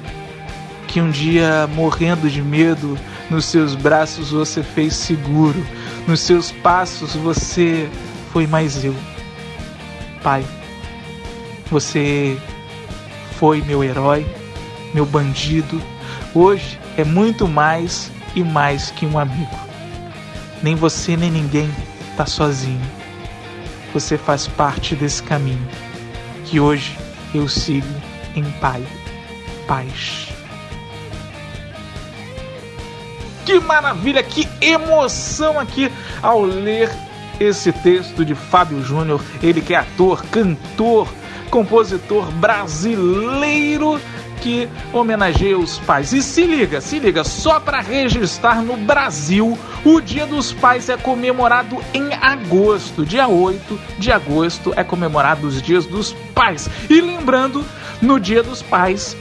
que 0.88 1.02
um 1.02 1.12
dia, 1.12 1.68
morrendo 1.74 2.30
de 2.30 2.42
medo, 2.42 2.98
nos 3.30 3.46
seus 3.46 3.76
braços 3.76 4.32
você 4.32 4.64
fez 4.64 4.96
seguro, 4.96 5.66
nos 6.08 6.22
seus 6.22 6.52
passos 6.52 7.16
você 7.16 7.90
foi 8.36 8.46
mais 8.46 8.84
eu. 8.84 8.94
Pai, 10.22 10.46
Você 11.72 12.38
foi 13.40 13.62
meu 13.62 13.82
herói, 13.82 14.26
meu 14.94 15.06
bandido. 15.06 15.82
Hoje 16.34 16.78
é 16.98 17.06
muito 17.06 17.48
mais 17.48 18.12
e 18.36 18.44
mais 18.44 18.92
que 18.92 19.06
um 19.06 19.18
amigo. 19.18 19.58
Nem 20.62 20.76
você 20.76 21.16
nem 21.16 21.32
ninguém 21.32 21.72
está 22.12 22.26
sozinho. 22.26 22.82
Você 23.94 24.18
faz 24.18 24.48
parte 24.48 24.98
desse 24.98 25.24
caminho 25.24 25.66
que 26.44 26.60
hoje 26.60 26.98
eu 27.34 27.48
sigo 27.48 27.88
em 28.36 28.44
pai, 28.60 28.86
paz. 29.66 30.28
Que 33.46 33.62
maravilha, 33.62 34.22
que 34.22 34.46
emoção 34.60 35.58
aqui 35.58 35.90
ao 36.22 36.42
ler 36.42 37.05
esse 37.40 37.72
texto 37.72 38.24
de 38.24 38.36
Fábio 38.36 38.84
Júnior, 38.84 39.22
ele 39.42 39.62
que 39.62 39.74
é 39.74 39.78
ator, 39.78 40.24
cantor, 40.26 41.08
compositor 41.50 42.32
brasileiro 42.32 44.00
que 44.42 44.70
homenageia 44.94 45.58
os 45.58 45.80
pais. 45.80 46.14
E 46.14 46.22
se 46.22 46.46
liga, 46.46 46.80
se 46.80 47.00
liga, 47.00 47.24
só 47.24 47.60
para 47.60 47.82
registrar 47.82 48.62
no 48.62 48.78
Brasil, 48.78 49.58
o 49.84 50.00
Dia 50.00 50.28
dos 50.28 50.54
Pais 50.54 50.88
é 50.88 50.96
comemorado 50.96 51.78
em 51.94 52.14
agosto. 52.14 53.06
Dia 53.06 53.28
8 53.28 53.80
de 53.98 54.12
agosto 54.12 54.72
é 54.76 54.84
comemorado 54.84 55.48
os 55.48 55.62
Dias 55.62 55.88
dos 55.88 56.14
Pais. 56.36 56.70
E 56.90 57.02
lembrando, 57.02 57.66
no 58.02 58.20
Dia 58.20 58.44
dos 58.44 58.62
Pais, 58.62 59.18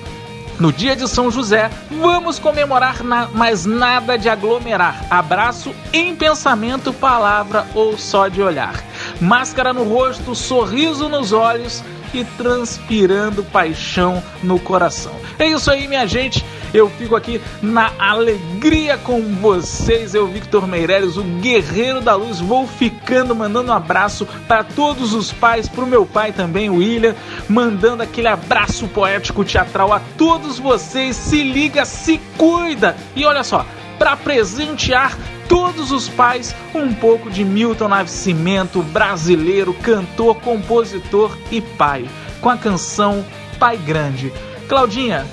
no 0.59 0.73
dia 0.73 0.95
de 0.95 1.09
São 1.09 1.31
José, 1.31 1.71
vamos 1.91 2.39
comemorar, 2.39 3.03
na, 3.03 3.29
mas 3.33 3.65
nada 3.65 4.17
de 4.17 4.29
aglomerar. 4.29 5.05
Abraço 5.11 5.75
em 5.93 6.15
pensamento, 6.15 6.93
palavra 6.93 7.67
ou 7.75 7.99
só 7.99 8.29
de 8.29 8.43
olhar. 8.43 8.83
Máscara 9.21 9.73
no 9.73 9.85
rosto, 9.85 10.35
sorriso 10.35 11.09
nos 11.09 11.33
olhos 11.33 11.83
e 12.13 12.25
transpirando 12.25 13.43
paixão 13.43 14.23
no 14.43 14.59
coração. 14.59 15.15
É 15.39 15.47
isso 15.47 15.71
aí, 15.71 15.89
minha 15.89 16.07
gente. 16.07 16.45
Eu 16.75 16.91
fico 16.91 17.15
aqui 17.15 17.41
na 17.63 17.93
alegria 18.01 18.99
com 18.99 19.23
vocês. 19.37 20.13
Eu, 20.13 20.27
Victor 20.27 20.67
Meirelles, 20.67 21.17
o 21.17 21.23
guerreiro 21.23 22.01
da 22.01 22.17
luz, 22.17 22.41
vou 22.41 22.67
ficando 22.67 23.33
mandando 23.33 23.71
um 23.71 23.75
abraço 23.75 24.27
para 24.49 24.65
todos 24.65 25.15
os 25.15 25.33
pais, 25.33 25.69
para 25.69 25.85
o 25.85 25.87
meu 25.87 26.05
pai 26.05 26.33
também, 26.33 26.69
o 26.69 26.79
William, 26.79 27.15
mandando 27.49 28.03
aquele 28.03 28.27
abraço 28.27 28.89
poético 28.89 29.45
teatral 29.45 29.93
a 29.93 30.01
todos 30.19 30.59
vocês. 30.59 31.15
Se 31.15 31.45
liga, 31.45 31.85
se 31.85 32.19
cuida. 32.37 32.97
E 33.15 33.25
olha 33.25 33.45
só, 33.45 33.65
para 33.97 34.17
presentear 34.17 35.17
todos 35.49 35.93
os 35.93 36.09
pais 36.09 36.57
um 36.75 36.93
pouco 36.93 37.31
de 37.31 37.45
Milton 37.45 37.87
Nascimento, 37.87 38.83
brasileiro, 38.83 39.73
cantor, 39.75 40.35
compositor 40.41 41.39
e 41.53 41.61
pai, 41.61 42.09
com 42.41 42.51
a 42.51 42.57
canção 42.57 43.25
Pai 43.61 43.77
Grande. 43.77 44.33
Claudinha, 44.69 45.25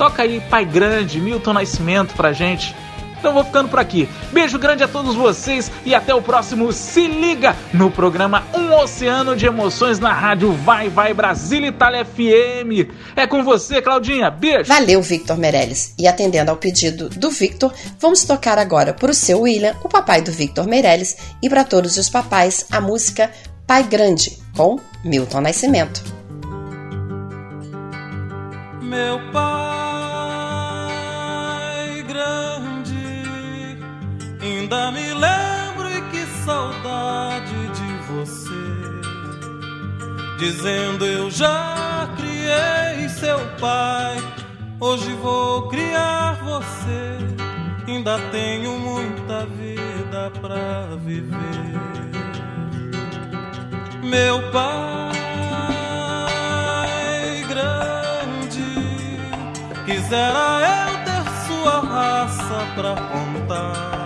Toca 0.00 0.22
aí 0.22 0.40
Pai 0.48 0.64
Grande, 0.64 1.20
Milton 1.20 1.52
Nascimento 1.52 2.14
pra 2.14 2.32
gente. 2.32 2.74
Então 3.18 3.34
vou 3.34 3.44
ficando 3.44 3.68
por 3.68 3.78
aqui. 3.78 4.08
Beijo 4.32 4.58
grande 4.58 4.82
a 4.82 4.88
todos 4.88 5.14
vocês 5.14 5.70
e 5.84 5.94
até 5.94 6.14
o 6.14 6.22
próximo 6.22 6.72
Se 6.72 7.06
Liga 7.06 7.54
no 7.70 7.90
programa 7.90 8.42
Um 8.54 8.72
Oceano 8.76 9.36
de 9.36 9.44
Emoções 9.44 9.98
na 9.98 10.10
rádio 10.10 10.52
Vai 10.52 10.88
Vai 10.88 11.12
Brasil 11.12 11.66
Itália 11.66 12.02
FM. 12.02 12.88
É 13.14 13.26
com 13.26 13.44
você, 13.44 13.82
Claudinha. 13.82 14.30
Beijo. 14.30 14.72
Valeu, 14.72 15.02
Victor 15.02 15.36
Meirelles. 15.36 15.92
E 15.98 16.08
atendendo 16.08 16.50
ao 16.50 16.56
pedido 16.56 17.10
do 17.10 17.28
Victor, 17.28 17.70
vamos 17.98 18.24
tocar 18.24 18.56
agora 18.56 18.94
para 18.94 19.10
o 19.10 19.14
seu 19.14 19.42
William, 19.42 19.76
o 19.84 19.88
papai 19.90 20.22
do 20.22 20.32
Victor 20.32 20.66
Meirelles, 20.66 21.14
e 21.42 21.50
para 21.50 21.62
todos 21.62 21.98
os 21.98 22.08
papais 22.08 22.64
a 22.72 22.80
música 22.80 23.30
Pai 23.66 23.82
Grande, 23.82 24.38
com 24.56 24.80
Milton 25.04 25.42
Nascimento. 25.42 26.02
Meu 28.80 29.20
pai 29.30 29.89
Ainda 34.42 34.90
me 34.90 35.12
lembro 35.12 35.90
e 35.90 36.00
que 36.10 36.24
saudade 36.44 37.68
de 37.68 37.96
você. 38.08 38.50
Dizendo 40.38 41.04
eu 41.04 41.30
já 41.30 42.08
criei 42.16 43.06
seu 43.10 43.38
pai, 43.60 44.16
hoje 44.80 45.12
vou 45.22 45.68
criar 45.68 46.38
você. 46.42 47.18
Ainda 47.86 48.18
tenho 48.30 48.78
muita 48.78 49.44
vida 49.44 50.32
pra 50.40 50.96
viver. 51.04 51.80
Meu 54.02 54.50
pai 54.50 55.12
grande, 57.46 58.64
quisera 59.84 60.88
eu 60.88 61.04
ter 61.04 61.24
sua 61.46 61.80
raça 61.80 62.66
pra 62.74 62.94
contar 62.94 63.99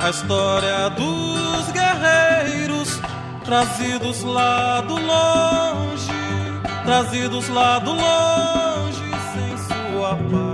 a 0.00 0.10
história 0.10 0.88
dos 0.90 1.72
guerreiros 1.72 3.00
trazidos 3.44 4.22
lá 4.22 4.80
do 4.82 4.94
longe, 4.94 6.12
trazidos 6.84 7.48
lá 7.48 7.78
do 7.78 7.92
longe 7.92 9.10
sem 9.32 9.56
sua 9.58 10.16
paz. 10.16 10.47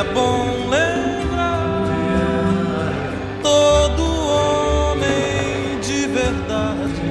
é 0.00 0.04
bom 0.14 0.68
lembrar 0.70 1.84
todo 3.42 4.02
homem 4.02 5.78
de 5.82 6.06
verdade. 6.06 7.10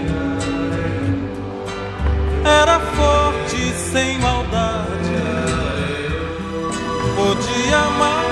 Era 2.43 2.79
forte 2.79 3.73
sem 3.91 4.17
maldade. 4.17 4.87
Podia 7.15 7.77
amar 7.77 8.29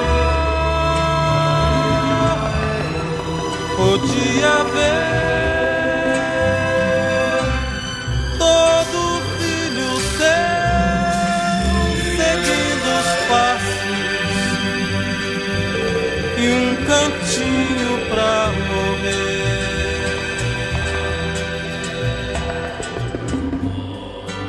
podia 3.78 4.64
ver. 4.74 5.47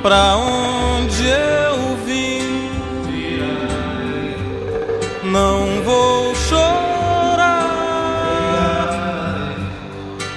Pra 0.03 0.37
onde 0.37 1.27
eu 1.27 1.97
vim. 2.07 2.69
Não 5.25 5.83
vou 5.83 6.35
chorar, 6.35 7.69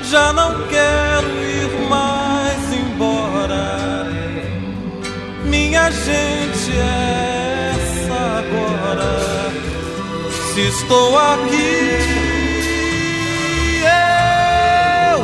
já 0.03 0.33
não 0.33 0.67
quero 0.67 1.27
ir 1.43 1.89
mais 1.89 2.73
embora. 2.73 4.07
Minha 5.45 5.89
gente 5.91 6.71
é 6.71 7.73
essa 7.75 8.13
agora. 8.39 9.11
Se 10.53 10.61
estou 10.61 11.17
aqui. 11.17 12.31
eu 13.83 15.19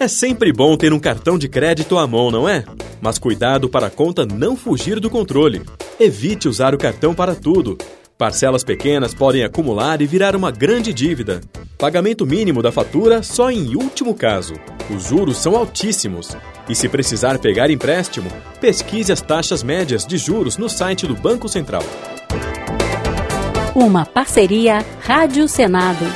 É 0.00 0.08
sempre 0.08 0.52
bom 0.52 0.76
ter 0.76 0.92
um 0.92 0.98
cartão 0.98 1.38
de 1.38 1.48
crédito 1.48 1.96
à 1.96 2.04
mão, 2.06 2.32
não 2.32 2.48
é? 2.48 2.64
Mas 3.00 3.18
cuidado 3.18 3.68
para 3.68 3.86
a 3.86 3.90
conta 3.90 4.26
não 4.26 4.56
fugir 4.56 4.98
do 4.98 5.08
controle. 5.08 5.62
Evite 6.00 6.48
usar 6.48 6.74
o 6.74 6.78
cartão 6.78 7.14
para 7.14 7.34
tudo. 7.34 7.78
Parcelas 8.22 8.62
pequenas 8.62 9.12
podem 9.12 9.42
acumular 9.42 10.00
e 10.00 10.06
virar 10.06 10.36
uma 10.36 10.52
grande 10.52 10.94
dívida. 10.94 11.40
Pagamento 11.76 12.24
mínimo 12.24 12.62
da 12.62 12.70
fatura 12.70 13.20
só 13.20 13.50
em 13.50 13.74
último 13.74 14.14
caso. 14.14 14.54
Os 14.88 15.08
juros 15.08 15.38
são 15.38 15.56
altíssimos. 15.56 16.36
E 16.68 16.74
se 16.76 16.88
precisar 16.88 17.40
pegar 17.40 17.68
empréstimo, 17.68 18.30
pesquise 18.60 19.10
as 19.10 19.20
taxas 19.20 19.64
médias 19.64 20.06
de 20.06 20.16
juros 20.18 20.56
no 20.56 20.68
site 20.68 21.04
do 21.04 21.16
Banco 21.16 21.48
Central. 21.48 21.82
Uma 23.74 24.06
parceria 24.06 24.86
Rádio 25.00 25.48
Senado. 25.48 26.06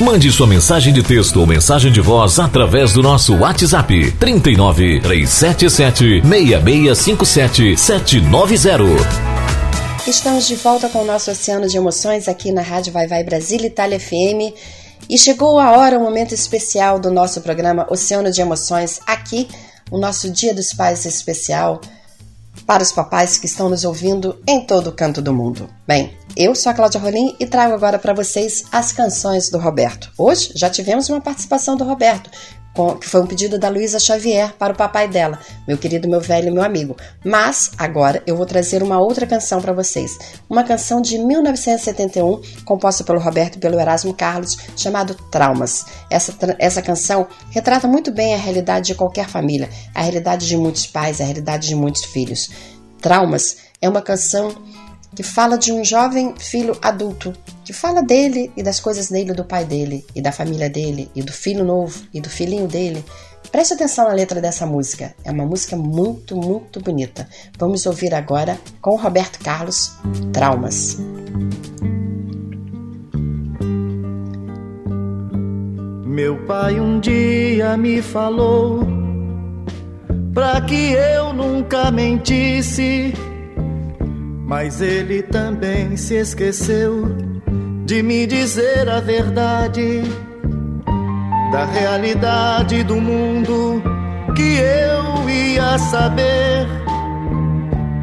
Mande 0.00 0.30
sua 0.30 0.46
mensagem 0.46 0.92
de 0.92 1.02
texto 1.02 1.40
ou 1.40 1.48
mensagem 1.48 1.90
de 1.90 2.00
voz 2.00 2.38
através 2.38 2.92
do 2.92 3.02
nosso 3.02 3.34
WhatsApp 3.34 4.12
39 4.20 5.00
377 5.00 6.22
6657 6.22 7.76
790. 7.76 9.65
Estamos 10.06 10.46
de 10.46 10.54
volta 10.54 10.88
com 10.88 11.00
o 11.00 11.04
nosso 11.04 11.32
Oceano 11.32 11.66
de 11.66 11.76
Emoções 11.76 12.28
aqui 12.28 12.52
na 12.52 12.62
Rádio 12.62 12.92
Vai 12.92 13.08
Vai 13.08 13.24
Brasília 13.24 13.66
Itália 13.66 13.98
FM. 13.98 14.54
E 15.10 15.18
chegou 15.18 15.58
a 15.58 15.72
hora, 15.72 15.98
o 15.98 16.00
momento 16.00 16.32
especial 16.32 17.00
do 17.00 17.10
nosso 17.10 17.40
programa 17.40 17.84
Oceano 17.90 18.30
de 18.30 18.40
Emoções, 18.40 19.00
aqui, 19.04 19.48
o 19.90 19.98
nosso 19.98 20.30
Dia 20.30 20.54
dos 20.54 20.72
Pais 20.72 21.04
especial 21.06 21.80
para 22.64 22.84
os 22.84 22.92
papais 22.92 23.36
que 23.36 23.46
estão 23.46 23.68
nos 23.68 23.84
ouvindo 23.84 24.40
em 24.46 24.64
todo 24.64 24.90
o 24.90 24.92
canto 24.92 25.20
do 25.20 25.34
mundo. 25.34 25.68
Bem, 25.86 26.16
eu 26.36 26.54
sou 26.54 26.70
a 26.70 26.74
Cláudia 26.74 27.00
Rolim 27.00 27.34
e 27.40 27.46
trago 27.46 27.74
agora 27.74 27.98
para 27.98 28.14
vocês 28.14 28.64
as 28.70 28.92
canções 28.92 29.50
do 29.50 29.58
Roberto. 29.58 30.12
Hoje 30.16 30.52
já 30.54 30.70
tivemos 30.70 31.08
uma 31.08 31.20
participação 31.20 31.76
do 31.76 31.84
Roberto 31.84 32.30
que 33.00 33.08
foi 33.08 33.22
um 33.22 33.26
pedido 33.26 33.58
da 33.58 33.68
Luísa 33.68 33.98
Xavier 33.98 34.52
para 34.58 34.72
o 34.72 34.76
papai 34.76 35.08
dela, 35.08 35.38
meu 35.66 35.78
querido, 35.78 36.08
meu 36.08 36.20
velho, 36.20 36.52
meu 36.52 36.62
amigo. 36.62 36.96
Mas 37.24 37.70
agora 37.78 38.22
eu 38.26 38.36
vou 38.36 38.44
trazer 38.44 38.82
uma 38.82 39.00
outra 39.00 39.26
canção 39.26 39.60
para 39.60 39.72
vocês, 39.72 40.18
uma 40.48 40.62
canção 40.62 41.00
de 41.00 41.18
1971 41.18 42.40
composta 42.64 43.02
pelo 43.02 43.18
Roberto 43.18 43.56
e 43.56 43.58
pelo 43.58 43.80
Erasmo 43.80 44.12
Carlos, 44.12 44.56
chamado 44.76 45.14
Traumas. 45.30 45.84
Essa, 46.10 46.34
essa 46.58 46.82
canção 46.82 47.26
retrata 47.50 47.88
muito 47.88 48.12
bem 48.12 48.34
a 48.34 48.38
realidade 48.38 48.88
de 48.88 48.94
qualquer 48.94 49.28
família, 49.28 49.70
a 49.94 50.02
realidade 50.02 50.46
de 50.46 50.56
muitos 50.56 50.86
pais, 50.86 51.20
a 51.20 51.24
realidade 51.24 51.68
de 51.68 51.74
muitos 51.74 52.04
filhos. 52.04 52.50
Traumas 53.00 53.56
é 53.80 53.88
uma 53.88 54.02
canção 54.02 54.54
que 55.14 55.22
fala 55.22 55.56
de 55.56 55.72
um 55.72 55.82
jovem 55.82 56.34
filho 56.38 56.76
adulto, 56.82 57.32
que 57.66 57.72
fala 57.72 58.00
dele 58.00 58.52
e 58.56 58.62
das 58.62 58.78
coisas 58.78 59.08
dele, 59.08 59.32
do 59.32 59.44
pai 59.44 59.64
dele, 59.64 60.06
e 60.14 60.22
da 60.22 60.30
família 60.30 60.70
dele, 60.70 61.10
e 61.16 61.20
do 61.20 61.32
filho 61.32 61.64
novo, 61.64 62.00
e 62.14 62.20
do 62.20 62.30
filhinho 62.30 62.68
dele. 62.68 63.04
Preste 63.50 63.74
atenção 63.74 64.06
na 64.06 64.14
letra 64.14 64.40
dessa 64.40 64.64
música. 64.64 65.12
É 65.24 65.32
uma 65.32 65.44
música 65.44 65.76
muito, 65.76 66.36
muito 66.36 66.80
bonita. 66.80 67.28
Vamos 67.58 67.84
ouvir 67.84 68.14
agora 68.14 68.56
com 68.80 68.94
Roberto 68.94 69.40
Carlos, 69.40 69.96
Traumas. 70.32 70.96
Meu 76.04 76.46
pai 76.46 76.80
um 76.80 77.00
dia 77.00 77.76
me 77.76 78.00
falou 78.00 78.86
para 80.32 80.60
que 80.60 80.92
eu 80.92 81.32
nunca 81.32 81.90
mentisse 81.90 83.12
mas 84.46 84.80
ele 84.80 85.22
também 85.22 85.96
se 85.96 86.14
esqueceu 86.14 87.35
de 87.86 88.02
me 88.02 88.26
dizer 88.26 88.88
a 88.88 88.98
verdade 88.98 90.02
da 91.52 91.64
realidade 91.66 92.82
do 92.82 92.96
mundo 92.96 93.80
que 94.34 94.56
eu 94.58 95.30
ia 95.30 95.78
saber 95.78 96.66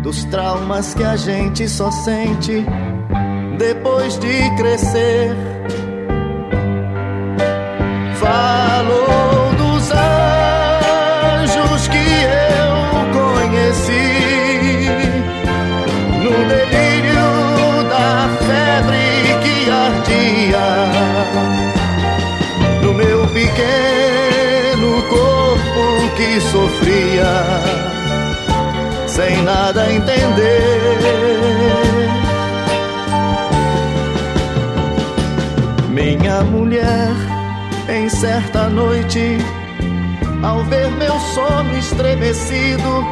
dos 0.01 0.23
traumas 0.25 0.93
que 0.93 1.03
a 1.03 1.17
gente 1.17 1.67
só 1.67 1.91
sente 1.91 2.65
depois 3.57 4.17
de 4.19 4.55
crescer. 4.55 5.35
Falou 8.15 9.32
ardia 20.53 21.21
no 22.81 22.93
meu 22.93 23.27
pequeno 23.27 25.01
corpo 25.09 26.15
que 26.15 26.39
sofria 26.41 27.33
sem 29.07 29.43
nada 29.43 29.91
entender. 29.91 30.53
Minha 35.89 36.41
mulher, 36.43 37.11
em 37.87 38.09
certa 38.09 38.67
noite, 38.67 39.37
ao 40.43 40.63
ver 40.63 40.89
meu 40.91 41.19
sono 41.19 41.77
estremecido, 41.77 43.05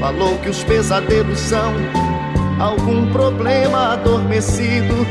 Falou 0.00 0.38
que 0.38 0.48
os 0.48 0.64
pesadelos 0.64 1.38
são 1.38 1.74
algum 2.58 3.12
problema 3.12 3.92
adormecido. 3.92 5.06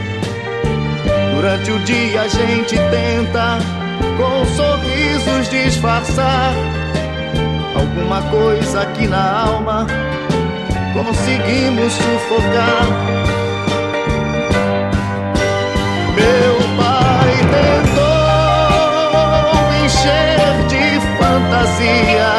Durante 1.39 1.71
o 1.71 1.79
dia 1.85 2.23
a 2.23 2.27
gente 2.27 2.75
tenta 2.75 3.59
com 4.17 4.45
sorrisos 4.57 5.49
disfarçar 5.49 6.53
alguma 7.73 8.21
coisa 8.23 8.81
aqui 8.81 9.07
na 9.07 9.43
alma. 9.43 9.87
Conseguimos 10.91 11.93
sufocar. 11.93 12.87
Meu 16.13 16.55
pai 16.75 17.31
tentou 17.55 19.05
encher 19.85 20.67
de 20.67 20.99
fantasia 21.17 22.38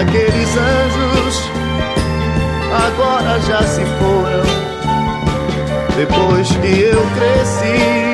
aqueles 0.00 0.56
anjos 0.56 1.50
agora 2.86 3.40
já 3.40 3.62
se 3.62 3.84
foram 3.98 4.44
depois 5.96 6.48
que 6.48 6.80
eu 6.80 7.02
cresci. 7.16 8.07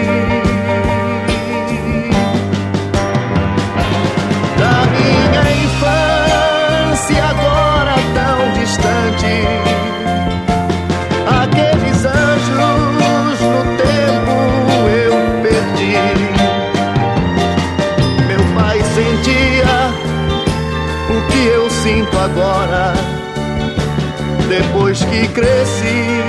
Depois 24.95 25.05
que 25.05 25.29
cresci. 25.29 26.25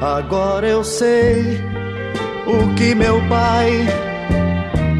Agora 0.00 0.66
eu 0.66 0.82
sei 0.82 1.60
o 2.46 2.74
que 2.74 2.94
meu 2.94 3.20
pai 3.28 3.86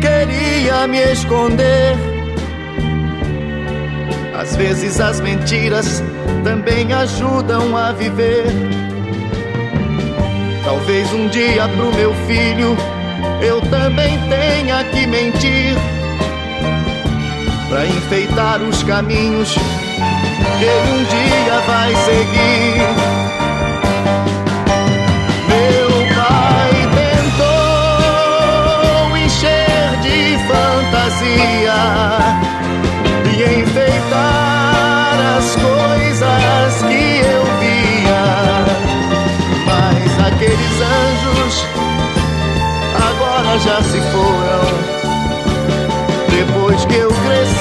queria 0.00 0.86
me 0.86 0.98
esconder. 1.12 1.96
Às 4.38 4.54
vezes 4.56 5.00
as 5.00 5.20
mentiras 5.20 6.02
também 6.44 6.92
ajudam 6.92 7.76
a 7.76 7.92
viver. 7.92 8.44
Talvez 10.64 11.12
um 11.12 11.28
dia 11.28 11.68
pro 11.68 11.92
meu 11.94 12.12
filho 12.26 12.76
eu 13.40 13.60
também 13.62 14.18
tenha 14.28 14.84
que 14.84 15.06
mentir 15.06 15.95
para 17.76 17.86
enfeitar 17.86 18.62
os 18.62 18.82
caminhos 18.84 19.52
que 19.52 20.64
ele 20.64 20.92
um 20.92 21.04
dia 21.04 21.60
vai 21.66 21.94
seguir. 21.94 22.80
Meu 25.46 25.90
pai 26.16 26.72
tentou 27.36 29.16
encher 29.18 29.90
de 30.00 30.38
fantasia 30.48 31.80
e 33.30 33.60
enfeitar 33.60 35.16
as 35.36 35.54
coisas 35.56 36.72
que 36.88 37.04
eu 37.26 37.44
via, 37.60 38.24
mas 39.66 40.08
aqueles 40.28 40.76
anjos 40.80 41.54
agora 43.06 43.52
já 43.58 43.78
se 43.82 44.00
foram 44.12 44.96
depois 46.30 46.84
que 46.86 46.94
eu 46.94 47.08
cresci. 47.08 47.55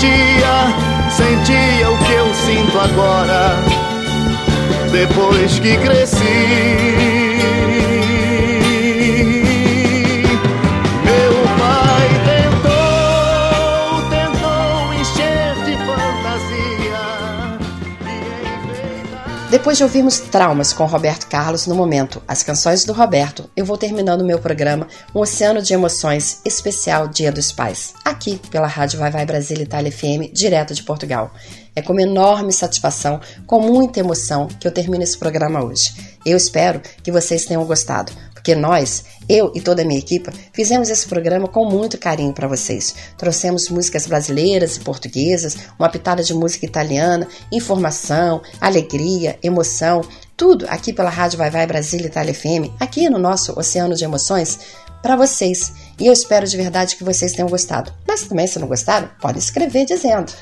Sentia, 0.00 1.10
sentia 1.10 1.90
o 1.90 1.98
que 1.98 2.12
eu 2.12 2.34
sinto 2.34 2.78
agora, 2.78 3.56
depois 4.90 5.58
que 5.58 5.76
cresci. 5.76 7.20
Depois 19.50 19.76
de 19.76 19.82
ouvirmos 19.82 20.20
Traumas 20.20 20.72
com 20.72 20.86
Roberto 20.86 21.26
Carlos 21.26 21.66
no 21.66 21.74
momento, 21.74 22.22
as 22.26 22.40
canções 22.40 22.84
do 22.84 22.92
Roberto, 22.92 23.50
eu 23.56 23.64
vou 23.64 23.76
terminando 23.76 24.20
o 24.20 24.24
meu 24.24 24.38
programa 24.38 24.86
Um 25.12 25.18
Oceano 25.18 25.60
de 25.60 25.74
Emoções 25.74 26.40
especial 26.44 27.08
Dia 27.08 27.32
dos 27.32 27.50
Pais, 27.50 27.92
aqui 28.20 28.38
pela 28.50 28.66
Rádio 28.66 28.98
Vai 28.98 29.10
Vai 29.10 29.24
Brasil 29.24 29.56
Itália 29.56 29.90
FM, 29.90 30.30
direto 30.30 30.74
de 30.74 30.82
Portugal. 30.82 31.32
É 31.74 31.80
com 31.80 31.98
enorme 31.98 32.52
satisfação, 32.52 33.18
com 33.46 33.60
muita 33.60 34.00
emoção, 34.00 34.46
que 34.46 34.68
eu 34.68 34.72
termino 34.72 35.02
esse 35.02 35.16
programa 35.16 35.64
hoje. 35.64 35.94
Eu 36.26 36.36
espero 36.36 36.82
que 37.02 37.10
vocês 37.10 37.46
tenham 37.46 37.64
gostado 37.64 38.12
porque 38.34 38.54
nós, 38.54 39.04
eu 39.28 39.52
e 39.54 39.60
toda 39.60 39.82
a 39.82 39.84
minha 39.84 39.98
equipe, 39.98 40.30
fizemos 40.52 40.88
esse 40.88 41.06
programa 41.06 41.46
com 41.46 41.66
muito 41.66 41.98
carinho 41.98 42.32
para 42.32 42.48
vocês. 42.48 42.94
Trouxemos 43.18 43.68
músicas 43.68 44.06
brasileiras 44.06 44.76
e 44.76 44.80
portuguesas, 44.80 45.58
uma 45.78 45.90
pitada 45.90 46.22
de 46.22 46.32
música 46.32 46.64
italiana, 46.64 47.28
informação, 47.52 48.40
alegria, 48.58 49.38
emoção, 49.42 50.00
tudo 50.38 50.64
aqui 50.70 50.90
pela 50.90 51.10
Rádio 51.10 51.36
Vai 51.36 51.50
Vai 51.50 51.66
Brasil 51.66 52.00
Itália 52.00 52.32
FM, 52.32 52.72
aqui 52.80 53.10
no 53.10 53.18
nosso 53.18 53.58
Oceano 53.58 53.94
de 53.94 54.04
Emoções, 54.04 54.58
para 55.02 55.16
vocês. 55.16 55.72
E 56.00 56.06
eu 56.06 56.14
espero 56.14 56.46
de 56.46 56.56
verdade 56.56 56.96
que 56.96 57.04
vocês 57.04 57.32
tenham 57.32 57.48
gostado. 57.48 57.92
Mas 58.08 58.22
também, 58.22 58.46
se 58.46 58.58
não 58.58 58.66
gostaram, 58.66 59.10
podem 59.20 59.38
escrever 59.38 59.84
dizendo. 59.84 60.32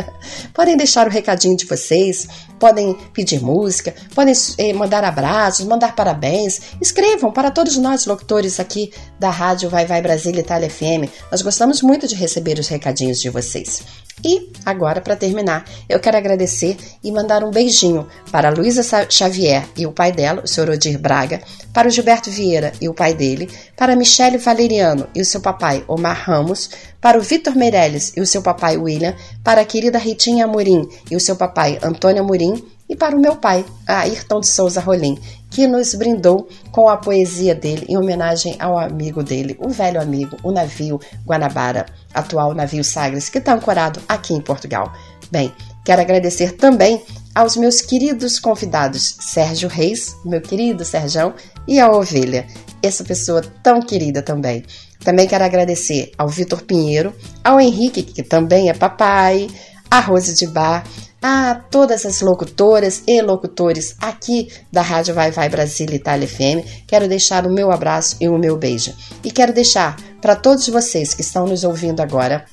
podem 0.54 0.76
deixar 0.76 1.08
o 1.08 1.10
recadinho 1.10 1.56
de 1.56 1.66
vocês, 1.66 2.28
podem 2.58 2.94
pedir 3.12 3.40
música, 3.40 3.94
podem 4.14 4.34
eh, 4.58 4.72
mandar 4.72 5.04
abraços, 5.04 5.66
mandar 5.66 5.94
parabéns. 5.94 6.60
Escrevam 6.80 7.32
para 7.32 7.50
todos 7.50 7.76
nós, 7.76 8.06
locutores 8.06 8.58
aqui 8.60 8.92
da 9.18 9.30
Rádio 9.30 9.70
Vai 9.70 9.86
Vai 9.86 10.02
Brasília 10.02 10.40
Itália 10.40 10.70
FM. 10.70 11.10
Nós 11.30 11.42
gostamos 11.42 11.82
muito 11.82 12.06
de 12.06 12.14
receber 12.14 12.58
os 12.58 12.68
recadinhos 12.68 13.20
de 13.20 13.30
vocês. 13.30 13.82
E 14.24 14.50
agora, 14.66 15.00
para 15.00 15.16
terminar, 15.16 15.64
eu 15.88 16.00
quero 16.00 16.16
agradecer 16.16 16.76
e 17.02 17.12
mandar 17.12 17.44
um 17.44 17.50
beijinho 17.50 18.06
para 18.32 18.50
Luísa 18.50 18.82
Xavier 19.08 19.64
e 19.76 19.86
o 19.86 19.92
pai 19.92 20.10
dela, 20.10 20.42
o 20.42 20.48
senhor 20.48 20.70
Odir 20.70 20.98
Braga, 20.98 21.40
para 21.72 21.88
o 21.88 21.90
Gilberto 21.90 22.30
Vieira 22.30 22.72
e 22.80 22.88
o 22.88 22.94
pai 22.94 23.14
dele, 23.14 23.48
para 23.76 23.94
Michele 23.94 24.38
Valeriano 24.38 25.06
e 25.14 25.20
o 25.20 25.24
seu 25.24 25.40
papai 25.40 25.84
Omar 25.86 26.24
Ramos, 26.24 26.70
para 27.00 27.18
o 27.18 27.22
Vitor 27.22 27.54
Meirelles 27.54 28.12
e 28.16 28.20
o 28.20 28.26
seu 28.26 28.42
papai 28.42 28.76
William, 28.76 29.14
para 29.44 29.60
a 29.60 29.64
querida 29.64 29.98
Ritinha 29.98 30.44
Amorim 30.44 30.88
e 31.10 31.16
o 31.16 31.20
seu 31.20 31.36
papai 31.36 31.78
Antônio 31.82 32.22
Amorim, 32.22 32.62
e 32.88 32.96
para 32.96 33.14
o 33.14 33.20
meu 33.20 33.36
pai, 33.36 33.64
Ayrton 33.86 34.40
de 34.40 34.46
Souza 34.46 34.80
Rolim, 34.80 35.18
que 35.50 35.66
nos 35.66 35.94
brindou 35.94 36.48
com 36.72 36.88
a 36.88 36.96
poesia 36.96 37.54
dele 37.54 37.84
em 37.86 37.98
homenagem 37.98 38.56
ao 38.58 38.78
amigo 38.78 39.22
dele, 39.22 39.56
o 39.60 39.68
velho 39.68 40.00
amigo, 40.00 40.36
o 40.42 40.50
navio 40.50 40.98
Guanabara, 41.26 41.84
atual 42.14 42.54
navio 42.54 42.82
Sagres, 42.82 43.28
que 43.28 43.38
está 43.38 43.52
ancorado 43.52 44.00
aqui 44.08 44.32
em 44.32 44.40
Portugal. 44.40 44.90
Bem, 45.30 45.52
quero 45.84 46.00
agradecer 46.00 46.52
também 46.52 47.02
aos 47.34 47.56
meus 47.56 47.82
queridos 47.82 48.38
convidados, 48.38 49.16
Sérgio 49.20 49.68
Reis, 49.68 50.16
meu 50.24 50.40
querido 50.40 50.84
Serjão, 50.84 51.34
e 51.66 51.78
a 51.78 51.90
Ovelha, 51.90 52.46
essa 52.82 53.04
pessoa 53.04 53.42
tão 53.62 53.80
querida 53.80 54.22
também. 54.22 54.64
Também 55.04 55.26
quero 55.26 55.44
agradecer 55.44 56.12
ao 56.18 56.28
Vitor 56.28 56.62
Pinheiro, 56.62 57.14
ao 57.42 57.60
Henrique, 57.60 58.02
que 58.02 58.22
também 58.22 58.68
é 58.68 58.74
papai, 58.74 59.48
a 59.90 60.00
Rose 60.00 60.34
de 60.34 60.46
Bar, 60.46 60.84
a 61.20 61.54
todas 61.70 62.06
as 62.06 62.20
locutoras 62.20 63.02
e 63.06 63.20
locutores 63.20 63.96
aqui 64.00 64.48
da 64.70 64.82
Rádio 64.82 65.14
Vai 65.14 65.30
Vai 65.30 65.48
Brasil 65.48 65.88
Itália 65.90 66.28
FM. 66.28 66.86
Quero 66.86 67.08
deixar 67.08 67.46
o 67.46 67.52
meu 67.52 67.72
abraço 67.72 68.16
e 68.20 68.28
o 68.28 68.38
meu 68.38 68.56
beijo. 68.56 68.94
E 69.24 69.30
quero 69.30 69.52
deixar 69.52 69.96
para 70.20 70.36
todos 70.36 70.68
vocês 70.68 71.14
que 71.14 71.22
estão 71.22 71.46
nos 71.46 71.64
ouvindo 71.64 72.00
agora 72.00 72.44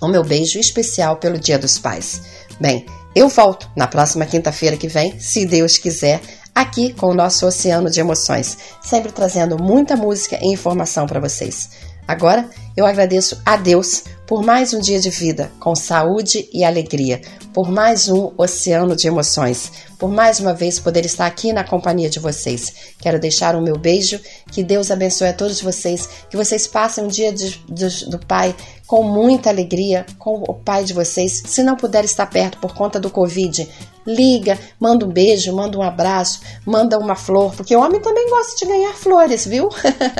o 0.00 0.08
meu 0.08 0.22
beijo 0.22 0.58
especial 0.58 1.16
pelo 1.16 1.38
Dia 1.38 1.58
dos 1.58 1.78
Pais. 1.78 2.22
Bem, 2.60 2.84
eu 3.14 3.28
volto 3.28 3.70
na 3.76 3.86
próxima 3.86 4.26
quinta-feira 4.26 4.76
que 4.76 4.88
vem, 4.88 5.18
se 5.18 5.46
Deus 5.46 5.78
quiser, 5.78 6.20
aqui 6.54 6.92
com 6.92 7.08
o 7.08 7.14
nosso 7.14 7.46
oceano 7.46 7.90
de 7.90 8.00
emoções, 8.00 8.56
sempre 8.82 9.10
trazendo 9.10 9.62
muita 9.62 9.96
música 9.96 10.38
e 10.40 10.52
informação 10.52 11.06
para 11.06 11.20
vocês. 11.20 11.70
Agora 12.06 12.48
eu 12.76 12.84
agradeço 12.84 13.40
a 13.46 13.56
Deus 13.56 14.04
por 14.26 14.42
mais 14.42 14.74
um 14.74 14.80
dia 14.80 15.00
de 15.00 15.10
vida 15.10 15.50
com 15.58 15.74
saúde 15.74 16.48
e 16.52 16.64
alegria, 16.64 17.20
por 17.52 17.70
mais 17.70 18.08
um 18.08 18.32
oceano 18.36 18.94
de 18.96 19.06
emoções, 19.06 19.72
por 19.98 20.10
mais 20.10 20.40
uma 20.40 20.52
vez 20.52 20.78
poder 20.78 21.04
estar 21.06 21.26
aqui 21.26 21.52
na 21.52 21.64
companhia 21.64 22.10
de 22.10 22.18
vocês. 22.18 22.94
Quero 22.98 23.18
deixar 23.18 23.54
o 23.54 23.62
meu 23.62 23.78
beijo, 23.78 24.20
que 24.50 24.62
Deus 24.62 24.90
abençoe 24.90 25.28
a 25.28 25.32
todos 25.32 25.60
vocês, 25.60 26.08
que 26.28 26.36
vocês 26.36 26.66
passem 26.66 27.04
um 27.04 27.08
dia 27.08 27.32
de, 27.32 27.58
de, 27.68 28.06
do 28.10 28.18
Pai 28.18 28.54
com 28.86 29.02
muita 29.02 29.48
alegria, 29.48 30.04
com 30.18 30.42
o 30.46 30.54
Pai 30.54 30.84
de 30.84 30.92
vocês. 30.92 31.42
Se 31.46 31.62
não 31.62 31.76
puder 31.76 32.04
estar 32.04 32.26
perto 32.26 32.58
por 32.58 32.74
conta 32.74 33.00
do 33.00 33.08
Covid, 33.08 33.68
liga, 34.06 34.58
manda 34.78 35.04
um 35.04 35.08
beijo, 35.08 35.54
manda 35.54 35.78
um 35.78 35.82
abraço, 35.82 36.40
manda 36.64 36.98
uma 36.98 37.14
flor, 37.14 37.54
porque 37.54 37.74
o 37.74 37.80
homem 37.80 38.00
também 38.00 38.28
gosta 38.28 38.56
de 38.56 38.66
ganhar 38.66 38.92
flores, 38.94 39.46
viu? 39.46 39.68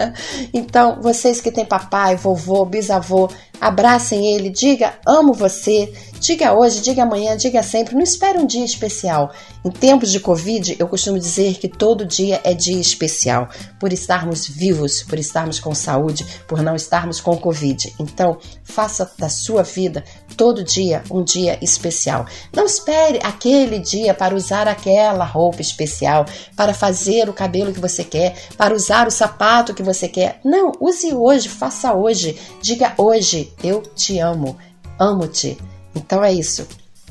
então, 0.52 1.00
vocês 1.00 1.40
que 1.40 1.50
têm 1.50 1.64
papai, 1.64 2.16
vovô, 2.16 2.64
bisavô, 2.64 3.30
abracem 3.60 4.34
ele, 4.34 4.50
diga 4.50 4.94
amo 5.06 5.32
você, 5.32 5.92
diga 6.20 6.54
hoje, 6.54 6.80
diga 6.80 7.02
amanhã, 7.02 7.36
diga 7.36 7.62
sempre, 7.62 7.94
não 7.94 8.02
espere 8.02 8.38
um 8.38 8.46
dia 8.46 8.64
especial. 8.64 9.32
Em 9.64 9.70
tempos 9.70 10.10
de 10.10 10.20
Covid, 10.20 10.76
eu 10.78 10.86
costumo 10.86 11.18
dizer 11.18 11.54
que 11.58 11.68
todo 11.68 12.04
dia 12.04 12.40
é 12.44 12.52
dia 12.52 12.80
especial, 12.80 13.48
por 13.80 13.92
estarmos 13.92 14.46
vivos, 14.46 15.02
por 15.02 15.18
estarmos 15.18 15.58
com 15.58 15.74
saúde, 15.74 16.26
por 16.46 16.62
não 16.62 16.76
estarmos 16.76 17.20
com 17.20 17.36
Covid. 17.36 17.94
Então, 17.98 18.38
faça 18.62 19.10
da 19.18 19.28
sua 19.28 19.62
vida 19.62 20.04
todo 20.36 20.64
dia 20.64 21.02
um 21.10 21.22
dia 21.22 21.58
especial. 21.62 22.26
Não 22.54 22.66
espere 22.66 23.20
aquele 23.22 23.78
dia 23.78 24.12
para 24.12 24.34
usar 24.34 24.68
aquela 24.68 25.24
roupa 25.24 25.62
especial, 25.62 26.26
para 26.56 26.74
fazer 26.74 27.28
o 27.28 27.32
cabelo 27.32 27.72
que 27.72 27.80
você 27.80 28.04
quer, 28.04 28.36
para 28.56 28.74
usar 28.74 29.06
o 29.06 29.10
sapato 29.10 29.74
que 29.74 29.82
você 29.82 30.08
quer. 30.08 30.40
Não, 30.44 30.72
use 30.80 31.14
hoje, 31.14 31.48
faça 31.48 31.94
hoje. 31.94 32.38
Diga 32.60 32.94
hoje, 32.98 33.43
eu 33.62 33.82
te 33.82 34.18
amo, 34.18 34.56
amo-te. 34.98 35.58
Então 35.94 36.22
é 36.22 36.32
isso. 36.32 36.66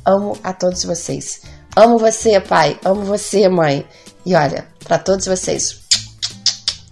Amo 0.05 0.37
a 0.43 0.53
todos 0.53 0.83
vocês. 0.83 1.41
Amo 1.75 1.97
você, 1.97 2.39
pai. 2.39 2.79
Amo 2.83 3.03
você, 3.03 3.47
mãe. 3.47 3.85
E 4.25 4.35
olha, 4.35 4.67
para 4.83 4.99
todos 4.99 5.25
vocês, 5.25 5.79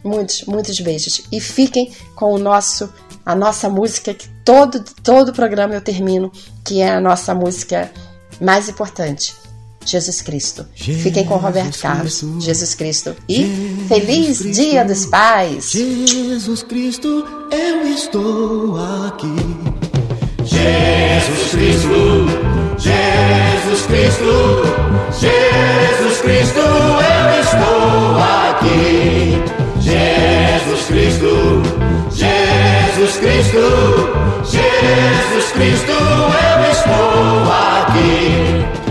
muitos, 0.03 0.43
muitos 0.43 0.79
beijos. 0.79 1.23
E 1.31 1.39
fiquem 1.39 1.91
com 2.15 2.33
o 2.33 2.39
nosso, 2.39 2.91
a 3.25 3.35
nossa 3.35 3.69
música 3.69 4.13
que 4.13 4.27
todo, 4.43 4.83
todo 5.03 5.33
programa 5.33 5.73
eu 5.73 5.81
termino, 5.81 6.31
que 6.65 6.81
é 6.81 6.89
a 6.89 7.01
nossa 7.01 7.33
música 7.33 7.91
mais 8.39 8.69
importante. 8.69 9.40
Jesus 9.85 10.21
Cristo. 10.21 10.65
Jesus 10.75 11.03
Fiquem 11.03 11.25
com 11.25 11.35
Roberto 11.35 11.79
Carlos, 11.79 12.23
Jesus 12.39 12.75
Cristo. 12.75 13.15
E 13.27 13.35
Jesus 13.35 13.87
feliz 13.87 14.39
Cristo, 14.39 14.61
Dia 14.61 14.83
dos 14.83 15.05
Pais! 15.05 15.71
Jesus 15.71 16.63
Cristo, 16.63 17.25
eu 17.51 17.87
estou 17.87 18.77
aqui. 19.07 19.81
Jesus 20.43 21.51
Cristo, 21.51 22.25
Jesus 22.77 23.85
Cristo, 23.85 24.31
Jesus 25.19 26.21
Cristo, 26.21 26.59
eu 26.59 27.41
estou 27.41 28.17
aqui. 28.47 29.41
Jesus 29.81 30.85
Cristo, 30.87 31.61
Jesus 32.11 33.17
Cristo, 33.17 33.63
Jesus 34.45 35.51
Cristo, 35.53 35.91
eu 35.91 36.71
estou 36.71 37.51
aqui. 37.51 38.90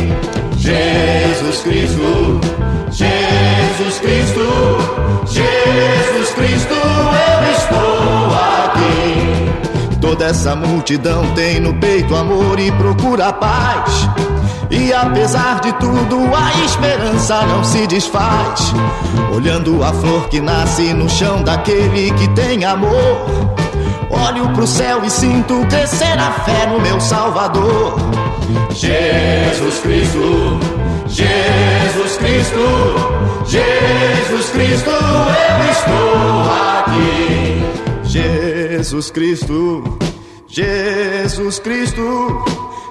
Jesus 0.71 1.63
Cristo, 1.63 2.39
Jesus 2.91 3.99
Cristo, 3.99 4.47
Jesus 5.25 6.29
Cristo, 6.33 6.73
eu 6.73 7.51
estou 7.51 8.31
aqui. 8.63 9.97
Toda 9.99 10.25
essa 10.27 10.55
multidão 10.55 11.25
tem 11.35 11.59
no 11.59 11.73
peito 11.73 12.15
amor 12.15 12.57
e 12.57 12.71
procura 12.71 13.33
paz. 13.33 14.07
E 14.69 14.93
apesar 14.93 15.59
de 15.59 15.73
tudo, 15.73 16.17
a 16.33 16.63
esperança 16.63 17.45
não 17.47 17.65
se 17.65 17.85
desfaz. 17.87 18.73
Olhando 19.35 19.83
a 19.83 19.91
flor 19.91 20.29
que 20.29 20.39
nasce 20.39 20.93
no 20.93 21.09
chão 21.09 21.43
daquele 21.43 22.11
que 22.13 22.29
tem 22.29 22.63
amor. 22.63 23.51
Olho 24.11 24.53
pro 24.53 24.67
céu 24.67 25.03
e 25.05 25.09
sinto 25.09 25.65
crescer 25.67 26.17
a 26.19 26.31
fé 26.43 26.67
no 26.67 26.79
meu 26.81 26.99
Salvador. 26.99 27.95
Jesus 28.71 29.79
Cristo, 29.79 30.59
Jesus 31.07 32.17
Cristo, 32.17 33.45
Jesus 33.47 34.49
Cristo, 34.49 34.89
eu 34.89 35.71
estou 35.71 36.51
aqui. 36.77 37.61
Jesus 38.03 39.11
Cristo, 39.11 39.97
Jesus 40.47 41.59
Cristo, 41.59 42.43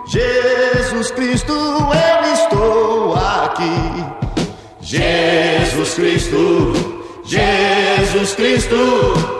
Jesus 0.06 1.10
Cristo, 1.10 1.52
eu 1.52 2.32
estou 2.32 3.14
aqui. 3.14 4.04
Jesus 4.80 5.94
Cristo, 5.94 6.72
Jesus 7.24 8.34
Cristo. 8.34 9.39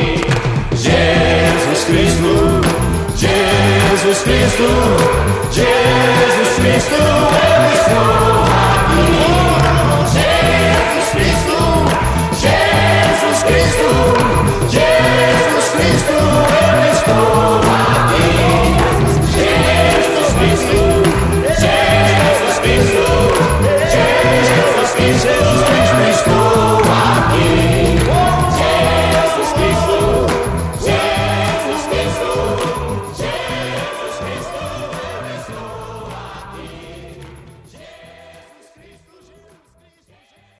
Jesus 4.01 4.23
Cristo, 4.23 4.63
Jesus 5.51 6.55
Cristo, 6.57 6.95
eu 6.95 7.73
estou. 7.73 8.20